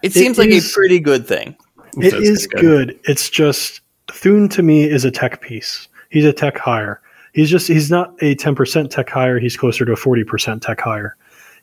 It, 0.01 0.07
It 0.07 0.13
seems 0.13 0.37
like 0.37 0.49
a 0.49 0.61
pretty 0.73 0.99
good 0.99 1.27
thing. 1.27 1.55
It 1.97 2.11
That's 2.11 2.13
is 2.15 2.47
good. 2.47 2.61
good. 2.61 2.99
It's 3.03 3.29
just 3.29 3.81
Thune 4.11 4.47
to 4.49 4.63
me 4.63 4.83
is 4.85 5.03
a 5.03 5.11
tech 5.11 5.41
piece. 5.41 5.87
He's 6.09 6.25
a 6.25 6.33
tech 6.33 6.57
hire. 6.57 7.01
He's 7.33 7.49
just 7.49 7.67
he's 7.67 7.91
not 7.91 8.13
a 8.21 8.35
ten 8.35 8.55
percent 8.55 8.89
tech 8.91 9.09
hire. 9.09 9.37
He's 9.37 9.57
closer 9.57 9.83
to 9.85 9.91
a 9.91 9.95
forty 9.97 10.23
percent 10.23 10.63
tech 10.63 10.79
hire. 10.79 11.15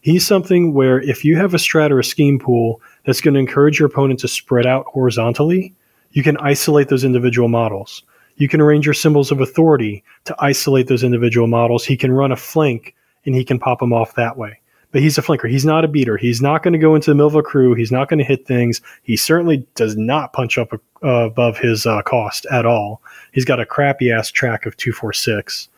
He's 0.05 0.26
something 0.26 0.74
where 0.74 1.00
if 1.00 1.24
you 1.24 1.34
have 1.36 1.55
a 1.55 1.57
strat 1.57 1.90
or 1.90 1.98
a 1.98 2.05
scheme 2.05 2.38
pool 2.38 2.82
that's 3.07 3.22
going 3.22 3.32
to 3.32 3.40
encourage 3.40 3.78
your 3.78 3.88
opponent 3.88 4.20
to 4.20 4.28
spread 4.28 4.66
out 4.66 4.84
horizontally, 4.84 5.72
you 6.11 6.22
can 6.22 6.36
isolate 6.36 6.90
those 6.90 7.05
individual 7.05 7.48
models. 7.48 8.02
You 8.36 8.46
can 8.46 8.61
arrange 8.61 8.84
your 8.84 8.92
symbols 8.92 9.32
of 9.32 9.40
authority 9.40 10.05
to 10.26 10.36
isolate 10.38 10.88
those 10.88 11.05
individual 11.05 11.46
models. 11.46 11.86
He 11.86 11.96
can 11.96 12.12
run 12.12 12.32
a 12.32 12.36
flank 12.36 12.94
and 13.24 13.34
he 13.34 13.46
can 13.46 13.59
pop 13.59 13.78
them 13.78 13.94
off 13.94 14.14
that 14.16 14.36
way. 14.36 14.61
But 14.92 15.00
he's 15.00 15.16
a 15.16 15.22
flanker. 15.22 15.48
He's 15.48 15.64
not 15.64 15.86
a 15.86 15.88
beater. 15.88 16.18
He's 16.18 16.42
not 16.42 16.62
going 16.62 16.74
to 16.74 16.78
go 16.78 16.94
into 16.94 17.11
the 17.11 17.14
middle 17.14 17.28
of 17.28 17.34
a 17.34 17.42
crew. 17.42 17.72
He's 17.72 17.90
not 17.90 18.11
going 18.11 18.18
to 18.18 18.26
hit 18.26 18.46
things. 18.46 18.82
He 19.05 19.16
certainly 19.16 19.66
does 19.74 19.96
not 19.96 20.34
punch 20.34 20.59
up 20.59 20.74
uh, 21.02 21.09
above 21.09 21.57
his 21.57 21.86
uh, 21.86 22.02
cost 22.02 22.44
at 22.52 22.66
all. 22.66 23.00
He's 23.32 23.46
got 23.46 23.59
a 23.59 23.64
crappy 23.64 24.12
ass 24.12 24.30
track 24.30 24.66
of 24.66 24.76
246. 24.76 25.70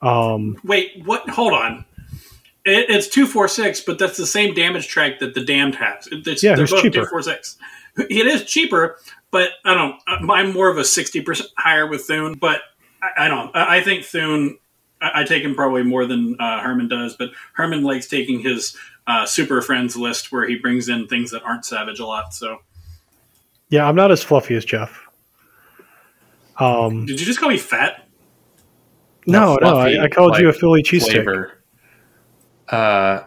Um, 0.00 0.58
Wait, 0.64 1.02
what? 1.04 1.28
Hold 1.28 1.52
on. 1.52 1.84
It, 2.66 2.90
it's 2.90 3.08
two 3.08 3.26
four 3.26 3.46
six, 3.46 3.80
but 3.80 3.98
that's 3.98 4.16
the 4.16 4.26
same 4.26 4.52
damage 4.52 4.88
track 4.88 5.20
that 5.20 5.34
the 5.34 5.44
damned 5.44 5.76
has. 5.76 6.08
It's, 6.10 6.42
Yeah, 6.42 6.56
they're 6.56 6.64
who's 6.64 6.72
both 6.72 6.82
cheaper? 6.82 7.00
two 7.02 7.06
four 7.06 7.22
six. 7.22 7.56
It 7.96 8.26
is 8.26 8.44
cheaper, 8.44 8.98
but 9.30 9.50
I 9.64 9.72
don't. 9.72 10.30
I'm 10.30 10.52
more 10.52 10.68
of 10.68 10.76
a 10.76 10.84
sixty 10.84 11.22
percent 11.22 11.48
higher 11.56 11.86
with 11.86 12.02
Thune, 12.02 12.34
but 12.34 12.60
I, 13.00 13.26
I 13.26 13.28
don't. 13.28 13.54
I 13.56 13.76
I 13.76 13.82
think 13.82 14.04
Thune. 14.04 14.58
I, 15.00 15.20
I 15.20 15.24
take 15.24 15.44
him 15.44 15.54
probably 15.54 15.84
more 15.84 16.06
than 16.06 16.36
uh, 16.40 16.60
Herman 16.60 16.88
does, 16.88 17.16
but 17.16 17.30
Herman 17.54 17.84
likes 17.84 18.08
taking 18.08 18.40
his 18.40 18.76
uh, 19.06 19.24
super 19.24 19.62
friends 19.62 19.96
list 19.96 20.32
where 20.32 20.46
he 20.48 20.56
brings 20.56 20.88
in 20.88 21.06
things 21.06 21.30
that 21.30 21.42
aren't 21.44 21.64
savage 21.64 22.00
a 22.00 22.06
lot. 22.06 22.34
So, 22.34 22.58
yeah, 23.68 23.86
I'm 23.86 23.94
not 23.94 24.10
as 24.10 24.22
fluffy 24.22 24.56
as 24.56 24.64
Jeff. 24.64 25.06
Um, 26.58 27.06
did 27.06 27.20
you 27.20 27.26
just 27.26 27.38
call 27.38 27.50
me 27.50 27.58
fat? 27.58 28.08
no, 29.26 29.54
no, 29.56 29.70
fluffy, 29.70 29.98
I, 29.98 30.04
I 30.04 30.08
called 30.08 30.38
you 30.38 30.48
a 30.48 30.52
Philly 30.52 30.82
cheesesteak. 30.82 31.52
Uh, 32.68 33.22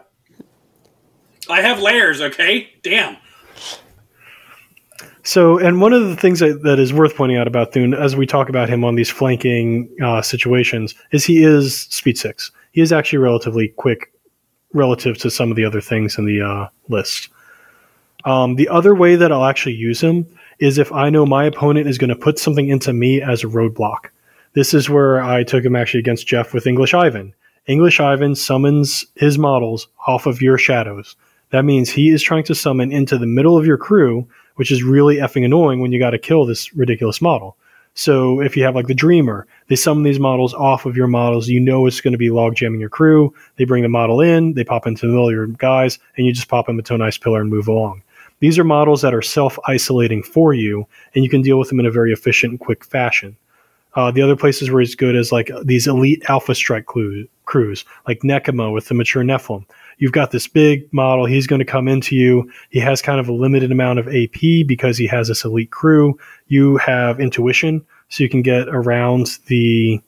I 1.48 1.60
have 1.62 1.80
layers. 1.80 2.20
Okay, 2.20 2.70
damn. 2.82 3.16
So, 5.22 5.58
and 5.58 5.80
one 5.80 5.92
of 5.92 6.08
the 6.08 6.16
things 6.16 6.40
that, 6.40 6.62
that 6.62 6.78
is 6.78 6.92
worth 6.92 7.14
pointing 7.14 7.36
out 7.36 7.46
about 7.46 7.72
Thune, 7.72 7.92
as 7.94 8.16
we 8.16 8.26
talk 8.26 8.48
about 8.48 8.68
him 8.68 8.84
on 8.84 8.94
these 8.94 9.10
flanking 9.10 9.88
uh, 10.02 10.22
situations, 10.22 10.94
is 11.12 11.24
he 11.24 11.44
is 11.44 11.82
speed 11.82 12.16
six. 12.16 12.50
He 12.72 12.80
is 12.80 12.92
actually 12.92 13.18
relatively 13.18 13.68
quick 13.68 14.12
relative 14.72 15.18
to 15.18 15.30
some 15.30 15.50
of 15.50 15.56
the 15.56 15.64
other 15.64 15.80
things 15.80 16.16
in 16.16 16.24
the 16.24 16.40
uh, 16.40 16.68
list. 16.88 17.28
Um, 18.24 18.56
the 18.56 18.68
other 18.68 18.94
way 18.94 19.16
that 19.16 19.32
I'll 19.32 19.44
actually 19.44 19.74
use 19.74 20.00
him 20.00 20.26
is 20.58 20.78
if 20.78 20.92
I 20.92 21.10
know 21.10 21.26
my 21.26 21.44
opponent 21.44 21.88
is 21.88 21.98
going 21.98 22.10
to 22.10 22.16
put 22.16 22.38
something 22.38 22.68
into 22.68 22.92
me 22.92 23.20
as 23.20 23.42
a 23.42 23.46
roadblock. 23.46 24.10
This 24.52 24.74
is 24.74 24.90
where 24.90 25.22
I 25.22 25.42
took 25.42 25.64
him 25.64 25.76
actually 25.76 26.00
against 26.00 26.26
Jeff 26.26 26.52
with 26.52 26.66
English 26.66 26.92
Ivan. 26.92 27.34
English 27.66 28.00
Ivan 28.00 28.34
summons 28.34 29.04
his 29.16 29.38
models 29.38 29.88
off 30.06 30.26
of 30.26 30.40
your 30.42 30.58
shadows. 30.58 31.16
That 31.50 31.64
means 31.64 31.90
he 31.90 32.10
is 32.10 32.22
trying 32.22 32.44
to 32.44 32.54
summon 32.54 32.92
into 32.92 33.18
the 33.18 33.26
middle 33.26 33.58
of 33.58 33.66
your 33.66 33.76
crew, 33.76 34.26
which 34.56 34.72
is 34.72 34.82
really 34.82 35.16
effing 35.16 35.44
annoying 35.44 35.80
when 35.80 35.92
you 35.92 35.98
got 35.98 36.10
to 36.10 36.18
kill 36.18 36.46
this 36.46 36.72
ridiculous 36.74 37.20
model. 37.20 37.56
So 37.94 38.40
if 38.40 38.56
you 38.56 38.62
have 38.64 38.74
like 38.74 38.86
the 38.86 38.94
Dreamer, 38.94 39.46
they 39.68 39.76
summon 39.76 40.04
these 40.04 40.20
models 40.20 40.54
off 40.54 40.86
of 40.86 40.96
your 40.96 41.08
models. 41.08 41.48
You 41.48 41.60
know 41.60 41.86
it's 41.86 42.00
going 42.00 42.12
to 42.12 42.18
be 42.18 42.30
log 42.30 42.54
jamming 42.54 42.80
your 42.80 42.88
crew. 42.88 43.34
They 43.56 43.64
bring 43.64 43.82
the 43.82 43.88
model 43.88 44.20
in, 44.20 44.54
they 44.54 44.64
pop 44.64 44.86
into 44.86 45.06
the 45.06 45.12
middle 45.12 45.28
of 45.28 45.34
your 45.34 45.48
guys, 45.48 45.98
and 46.16 46.24
you 46.24 46.32
just 46.32 46.48
pop 46.48 46.66
them 46.66 46.78
into 46.78 46.94
a 46.94 46.98
nice 46.98 47.18
pillar 47.18 47.40
and 47.40 47.50
move 47.50 47.68
along. 47.68 48.02
These 48.38 48.58
are 48.58 48.64
models 48.64 49.02
that 49.02 49.12
are 49.12 49.22
self 49.22 49.58
isolating 49.66 50.22
for 50.22 50.54
you, 50.54 50.86
and 51.14 51.24
you 51.24 51.30
can 51.30 51.42
deal 51.42 51.58
with 51.58 51.68
them 51.68 51.80
in 51.80 51.86
a 51.86 51.90
very 51.90 52.12
efficient 52.12 52.60
quick 52.60 52.84
fashion. 52.84 53.36
Uh, 53.94 54.10
the 54.10 54.22
other 54.22 54.36
places 54.36 54.70
where 54.70 54.80
he's 54.80 54.94
good 54.94 55.16
is 55.16 55.32
like 55.32 55.50
these 55.64 55.86
elite 55.86 56.22
alpha 56.28 56.54
strike 56.54 56.86
crews, 57.44 57.84
like 58.06 58.20
Nekima 58.20 58.72
with 58.72 58.86
the 58.88 58.94
mature 58.94 59.24
Nephilim. 59.24 59.64
You've 59.98 60.12
got 60.12 60.30
this 60.30 60.46
big 60.46 60.90
model. 60.92 61.26
He's 61.26 61.46
going 61.46 61.58
to 61.58 61.64
come 61.64 61.88
into 61.88 62.16
you. 62.16 62.50
He 62.70 62.78
has 62.80 63.02
kind 63.02 63.20
of 63.20 63.28
a 63.28 63.32
limited 63.32 63.70
amount 63.72 63.98
of 63.98 64.08
AP 64.08 64.66
because 64.66 64.96
he 64.96 65.06
has 65.08 65.28
this 65.28 65.44
elite 65.44 65.70
crew. 65.70 66.18
You 66.46 66.76
have 66.78 67.20
intuition, 67.20 67.84
so 68.08 68.22
you 68.22 68.30
can 68.30 68.42
get 68.42 68.68
around 68.68 69.38
the. 69.46 70.00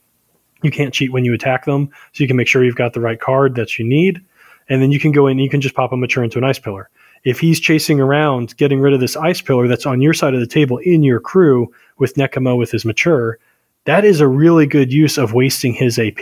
You 0.63 0.71
can't 0.71 0.95
cheat 0.95 1.13
when 1.13 1.25
you 1.25 1.35
attack 1.35 1.65
them, 1.65 1.91
so 2.13 2.23
you 2.23 2.29
can 2.29 2.37
make 2.37 2.47
sure 2.47 2.65
you've 2.65 2.77
got 2.77 2.93
the 2.93 3.01
right 3.01 3.19
card 3.19 3.57
that 3.57 3.81
you 3.81 3.85
need, 3.85 4.21
and 4.69 4.81
then 4.81 4.93
you 4.93 5.01
can 5.01 5.11
go 5.11 5.27
in. 5.27 5.41
You 5.41 5.51
can 5.51 5.61
just 5.61 5.75
pop 5.75 5.93
a 5.93 5.97
mature 5.97 6.23
into 6.23 6.39
an 6.39 6.45
ice 6.45 6.61
pillar. 6.61 6.89
If 7.25 7.41
he's 7.41 7.59
chasing 7.59 8.01
around, 8.01 8.57
getting 8.57 8.81
rid 8.81 8.95
of 8.95 9.01
this 9.01 9.17
ice 9.17 9.41
pillar 9.41 9.67
that's 9.67 9.87
on 9.87 10.01
your 10.01 10.15
side 10.15 10.35
of 10.35 10.41
the 10.41 10.47
table 10.47 10.79
in 10.79 11.03
your 11.03 11.21
crew 11.21 11.73
with 11.99 12.15
Nekima 12.15 12.57
with 12.57 12.71
his 12.71 12.85
mature, 12.85 13.39
that 13.85 14.05
is 14.05 14.21
a 14.21 14.29
really 14.29 14.67
good 14.67 14.93
use 14.93 15.19
of 15.19 15.33
wasting 15.33 15.75
his 15.75 15.99
AP. 15.99 16.21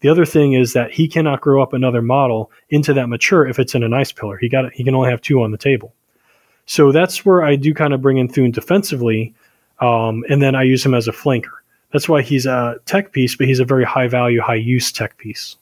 The 0.00 0.08
other 0.08 0.24
thing 0.24 0.54
is 0.54 0.72
that 0.72 0.90
he 0.92 1.08
cannot 1.08 1.40
grow 1.40 1.62
up 1.62 1.72
another 1.72 2.02
model 2.02 2.50
into 2.70 2.92
that 2.94 3.08
mature 3.08 3.46
if 3.46 3.58
it's 3.58 3.74
in 3.74 3.82
an 3.82 3.92
ice 3.92 4.12
pillar. 4.12 4.38
He 4.38 4.48
got 4.48 4.72
he 4.72 4.84
can 4.84 4.94
only 4.94 5.10
have 5.10 5.20
two 5.20 5.42
on 5.42 5.50
the 5.50 5.58
table. 5.58 5.94
So 6.66 6.92
that's 6.92 7.24
where 7.24 7.42
I 7.42 7.56
do 7.56 7.74
kind 7.74 7.92
of 7.92 8.00
bring 8.00 8.18
in 8.18 8.28
Thune 8.28 8.52
defensively, 8.52 9.34
um, 9.80 10.24
and 10.28 10.40
then 10.40 10.54
I 10.54 10.62
use 10.62 10.84
him 10.84 10.94
as 10.94 11.08
a 11.08 11.12
flanker. 11.12 11.58
That's 11.92 12.08
why 12.08 12.22
he's 12.22 12.46
a 12.46 12.76
tech 12.86 13.12
piece, 13.12 13.34
but 13.34 13.48
he's 13.48 13.58
a 13.60 13.64
very 13.64 13.84
high 13.84 14.06
value, 14.06 14.40
high 14.40 14.54
use 14.54 14.92
tech 14.92 15.16
piece. 15.18 15.56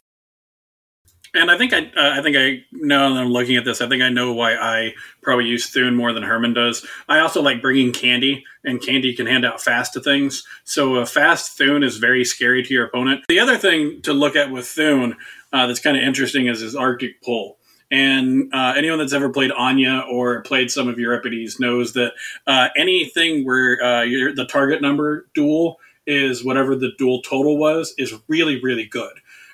And 1.38 1.52
I 1.52 1.56
think 1.56 1.72
I, 1.72 1.78
uh, 1.96 2.18
I 2.18 2.22
think 2.22 2.36
I 2.36 2.64
now 2.72 3.14
that 3.14 3.20
I'm 3.20 3.30
looking 3.30 3.56
at 3.56 3.64
this, 3.64 3.80
I 3.80 3.88
think 3.88 4.02
I 4.02 4.08
know 4.08 4.32
why 4.32 4.54
I 4.56 4.94
probably 5.22 5.46
use 5.46 5.70
Thune 5.70 5.94
more 5.94 6.12
than 6.12 6.24
Herman 6.24 6.52
does. 6.52 6.84
I 7.08 7.20
also 7.20 7.40
like 7.40 7.62
bringing 7.62 7.92
Candy, 7.92 8.44
and 8.64 8.82
Candy 8.82 9.14
can 9.14 9.26
hand 9.26 9.46
out 9.46 9.60
fast 9.60 9.92
to 9.92 10.00
things. 10.00 10.44
So 10.64 10.96
a 10.96 11.06
fast 11.06 11.56
Thune 11.56 11.84
is 11.84 11.98
very 11.98 12.24
scary 12.24 12.64
to 12.64 12.74
your 12.74 12.86
opponent. 12.86 13.24
The 13.28 13.38
other 13.38 13.56
thing 13.56 14.02
to 14.02 14.12
look 14.12 14.34
at 14.34 14.50
with 14.50 14.66
Thune 14.66 15.16
uh, 15.52 15.68
that's 15.68 15.80
kind 15.80 15.96
of 15.96 16.02
interesting 16.02 16.48
is 16.48 16.60
his 16.60 16.74
Arctic 16.74 17.22
pull. 17.22 17.58
And 17.90 18.52
uh, 18.52 18.74
anyone 18.76 18.98
that's 18.98 19.14
ever 19.14 19.30
played 19.30 19.52
Anya 19.52 20.04
or 20.10 20.42
played 20.42 20.70
some 20.70 20.88
of 20.88 20.98
Euripides 20.98 21.58
knows 21.58 21.94
that 21.94 22.12
uh, 22.46 22.68
anything 22.76 23.46
where 23.46 23.82
uh, 23.82 24.04
the 24.34 24.46
target 24.48 24.82
number 24.82 25.26
duel 25.34 25.78
is 26.06 26.44
whatever 26.44 26.74
the 26.74 26.90
duel 26.98 27.22
total 27.22 27.56
was 27.56 27.94
is 27.96 28.14
really, 28.28 28.60
really 28.60 28.86
good. 28.86 29.12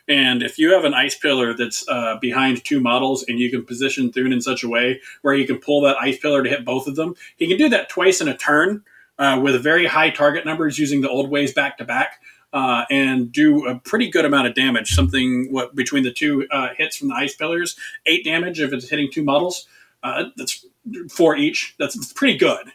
And 0.09 0.43
if 0.43 0.59
you 0.59 0.73
have 0.73 0.85
an 0.85 0.93
ice 0.95 1.17
pillar 1.17 1.55
that's 1.55 1.87
uh, 1.89 2.17
behind 2.21 2.65
two 2.65 2.81
models 2.81 3.25
and 3.27 3.39
you 3.39 3.51
can 3.51 3.65
position 3.65 4.13
Thune 4.13 4.33
in 4.33 4.41
such 4.41 4.63
a 4.63 4.69
way 4.69 5.01
where 5.23 5.35
you 5.35 5.47
can 5.47 5.59
pull 5.59 5.81
that 5.83 5.97
ice 6.01 6.19
pillar 6.19 6.43
to 6.43 6.49
hit 6.49 6.65
both 6.65 6.87
of 6.87 6.97
them, 6.97 7.15
he 7.37 7.47
can 7.47 7.57
do 7.57 7.69
that 7.71 7.89
twice 7.89 8.21
in 8.21 8.29
a 8.29 8.37
turn 8.37 8.83
uh, 9.19 9.41
with 9.43 9.63
very 9.63 9.87
high 9.87 10.11
target 10.11 10.45
numbers 10.45 10.79
using 10.79 11.01
the 11.01 11.09
old 11.09 11.31
ways 11.31 11.53
back 11.53 11.79
to 11.79 11.85
back. 11.85 12.21
Uh, 12.53 12.85
and 12.89 13.33
do 13.33 13.67
a 13.67 13.75
pretty 13.81 14.09
good 14.09 14.25
amount 14.25 14.47
of 14.47 14.55
damage. 14.55 14.91
Something 14.91 15.53
what 15.53 15.75
between 15.75 16.05
the 16.05 16.13
two 16.13 16.47
uh, 16.53 16.69
hits 16.77 16.97
from 16.97 17.09
the 17.09 17.15
ice 17.15 17.35
pillars, 17.35 17.75
eight 18.07 18.25
damage 18.25 18.61
if 18.61 18.73
it's 18.73 18.89
hitting 18.89 19.11
two 19.11 19.25
models. 19.25 19.67
Uh, 20.05 20.27
that's 20.37 20.65
four 21.11 21.37
each. 21.37 21.75
That's, 21.81 21.97
that's 21.97 22.13
pretty 22.13 22.39
good. 22.39 22.69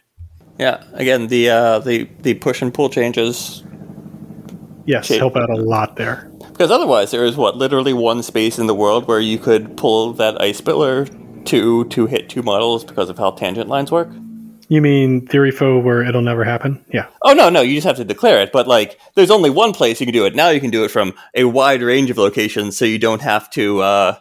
Yeah. 0.58 0.84
Again, 0.96 1.28
the 1.28 1.50
uh, 1.50 1.80
the 1.80 2.10
the 2.20 2.34
push 2.34 2.62
and 2.62 2.74
pull 2.74 2.90
changes 2.90 3.64
Yes, 4.90 5.06
Okay. 5.06 5.20
help 5.20 5.36
out 5.36 5.52
a 5.52 5.56
lot 5.56 5.98
there. 5.98 6.29
Because 6.60 6.72
otherwise 6.72 7.12
there 7.12 7.24
is 7.24 7.38
what 7.38 7.56
literally 7.56 7.94
one 7.94 8.22
space 8.22 8.60
in 8.60 8.68
the 8.68 8.76
world 8.76 9.08
where 9.08 9.22
you 9.22 9.38
could 9.38 9.78
pull 9.78 10.12
that 10.12 10.42
ice 10.42 10.60
pillar 10.60 11.06
to 11.46 11.86
to 11.86 12.06
hit 12.06 12.28
two 12.28 12.44
models 12.44 12.84
because 12.84 13.10
of 13.10 13.18
how 13.18 13.32
tangent 13.32 13.70
lines 13.70 13.90
work. 13.90 14.10
You 14.68 14.82
mean 14.82 15.26
theory 15.26 15.52
foe 15.52 15.80
where 15.80 16.04
it'll 16.04 16.22
never 16.22 16.44
happen? 16.44 16.84
Yeah. 16.92 17.08
Oh 17.22 17.32
no, 17.32 17.50
no, 17.50 17.62
you 17.62 17.76
just 17.76 17.88
have 17.88 17.96
to 17.96 18.04
declare 18.04 18.42
it. 18.42 18.52
But 18.52 18.68
like, 18.68 19.00
there's 19.16 19.32
only 19.32 19.50
one 19.50 19.72
place 19.72 20.02
you 20.02 20.06
can 20.06 20.12
do 20.12 20.26
it. 20.26 20.36
Now 20.36 20.50
you 20.50 20.60
can 20.60 20.70
do 20.70 20.84
it 20.84 20.92
from 20.92 21.14
a 21.34 21.46
wide 21.46 21.82
range 21.82 22.10
of 22.10 22.18
locations, 22.18 22.78
so 22.78 22.84
you 22.84 23.00
don't 23.00 23.22
have 23.22 23.50
to 23.52 23.80
uh, 23.80 24.18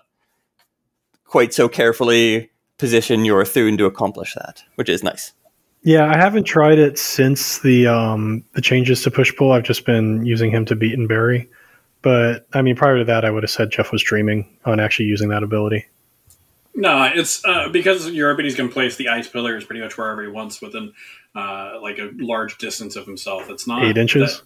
quite 1.25 1.53
so 1.53 1.69
carefully 1.69 2.53
position 2.79 3.25
your 3.25 3.45
Thune 3.45 3.77
to 3.79 3.87
accomplish 3.87 4.35
that, 4.35 4.63
which 4.77 4.89
is 4.89 5.03
nice. 5.03 5.33
Yeah, 5.83 6.07
I 6.07 6.17
haven't 6.17 6.45
tried 6.45 6.79
it 6.79 7.01
since 7.01 7.59
the 7.59 7.89
um, 7.89 8.45
the 8.53 8.63
changes 8.63 9.03
to 9.03 9.11
push 9.11 9.35
pull. 9.35 9.51
I've 9.51 9.65
just 9.65 9.85
been 9.85 10.25
using 10.25 10.53
him 10.53 10.65
to 10.67 10.77
beat 10.77 10.97
and 10.97 11.09
bury. 11.09 11.51
But 12.03 12.47
I 12.53 12.63
mean, 12.63 12.77
prior 12.77 12.99
to 12.99 13.05
that, 13.05 13.25
I 13.25 13.31
would 13.31 13.43
have 13.43 13.51
said 13.51 13.71
Jeff 13.71 13.91
was 13.93 14.03
dreaming 14.03 14.49
on 14.65 14.79
actually 14.81 15.07
using 15.07 15.29
that 15.31 15.43
ability. 15.43 15.87
No, 16.75 17.03
it's 17.13 17.45
uh, 17.45 17.69
because 17.71 18.09
Euripides 18.11 18.55
can 18.55 18.69
place 18.69 18.95
the 18.97 19.09
ice 19.09 19.27
pillars 19.27 19.65
pretty 19.65 19.81
much 19.83 19.99
wherever 19.99 20.23
he 20.23 20.29
wants 20.29 20.61
within 20.63 20.93
uh, 21.35 21.79
like 21.83 21.99
a 21.99 22.11
large 22.15 22.57
distance 22.59 22.95
of 22.95 23.05
himself. 23.05 23.51
It's 23.51 23.67
not 23.67 23.83
Eight 23.85 23.99
inches. 23.99 24.39
that- 24.39 24.45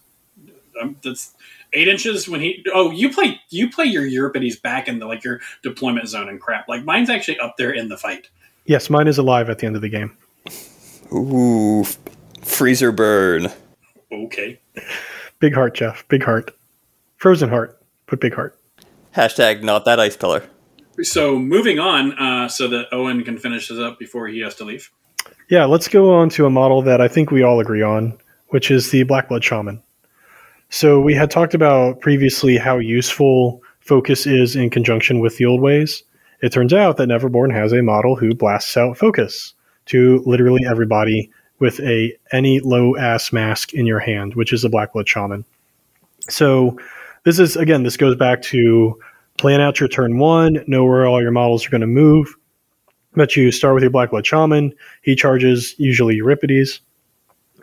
um, 0.81 0.95
that's 1.03 1.35
eight 1.73 1.87
inches 1.87 2.27
when 2.27 2.41
he. 2.41 2.65
Oh, 2.73 2.89
you 2.89 3.11
play 3.13 3.39
you 3.51 3.69
play 3.69 3.85
your 3.85 4.07
Euripides 4.07 4.55
back 4.55 4.87
in 4.87 4.97
the 4.97 5.05
like 5.05 5.23
your 5.23 5.39
deployment 5.61 6.09
zone 6.09 6.27
and 6.29 6.41
crap. 6.41 6.67
Like 6.67 6.83
mine's 6.83 7.11
actually 7.11 7.37
up 7.37 7.57
there 7.59 7.69
in 7.71 7.89
the 7.89 7.97
fight. 7.97 8.29
Yes, 8.65 8.89
mine 8.89 9.07
is 9.07 9.19
alive 9.19 9.51
at 9.51 9.59
the 9.59 9.67
end 9.67 9.75
of 9.75 9.83
the 9.83 9.89
game. 9.89 10.17
Ooh, 11.13 11.81
f- 11.81 11.99
freezer 12.41 12.91
burn. 12.91 13.51
Okay. 14.11 14.59
Big 15.37 15.53
heart, 15.53 15.75
Jeff. 15.75 16.07
Big 16.07 16.23
heart. 16.23 16.49
Frozen 17.23 17.47
heart. 17.47 17.81
Put 18.05 18.19
big 18.19 18.33
heart. 18.33 18.59
Hashtag 19.15 19.63
not 19.63 19.85
that 19.85 19.97
ice 19.97 20.17
pillar. 20.17 20.43
So 21.03 21.39
moving 21.39 21.79
on, 21.79 22.11
uh, 22.19 22.49
so 22.49 22.67
that 22.67 22.87
Owen 22.91 23.23
can 23.23 23.37
finish 23.37 23.69
this 23.69 23.79
up 23.79 23.97
before 23.97 24.27
he 24.27 24.41
has 24.41 24.55
to 24.55 24.65
leave. 24.65 24.91
Yeah, 25.49 25.63
let's 25.63 25.87
go 25.87 26.13
on 26.13 26.27
to 26.31 26.45
a 26.45 26.49
model 26.49 26.81
that 26.81 26.99
I 26.99 27.07
think 27.07 27.31
we 27.31 27.41
all 27.41 27.61
agree 27.61 27.81
on, 27.81 28.17
which 28.49 28.69
is 28.69 28.91
the 28.91 29.05
Blackblood 29.05 29.41
Shaman. 29.41 29.81
So 30.69 30.99
we 30.99 31.13
had 31.13 31.31
talked 31.31 31.53
about 31.53 32.01
previously 32.01 32.57
how 32.57 32.79
useful 32.79 33.61
focus 33.79 34.27
is 34.27 34.57
in 34.57 34.69
conjunction 34.69 35.21
with 35.21 35.37
the 35.37 35.45
old 35.45 35.61
ways. 35.61 36.03
It 36.41 36.51
turns 36.51 36.73
out 36.73 36.97
that 36.97 37.07
Neverborn 37.07 37.53
has 37.53 37.71
a 37.71 37.81
model 37.81 38.17
who 38.17 38.35
blasts 38.35 38.75
out 38.75 38.97
focus 38.97 39.53
to 39.85 40.21
literally 40.25 40.65
everybody 40.69 41.31
with 41.59 41.79
a 41.79 42.17
any 42.33 42.59
low 42.59 42.97
ass 42.97 43.31
mask 43.31 43.73
in 43.73 43.85
your 43.85 43.99
hand, 43.99 44.35
which 44.35 44.51
is 44.51 44.65
a 44.65 44.69
Blackblood 44.69 45.07
Shaman. 45.07 45.45
So 46.27 46.77
this 47.25 47.39
is 47.39 47.55
again, 47.55 47.83
this 47.83 47.97
goes 47.97 48.15
back 48.15 48.41
to 48.43 48.99
plan 49.37 49.61
out 49.61 49.79
your 49.79 49.89
turn 49.89 50.17
one, 50.17 50.63
know 50.67 50.83
where 50.85 51.05
all 51.05 51.21
your 51.21 51.31
models 51.31 51.65
are 51.65 51.69
going 51.69 51.81
to 51.81 51.87
move. 51.87 52.35
But 53.15 53.35
you 53.35 53.51
start 53.51 53.75
with 53.75 53.83
your 53.83 53.91
Blackblood 53.91 54.25
Shaman. 54.25 54.73
He 55.03 55.15
charges 55.15 55.75
usually 55.77 56.15
Euripides, 56.15 56.81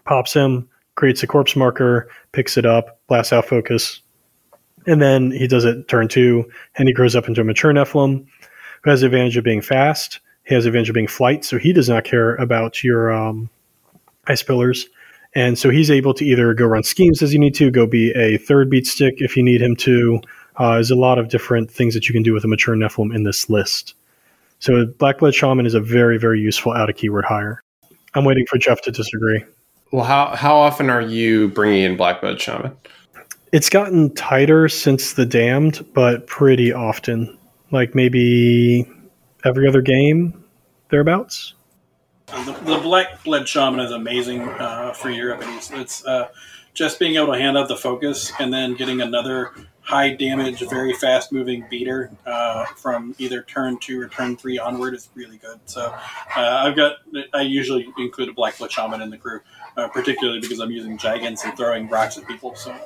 pops 0.04 0.32
him, 0.32 0.68
creates 0.94 1.22
a 1.22 1.26
corpse 1.26 1.56
marker, 1.56 2.08
picks 2.32 2.56
it 2.56 2.66
up, 2.66 3.00
blasts 3.08 3.32
out 3.32 3.46
focus, 3.46 4.00
and 4.86 5.02
then 5.02 5.30
he 5.30 5.46
does 5.46 5.64
it 5.64 5.88
turn 5.88 6.08
two, 6.08 6.48
and 6.76 6.88
he 6.88 6.94
grows 6.94 7.16
up 7.16 7.28
into 7.28 7.40
a 7.40 7.44
mature 7.44 7.72
Nephilim 7.72 8.26
who 8.82 8.90
has 8.90 9.00
the 9.00 9.06
advantage 9.06 9.36
of 9.36 9.44
being 9.44 9.60
fast. 9.60 10.20
He 10.44 10.54
has 10.54 10.64
the 10.64 10.68
advantage 10.68 10.90
of 10.90 10.94
being 10.94 11.06
flight, 11.06 11.44
so 11.44 11.58
he 11.58 11.72
does 11.72 11.88
not 11.88 12.04
care 12.04 12.34
about 12.36 12.82
your 12.82 13.12
um, 13.12 13.50
ice 14.26 14.42
pillars. 14.42 14.88
And 15.34 15.58
so 15.58 15.70
he's 15.70 15.90
able 15.90 16.12
to 16.14 16.24
either 16.24 16.52
go 16.54 16.66
run 16.66 16.82
schemes 16.82 17.22
as 17.22 17.32
you 17.32 17.38
need 17.38 17.54
to, 17.54 17.70
go 17.70 17.86
be 17.86 18.10
a 18.12 18.38
third 18.38 18.68
beat 18.68 18.86
stick 18.86 19.14
if 19.18 19.36
you 19.36 19.42
need 19.42 19.62
him 19.62 19.76
to. 19.76 20.20
Uh, 20.56 20.74
there's 20.74 20.90
a 20.90 20.96
lot 20.96 21.18
of 21.18 21.28
different 21.28 21.70
things 21.70 21.94
that 21.94 22.08
you 22.08 22.12
can 22.12 22.22
do 22.22 22.32
with 22.32 22.44
a 22.44 22.48
mature 22.48 22.74
Nephilim 22.74 23.14
in 23.14 23.22
this 23.22 23.48
list. 23.48 23.94
So 24.58 24.84
Blackblood 24.84 25.34
Shaman 25.34 25.66
is 25.66 25.74
a 25.74 25.80
very, 25.80 26.18
very 26.18 26.40
useful 26.40 26.72
out 26.72 26.90
of 26.90 26.96
keyword 26.96 27.24
hire. 27.24 27.62
I'm 28.14 28.24
waiting 28.24 28.44
for 28.46 28.58
Jeff 28.58 28.82
to 28.82 28.90
disagree. 28.90 29.44
Well, 29.92 30.04
how 30.04 30.36
how 30.36 30.56
often 30.56 30.90
are 30.90 31.00
you 31.00 31.48
bringing 31.48 31.82
in 31.82 31.96
Blackblood 31.96 32.40
Shaman? 32.40 32.76
It's 33.52 33.68
gotten 33.68 34.14
tighter 34.14 34.68
since 34.68 35.14
the 35.14 35.26
Damned, 35.26 35.84
but 35.94 36.26
pretty 36.26 36.72
often. 36.72 37.36
Like 37.72 37.94
maybe 37.94 38.84
every 39.44 39.68
other 39.68 39.80
game, 39.80 40.44
thereabouts. 40.90 41.54
The, 42.30 42.52
the 42.64 42.78
Black 42.78 43.22
Blood 43.24 43.48
Shaman 43.48 43.80
is 43.80 43.92
amazing 43.92 44.42
uh, 44.48 44.92
for 44.92 45.10
Euripides. 45.10 45.70
It's 45.72 46.04
uh, 46.04 46.28
just 46.74 46.98
being 46.98 47.16
able 47.16 47.32
to 47.32 47.38
hand 47.38 47.58
out 47.58 47.68
the 47.68 47.76
focus 47.76 48.32
and 48.38 48.52
then 48.52 48.74
getting 48.74 49.00
another 49.00 49.52
high 49.80 50.14
damage, 50.14 50.60
very 50.68 50.92
fast 50.92 51.32
moving 51.32 51.66
beater 51.68 52.10
uh, 52.24 52.64
from 52.76 53.14
either 53.18 53.42
turn 53.42 53.78
two 53.80 54.00
or 54.00 54.08
turn 54.08 54.36
three 54.36 54.58
onward 54.58 54.94
is 54.94 55.08
really 55.14 55.38
good. 55.38 55.58
So 55.64 55.92
uh, 56.36 56.62
I've 56.64 56.76
got, 56.76 56.98
I 57.34 57.42
usually 57.42 57.92
include 57.98 58.28
a 58.28 58.32
Black 58.32 58.56
Blood 58.58 58.70
Shaman 58.70 59.02
in 59.02 59.10
the 59.10 59.18
crew, 59.18 59.40
uh, 59.76 59.88
particularly 59.88 60.40
because 60.40 60.60
I'm 60.60 60.70
using 60.70 60.96
Gigants 60.96 61.44
and 61.44 61.56
throwing 61.56 61.88
rocks 61.88 62.16
at 62.16 62.26
people. 62.28 62.54
So 62.54 62.76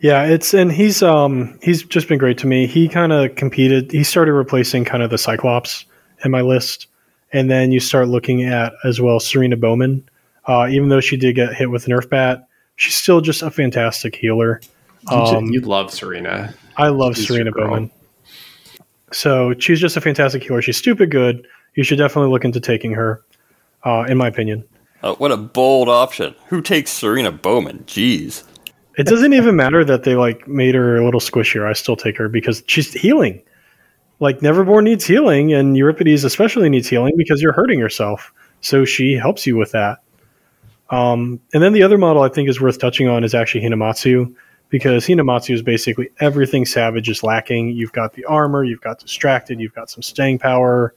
Yeah, 0.00 0.24
it's 0.24 0.54
and 0.54 0.72
he's 0.72 1.02
um 1.02 1.58
he's 1.62 1.82
just 1.82 2.08
been 2.08 2.18
great 2.18 2.38
to 2.38 2.46
me. 2.46 2.66
He 2.66 2.88
kind 2.88 3.12
of 3.12 3.34
competed. 3.36 3.92
He 3.92 4.04
started 4.04 4.32
replacing 4.32 4.84
kind 4.84 5.02
of 5.02 5.10
the 5.10 5.18
Cyclops 5.18 5.84
in 6.24 6.30
my 6.30 6.40
list, 6.40 6.86
and 7.34 7.50
then 7.50 7.72
you 7.72 7.80
start 7.80 8.08
looking 8.08 8.44
at 8.44 8.72
as 8.84 9.00
well 9.00 9.20
Serena 9.20 9.56
Bowman. 9.56 10.08
Uh, 10.46 10.68
even 10.70 10.88
though 10.88 11.00
she 11.00 11.16
did 11.16 11.34
get 11.34 11.52
hit 11.52 11.70
with 11.70 11.86
a 11.86 11.90
Nerf 11.90 12.08
bat, 12.08 12.46
she's 12.76 12.94
still 12.94 13.20
just 13.20 13.42
a 13.42 13.50
fantastic 13.50 14.14
healer. 14.14 14.60
Um, 15.08 15.46
you 15.46 15.60
love 15.60 15.90
Serena. 15.90 16.54
I 16.76 16.88
love 16.88 17.16
She's 17.16 17.26
Serena. 17.26 17.50
Bowman. 17.52 17.90
So 19.12 19.54
she's 19.58 19.80
just 19.80 19.96
a 19.96 20.00
fantastic 20.00 20.42
healer. 20.42 20.62
She's 20.62 20.76
stupid 20.76 21.10
good. 21.10 21.46
You 21.74 21.84
should 21.84 21.98
definitely 21.98 22.30
look 22.30 22.44
into 22.44 22.60
taking 22.60 22.92
her, 22.92 23.22
uh, 23.84 24.06
in 24.08 24.16
my 24.16 24.28
opinion. 24.28 24.64
Oh, 25.02 25.14
what 25.16 25.32
a 25.32 25.36
bold 25.36 25.88
option. 25.88 26.34
Who 26.46 26.62
takes 26.62 26.90
Serena 26.90 27.32
Bowman? 27.32 27.84
Jeez. 27.86 28.44
It 28.96 29.06
doesn't 29.06 29.34
even 29.34 29.56
matter 29.56 29.84
that 29.84 30.04
they 30.04 30.14
like 30.14 30.46
made 30.46 30.74
her 30.74 30.96
a 30.96 31.04
little 31.04 31.20
squishier. 31.20 31.68
I 31.68 31.72
still 31.72 31.96
take 31.96 32.16
her 32.16 32.28
because 32.28 32.62
she's 32.66 32.92
healing. 32.92 33.42
Like 34.20 34.40
Neverborn 34.40 34.84
needs 34.84 35.04
healing, 35.04 35.52
and 35.52 35.76
Euripides 35.76 36.24
especially 36.24 36.68
needs 36.68 36.88
healing 36.88 37.14
because 37.16 37.42
you're 37.42 37.52
hurting 37.52 37.78
yourself. 37.78 38.32
So 38.60 38.84
she 38.84 39.14
helps 39.14 39.46
you 39.46 39.56
with 39.56 39.72
that. 39.72 39.98
Um, 40.90 41.40
and 41.52 41.62
then 41.62 41.72
the 41.72 41.82
other 41.82 41.98
model 41.98 42.22
I 42.22 42.28
think 42.28 42.48
is 42.48 42.60
worth 42.60 42.78
touching 42.78 43.08
on 43.08 43.24
is 43.24 43.34
actually 43.34 43.62
Hinamatsu 43.62 44.34
because 44.68 45.06
Hinamatsu 45.06 45.54
is 45.54 45.62
basically 45.62 46.10
everything 46.20 46.64
Savage 46.64 47.08
is 47.08 47.22
lacking. 47.22 47.70
You've 47.70 47.92
got 47.92 48.14
the 48.14 48.24
armor, 48.26 48.64
you've 48.64 48.80
got 48.80 48.98
distracted, 48.98 49.60
you've 49.60 49.74
got 49.74 49.90
some 49.90 50.02
staying 50.02 50.38
power, 50.38 50.94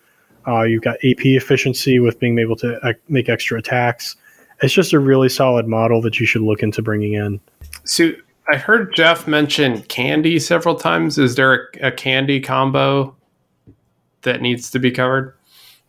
uh, 0.47 0.63
you've 0.63 0.81
got 0.81 0.95
AP 0.95 1.25
efficiency 1.25 1.99
with 1.99 2.19
being 2.19 2.37
able 2.39 2.55
to 2.57 2.77
uh, 2.85 2.93
make 3.07 3.29
extra 3.29 3.59
attacks. 3.59 4.15
It's 4.61 4.73
just 4.73 4.93
a 4.93 4.99
really 4.99 5.29
solid 5.29 5.67
model 5.67 6.01
that 6.01 6.19
you 6.19 6.25
should 6.25 6.41
look 6.41 6.63
into 6.63 6.81
bringing 6.81 7.13
in. 7.13 7.39
So 7.83 8.11
I 8.49 8.57
heard 8.57 8.95
Jeff 8.95 9.27
mention 9.27 9.81
candy 9.83 10.39
several 10.39 10.75
times. 10.75 11.17
Is 11.17 11.35
there 11.35 11.69
a, 11.81 11.87
a 11.87 11.91
candy 11.91 12.39
combo 12.39 13.15
that 14.21 14.41
needs 14.41 14.71
to 14.71 14.79
be 14.79 14.91
covered? 14.91 15.33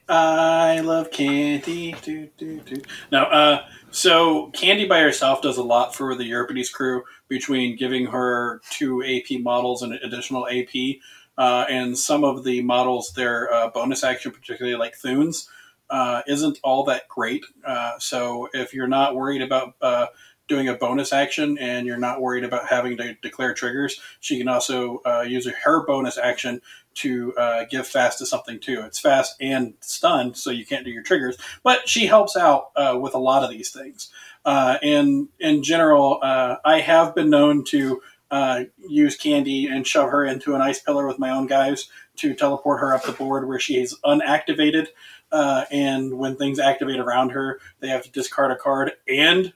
I 0.09 0.81
love 0.81 1.11
candy. 1.11 1.95
Do, 2.03 2.29
do, 2.39 2.61
do. 2.61 2.81
No, 3.13 3.25
uh, 3.25 3.67
so 3.91 4.49
Candy 4.51 4.87
by 4.87 5.01
herself 5.01 5.43
does 5.43 5.59
a 5.59 5.63
lot 5.63 5.95
for 5.95 6.15
the 6.15 6.25
Euripides 6.25 6.71
crew 6.71 7.05
between 7.29 7.77
giving 7.77 8.07
her 8.07 8.61
two 8.71 9.03
AP 9.05 9.41
models 9.41 9.83
and 9.83 9.95
additional 9.95 10.49
AP, 10.49 10.97
uh, 11.37 11.67
and 11.69 11.97
some 11.97 12.25
of 12.25 12.45
the 12.45 12.63
models, 12.63 13.13
their 13.13 13.53
uh, 13.53 13.69
bonus 13.69 14.03
action, 14.03 14.33
particularly 14.33 14.77
like 14.77 14.97
Thunes, 14.97 15.49
uh, 15.91 16.23
isn't 16.27 16.59
all 16.63 16.85
that 16.85 17.09
great. 17.09 17.45
Uh, 17.65 17.99
so 17.99 18.49
if 18.53 18.73
you're 18.73 18.89
not 18.89 19.15
worried 19.15 19.43
about 19.43 19.75
uh, 19.81 20.07
doing 20.49 20.69
a 20.69 20.75
bonus 20.75 21.13
action 21.13 21.59
and 21.59 21.87
you're 21.87 21.99
not 21.99 22.21
worried 22.21 22.43
about 22.43 22.67
having 22.67 22.97
to 22.97 23.15
declare 23.23 23.55
triggers, 23.55 24.01
she 24.21 24.39
can 24.39 24.49
also 24.49 25.01
uh, 25.05 25.21
use 25.21 25.47
her 25.47 25.87
bonus 25.87 26.19
action 26.19 26.61
to 26.95 27.35
uh, 27.37 27.65
give 27.71 27.87
fast 27.87 28.19
to 28.19 28.27
something 28.27 28.59
too. 28.59 28.83
It's 28.85 28.99
fast 28.99 29.37
and 29.41 29.75
stunned, 29.81 30.37
so 30.37 30.51
you 30.51 30.67
can't 30.67 30.85
do 30.85 30.91
your 30.91 31.05
triggers, 31.05 31.37
but 31.63 31.89
she 31.89 32.07
helps 32.07 32.37
out 32.37 32.71
uh, 32.75 32.99
with 33.01 33.15
a 33.15 33.19
lot 33.19 33.45
of 33.45 33.51
these 33.51 33.71
things. 33.71 34.11
Uh, 34.45 34.79
and 34.83 35.29
in 35.39 35.63
general, 35.63 36.19
uh, 36.23 36.57
I 36.65 36.81
have 36.81 37.15
been 37.15 37.31
known 37.31 37.63
to 37.67 38.01
uh, 38.31 38.65
use 38.79 39.17
Candy 39.17 39.67
and 39.67 39.87
shove 39.87 40.11
her 40.11 40.25
into 40.25 40.55
an 40.55 40.61
ice 40.61 40.81
pillar 40.81 41.07
with 41.07 41.19
my 41.19 41.31
own 41.31 41.47
guys 41.47 41.89
to 42.17 42.35
teleport 42.35 42.81
her 42.81 42.95
up 42.95 43.05
the 43.05 43.13
board 43.13 43.47
where 43.47 43.61
she 43.61 43.81
is 43.81 43.97
unactivated. 44.05 44.89
And 45.31 46.19
when 46.19 46.37
things 46.37 46.59
activate 46.59 46.99
around 46.99 47.31
her, 47.31 47.61
they 47.81 47.89
have 47.89 48.03
to 48.03 48.11
discard 48.11 48.51
a 48.51 48.57
card 48.57 48.93
and 49.07 49.53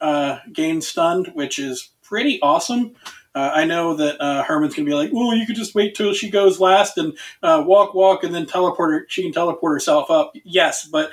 uh, 0.00 0.38
gain 0.52 0.80
stunned, 0.80 1.28
which 1.34 1.58
is 1.58 1.90
pretty 2.02 2.40
awesome. 2.42 2.94
Uh, 3.34 3.52
I 3.54 3.64
know 3.64 3.94
that 3.94 4.20
uh, 4.20 4.42
Herman's 4.42 4.74
gonna 4.74 4.86
be 4.86 4.94
like, 4.94 5.12
"Well, 5.12 5.36
you 5.36 5.46
could 5.46 5.56
just 5.56 5.74
wait 5.74 5.94
till 5.94 6.12
she 6.12 6.30
goes 6.30 6.58
last 6.58 6.98
and 6.98 7.16
uh, 7.42 7.62
walk, 7.64 7.94
walk, 7.94 8.24
and 8.24 8.34
then 8.34 8.46
teleport 8.46 8.92
her. 8.92 9.06
She 9.08 9.22
can 9.22 9.32
teleport 9.32 9.74
herself 9.74 10.10
up." 10.10 10.32
Yes, 10.44 10.88
but 10.90 11.10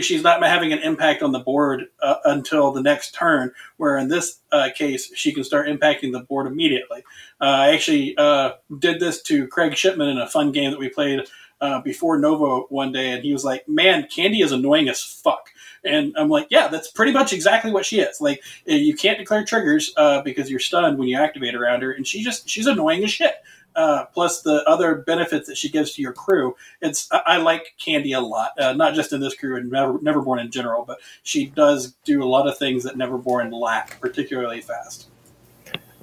she's 0.00 0.22
not 0.22 0.42
having 0.42 0.72
an 0.72 0.80
impact 0.80 1.22
on 1.22 1.32
the 1.32 1.38
board 1.38 1.86
uh, 2.02 2.16
until 2.24 2.72
the 2.72 2.82
next 2.82 3.14
turn. 3.14 3.52
Where 3.76 3.96
in 3.96 4.08
this 4.08 4.40
uh, 4.52 4.70
case, 4.74 5.10
she 5.14 5.32
can 5.32 5.44
start 5.44 5.68
impacting 5.68 6.12
the 6.12 6.20
board 6.20 6.46
immediately. 6.46 7.04
Uh, 7.40 7.44
I 7.44 7.72
actually 7.72 8.16
uh, 8.18 8.52
did 8.78 9.00
this 9.00 9.22
to 9.22 9.46
Craig 9.48 9.76
Shipman 9.76 10.08
in 10.08 10.18
a 10.18 10.28
fun 10.28 10.52
game 10.52 10.70
that 10.70 10.80
we 10.80 10.88
played 10.88 11.20
uh, 11.60 11.80
before 11.80 12.18
Nova 12.18 12.66
one 12.68 12.92
day, 12.92 13.12
and 13.12 13.22
he 13.22 13.32
was 13.32 13.44
like, 13.44 13.66
"Man, 13.68 14.06
Candy 14.14 14.40
is 14.40 14.52
annoying 14.52 14.88
as 14.88 15.02
fuck." 15.02 15.50
And 15.84 16.14
I'm 16.16 16.28
like, 16.28 16.46
yeah, 16.50 16.68
that's 16.68 16.90
pretty 16.90 17.12
much 17.12 17.32
exactly 17.32 17.70
what 17.70 17.84
she 17.84 18.00
is. 18.00 18.20
Like, 18.20 18.42
eh, 18.66 18.76
you 18.76 18.94
can't 18.94 19.18
declare 19.18 19.44
triggers 19.44 19.92
uh, 19.96 20.22
because 20.22 20.50
you're 20.50 20.60
stunned 20.60 20.98
when 20.98 21.08
you 21.08 21.18
activate 21.18 21.54
around 21.54 21.82
her, 21.82 21.92
and 21.92 22.06
she 22.06 22.22
just 22.22 22.48
she's 22.48 22.66
annoying 22.66 23.04
as 23.04 23.10
shit. 23.10 23.34
Uh, 23.76 24.04
plus 24.14 24.42
the 24.42 24.62
other 24.68 24.94
benefits 24.94 25.48
that 25.48 25.56
she 25.56 25.68
gives 25.68 25.94
to 25.94 26.00
your 26.00 26.12
crew. 26.12 26.54
It's 26.80 27.08
I, 27.10 27.22
I 27.26 27.36
like 27.38 27.74
Candy 27.84 28.12
a 28.12 28.20
lot, 28.20 28.52
uh, 28.58 28.72
not 28.72 28.94
just 28.94 29.12
in 29.12 29.20
this 29.20 29.34
crew 29.34 29.56
and 29.56 29.68
Never, 29.68 29.98
Neverborn 29.98 30.40
in 30.40 30.50
general, 30.52 30.84
but 30.84 31.00
she 31.24 31.46
does 31.46 31.92
do 32.04 32.22
a 32.22 32.24
lot 32.24 32.46
of 32.46 32.56
things 32.56 32.84
that 32.84 32.94
Neverborn 32.94 33.52
lack, 33.52 34.00
particularly 34.00 34.60
fast. 34.60 35.08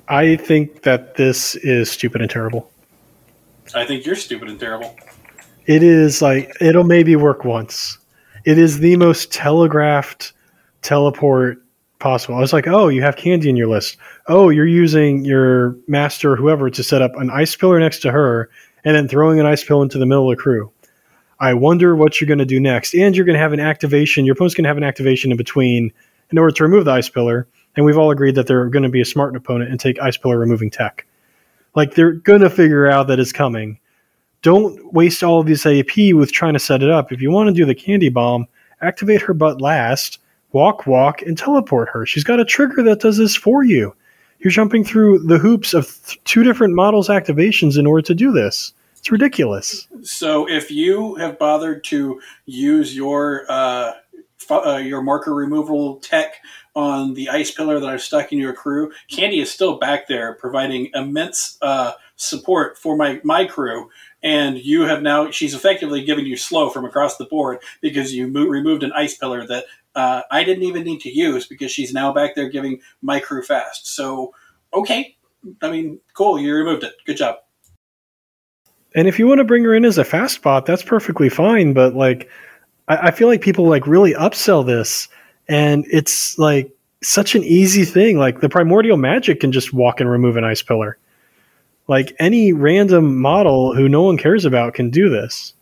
I 0.10 0.36
think 0.36 0.82
that 0.84 1.16
this 1.16 1.56
is 1.56 1.90
stupid 1.90 2.20
and 2.20 2.30
terrible. 2.30 2.70
I 3.74 3.86
think 3.86 4.06
you're 4.06 4.16
stupid 4.16 4.50
and 4.50 4.60
terrible. 4.60 4.94
It 5.66 5.82
is 5.82 6.22
like 6.22 6.56
it'll 6.60 6.84
maybe 6.84 7.16
work 7.16 7.46
once. 7.46 7.98
It 8.44 8.58
is 8.58 8.80
the 8.80 8.96
most 8.96 9.32
telegraphed 9.32 10.34
teleport 10.82 11.64
possible. 12.00 12.36
I 12.36 12.40
was 12.40 12.54
like, 12.54 12.68
oh, 12.68 12.88
you 12.88 13.04
have 13.04 13.16
candy 13.16 13.50
in 13.50 13.56
your 13.56 13.68
list. 13.68 13.98
Oh, 14.28 14.50
you're 14.50 14.68
using 14.68 15.24
your 15.24 15.78
master 15.88 16.34
or 16.34 16.36
whoever 16.36 16.70
to 16.70 16.84
set 16.84 17.02
up 17.02 17.16
an 17.16 17.30
ice 17.30 17.56
pillar 17.56 17.80
next 17.80 18.00
to 18.00 18.12
her 18.12 18.50
and 18.84 18.96
then 18.96 19.08
throwing 19.08 19.40
an 19.40 19.46
ice 19.46 19.64
pill 19.64 19.82
into 19.82 20.00
the 20.00 20.06
middle 20.06 20.32
of 20.32 20.38
the 20.38 20.42
crew. 20.42 20.72
I 21.40 21.54
wonder 21.54 21.96
what 21.96 22.20
you're 22.20 22.28
going 22.28 22.40
to 22.40 22.46
do 22.46 22.60
next. 22.60 22.94
And 22.94 23.16
you're 23.16 23.26
going 23.26 23.36
to 23.36 23.42
have 23.42 23.54
an 23.54 23.60
activation. 23.60 24.26
Your 24.26 24.34
opponent's 24.34 24.56
going 24.56 24.64
to 24.64 24.70
have 24.70 24.78
an 24.78 24.84
activation 24.84 25.32
in 25.32 25.38
between 25.38 25.92
in 26.32 26.38
order 26.38 26.54
to 26.56 26.64
remove 26.64 26.86
the 26.86 26.92
ice 26.92 27.10
pillar. 27.10 27.48
And 27.76 27.86
we've 27.86 27.98
all 27.98 28.12
agreed 28.12 28.36
that 28.36 28.48
they're 28.48 28.70
going 28.70 28.84
to 28.84 28.90
be 28.90 29.02
a 29.02 29.06
smart 29.06 29.36
opponent 29.36 29.72
and 29.72 29.80
take 29.80 30.00
ice 30.00 30.18
pillar 30.18 30.38
removing 30.38 30.70
tech. 30.70 31.06
Like 31.76 31.96
they're 31.96 32.14
going 32.14 32.42
to 32.42 32.50
figure 32.50 32.90
out 32.90 33.08
that 33.08 33.20
it's 33.20 33.32
coming. 33.32 33.80
Don't 34.42 34.94
waste 34.94 35.24
all 35.24 35.40
of 35.40 35.48
this 35.48 35.66
AP 35.66 36.14
with 36.14 36.32
trying 36.32 36.54
to 36.54 36.60
set 36.60 36.82
it 36.82 36.90
up. 36.90 37.12
If 37.12 37.22
you 37.22 37.32
want 37.32 37.48
to 37.48 37.54
do 37.54 37.66
the 37.66 37.76
candy 37.76 38.10
bomb, 38.10 38.48
activate 38.82 39.22
her 39.22 39.34
butt 39.34 39.62
last, 39.62 40.20
walk, 40.52 40.88
walk, 40.88 41.22
and 41.22 41.38
teleport 41.38 41.90
her. 41.90 42.06
She's 42.06 42.24
got 42.24 42.40
a 42.40 42.46
trigger 42.46 42.82
that 42.84 43.00
does 43.00 43.18
this 43.18 43.36
for 43.36 43.64
you. 43.64 43.96
You're 44.40 44.52
jumping 44.52 44.84
through 44.84 45.20
the 45.20 45.38
hoops 45.38 45.74
of 45.74 45.86
th- 46.06 46.20
two 46.24 46.44
different 46.44 46.74
models' 46.74 47.10
activations 47.10 47.78
in 47.78 47.86
order 47.86 48.02
to 48.02 48.16
do 48.16 48.32
this. 48.32 48.74
It's 48.98 49.12
ridiculous. 49.12 49.88
So 50.02 50.50
if 50.50 50.72
you 50.72 51.16
have 51.16 51.38
bothered 51.38 51.84
to 51.86 52.20
use 52.46 52.96
your 52.96 53.46
uh, 53.50 53.94
uh, 54.50 54.78
your 54.78 55.02
marker 55.02 55.34
removal 55.34 55.98
tech 55.98 56.36
on 56.76 57.14
the 57.14 57.30
ice 57.30 57.52
pillar 57.52 57.80
that 57.80 57.90
I've 57.90 58.02
stuck 58.02 58.32
in 58.32 58.40
your 58.40 58.54
crew, 58.54 58.92
Candy 59.10 59.40
is 59.40 59.52
still 59.52 59.78
back 59.78 60.08
there 60.08 60.34
providing 60.34 60.90
immense 60.94 61.58
uh, 61.62 61.94
support 62.16 62.78
for 62.78 62.96
my 62.96 63.20
my 63.24 63.46
crew. 63.46 63.90
And 64.24 64.58
you 64.58 64.82
have 64.82 65.02
now 65.02 65.32
she's 65.32 65.54
effectively 65.54 66.04
giving 66.04 66.26
you 66.26 66.38
slow 66.38 66.70
from 66.70 66.86
across 66.86 67.18
the 67.18 67.26
board 67.26 67.60
because 67.82 68.14
you 68.14 68.28
mo- 68.28 68.46
removed 68.46 68.84
an 68.84 68.92
ice 68.94 69.18
pillar 69.18 69.48
that 69.48 69.66
uh, 69.96 70.22
I 70.30 70.44
didn't 70.44 70.64
even 70.64 70.84
need 70.84 71.02
to 71.02 71.12
use 71.12 71.48
because 71.48 71.72
she's 71.72 71.94
now 71.94 72.14
back 72.14 72.36
there 72.36 72.50
giving 72.50 72.82
my 73.02 73.20
crew 73.20 73.44
fast. 73.44 73.88
So 73.88 74.34
okay, 74.74 75.16
I 75.62 75.72
mean, 75.72 76.00
cool, 76.14 76.40
you 76.40 76.56
removed 76.56 76.84
it. 76.84 76.94
Good 77.06 77.18
job. 77.18 77.38
And 78.94 79.08
if 79.08 79.18
you 79.18 79.28
want 79.28 79.40
to 79.40 79.46
bring 79.46 79.64
her 79.64 79.74
in 79.74 79.86
as 79.86 79.98
a 79.98 80.04
fast 80.04 80.42
bot, 80.42 80.66
that's 80.66 80.84
perfectly 80.84 81.30
fine. 81.30 81.74
But 81.74 81.96
like, 81.96 82.30
I, 82.88 83.08
I 83.08 83.12
feel 83.12 83.28
like 83.28 83.42
people 83.42 83.68
like 83.68 83.88
really 83.88 84.14
upsell 84.14 84.66
this, 84.66 85.08
and 85.48 85.86
it's 85.90 86.38
like 86.38 86.72
such 87.02 87.36
an 87.36 87.44
easy 87.44 87.86
thing. 87.86 88.18
Like 88.18 88.42
the 88.42 88.50
primordial 88.50 88.98
magic 88.98 89.40
can 89.40 89.52
just 89.52 89.74
walk 89.74 90.00
and 90.00 90.10
remove 90.10 90.38
an 90.38 90.44
ice 90.44 90.62
pillar. 90.62 90.98
Like 91.92 92.16
any 92.20 92.54
random 92.54 93.20
model 93.20 93.76
who 93.76 93.90
no 93.90 94.02
one 94.02 94.16
cares 94.16 94.46
about 94.46 94.74
can 94.76 94.92
do 94.92 95.10
this. 95.10 95.54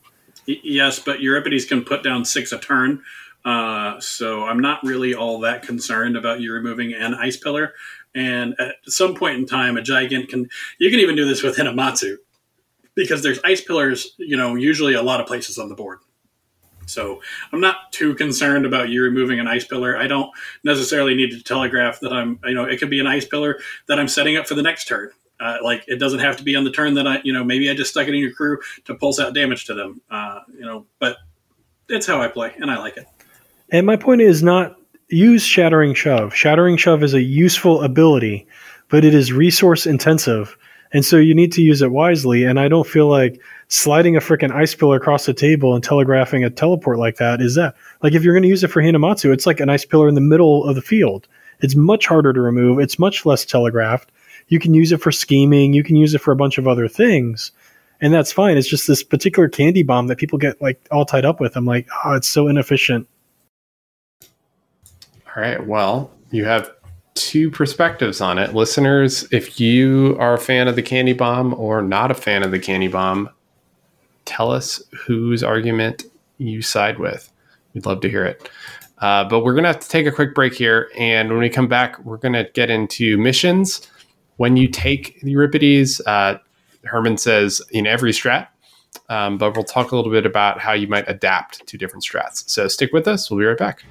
Yes, 0.45 0.99
but 0.99 1.21
Euripides 1.21 1.65
can 1.65 1.83
put 1.83 2.03
down 2.03 2.23
six 2.23 2.51
a 2.51 2.59
turn. 2.59 3.01
Uh, 3.43 3.99
so 3.99 4.43
I'm 4.43 4.59
not 4.59 4.83
really 4.83 5.15
all 5.15 5.39
that 5.39 5.63
concerned 5.63 6.15
about 6.15 6.39
you 6.39 6.53
removing 6.53 6.93
an 6.93 7.15
ice 7.15 7.35
pillar. 7.35 7.73
And 8.13 8.53
at 8.59 8.75
some 8.85 9.15
point 9.15 9.39
in 9.39 9.47
time, 9.47 9.75
a 9.75 9.81
gigant 9.81 10.29
can. 10.29 10.47
You 10.77 10.91
can 10.91 10.99
even 10.99 11.15
do 11.15 11.25
this 11.25 11.41
with 11.41 11.57
Hinamatsu 11.57 12.17
because 12.93 13.23
there's 13.23 13.39
ice 13.43 13.61
pillars. 13.61 14.13
You 14.19 14.37
know, 14.37 14.53
usually 14.53 14.93
a 14.93 15.01
lot 15.01 15.19
of 15.19 15.25
places 15.25 15.57
on 15.57 15.67
the 15.67 15.73
board. 15.73 15.97
So 16.85 17.23
I'm 17.51 17.59
not 17.59 17.91
too 17.91 18.13
concerned 18.13 18.67
about 18.67 18.89
you 18.89 19.01
removing 19.01 19.39
an 19.39 19.47
ice 19.47 19.65
pillar. 19.65 19.97
I 19.97 20.05
don't 20.05 20.29
necessarily 20.63 21.15
need 21.15 21.31
to 21.31 21.41
telegraph 21.41 22.01
that 22.01 22.13
I'm. 22.13 22.39
You 22.45 22.53
know, 22.53 22.65
it 22.65 22.77
could 22.77 22.91
be 22.91 22.99
an 22.99 23.07
ice 23.07 23.25
pillar 23.25 23.57
that 23.87 23.99
I'm 23.99 24.07
setting 24.07 24.37
up 24.37 24.45
for 24.45 24.53
the 24.53 24.61
next 24.61 24.87
turn. 24.87 25.09
Uh, 25.39 25.57
like 25.63 25.83
it 25.87 25.97
doesn't 25.97 26.19
have 26.19 26.37
to 26.37 26.43
be 26.43 26.55
on 26.55 26.63
the 26.63 26.71
turn 26.71 26.95
that 26.95 27.07
I, 27.07 27.21
you 27.23 27.31
know, 27.31 27.43
maybe 27.43 27.69
I 27.69 27.73
just 27.73 27.91
stuck 27.91 28.07
it 28.07 28.13
in 28.13 28.19
your 28.19 28.33
crew 28.33 28.59
to 28.85 28.95
pulse 28.95 29.19
out 29.19 29.33
damage 29.33 29.65
to 29.65 29.73
them. 29.73 30.01
Uh, 30.11 30.41
you 30.53 30.65
know, 30.65 30.85
but 30.99 31.17
it's 31.87 32.05
how 32.05 32.21
I 32.21 32.27
play, 32.27 32.53
and 32.59 32.69
I 32.69 32.77
like 32.77 32.97
it. 32.97 33.07
And 33.71 33.85
my 33.85 33.95
point 33.95 34.21
is 34.21 34.43
not 34.43 34.77
use 35.09 35.43
Shattering 35.43 35.93
Shove. 35.93 36.35
Shattering 36.35 36.77
Shove 36.77 37.03
is 37.03 37.13
a 37.13 37.21
useful 37.21 37.83
ability, 37.83 38.47
but 38.89 39.05
it 39.05 39.13
is 39.13 39.31
resource 39.31 39.85
intensive. 39.85 40.57
And 40.91 41.05
so 41.05 41.17
you 41.17 41.35
need 41.35 41.51
to 41.53 41.61
use 41.61 41.81
it 41.81 41.91
wisely. 41.91 42.43
And 42.43 42.59
I 42.59 42.67
don't 42.67 42.87
feel 42.87 43.07
like 43.07 43.39
sliding 43.67 44.15
a 44.15 44.19
freaking 44.19 44.51
ice 44.51 44.73
pillar 44.73 44.97
across 44.97 45.25
the 45.25 45.33
table 45.33 45.75
and 45.75 45.83
telegraphing 45.83 46.43
a 46.43 46.49
teleport 46.49 46.97
like 46.97 47.17
that 47.17 47.41
is 47.41 47.55
that. 47.55 47.75
Like 48.01 48.13
if 48.13 48.23
you're 48.23 48.33
going 48.33 48.43
to 48.43 48.49
use 48.49 48.63
it 48.63 48.69
for 48.69 48.81
Hinamatsu, 48.81 49.31
it's 49.31 49.45
like 49.45 49.59
an 49.59 49.69
ice 49.69 49.85
pillar 49.85 50.09
in 50.09 50.15
the 50.15 50.21
middle 50.21 50.65
of 50.65 50.75
the 50.75 50.81
field. 50.81 51.27
It's 51.61 51.75
much 51.75 52.07
harder 52.07 52.33
to 52.33 52.41
remove. 52.41 52.79
It's 52.79 52.97
much 52.97 53.25
less 53.25 53.45
telegraphed. 53.45 54.11
You 54.49 54.59
can 54.59 54.73
use 54.73 54.91
it 54.91 55.01
for 55.01 55.11
scheming. 55.11 55.73
You 55.73 55.83
can 55.83 55.95
use 55.95 56.13
it 56.13 56.19
for 56.19 56.31
a 56.31 56.35
bunch 56.35 56.57
of 56.57 56.67
other 56.67 56.87
things. 56.87 57.51
And 58.01 58.13
that's 58.13 58.31
fine. 58.31 58.57
It's 58.57 58.67
just 58.67 58.87
this 58.87 59.03
particular 59.03 59.49
candy 59.49 59.83
bomb 59.83 60.07
that 60.07 60.17
people 60.17 60.37
get 60.37 60.61
like 60.61 60.79
all 60.91 61.05
tied 61.05 61.25
up 61.25 61.39
with. 61.39 61.55
I'm 61.55 61.65
like, 61.65 61.87
oh, 62.03 62.13
it's 62.13 62.27
so 62.27 62.47
inefficient. 62.47 63.07
All 64.23 65.41
right. 65.41 65.65
Well, 65.65 66.11
you 66.31 66.45
have 66.45 66.71
two 67.13 67.51
perspectives 67.51 68.21
on 68.21 68.37
it. 68.37 68.53
Listeners, 68.53 69.27
if 69.31 69.59
you 69.59 70.15
are 70.19 70.33
a 70.33 70.39
fan 70.39 70.67
of 70.67 70.75
the 70.75 70.81
candy 70.81 71.13
bomb 71.13 71.53
or 71.53 71.81
not 71.81 72.11
a 72.11 72.15
fan 72.15 72.43
of 72.43 72.51
the 72.51 72.59
candy 72.59 72.87
bomb, 72.87 73.29
tell 74.25 74.51
us 74.51 74.81
whose 75.05 75.43
argument 75.43 76.05
you 76.37 76.61
side 76.61 76.97
with. 76.97 77.31
We'd 77.73 77.85
love 77.85 78.01
to 78.01 78.09
hear 78.09 78.25
it. 78.25 78.49
Uh, 78.99 79.25
but 79.25 79.43
we're 79.43 79.53
going 79.53 79.63
to 79.63 79.69
have 79.69 79.79
to 79.79 79.89
take 79.89 80.05
a 80.05 80.11
quick 80.11 80.33
break 80.33 80.53
here. 80.53 80.89
And 80.97 81.29
when 81.29 81.39
we 81.39 81.49
come 81.49 81.67
back, 81.67 81.99
we're 82.03 82.17
going 82.17 82.33
to 82.33 82.49
get 82.53 82.69
into 82.69 83.17
missions. 83.17 83.87
When 84.39 84.55
you 84.55 84.69
take 84.69 85.21
Euripides, 85.21 85.99
uh, 86.05 86.37
Herman 86.85 87.17
says 87.17 87.61
in 87.71 87.85
every 87.85 88.13
strat, 88.13 88.47
um, 89.09 89.37
but 89.37 89.53
we'll 89.53 89.65
talk 89.65 89.91
a 89.91 89.97
little 89.97 90.13
bit 90.13 90.25
about 90.25 90.61
how 90.61 90.71
you 90.71 90.87
might 90.87 91.03
adapt 91.09 91.67
to 91.67 91.77
different 91.77 92.05
strats. 92.05 92.49
So 92.49 92.69
stick 92.69 92.93
with 92.93 93.05
us. 93.05 93.29
We'll 93.29 93.41
be 93.41 93.45
right 93.45 93.57
back. 93.57 93.83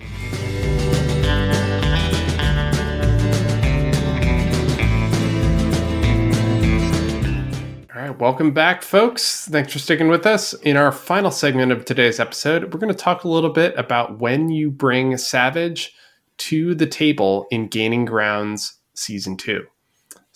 All 7.95 8.01
right, 8.01 8.19
welcome 8.19 8.53
back, 8.53 8.81
folks. 8.81 9.49
Thanks 9.49 9.75
for 9.75 9.79
sticking 9.79 10.09
with 10.09 10.25
us. 10.25 10.55
In 10.55 10.79
our 10.79 10.93
final 10.93 11.31
segment 11.31 11.73
of 11.73 11.85
today's 11.85 12.19
episode, 12.19 12.73
we're 12.73 12.81
going 12.81 12.89
to 12.89 12.99
talk 12.99 13.25
a 13.25 13.29
little 13.29 13.53
bit 13.53 13.75
about 13.77 14.19
when 14.19 14.49
you 14.49 14.71
bring 14.71 15.19
Savage 15.19 15.95
to 16.39 16.75
the 16.75 16.87
table 16.87 17.47
in 17.51 17.69
Gaining 17.69 18.07
Grounds 18.07 18.77
Season 18.95 19.37
2. 19.37 19.67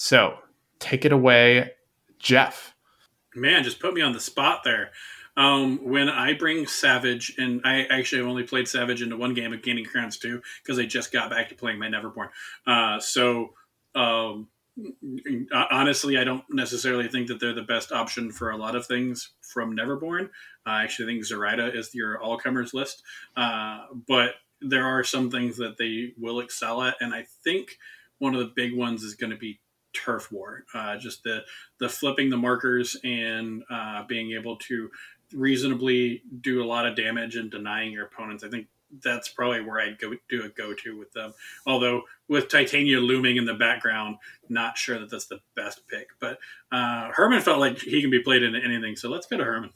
So, 0.05 0.39
take 0.81 1.05
it 1.05 1.13
away, 1.13 1.75
Jeff. 2.19 2.75
Man, 3.37 3.63
just 3.63 3.79
put 3.79 3.95
me 3.95 4.01
on 4.01 4.13
the 4.13 4.19
spot 4.19 4.63
there. 4.65 4.91
Um, 5.37 5.79
when 5.85 6.09
I 6.09 6.35
bring 6.35 6.67
Savage, 6.67 7.37
and 7.39 7.61
I 7.65 7.85
actually 7.85 8.19
have 8.19 8.29
only 8.29 8.43
played 8.43 8.67
Savage 8.67 9.01
into 9.01 9.17
one 9.17 9.33
game 9.33 9.53
of 9.53 9.63
Gaining 9.63 9.85
Grounds 9.85 10.17
too, 10.17 10.43
because 10.61 10.81
I 10.81 10.87
just 10.87 11.13
got 11.13 11.31
back 11.31 11.51
to 11.51 11.55
playing 11.55 11.79
my 11.79 11.87
Neverborn. 11.87 12.31
Uh, 12.67 12.99
so, 12.99 13.51
um, 13.95 14.49
honestly, 15.55 16.19
I 16.19 16.25
don't 16.25 16.43
necessarily 16.51 17.07
think 17.07 17.29
that 17.29 17.39
they're 17.39 17.55
the 17.55 17.63
best 17.63 17.93
option 17.93 18.33
for 18.33 18.51
a 18.51 18.57
lot 18.57 18.75
of 18.75 18.85
things 18.85 19.31
from 19.41 19.77
Neverborn. 19.77 20.31
I 20.67 20.83
actually 20.83 21.15
think 21.15 21.25
Zoraida 21.25 21.73
is 21.73 21.95
your 21.95 22.21
all 22.21 22.39
comers 22.39 22.75
list, 22.75 23.05
uh, 23.37 23.85
but 24.09 24.35
there 24.61 24.85
are 24.85 25.05
some 25.05 25.31
things 25.31 25.59
that 25.59 25.77
they 25.79 26.13
will 26.19 26.41
excel 26.41 26.83
at, 26.83 26.97
and 27.01 27.15
I 27.15 27.27
think 27.45 27.79
one 28.19 28.35
of 28.35 28.41
the 28.41 28.53
big 28.55 28.77
ones 28.77 29.05
is 29.05 29.15
going 29.15 29.31
to 29.31 29.37
be 29.37 29.61
turf 29.93 30.31
war. 30.33 30.65
Uh, 30.75 30.97
just 30.97 31.23
the 31.23 31.43
the 31.79 31.89
flipping 31.89 32.31
the 32.31 32.37
markers 32.37 32.97
and 33.05 33.63
uh, 33.71 34.05
being 34.05 34.33
able 34.33 34.57
to 34.57 34.91
reasonably 35.33 36.23
do 36.41 36.63
a 36.63 36.67
lot 36.67 36.87
of 36.87 36.97
damage 36.97 37.37
and 37.37 37.51
denying 37.51 37.93
your 37.93 38.05
opponents. 38.07 38.45
I 38.45 38.49
think 38.49 38.67
that's 39.03 39.29
probably 39.29 39.63
where 39.63 39.81
I'd 39.81 39.99
go 39.99 40.15
do 40.29 40.45
a 40.45 40.49
go 40.49 40.75
to 40.75 40.99
with 40.99 41.13
them. 41.13 41.33
Although 41.67 42.03
with 42.29 42.49
Titania 42.49 43.01
looming 43.01 43.37
in 43.37 43.47
the 43.47 43.55
background, 43.55 44.17
not 44.49 44.77
sure 44.77 44.99
that 44.99 45.11
that's 45.11 45.27
the 45.27 45.41
best 45.57 45.87
pick. 45.89 46.09
But 46.21 46.39
uh, 46.71 47.11
Herman 47.13 47.41
felt 47.41 47.59
like 47.59 47.79
he 47.79 48.01
can 48.01 48.11
be 48.11 48.21
played 48.21 48.43
into 48.43 48.63
anything, 48.63 48.97
so 48.97 49.09
let's 49.09 49.27
go 49.27 49.39
to 49.39 49.45
Herman. 49.45 49.71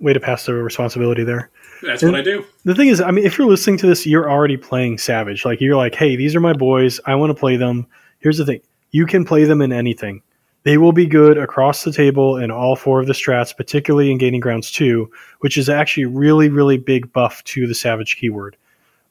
Way 0.00 0.12
to 0.12 0.20
pass 0.20 0.46
the 0.46 0.54
responsibility 0.54 1.24
there. 1.24 1.50
That's 1.82 2.02
what 2.02 2.14
I 2.14 2.22
do. 2.22 2.44
The 2.64 2.74
thing 2.74 2.88
is, 2.88 3.00
I 3.00 3.10
mean, 3.10 3.24
if 3.24 3.38
you're 3.38 3.46
listening 3.46 3.78
to 3.78 3.86
this, 3.86 4.06
you're 4.06 4.30
already 4.30 4.56
playing 4.56 4.98
Savage. 4.98 5.44
Like 5.44 5.60
you're 5.60 5.76
like, 5.76 5.94
hey, 5.94 6.16
these 6.16 6.34
are 6.34 6.40
my 6.40 6.52
boys. 6.52 7.00
I 7.06 7.14
want 7.14 7.30
to 7.30 7.34
play 7.34 7.56
them. 7.56 7.86
Here's 8.18 8.38
the 8.38 8.44
thing: 8.46 8.60
you 8.90 9.06
can 9.06 9.24
play 9.24 9.44
them 9.44 9.60
in 9.62 9.72
anything. 9.72 10.22
They 10.64 10.76
will 10.76 10.92
be 10.92 11.06
good 11.06 11.38
across 11.38 11.84
the 11.84 11.92
table 11.92 12.36
in 12.36 12.50
all 12.50 12.74
four 12.76 13.00
of 13.00 13.06
the 13.06 13.12
strats, 13.12 13.56
particularly 13.56 14.10
in 14.10 14.18
Gaining 14.18 14.40
Grounds 14.40 14.70
2, 14.72 15.08
which 15.38 15.56
is 15.56 15.68
actually 15.68 16.04
really, 16.04 16.48
really 16.48 16.76
big 16.76 17.10
buff 17.12 17.42
to 17.44 17.66
the 17.66 17.74
Savage 17.74 18.16
keyword. 18.18 18.56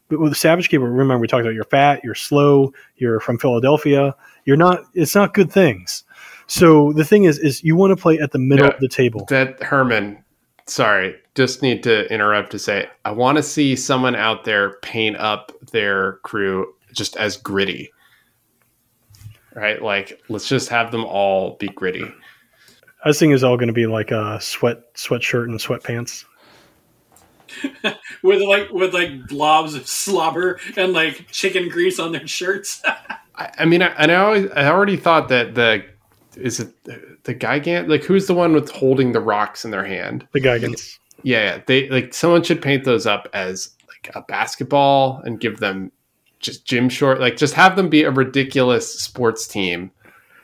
But 0.10 0.20
with 0.20 0.32
the 0.34 0.36
Savage 0.36 0.70
keyword, 0.70 0.92
remember 0.92 1.20
we 1.20 1.28
talked 1.28 1.42
about 1.42 1.56
you're 1.56 1.64
fat, 1.64 2.02
you're 2.04 2.16
slow, 2.16 2.74
you're 2.98 3.20
from 3.22 3.38
Philadelphia. 3.40 4.14
You're 4.46 4.58
not. 4.58 4.84
It's 4.94 5.16
not 5.16 5.34
good 5.34 5.52
things. 5.52 6.04
So 6.48 6.94
the 6.94 7.04
thing 7.06 7.24
is, 7.24 7.40
is 7.40 7.64
you 7.64 7.76
want 7.76 7.92
to 7.92 8.02
play 8.02 8.20
at 8.20 8.32
the 8.32 8.40
middle 8.40 8.68
Yeah. 8.68 8.74
of 8.74 8.80
the 8.80 8.88
table. 8.88 9.26
That 9.30 9.62
Herman, 9.64 10.18
sorry, 10.66 11.16
just 11.38 11.62
need 11.62 11.84
to 11.84 12.12
interrupt 12.12 12.52
to 12.52 12.60
say 12.60 12.90
I 13.06 13.12
want 13.12 13.38
to 13.38 13.44
see 13.44 13.76
someone 13.76 14.16
out 14.16 14.44
there 14.44 14.78
paint 14.82 15.18
up 15.18 15.52
their 15.72 16.14
crew 16.24 16.74
just 16.94 17.16
as 17.16 17.38
gritty. 17.38 17.92
Right? 19.54 19.82
Like 19.82 20.20
let's 20.30 20.50
just 20.50 20.70
have 20.70 20.92
them 20.92 21.06
all 21.06 21.56
be 21.58 21.68
gritty. 21.68 22.12
I 23.06 23.08
was 23.08 23.20
thinking 23.20 23.36
it's 23.36 23.44
all 23.44 23.56
going 23.56 23.68
to 23.68 23.74
be 23.74 23.86
like 23.86 24.10
a 24.10 24.42
sweat 24.42 24.96
sweatshirt 24.96 25.46
and 25.46 25.60
sweatpants. 25.60 26.26
With 28.24 28.42
like 28.42 28.70
with 28.72 28.94
like 28.94 29.28
blobs 29.28 29.74
of 29.74 29.88
slobber 29.88 30.60
and 30.76 30.92
like 30.92 31.28
chicken 31.32 31.70
grease 31.70 31.98
on 31.98 32.12
their 32.12 32.28
shirts. 32.28 32.82
I, 33.36 33.52
I 33.60 33.66
mean, 33.66 33.82
I, 33.82 33.88
and 33.98 34.12
I 34.12 34.16
always, 34.16 34.52
I 34.52 34.70
already 34.70 34.98
thought 34.98 35.30
that 35.30 35.56
the 35.56 35.86
is 36.36 36.60
it 36.60 36.74
the 37.24 37.34
Gigant? 37.34 37.88
Like 37.88 38.04
who's 38.04 38.28
the 38.28 38.34
one 38.34 38.54
with 38.54 38.70
holding 38.70 39.14
the 39.14 39.22
rocks 39.22 39.64
in 39.64 39.72
their 39.72 39.86
hand? 39.86 40.28
The 40.34 40.42
Gigants. 40.42 40.98
Yeah, 41.24 41.56
yeah. 41.56 41.62
They 41.66 41.90
like 41.90 42.14
someone 42.14 42.44
should 42.44 42.62
paint 42.62 42.84
those 42.84 43.06
up 43.06 43.28
as 43.34 43.76
like 43.88 44.16
a 44.16 44.22
basketball 44.22 45.22
and 45.26 45.40
give 45.40 45.60
them 45.60 45.92
just 46.40 46.66
gym 46.66 46.90
short. 46.90 47.20
Like 47.20 47.38
just 47.38 47.54
have 47.56 47.76
them 47.76 47.90
be 47.90 48.04
a 48.04 48.12
ridiculous 48.12 49.00
sports 49.00 49.48
team. 49.48 49.92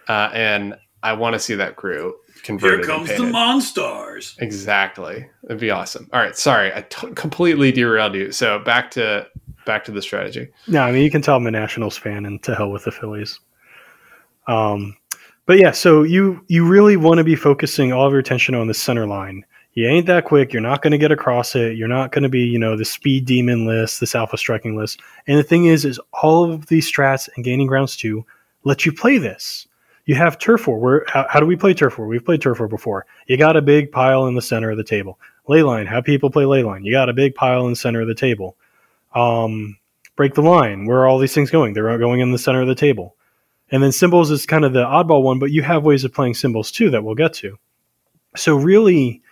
Uh, 0.07 0.29
and 0.33 0.75
I 1.03 1.13
want 1.13 1.33
to 1.33 1.39
see 1.39 1.55
that 1.55 1.75
crew 1.75 2.15
converted. 2.43 2.85
Here 2.85 2.95
comes 2.95 3.09
the 3.09 3.15
painted. 3.15 3.33
Monstars. 3.33 4.39
Exactly. 4.41 5.27
It'd 5.45 5.59
be 5.59 5.71
awesome. 5.71 6.09
All 6.11 6.19
right. 6.19 6.35
Sorry, 6.35 6.73
I 6.73 6.81
t- 6.81 7.13
completely 7.13 7.71
derailed 7.71 8.15
you. 8.15 8.31
So 8.31 8.59
back 8.59 8.91
to 8.91 9.27
back 9.65 9.85
to 9.85 9.91
the 9.91 10.01
strategy. 10.01 10.49
No, 10.67 10.81
I 10.81 10.91
mean 10.91 11.03
you 11.03 11.11
can 11.11 11.21
tell 11.21 11.37
I'm 11.37 11.47
a 11.47 11.51
Nationals 11.51 11.97
fan, 11.97 12.25
and 12.25 12.41
to 12.43 12.55
hell 12.55 12.69
with 12.69 12.83
the 12.83 12.91
Phillies. 12.91 13.39
Um, 14.47 14.97
but 15.45 15.57
yeah, 15.57 15.71
so 15.71 16.03
you 16.03 16.43
you 16.47 16.67
really 16.67 16.97
want 16.97 17.17
to 17.19 17.23
be 17.23 17.35
focusing 17.35 17.93
all 17.93 18.05
of 18.05 18.11
your 18.11 18.19
attention 18.19 18.55
on 18.55 18.67
the 18.67 18.73
center 18.73 19.05
line. 19.05 19.45
You 19.73 19.87
ain't 19.87 20.05
that 20.05 20.25
quick. 20.25 20.53
You're 20.53 20.61
not 20.61 20.81
going 20.81 20.91
to 20.91 20.97
get 20.99 21.11
across 21.11 21.55
it. 21.55 21.77
You're 21.77 21.87
not 21.87 22.11
going 22.11 22.23
to 22.23 22.29
be, 22.29 22.41
you 22.41 22.59
know, 22.59 22.77
the 22.77 22.85
speed 22.85 23.25
demon 23.25 23.65
list, 23.65 23.99
this 23.99 24.13
alpha 24.13 24.37
striking 24.37 24.75
list. 24.75 25.01
And 25.25 25.37
the 25.37 25.43
thing 25.43 25.65
is, 25.65 25.83
is 25.83 25.99
all 26.21 26.51
of 26.51 26.67
these 26.67 26.91
strats 26.91 27.27
and 27.35 27.43
gaining 27.43 27.67
grounds 27.67 27.95
too 27.95 28.25
let 28.63 28.85
you 28.85 28.91
play 28.91 29.17
this. 29.17 29.67
You 30.05 30.15
have 30.15 30.37
turf 30.37 30.67
war. 30.67 30.79
Where 30.79 31.05
how, 31.07 31.25
how 31.29 31.39
do 31.39 31.45
we 31.45 31.55
play 31.55 31.73
turf 31.73 31.97
war? 31.97 32.07
We've 32.07 32.23
played 32.23 32.41
turf 32.41 32.59
war 32.59 32.67
before. 32.67 33.05
You 33.27 33.37
got 33.37 33.57
a 33.57 33.61
big 33.61 33.91
pile 33.91 34.27
in 34.27 34.35
the 34.35 34.41
center 34.41 34.69
of 34.69 34.77
the 34.77 34.83
table. 34.83 35.19
Ley 35.47 35.63
line. 35.63 35.85
How 35.85 36.01
people 36.01 36.29
play 36.29 36.45
ley 36.45 36.63
line? 36.63 36.83
You 36.83 36.91
got 36.91 37.09
a 37.09 37.13
big 37.13 37.35
pile 37.35 37.65
in 37.65 37.71
the 37.71 37.77
center 37.77 38.01
of 38.01 38.07
the 38.07 38.15
table. 38.15 38.57
Um, 39.15 39.77
break 40.15 40.33
the 40.33 40.41
line. 40.41 40.85
Where 40.85 40.99
are 40.99 41.07
all 41.07 41.19
these 41.19 41.33
things 41.33 41.51
going? 41.51 41.73
They're 41.73 41.97
going 41.97 42.19
in 42.19 42.31
the 42.31 42.37
center 42.37 42.61
of 42.61 42.67
the 42.67 42.75
table. 42.75 43.15
And 43.71 43.81
then 43.81 43.91
symbols 43.91 44.29
is 44.29 44.45
kind 44.45 44.65
of 44.65 44.73
the 44.73 44.83
oddball 44.83 45.23
one, 45.23 45.39
but 45.39 45.51
you 45.51 45.63
have 45.63 45.83
ways 45.83 46.03
of 46.03 46.13
playing 46.13 46.35
symbols 46.35 46.71
too 46.71 46.89
that 46.91 47.03
we'll 47.03 47.15
get 47.15 47.33
to. 47.35 47.57
So 48.35 48.55
really, 48.55 49.22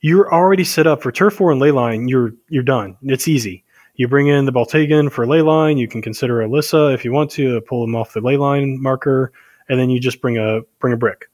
you're 0.00 0.32
already 0.32 0.64
set 0.64 0.86
up 0.86 1.02
for 1.02 1.12
turf 1.12 1.40
war 1.40 1.50
and 1.50 1.60
ley 1.60 1.70
line. 1.70 2.08
You're 2.08 2.32
you're 2.48 2.62
done. 2.62 2.96
It's 3.02 3.28
easy. 3.28 3.64
You 3.96 4.08
bring 4.08 4.28
in 4.28 4.46
the 4.46 4.52
Bultungin 4.52 5.12
for 5.12 5.26
ley 5.26 5.42
line. 5.42 5.76
You 5.76 5.86
can 5.86 6.00
consider 6.00 6.38
Alyssa 6.38 6.94
if 6.94 7.04
you 7.04 7.12
want 7.12 7.30
to 7.32 7.60
pull 7.62 7.82
them 7.82 7.94
off 7.94 8.14
the 8.14 8.20
ley 8.20 8.36
line 8.36 8.80
marker, 8.80 9.32
and 9.68 9.78
then 9.78 9.90
you 9.90 10.00
just 10.00 10.20
bring 10.20 10.38
a 10.38 10.60
bring 10.78 10.94
a 10.94 10.96
brick. 10.96 11.28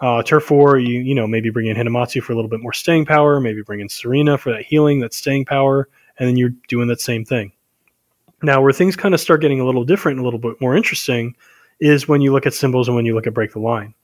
Uh, 0.00 0.22
turf 0.22 0.50
war, 0.50 0.78
you 0.78 1.00
you 1.00 1.14
know 1.14 1.26
maybe 1.26 1.50
bring 1.50 1.66
in 1.66 1.76
Hinamatsu 1.76 2.22
for 2.22 2.32
a 2.32 2.36
little 2.36 2.50
bit 2.50 2.60
more 2.60 2.72
staying 2.72 3.04
power. 3.04 3.40
Maybe 3.40 3.62
bring 3.62 3.80
in 3.80 3.88
Serena 3.88 4.38
for 4.38 4.52
that 4.52 4.62
healing, 4.62 5.00
that 5.00 5.12
staying 5.12 5.44
power, 5.44 5.88
and 6.18 6.28
then 6.28 6.36
you're 6.36 6.54
doing 6.68 6.88
that 6.88 7.00
same 7.00 7.24
thing. 7.24 7.52
Now, 8.42 8.62
where 8.62 8.72
things 8.72 8.94
kind 8.94 9.14
of 9.14 9.20
start 9.20 9.40
getting 9.40 9.60
a 9.60 9.66
little 9.66 9.84
different, 9.84 10.20
a 10.20 10.22
little 10.22 10.38
bit 10.38 10.60
more 10.60 10.76
interesting, 10.76 11.34
is 11.80 12.06
when 12.06 12.20
you 12.20 12.32
look 12.32 12.46
at 12.46 12.54
symbols 12.54 12.86
and 12.86 12.94
when 12.94 13.04
you 13.04 13.14
look 13.14 13.26
at 13.26 13.34
break 13.34 13.52
the 13.52 13.58
line. 13.58 13.94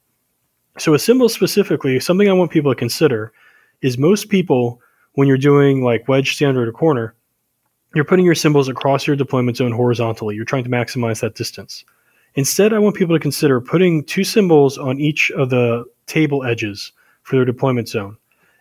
So, 0.77 0.93
a 0.93 0.99
symbol 0.99 1.29
specifically, 1.29 2.01
something 2.01 2.29
I 2.29 2.33
want 2.33 2.51
people 2.51 2.73
to 2.73 2.77
consider 2.77 3.33
is 3.83 3.99
most 3.99 4.29
people, 4.29 4.81
when 5.13 5.29
you're 5.29 5.37
doing 5.37 5.83
like 5.83 6.09
wedge, 6.09 6.35
standard, 6.35 6.69
or 6.69 6.73
corner, 6.73 7.15
you're 7.95 8.05
putting 8.05 8.25
your 8.25 8.35
symbols 8.35 8.69
across 8.69 9.07
your 9.07 9.17
deployment 9.17 9.57
zone 9.57 9.73
horizontally. 9.73 10.35
You're 10.35 10.45
trying 10.45 10.65
to 10.65 10.71
maximize 10.71 11.21
that 11.21 11.37
distance. 11.37 11.85
Instead, 12.35 12.73
I 12.73 12.81
want 12.81 12.97
people 12.97 13.15
to 13.15 13.21
consider 13.21 13.61
putting 13.61 14.05
two 14.05 14.25
symbols 14.25 14.77
on 14.77 14.99
each 14.99 15.31
of 15.33 15.51
the 15.51 15.85
table 16.07 16.45
edges 16.45 16.93
for 17.23 17.37
their 17.37 17.45
deployment 17.45 17.89
zone. 17.89 18.17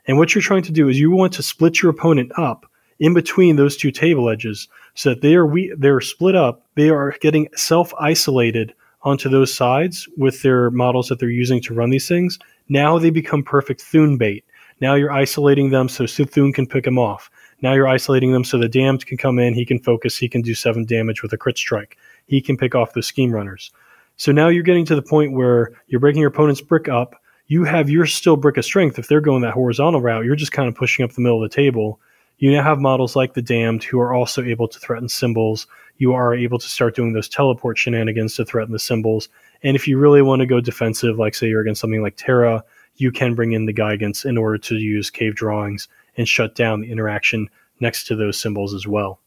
And 0.08 0.18
what 0.18 0.36
you're 0.36 0.42
trying 0.42 0.64
to 0.64 0.72
do 0.72 0.90
is 0.90 1.00
you 1.00 1.12
want 1.12 1.34
to 1.34 1.44
split 1.44 1.82
your 1.82 1.90
opponent 1.90 2.32
up 2.38 2.66
in 3.00 3.14
between 3.14 3.56
those 3.56 3.76
two 3.76 3.92
table 3.92 4.30
edges 4.30 4.68
so 4.94 5.10
that 5.10 5.22
they 5.22 5.36
are 5.36 5.46
we 5.46 5.74
they're 5.78 6.02
split 6.02 6.36
up. 6.36 6.66
They 6.76 6.90
are 6.90 7.16
getting 7.20 7.50
self 7.56 7.94
isolated 8.00 8.74
onto 9.02 9.30
those 9.30 9.54
sides 9.54 10.08
with 10.18 10.42
their 10.42 10.70
models 10.72 11.10
that 11.10 11.20
they're 11.20 11.30
using 11.30 11.62
to 11.64 11.74
run 11.74 11.90
these 11.90 12.08
things. 12.08 12.40
Now 12.70 12.98
they 13.00 13.10
become 13.10 13.44
perfect 13.44 13.82
Thune 13.82 14.18
bait. 14.18 14.46
Now 14.82 14.96
you're 14.96 15.12
isolating 15.12 15.70
them 15.70 15.90
so 15.90 16.06
Suthun 16.06 16.54
can 16.54 16.68
pick 16.68 16.84
them 16.86 17.00
off. 17.00 17.30
Now 17.62 17.74
you're 17.74 17.88
isolating 17.88 18.34
them 18.34 18.44
so 18.44 18.58
the 18.58 18.68
damned 18.68 19.06
can 19.06 19.18
come 19.18 19.40
in, 19.40 19.54
he 19.54 19.66
can 19.66 19.80
focus, 19.80 20.18
he 20.18 20.28
can 20.28 20.42
do 20.42 20.54
seven 20.54 20.86
damage 20.86 21.22
with 21.22 21.32
a 21.34 21.38
crit 21.38 21.58
strike. 21.58 21.98
He 22.28 22.42
can 22.42 22.58
pick 22.58 22.76
off 22.76 22.94
those 22.94 23.08
scheme 23.08 23.32
runners. 23.32 23.72
So 24.18 24.32
now 24.32 24.50
you're 24.50 24.64
getting 24.64 24.86
to 24.86 24.96
the 24.96 25.02
point 25.02 25.34
where 25.34 25.72
you're 25.88 26.00
breaking 26.00 26.22
your 26.22 26.30
opponent's 26.30 26.62
brick 26.62 26.88
up. 26.88 27.16
You 27.48 27.64
have 27.64 27.90
your 27.90 28.06
still 28.06 28.38
brick 28.38 28.58
of 28.58 28.66
strength. 28.66 29.00
If 29.00 29.08
they're 29.08 29.22
going 29.22 29.42
that 29.42 29.54
horizontal 29.54 30.02
route, 30.02 30.26
you're 30.26 30.36
just 30.36 30.52
kind 30.52 30.68
of 30.68 30.76
pushing 30.76 31.04
up 31.04 31.12
the 31.12 31.22
middle 31.22 31.44
of 31.44 31.50
the 31.50 31.56
table. 31.56 32.00
You 32.38 32.52
now 32.52 32.64
have 32.64 32.80
models 32.80 33.16
like 33.16 33.34
the 33.34 33.42
damned 33.42 33.84
who 33.84 34.00
are 34.00 34.14
also 34.14 34.44
able 34.44 34.68
to 34.68 34.80
threaten 34.80 35.08
symbols. 35.08 35.68
You 35.98 36.14
are 36.14 36.34
able 36.34 36.60
to 36.60 36.68
start 36.68 36.96
doing 36.96 37.14
those 37.14 37.30
teleport 37.30 37.78
shenanigans 37.78 38.36
to 38.36 38.46
threaten 38.46 38.74
the 38.74 38.80
symbols. 38.80 39.30
And 39.62 39.76
if 39.76 39.88
you 39.88 39.98
really 39.98 40.22
want 40.22 40.42
to 40.42 40.46
go 40.46 40.60
defensive, 40.60 41.18
like 41.18 41.36
say 41.36 41.48
you're 41.48 41.62
against 41.62 41.82
something 41.82 42.02
like 42.02 42.18
Terra, 42.18 42.64
you 42.96 43.12
can 43.12 43.36
bring 43.36 43.54
in 43.54 43.66
the 43.66 43.74
Gigants 43.74 44.26
in 44.26 44.38
order 44.38 44.58
to 44.58 44.76
use 44.76 45.10
cave 45.10 45.36
drawings 45.36 45.88
and 46.18 46.28
shut 46.28 46.56
down 46.56 46.82
the 46.82 46.92
interaction 46.92 47.50
next 47.80 48.06
to 48.08 48.16
those 48.16 48.40
symbols 48.40 48.74
as 48.74 48.88
well. 48.88 49.20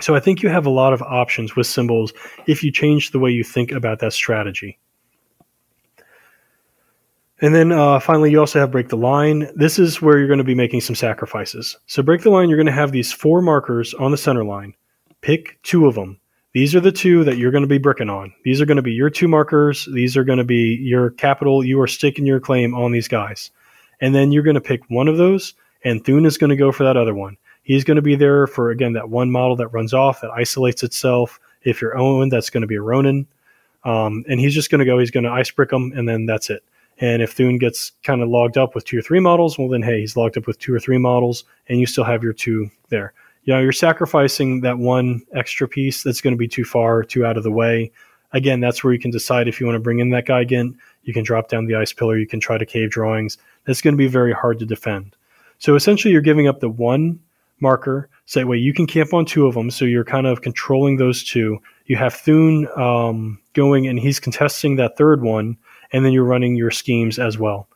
So 0.00 0.14
I 0.14 0.20
think 0.20 0.42
you 0.42 0.48
have 0.48 0.66
a 0.66 0.70
lot 0.70 0.92
of 0.92 1.02
options 1.02 1.54
with 1.54 1.66
symbols 1.66 2.12
if 2.46 2.64
you 2.64 2.72
change 2.72 3.10
the 3.10 3.18
way 3.18 3.30
you 3.30 3.44
think 3.44 3.72
about 3.72 4.00
that 4.00 4.12
strategy. 4.12 4.78
And 7.40 7.54
then 7.54 7.72
uh, 7.72 7.98
finally, 7.98 8.30
you 8.30 8.38
also 8.38 8.60
have 8.60 8.70
break 8.70 8.88
the 8.88 8.96
line. 8.96 9.50
This 9.56 9.78
is 9.78 10.00
where 10.00 10.16
you're 10.16 10.28
going 10.28 10.38
to 10.38 10.44
be 10.44 10.54
making 10.54 10.80
some 10.80 10.94
sacrifices. 10.94 11.76
So 11.86 12.02
break 12.02 12.22
the 12.22 12.30
line, 12.30 12.48
you're 12.48 12.56
going 12.56 12.66
to 12.66 12.72
have 12.72 12.92
these 12.92 13.12
four 13.12 13.42
markers 13.42 13.94
on 13.94 14.12
the 14.12 14.16
center 14.16 14.44
line. 14.44 14.74
Pick 15.22 15.60
two 15.62 15.86
of 15.86 15.96
them. 15.96 16.20
These 16.52 16.74
are 16.74 16.80
the 16.80 16.92
two 16.92 17.24
that 17.24 17.38
you're 17.38 17.50
going 17.50 17.62
to 17.62 17.68
be 17.68 17.78
bricking 17.78 18.10
on. 18.10 18.34
These 18.44 18.60
are 18.60 18.66
going 18.66 18.76
to 18.76 18.82
be 18.82 18.92
your 18.92 19.08
two 19.08 19.26
markers. 19.26 19.88
These 19.90 20.16
are 20.18 20.24
going 20.24 20.38
to 20.38 20.44
be 20.44 20.78
your 20.82 21.10
capital. 21.10 21.64
You 21.64 21.80
are 21.80 21.86
staking 21.86 22.26
your 22.26 22.40
claim 22.40 22.74
on 22.74 22.92
these 22.92 23.08
guys. 23.08 23.50
And 24.02 24.14
then 24.14 24.32
you're 24.32 24.42
going 24.42 24.54
to 24.54 24.60
pick 24.60 24.82
one 24.90 25.08
of 25.08 25.16
those, 25.16 25.54
and 25.84 26.04
Thune 26.04 26.26
is 26.26 26.36
going 26.36 26.50
to 26.50 26.56
go 26.56 26.72
for 26.72 26.84
that 26.84 26.96
other 26.96 27.14
one. 27.14 27.38
He's 27.62 27.84
going 27.84 27.96
to 27.96 28.02
be 28.02 28.16
there 28.16 28.46
for, 28.46 28.70
again, 28.70 28.92
that 28.94 29.08
one 29.08 29.30
model 29.30 29.56
that 29.56 29.68
runs 29.68 29.94
off, 29.94 30.20
that 30.20 30.30
isolates 30.30 30.82
itself. 30.82 31.38
If 31.62 31.80
you're 31.80 31.96
Owen, 31.96 32.28
that's 32.28 32.50
going 32.50 32.62
to 32.62 32.66
be 32.66 32.74
a 32.74 32.82
Ronin. 32.82 33.26
Um, 33.84 34.24
and 34.28 34.38
he's 34.38 34.54
just 34.54 34.70
going 34.70 34.80
to 34.80 34.84
go, 34.84 34.98
he's 34.98 35.10
going 35.10 35.24
to 35.24 35.30
ice 35.30 35.50
brick 35.50 35.70
them, 35.70 35.92
and 35.94 36.08
then 36.08 36.26
that's 36.26 36.50
it. 36.50 36.64
And 36.98 37.22
if 37.22 37.32
Thune 37.32 37.58
gets 37.58 37.92
kind 38.02 38.22
of 38.22 38.28
logged 38.28 38.58
up 38.58 38.74
with 38.74 38.84
two 38.84 38.98
or 38.98 39.02
three 39.02 39.20
models, 39.20 39.58
well, 39.58 39.68
then 39.68 39.82
hey, 39.82 40.00
he's 40.00 40.16
logged 40.16 40.36
up 40.36 40.46
with 40.46 40.58
two 40.58 40.74
or 40.74 40.80
three 40.80 40.98
models, 40.98 41.44
and 41.68 41.80
you 41.80 41.86
still 41.86 42.04
have 42.04 42.22
your 42.22 42.32
two 42.32 42.70
there. 42.90 43.14
You 43.44 43.54
know, 43.54 43.60
you're 43.60 43.72
sacrificing 43.72 44.60
that 44.60 44.78
one 44.78 45.22
extra 45.34 45.66
piece 45.66 46.02
that's 46.02 46.20
going 46.20 46.34
to 46.34 46.38
be 46.38 46.48
too 46.48 46.64
far, 46.64 47.02
too 47.02 47.26
out 47.26 47.36
of 47.36 47.42
the 47.42 47.50
way. 47.50 47.90
Again, 48.32 48.60
that's 48.60 48.82
where 48.82 48.92
you 48.92 48.98
can 48.98 49.10
decide 49.10 49.48
if 49.48 49.60
you 49.60 49.66
want 49.66 49.76
to 49.76 49.80
bring 49.80 49.98
in 49.98 50.10
that 50.10 50.26
guy 50.26 50.40
again. 50.40 50.78
You 51.02 51.12
can 51.12 51.24
drop 51.24 51.48
down 51.48 51.66
the 51.66 51.74
ice 51.74 51.92
pillar. 51.92 52.16
You 52.16 52.26
can 52.26 52.40
try 52.40 52.56
to 52.56 52.64
cave 52.64 52.90
drawings. 52.90 53.38
That's 53.64 53.82
going 53.82 53.94
to 53.94 53.98
be 53.98 54.06
very 54.06 54.32
hard 54.32 54.58
to 54.60 54.66
defend. 54.66 55.16
So 55.58 55.74
essentially, 55.74 56.12
you're 56.12 56.22
giving 56.22 56.48
up 56.48 56.60
the 56.60 56.68
one 56.68 57.20
marker. 57.60 58.08
So 58.26 58.40
that 58.40 58.46
way 58.46 58.56
you 58.56 58.72
can 58.72 58.86
camp 58.86 59.12
on 59.12 59.24
two 59.24 59.46
of 59.46 59.54
them. 59.54 59.70
So 59.70 59.84
you're 59.84 60.04
kind 60.04 60.26
of 60.26 60.42
controlling 60.42 60.96
those 60.96 61.22
two. 61.22 61.58
You 61.86 61.96
have 61.96 62.14
Thune 62.14 62.68
um, 62.76 63.40
going, 63.54 63.86
and 63.86 63.98
he's 63.98 64.20
contesting 64.20 64.76
that 64.76 64.96
third 64.96 65.22
one, 65.22 65.56
and 65.92 66.04
then 66.04 66.12
you're 66.12 66.24
running 66.24 66.56
your 66.56 66.70
schemes 66.70 67.18
as 67.18 67.38
well. 67.38 67.68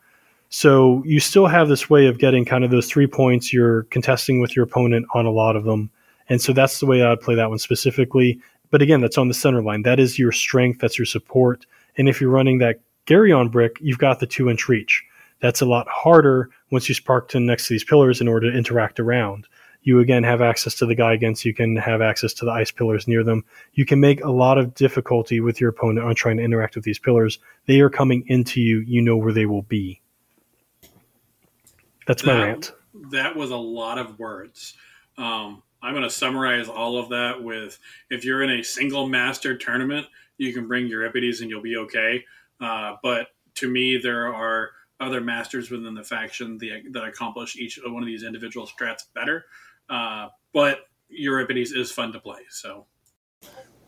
So 0.48 1.02
you 1.04 1.20
still 1.20 1.46
have 1.46 1.68
this 1.68 1.90
way 1.90 2.06
of 2.06 2.18
getting 2.18 2.44
kind 2.44 2.64
of 2.64 2.70
those 2.70 2.88
three 2.88 3.06
points. 3.06 3.52
You're 3.52 3.84
contesting 3.84 4.40
with 4.40 4.54
your 4.54 4.64
opponent 4.64 5.06
on 5.14 5.26
a 5.26 5.30
lot 5.30 5.56
of 5.56 5.64
them. 5.64 5.90
And 6.28 6.40
so 6.40 6.52
that's 6.52 6.80
the 6.80 6.86
way 6.86 7.02
I'd 7.02 7.20
play 7.20 7.34
that 7.34 7.48
one 7.48 7.58
specifically. 7.58 8.40
But 8.70 8.82
again, 8.82 9.00
that's 9.00 9.18
on 9.18 9.28
the 9.28 9.34
center 9.34 9.62
line. 9.62 9.82
That 9.82 10.00
is 10.00 10.18
your 10.18 10.32
strength, 10.32 10.80
that's 10.80 10.98
your 10.98 11.06
support. 11.06 11.66
And 11.96 12.08
if 12.08 12.20
you're 12.20 12.30
running 12.30 12.58
that 12.58 12.80
Geryon 13.06 13.50
brick, 13.50 13.78
you've 13.80 13.98
got 13.98 14.20
the 14.20 14.26
two 14.26 14.50
inch 14.50 14.68
reach. 14.68 15.04
That's 15.40 15.60
a 15.60 15.66
lot 15.66 15.86
harder 15.88 16.50
once 16.70 16.88
you 16.88 16.94
spark 16.94 17.28
to 17.28 17.40
next 17.40 17.66
to 17.66 17.74
these 17.74 17.84
pillars 17.84 18.20
in 18.20 18.28
order 18.28 18.50
to 18.50 18.56
interact 18.56 18.98
around. 18.98 19.46
You 19.82 20.00
again 20.00 20.24
have 20.24 20.42
access 20.42 20.74
to 20.76 20.86
the 20.86 20.96
Gigants, 20.96 21.44
you 21.44 21.54
can 21.54 21.76
have 21.76 22.02
access 22.02 22.32
to 22.34 22.44
the 22.44 22.50
ice 22.50 22.72
pillars 22.72 23.06
near 23.06 23.22
them. 23.22 23.44
You 23.74 23.86
can 23.86 24.00
make 24.00 24.24
a 24.24 24.30
lot 24.30 24.58
of 24.58 24.74
difficulty 24.74 25.38
with 25.38 25.60
your 25.60 25.70
opponent 25.70 26.04
on 26.04 26.16
trying 26.16 26.38
to 26.38 26.42
interact 26.42 26.74
with 26.74 26.84
these 26.84 26.98
pillars. 26.98 27.38
They 27.66 27.80
are 27.80 27.90
coming 27.90 28.24
into 28.26 28.60
you, 28.60 28.80
you 28.80 29.00
know 29.00 29.16
where 29.16 29.32
they 29.32 29.46
will 29.46 29.62
be. 29.62 30.00
That's 32.06 32.24
my 32.24 32.34
That- 32.34 32.42
rant. 32.42 32.72
That 33.10 33.36
was 33.36 33.50
a 33.50 33.56
lot 33.56 33.98
of 33.98 34.18
words. 34.18 34.74
Um, 35.18 35.62
I'm 35.82 35.92
going 35.92 36.02
to 36.02 36.10
summarize 36.10 36.68
all 36.68 36.98
of 36.98 37.10
that 37.10 37.42
with 37.42 37.78
if 38.10 38.24
you're 38.24 38.42
in 38.42 38.50
a 38.58 38.62
single 38.64 39.06
master 39.06 39.56
tournament, 39.56 40.06
you 40.38 40.52
can 40.54 40.66
bring 40.66 40.86
Euripides 40.86 41.42
and 41.42 41.50
you'll 41.50 41.60
be 41.62 41.76
okay. 41.76 42.24
Uh, 42.60 42.96
but 43.02 43.28
to 43.56 43.68
me, 43.68 43.98
there 43.98 44.34
are 44.34 44.70
other 44.98 45.20
masters 45.20 45.70
within 45.70 45.94
the 45.94 46.02
faction 46.02 46.56
the, 46.56 46.82
that 46.92 47.04
accomplish 47.04 47.56
each 47.56 47.78
one 47.84 48.02
of 48.02 48.06
these 48.06 48.22
individual 48.22 48.66
strats 48.66 49.02
better. 49.14 49.44
Uh, 49.90 50.28
but 50.54 50.80
Euripides 51.08 51.72
is 51.72 51.92
fun 51.92 52.12
to 52.12 52.18
play. 52.18 52.40
So 52.48 52.86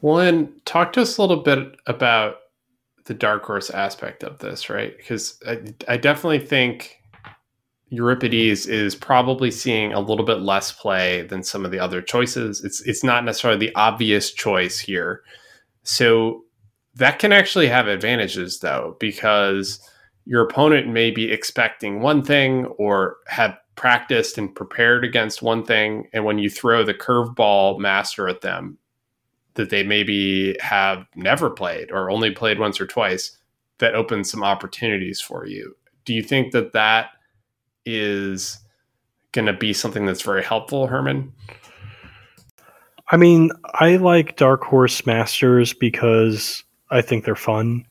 Well, 0.02 0.20
and 0.20 0.64
talk 0.66 0.92
to 0.94 1.00
us 1.00 1.16
a 1.16 1.22
little 1.22 1.42
bit 1.42 1.76
about 1.86 2.36
the 3.06 3.14
dark 3.14 3.44
horse 3.44 3.70
aspect 3.70 4.22
of 4.22 4.38
this, 4.38 4.68
right? 4.68 4.94
Because 4.96 5.40
I, 5.46 5.62
I 5.88 5.96
definitely 5.96 6.40
think 6.40 6.97
Euripides 7.90 8.66
is 8.66 8.94
probably 8.94 9.50
seeing 9.50 9.92
a 9.92 10.00
little 10.00 10.24
bit 10.24 10.40
less 10.40 10.72
play 10.72 11.22
than 11.22 11.42
some 11.42 11.64
of 11.64 11.70
the 11.70 11.78
other 11.78 12.02
choices. 12.02 12.62
It's 12.64 12.80
it's 12.82 13.02
not 13.02 13.24
necessarily 13.24 13.58
the 13.58 13.74
obvious 13.74 14.30
choice 14.32 14.78
here, 14.78 15.22
so 15.82 16.44
that 16.96 17.18
can 17.18 17.32
actually 17.32 17.68
have 17.68 17.86
advantages 17.86 18.58
though, 18.58 18.96
because 19.00 19.80
your 20.26 20.42
opponent 20.42 20.88
may 20.88 21.10
be 21.10 21.32
expecting 21.32 22.00
one 22.00 22.22
thing 22.22 22.66
or 22.76 23.16
have 23.28 23.56
practiced 23.76 24.36
and 24.36 24.54
prepared 24.54 25.04
against 25.04 25.40
one 25.40 25.64
thing. 25.64 26.08
And 26.12 26.24
when 26.24 26.38
you 26.38 26.50
throw 26.50 26.84
the 26.84 26.92
curveball 26.92 27.78
master 27.78 28.28
at 28.28 28.42
them, 28.42 28.76
that 29.54 29.70
they 29.70 29.82
maybe 29.82 30.56
have 30.60 31.06
never 31.16 31.48
played 31.48 31.90
or 31.90 32.10
only 32.10 32.30
played 32.30 32.58
once 32.58 32.80
or 32.80 32.86
twice, 32.86 33.38
that 33.78 33.94
opens 33.94 34.30
some 34.30 34.44
opportunities 34.44 35.20
for 35.20 35.46
you. 35.46 35.74
Do 36.04 36.12
you 36.12 36.22
think 36.22 36.52
that 36.52 36.72
that 36.72 37.10
is 37.88 38.58
going 39.32 39.46
to 39.46 39.52
be 39.52 39.72
something 39.72 40.06
that's 40.06 40.22
very 40.22 40.42
helpful, 40.42 40.86
Herman? 40.86 41.32
I 43.10 43.16
mean, 43.16 43.50
I 43.64 43.96
like 43.96 44.36
Dark 44.36 44.62
Horse 44.64 45.06
Masters 45.06 45.72
because 45.72 46.62
I 46.90 47.00
think 47.00 47.24
they're 47.24 47.34
fun. 47.34 47.86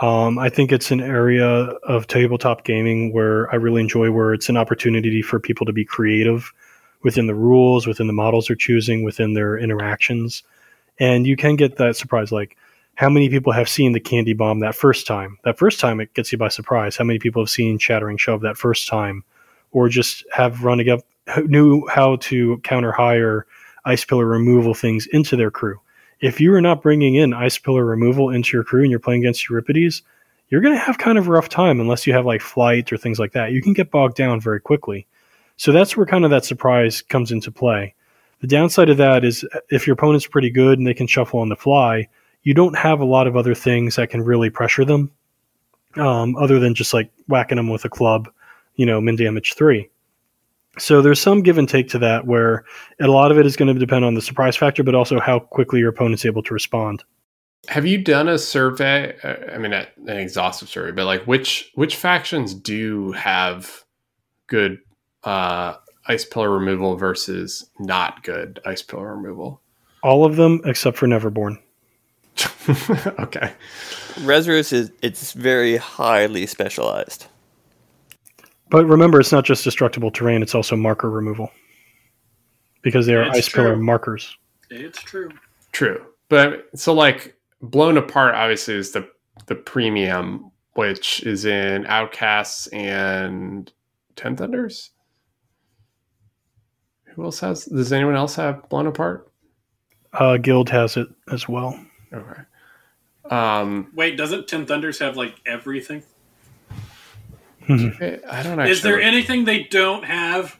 Um, 0.00 0.38
I 0.38 0.48
think 0.48 0.72
it's 0.72 0.90
an 0.90 1.00
area 1.00 1.46
of 1.46 2.06
tabletop 2.06 2.64
gaming 2.64 3.12
where 3.12 3.52
I 3.52 3.56
really 3.56 3.82
enjoy, 3.82 4.10
where 4.10 4.32
it's 4.32 4.48
an 4.48 4.56
opportunity 4.56 5.22
for 5.22 5.38
people 5.38 5.66
to 5.66 5.72
be 5.72 5.84
creative 5.84 6.52
within 7.02 7.26
the 7.26 7.34
rules, 7.34 7.86
within 7.86 8.06
the 8.06 8.12
models 8.12 8.46
they're 8.46 8.56
choosing, 8.56 9.04
within 9.04 9.34
their 9.34 9.58
interactions. 9.58 10.42
And 10.98 11.26
you 11.26 11.36
can 11.36 11.56
get 11.56 11.76
that 11.76 11.96
surprise. 11.96 12.30
Like, 12.30 12.56
how 12.94 13.08
many 13.08 13.28
people 13.28 13.52
have 13.52 13.68
seen 13.68 13.92
the 13.92 14.00
candy 14.00 14.32
bomb 14.32 14.60
that 14.60 14.74
first 14.74 15.06
time? 15.06 15.38
That 15.44 15.58
first 15.58 15.80
time 15.80 16.00
it 16.00 16.14
gets 16.14 16.32
you 16.32 16.38
by 16.38 16.48
surprise. 16.48 16.96
How 16.96 17.04
many 17.04 17.18
people 17.18 17.42
have 17.42 17.50
seen 17.50 17.78
Shattering 17.78 18.18
Shove 18.18 18.42
that 18.42 18.56
first 18.56 18.88
time? 18.88 19.24
Or 19.72 19.88
just 19.88 20.24
have 20.32 20.64
running 20.64 20.88
up, 20.88 21.00
knew 21.44 21.86
how 21.88 22.16
to 22.16 22.58
counter 22.58 22.92
hire 22.92 23.46
ice 23.84 24.04
pillar 24.04 24.26
removal 24.26 24.74
things 24.74 25.06
into 25.06 25.36
their 25.36 25.50
crew 25.50 25.80
if 26.20 26.40
you 26.40 26.52
are 26.54 26.60
not 26.60 26.82
bringing 26.82 27.14
in 27.14 27.32
ice 27.32 27.58
pillar 27.58 27.84
removal 27.84 28.30
into 28.30 28.56
your 28.56 28.64
crew 28.64 28.82
and 28.82 28.90
you're 28.90 29.00
playing 29.00 29.22
against 29.22 29.48
Euripides, 29.48 30.02
you're 30.48 30.60
going 30.60 30.74
to 30.74 30.80
have 30.80 30.98
kind 30.98 31.16
of 31.16 31.26
a 31.26 31.30
rough 31.30 31.48
time 31.48 31.80
unless 31.80 32.06
you 32.06 32.12
have 32.12 32.26
like 32.26 32.40
flight 32.40 32.92
or 32.92 32.96
things 32.96 33.18
like 33.18 33.32
that. 33.32 33.52
You 33.52 33.62
can 33.62 33.72
get 33.72 33.90
bogged 33.90 34.16
down 34.16 34.40
very 34.40 34.60
quickly. 34.60 35.06
So 35.56 35.72
that's 35.72 35.96
where 35.96 36.06
kind 36.06 36.24
of 36.24 36.30
that 36.30 36.44
surprise 36.44 37.02
comes 37.02 37.32
into 37.32 37.50
play. 37.50 37.94
The 38.40 38.46
downside 38.46 38.88
of 38.88 38.96
that 38.98 39.24
is 39.24 39.44
if 39.70 39.86
your 39.86 39.94
opponent's 39.94 40.26
pretty 40.26 40.50
good 40.50 40.78
and 40.78 40.86
they 40.86 40.94
can 40.94 41.06
shuffle 41.06 41.40
on 41.40 41.50
the 41.50 41.56
fly, 41.56 42.08
you 42.42 42.54
don't 42.54 42.76
have 42.76 43.00
a 43.00 43.04
lot 43.04 43.26
of 43.26 43.36
other 43.36 43.54
things 43.54 43.96
that 43.96 44.10
can 44.10 44.22
really 44.22 44.50
pressure 44.50 44.84
them, 44.84 45.10
um, 45.96 46.36
other 46.36 46.58
than 46.58 46.74
just 46.74 46.94
like 46.94 47.10
whacking 47.28 47.56
them 47.56 47.68
with 47.68 47.84
a 47.84 47.90
club, 47.90 48.30
you 48.80 48.86
know, 48.86 48.98
min 48.98 49.14
damage 49.14 49.52
three. 49.52 49.90
So 50.78 51.02
there's 51.02 51.20
some 51.20 51.42
give 51.42 51.58
and 51.58 51.68
take 51.68 51.90
to 51.90 51.98
that 51.98 52.26
where 52.26 52.64
a 52.98 53.08
lot 53.08 53.30
of 53.30 53.38
it 53.38 53.44
is 53.44 53.54
going 53.54 53.70
to 53.72 53.78
depend 53.78 54.06
on 54.06 54.14
the 54.14 54.22
surprise 54.22 54.56
factor, 54.56 54.82
but 54.82 54.94
also 54.94 55.20
how 55.20 55.38
quickly 55.38 55.80
your 55.80 55.90
opponent's 55.90 56.24
able 56.24 56.42
to 56.44 56.54
respond. 56.54 57.04
Have 57.68 57.84
you 57.84 58.02
done 58.02 58.26
a 58.26 58.38
survey? 58.38 59.14
Uh, 59.22 59.52
I 59.52 59.58
mean, 59.58 59.74
an 59.74 59.86
exhaustive 60.08 60.70
survey, 60.70 60.92
but 60.92 61.04
like 61.04 61.26
which 61.26 61.70
which 61.74 61.94
factions 61.94 62.54
do 62.54 63.12
have 63.12 63.84
good 64.46 64.78
uh, 65.24 65.74
ice 66.06 66.24
pillar 66.24 66.48
removal 66.50 66.96
versus 66.96 67.68
not 67.78 68.22
good 68.22 68.60
ice 68.64 68.80
pillar 68.80 69.14
removal? 69.14 69.60
All 70.02 70.24
of 70.24 70.36
them 70.36 70.62
except 70.64 70.96
for 70.96 71.06
Neverborn. 71.06 71.58
okay. 73.20 73.52
Resurus 74.20 74.72
is 74.72 74.90
it's 75.02 75.34
very 75.34 75.76
highly 75.76 76.46
specialized. 76.46 77.26
But 78.70 78.86
remember, 78.86 79.18
it's 79.20 79.32
not 79.32 79.44
just 79.44 79.64
destructible 79.64 80.10
terrain; 80.10 80.42
it's 80.42 80.54
also 80.54 80.76
marker 80.76 81.10
removal 81.10 81.50
because 82.82 83.06
they 83.06 83.14
are 83.14 83.22
It's 83.24 83.38
ice 83.38 83.46
true. 83.48 83.64
pillar 83.64 83.76
markers. 83.76 84.36
It's 84.70 85.02
true. 85.02 85.30
True, 85.72 86.04
but 86.28 86.68
so 86.74 86.92
like 86.94 87.36
blown 87.62 87.96
apart 87.96 88.34
obviously 88.34 88.74
is 88.74 88.92
the 88.92 89.08
the 89.46 89.54
premium, 89.54 90.50
which 90.74 91.22
is 91.24 91.44
in 91.44 91.84
Outcasts 91.86 92.66
and 92.68 93.72
Ten 94.16 94.36
Thunders. 94.36 94.90
Who 97.14 97.24
else 97.24 97.40
has? 97.40 97.64
Does 97.64 97.92
anyone 97.92 98.14
else 98.16 98.36
have 98.36 98.68
blown 98.68 98.86
apart? 98.86 99.30
Uh, 100.12 100.36
Guild 100.36 100.68
has 100.70 100.96
it 100.96 101.08
as 101.32 101.48
well. 101.48 101.78
Okay. 102.12 102.42
Um, 103.30 103.90
Wait, 103.94 104.16
doesn't 104.16 104.48
Ten 104.48 104.66
Thunders 104.66 104.98
have 105.00 105.16
like 105.16 105.40
everything? 105.46 106.02
Hmm. 107.70 107.88
I 108.28 108.42
don't 108.42 108.58
actually. 108.58 108.70
Is 108.70 108.82
there 108.82 109.00
anything 109.00 109.44
they 109.44 109.64
don't 109.64 110.04
have? 110.04 110.58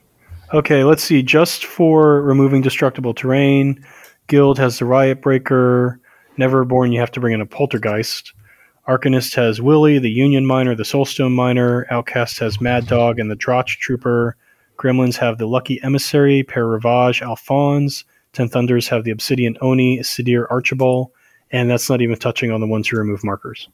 Okay, 0.52 0.84
let's 0.84 1.02
see. 1.02 1.22
Just 1.22 1.64
for 1.64 2.22
removing 2.22 2.60
destructible 2.60 3.14
terrain, 3.14 3.84
Guild 4.28 4.58
has 4.58 4.78
the 4.78 4.84
Riot 4.84 5.20
Breaker. 5.20 6.00
Neverborn, 6.38 6.92
you 6.92 7.00
have 7.00 7.10
to 7.12 7.20
bring 7.20 7.34
in 7.34 7.40
a 7.40 7.46
Poltergeist. 7.46 8.32
Arcanist 8.88 9.34
has 9.34 9.60
Willie, 9.60 9.98
the 9.98 10.10
Union 10.10 10.46
Miner, 10.46 10.74
the 10.74 10.84
Soulstone 10.84 11.32
Miner. 11.32 11.86
Outcast 11.90 12.38
has 12.38 12.60
Mad 12.60 12.86
Dog 12.86 13.18
and 13.18 13.30
the 13.30 13.36
Drachen 13.36 13.78
Trooper. 13.78 14.36
Gremlins 14.78 15.16
have 15.16 15.38
the 15.38 15.46
Lucky 15.46 15.82
Emissary, 15.82 16.42
Père 16.42 16.72
Ravage, 16.72 17.22
Alphonse. 17.22 18.04
Ten 18.32 18.48
Thunders 18.48 18.88
have 18.88 19.04
the 19.04 19.10
Obsidian 19.10 19.56
Oni, 19.60 19.98
Sidir 19.98 20.46
Alchibal. 20.50 21.12
And 21.50 21.68
that's 21.68 21.90
not 21.90 22.00
even 22.00 22.16
touching 22.16 22.52
on 22.52 22.60
the 22.60 22.66
ones 22.66 22.88
who 22.88 22.96
remove 22.96 23.22
markers. 23.24 23.68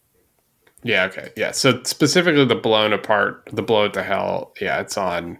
Yeah. 0.86 1.04
Okay. 1.04 1.30
Yeah. 1.36 1.52
So 1.52 1.82
specifically, 1.84 2.44
the 2.44 2.54
blown 2.54 2.92
apart, 2.92 3.48
the 3.52 3.62
blow 3.62 3.88
to 3.88 4.02
hell. 4.02 4.52
Yeah, 4.60 4.80
it's 4.80 4.96
on 4.96 5.38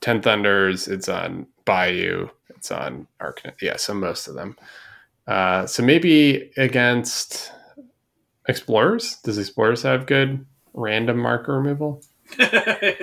Ten 0.00 0.22
Thunders. 0.22 0.88
It's 0.88 1.08
on 1.08 1.46
Bayou. 1.64 2.28
It's 2.50 2.70
on 2.70 3.06
Arc. 3.20 3.42
Yeah. 3.60 3.76
So 3.76 3.94
most 3.94 4.28
of 4.28 4.34
them. 4.34 4.56
Uh, 5.26 5.66
so 5.66 5.82
maybe 5.82 6.50
against 6.56 7.52
Explorers. 8.48 9.16
Does 9.22 9.38
Explorers 9.38 9.82
have 9.82 10.06
good 10.06 10.44
random 10.74 11.18
marker 11.18 11.54
removal? 11.56 12.02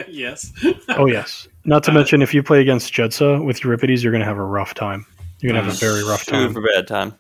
yes. 0.08 0.52
Oh, 0.90 1.06
yes. 1.06 1.48
Not 1.66 1.84
to 1.84 1.92
mention, 1.92 2.22
if 2.22 2.34
you 2.34 2.42
play 2.44 2.62
against 2.62 2.92
Jedza 2.94 3.44
with 3.44 3.64
Euripides, 3.64 4.04
you're 4.04 4.12
going 4.12 4.22
to 4.22 4.28
have 4.28 4.38
a 4.38 4.44
rough 4.44 4.74
time. 4.74 5.06
You're 5.40 5.54
going 5.54 5.64
to 5.64 5.70
have 5.70 5.76
a 5.76 5.78
very 5.78 6.04
rough 6.04 6.26
time. 6.26 6.50
Super 6.50 6.68
bad 6.74 6.88
time. 6.88 7.18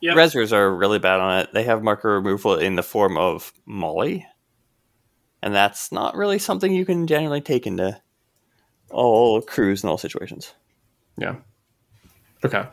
Yep. 0.00 0.16
Resers 0.16 0.52
are 0.52 0.74
really 0.74 0.98
bad 0.98 1.20
on 1.20 1.40
it. 1.40 1.50
They 1.52 1.64
have 1.64 1.82
marker 1.82 2.14
removal 2.14 2.56
in 2.56 2.76
the 2.76 2.82
form 2.82 3.18
of 3.18 3.52
Molly. 3.66 4.26
And 5.42 5.54
that's 5.54 5.92
not 5.92 6.16
really 6.16 6.38
something 6.38 6.72
you 6.72 6.86
can 6.86 7.06
generally 7.06 7.40
take 7.40 7.66
into 7.66 8.00
all 8.90 9.40
crews 9.42 9.82
and 9.82 9.90
all 9.90 9.98
situations. 9.98 10.54
Yeah. 11.16 11.36
Okay. 12.44 12.64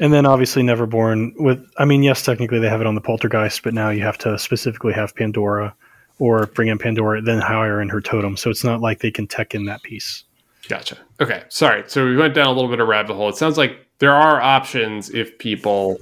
And 0.00 0.12
then 0.12 0.26
obviously 0.26 0.62
Neverborn 0.62 1.32
with 1.36 1.64
I 1.78 1.84
mean 1.84 2.02
yes 2.02 2.24
technically 2.24 2.58
they 2.58 2.68
have 2.68 2.80
it 2.80 2.86
on 2.86 2.94
the 2.94 3.00
Poltergeist 3.00 3.62
but 3.62 3.74
now 3.74 3.90
you 3.90 4.02
have 4.02 4.18
to 4.18 4.38
specifically 4.38 4.92
have 4.92 5.14
Pandora 5.14 5.74
or 6.18 6.46
bring 6.46 6.68
in 6.68 6.78
Pandora 6.78 7.22
then 7.22 7.40
hire 7.40 7.80
in 7.80 7.88
her 7.88 8.00
totem 8.00 8.36
so 8.36 8.50
it's 8.50 8.64
not 8.64 8.80
like 8.80 9.00
they 9.00 9.10
can 9.10 9.26
tech 9.26 9.54
in 9.54 9.66
that 9.66 9.82
piece. 9.82 10.24
Gotcha. 10.68 10.98
Okay. 11.20 11.44
Sorry. 11.48 11.84
So 11.86 12.04
we 12.04 12.16
went 12.16 12.34
down 12.34 12.46
a 12.46 12.52
little 12.52 12.70
bit 12.70 12.80
of 12.80 12.88
rabbit 12.88 13.14
hole. 13.14 13.28
It 13.28 13.36
sounds 13.36 13.58
like 13.58 13.78
there 13.98 14.14
are 14.14 14.40
options 14.40 15.10
if 15.10 15.38
people 15.38 15.98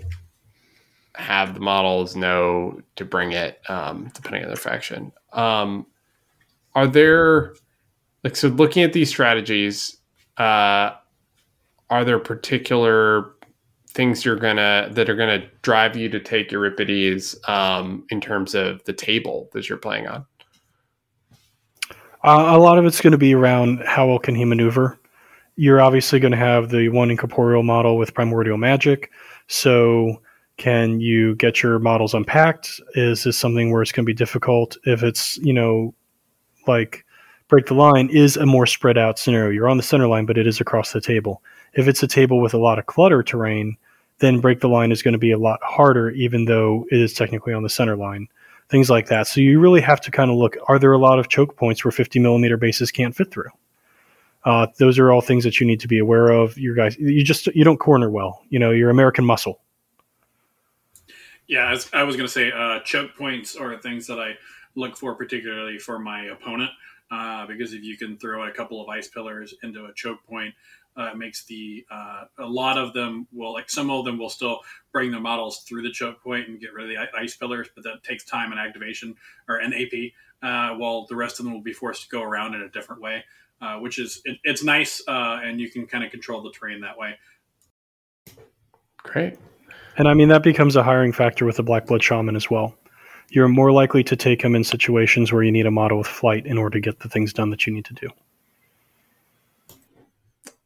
have 1.14 1.54
the 1.54 1.60
models 1.60 2.16
know 2.16 2.80
to 2.96 3.04
bring 3.04 3.32
it, 3.32 3.60
um, 3.68 4.10
depending 4.14 4.42
on 4.42 4.48
their 4.48 4.56
faction. 4.56 5.12
Um, 5.32 5.86
are 6.74 6.86
there 6.86 7.54
like 8.24 8.36
so 8.36 8.48
looking 8.48 8.82
at 8.82 8.92
these 8.92 9.08
strategies, 9.08 9.98
uh, 10.38 10.92
are 11.90 12.04
there 12.04 12.18
particular 12.18 13.34
things 13.88 14.24
you're 14.24 14.36
gonna 14.36 14.88
that 14.92 15.10
are 15.10 15.16
gonna 15.16 15.44
drive 15.60 15.96
you 15.96 16.08
to 16.08 16.20
take 16.20 16.50
Euripides 16.50 17.36
um, 17.46 18.06
in 18.10 18.20
terms 18.20 18.54
of 18.54 18.82
the 18.84 18.92
table 18.92 19.50
that 19.52 19.68
you're 19.68 19.78
playing 19.78 20.06
on? 20.06 20.24
Uh, 22.24 22.52
a 22.54 22.58
lot 22.58 22.78
of 22.78 22.84
it's 22.84 23.00
going 23.00 23.10
to 23.10 23.18
be 23.18 23.34
around 23.34 23.82
how 23.84 24.06
well 24.06 24.18
can 24.18 24.34
he 24.34 24.44
maneuver. 24.44 24.98
You're 25.56 25.80
obviously 25.80 26.20
going 26.20 26.32
to 26.32 26.38
have 26.38 26.70
the 26.70 26.88
one 26.88 27.10
incorporeal 27.10 27.62
model 27.62 27.98
with 27.98 28.14
primordial 28.14 28.56
magic. 28.56 29.10
So, 29.48 30.22
can 30.62 31.00
you 31.00 31.34
get 31.34 31.60
your 31.60 31.80
models 31.80 32.14
unpacked? 32.14 32.80
Is 32.94 33.24
this 33.24 33.36
something 33.36 33.72
where 33.72 33.82
it's 33.82 33.90
going 33.90 34.04
to 34.04 34.06
be 34.06 34.14
difficult? 34.14 34.76
If 34.84 35.02
it's, 35.02 35.36
you 35.38 35.52
know, 35.52 35.92
like 36.68 37.04
break 37.48 37.66
the 37.66 37.74
line 37.74 38.08
is 38.10 38.36
a 38.36 38.46
more 38.46 38.64
spread 38.66 38.96
out 38.96 39.18
scenario. 39.18 39.50
You're 39.50 39.68
on 39.68 39.76
the 39.76 39.82
center 39.82 40.06
line, 40.06 40.24
but 40.24 40.38
it 40.38 40.46
is 40.46 40.60
across 40.60 40.92
the 40.92 41.00
table. 41.00 41.42
If 41.74 41.88
it's 41.88 42.04
a 42.04 42.06
table 42.06 42.40
with 42.40 42.54
a 42.54 42.58
lot 42.58 42.78
of 42.78 42.86
clutter 42.86 43.24
terrain, 43.24 43.76
then 44.20 44.38
break 44.38 44.60
the 44.60 44.68
line 44.68 44.92
is 44.92 45.02
going 45.02 45.14
to 45.14 45.18
be 45.18 45.32
a 45.32 45.38
lot 45.38 45.58
harder, 45.64 46.10
even 46.10 46.44
though 46.44 46.86
it 46.92 47.00
is 47.00 47.12
technically 47.12 47.52
on 47.52 47.64
the 47.64 47.68
center 47.68 47.96
line 47.96 48.28
things 48.68 48.88
like 48.88 49.08
that. 49.08 49.26
So 49.26 49.40
you 49.40 49.58
really 49.58 49.80
have 49.80 50.00
to 50.02 50.12
kind 50.12 50.30
of 50.30 50.36
look: 50.36 50.56
are 50.68 50.78
there 50.78 50.92
a 50.92 50.98
lot 50.98 51.18
of 51.18 51.28
choke 51.28 51.56
points 51.56 51.84
where 51.84 51.90
50 51.90 52.20
millimeter 52.20 52.56
bases 52.56 52.92
can't 52.92 53.16
fit 53.16 53.32
through? 53.32 53.50
Uh, 54.44 54.68
those 54.78 54.98
are 54.98 55.10
all 55.10 55.20
things 55.20 55.42
that 55.42 55.58
you 55.60 55.66
need 55.66 55.80
to 55.80 55.88
be 55.88 55.98
aware 55.98 56.28
of. 56.28 56.56
You 56.56 56.74
guys, 56.74 56.96
you 56.98 57.24
just 57.24 57.48
you 57.48 57.64
don't 57.64 57.78
corner 57.78 58.10
well. 58.10 58.42
You 58.48 58.60
know, 58.60 58.70
you're 58.70 58.90
American 58.90 59.24
muscle. 59.24 59.60
Yeah, 61.48 61.76
I 61.92 62.02
was 62.04 62.16
going 62.16 62.26
to 62.26 62.32
say, 62.32 62.50
uh, 62.52 62.80
choke 62.80 63.14
points 63.16 63.56
are 63.56 63.76
things 63.78 64.06
that 64.06 64.18
I 64.18 64.36
look 64.74 64.96
for, 64.96 65.14
particularly 65.14 65.78
for 65.78 65.98
my 65.98 66.26
opponent, 66.26 66.70
uh, 67.10 67.46
because 67.46 67.74
if 67.74 67.82
you 67.82 67.96
can 67.96 68.16
throw 68.16 68.48
a 68.48 68.50
couple 68.50 68.80
of 68.80 68.88
ice 68.88 69.08
pillars 69.08 69.54
into 69.62 69.86
a 69.86 69.92
choke 69.94 70.24
point, 70.26 70.54
Uh, 70.94 71.08
it 71.12 71.16
makes 71.16 71.46
the 71.46 71.86
uh, 71.90 72.24
a 72.38 72.46
lot 72.46 72.76
of 72.76 72.92
them 72.92 73.26
will 73.32 73.54
like 73.54 73.70
some 73.70 73.88
of 73.88 74.04
them 74.04 74.18
will 74.18 74.28
still 74.28 74.60
bring 74.92 75.10
the 75.10 75.18
models 75.18 75.60
through 75.60 75.80
the 75.80 75.90
choke 75.90 76.22
point 76.22 76.48
and 76.48 76.60
get 76.60 76.74
rid 76.74 76.84
of 76.84 76.90
the 76.90 77.18
ice 77.18 77.34
pillars, 77.34 77.66
but 77.74 77.82
that 77.82 78.04
takes 78.04 78.24
time 78.24 78.52
and 78.52 78.60
activation 78.60 79.16
or 79.48 79.56
an 79.56 79.72
AP. 79.72 80.12
Uh, 80.42 80.76
while 80.76 81.06
the 81.06 81.16
rest 81.16 81.40
of 81.40 81.46
them 81.46 81.54
will 81.54 81.62
be 81.62 81.72
forced 81.72 82.02
to 82.02 82.08
go 82.10 82.22
around 82.22 82.54
in 82.54 82.60
a 82.60 82.68
different 82.68 83.00
way, 83.00 83.24
uh, 83.62 83.78
which 83.78 83.98
is 83.98 84.20
it, 84.26 84.36
it's 84.44 84.62
nice 84.62 85.02
uh, 85.08 85.40
and 85.42 85.58
you 85.58 85.70
can 85.70 85.86
kind 85.86 86.04
of 86.04 86.10
control 86.10 86.42
the 86.42 86.50
terrain 86.50 86.82
that 86.82 86.98
way. 86.98 87.16
Great. 88.98 89.38
And 89.96 90.08
I 90.08 90.14
mean 90.14 90.28
that 90.28 90.42
becomes 90.42 90.76
a 90.76 90.82
hiring 90.82 91.12
factor 91.12 91.44
with 91.44 91.56
the 91.56 91.62
Black 91.62 91.86
Blood 91.86 92.02
Shaman 92.02 92.36
as 92.36 92.50
well. 92.50 92.74
You're 93.30 93.48
more 93.48 93.72
likely 93.72 94.04
to 94.04 94.16
take 94.16 94.42
him 94.42 94.54
in 94.54 94.64
situations 94.64 95.32
where 95.32 95.42
you 95.42 95.52
need 95.52 95.66
a 95.66 95.70
model 95.70 95.98
with 95.98 96.06
flight 96.06 96.46
in 96.46 96.58
order 96.58 96.78
to 96.78 96.80
get 96.80 97.00
the 97.00 97.08
things 97.08 97.32
done 97.32 97.50
that 97.50 97.66
you 97.66 97.72
need 97.72 97.84
to 97.86 97.94
do. 97.94 98.08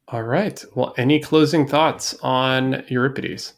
All 0.08 0.22
right. 0.22 0.64
Well, 0.74 0.94
any 0.96 1.20
closing 1.20 1.66
thoughts 1.66 2.14
on 2.22 2.84
Euripides? 2.88 3.54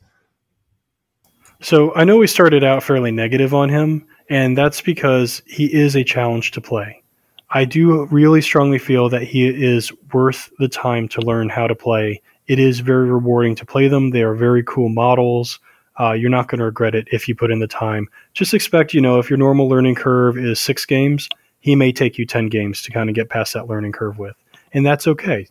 So 1.61 1.95
I 1.95 2.05
know 2.05 2.17
we 2.17 2.27
started 2.27 2.65
out 2.65 2.83
fairly 2.83 3.11
negative 3.11 3.53
on 3.53 3.69
him, 3.69 4.07
and 4.31 4.57
that's 4.57 4.81
because 4.81 5.43
he 5.47 5.67
is 5.67 5.97
a 5.97 6.05
challenge 6.05 6.53
to 6.53 6.61
play. 6.61 7.03
I 7.51 7.65
do 7.65 8.07
really 8.07 8.41
strongly 8.41 8.79
feel 8.79 9.09
that 9.09 9.23
he 9.23 9.49
is 9.49 9.91
worth 10.13 10.51
the 10.59 10.69
time 10.69 11.09
to 11.09 11.21
learn 11.21 11.49
how 11.49 11.67
to 11.67 11.75
play. 11.75 12.23
It 12.49 12.59
is 12.59 12.81
very 12.81 13.11
rewarding 13.11 13.55
to 13.57 13.67
play 13.67 13.89
them. 13.89 14.11
They 14.11 14.23
are 14.23 14.35
very 14.35 14.65
cool 14.65 14.89
models. 14.89 15.61
Uh, 16.01 16.13
you're 16.13 16.31
not 16.31 16.49
going 16.49 16.59
to 16.59 16.65
regret 16.65 16.95
it 16.95 17.07
if 17.13 17.29
you 17.29 17.35
put 17.35 17.51
in 17.51 17.59
the 17.59 17.67
time. 17.67 18.09
Just 18.33 18.55
expect, 18.55 18.95
you 18.95 19.01
know, 19.01 19.19
if 19.19 19.29
your 19.29 19.37
normal 19.37 19.69
learning 19.69 19.97
curve 19.97 20.39
is 20.39 20.61
six 20.61 20.87
games, 20.87 21.29
he 21.61 21.75
may 21.75 21.93
take 21.93 22.19
you 22.19 22.25
10 22.25 22.49
games 22.49 22.83
to 22.83 22.93
kind 22.93 23.09
of 23.09 23.15
get 23.15 23.29
past 23.29 23.53
that 23.55 23.67
learning 23.67 23.93
curve 23.93 24.19
with. 24.19 24.37
And 24.73 24.87
that's 24.87 25.07
okay. 25.07 25.49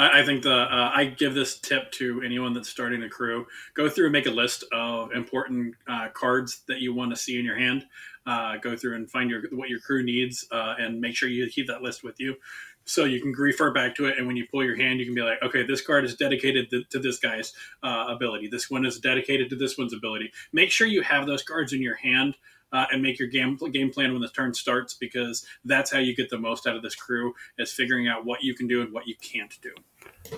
I 0.00 0.24
think 0.24 0.44
the 0.44 0.54
uh, 0.54 0.90
I 0.94 1.04
give 1.04 1.34
this 1.34 1.58
tip 1.58 1.92
to 1.92 2.22
anyone 2.22 2.54
that's 2.54 2.70
starting 2.70 3.02
a 3.02 3.08
crew: 3.08 3.46
go 3.74 3.88
through 3.88 4.06
and 4.06 4.12
make 4.12 4.26
a 4.26 4.30
list 4.30 4.64
of 4.72 5.12
important 5.12 5.74
uh, 5.86 6.08
cards 6.14 6.62
that 6.68 6.80
you 6.80 6.94
want 6.94 7.10
to 7.10 7.16
see 7.16 7.38
in 7.38 7.44
your 7.44 7.58
hand. 7.58 7.84
Uh, 8.24 8.56
go 8.56 8.76
through 8.76 8.96
and 8.96 9.10
find 9.10 9.28
your 9.28 9.42
what 9.52 9.68
your 9.68 9.80
crew 9.80 10.02
needs, 10.02 10.46
uh, 10.52 10.74
and 10.78 11.00
make 11.00 11.14
sure 11.14 11.28
you 11.28 11.46
keep 11.50 11.66
that 11.66 11.82
list 11.82 12.02
with 12.02 12.18
you, 12.18 12.34
so 12.90 13.04
you 13.04 13.20
can 13.20 13.32
refer 13.32 13.72
back 13.72 13.94
to 13.94 14.06
it. 14.06 14.18
And 14.18 14.26
when 14.26 14.36
you 14.36 14.46
pull 14.50 14.64
your 14.64 14.76
hand, 14.76 14.98
you 14.98 15.06
can 15.06 15.14
be 15.14 15.22
like, 15.22 15.40
okay, 15.42 15.62
this 15.62 15.80
card 15.80 16.04
is 16.04 16.16
dedicated 16.16 16.70
to, 16.70 16.82
to 16.90 16.98
this 16.98 17.18
guy's 17.18 17.52
uh, 17.82 18.06
ability. 18.08 18.48
This 18.48 18.68
one 18.68 18.84
is 18.84 18.98
dedicated 18.98 19.48
to 19.50 19.56
this 19.56 19.78
one's 19.78 19.94
ability. 19.94 20.32
Make 20.52 20.72
sure 20.72 20.86
you 20.86 21.02
have 21.02 21.26
those 21.26 21.42
cards 21.42 21.72
in 21.72 21.82
your 21.82 21.94
hand 21.94 22.34
uh, 22.72 22.86
and 22.90 23.00
make 23.00 23.18
your 23.18 23.28
game 23.28 23.56
game 23.72 23.90
plan 23.90 24.12
when 24.12 24.22
the 24.22 24.28
turn 24.28 24.54
starts 24.54 24.94
because 24.94 25.46
that's 25.64 25.92
how 25.92 25.98
you 25.98 26.16
get 26.16 26.30
the 26.30 26.38
most 26.38 26.66
out 26.66 26.76
of 26.76 26.82
this 26.82 26.94
crew 26.94 27.32
is 27.58 27.72
figuring 27.72 28.08
out 28.08 28.24
what 28.24 28.42
you 28.42 28.54
can 28.54 28.66
do 28.66 28.82
and 28.82 28.92
what 28.92 29.06
you 29.06 29.14
can't 29.20 29.56
do. 29.62 29.72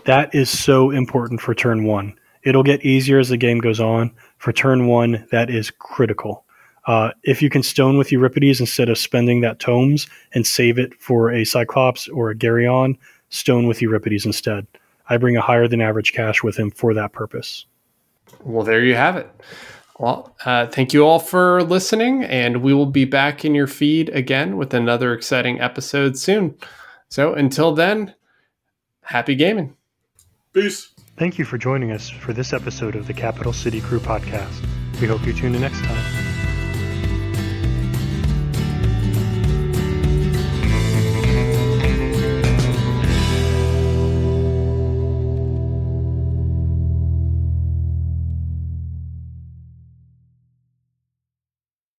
That 0.05 0.35
is 0.35 0.51
so 0.51 0.91
important 0.91 1.41
for 1.41 1.55
turn 1.55 1.85
one. 1.85 2.19
It'll 2.43 2.63
get 2.63 2.85
easier 2.85 3.19
as 3.19 3.29
the 3.29 3.37
game 3.37 3.59
goes 3.59 3.81
on. 3.81 4.15
For 4.37 4.53
turn 4.53 4.87
one, 4.87 5.27
that 5.31 5.49
is 5.49 5.71
critical. 5.71 6.45
Uh, 6.87 7.11
if 7.23 7.41
you 7.41 7.49
can 7.49 7.63
stone 7.63 7.97
with 7.97 8.11
Euripides 8.11 8.61
instead 8.61 8.89
of 8.89 8.99
spending 8.99 9.41
that 9.41 9.61
tomes 9.61 10.09
and 10.35 10.47
save 10.47 10.79
it 10.79 10.95
for 11.01 11.31
a 11.31 11.45
Cyclops 11.45 12.09
or 12.09 12.31
a 12.31 12.35
Geryon, 12.35 12.97
stone 13.29 13.67
with 13.67 13.81
Euripides 13.81 14.27
instead. 14.27 14.67
I 15.09 15.17
bring 15.17 15.37
a 15.37 15.41
higher 15.41 15.67
than 15.67 15.81
average 15.81 16.13
cache 16.13 16.43
with 16.43 16.57
him 16.57 16.71
for 16.71 16.95
that 16.95 17.13
purpose. 17.13 17.67
Well, 18.45 18.65
there 18.65 18.85
you 18.85 18.95
have 18.95 19.17
it. 19.17 19.29
Well, 19.99 20.35
uh, 20.45 20.67
thank 20.67 20.93
you 20.93 21.05
all 21.07 21.19
for 21.19 21.63
listening, 21.63 22.25
and 22.25 22.63
we 22.63 22.73
will 22.75 22.87
be 22.87 23.05
back 23.05 23.45
in 23.45 23.55
your 23.55 23.67
feed 23.67 24.09
again 24.11 24.57
with 24.57 24.75
another 24.75 25.13
exciting 25.13 25.61
episode 25.61 26.19
soon. 26.19 26.57
So 27.09 27.35
until 27.35 27.75
then, 27.75 28.15
happy 29.03 29.35
gaming. 29.35 29.77
Peace. 30.53 30.93
Thank 31.17 31.39
you 31.39 31.45
for 31.45 31.59
joining 31.59 31.93
us 31.93 32.09
for 32.09 32.33
this 32.33 32.53
episode 32.53 32.97
of 32.97 33.07
the 33.07 33.15
Capital 33.15 33.53
City 33.53 33.81
Crew 33.81 34.01
podcast. 34.01 34.67
We 35.01 35.07
hope 35.07 35.27
you 35.27 35.33
tune 35.33 35.55
in 35.55 35.61
next 35.61 35.83
time. 35.85 36.22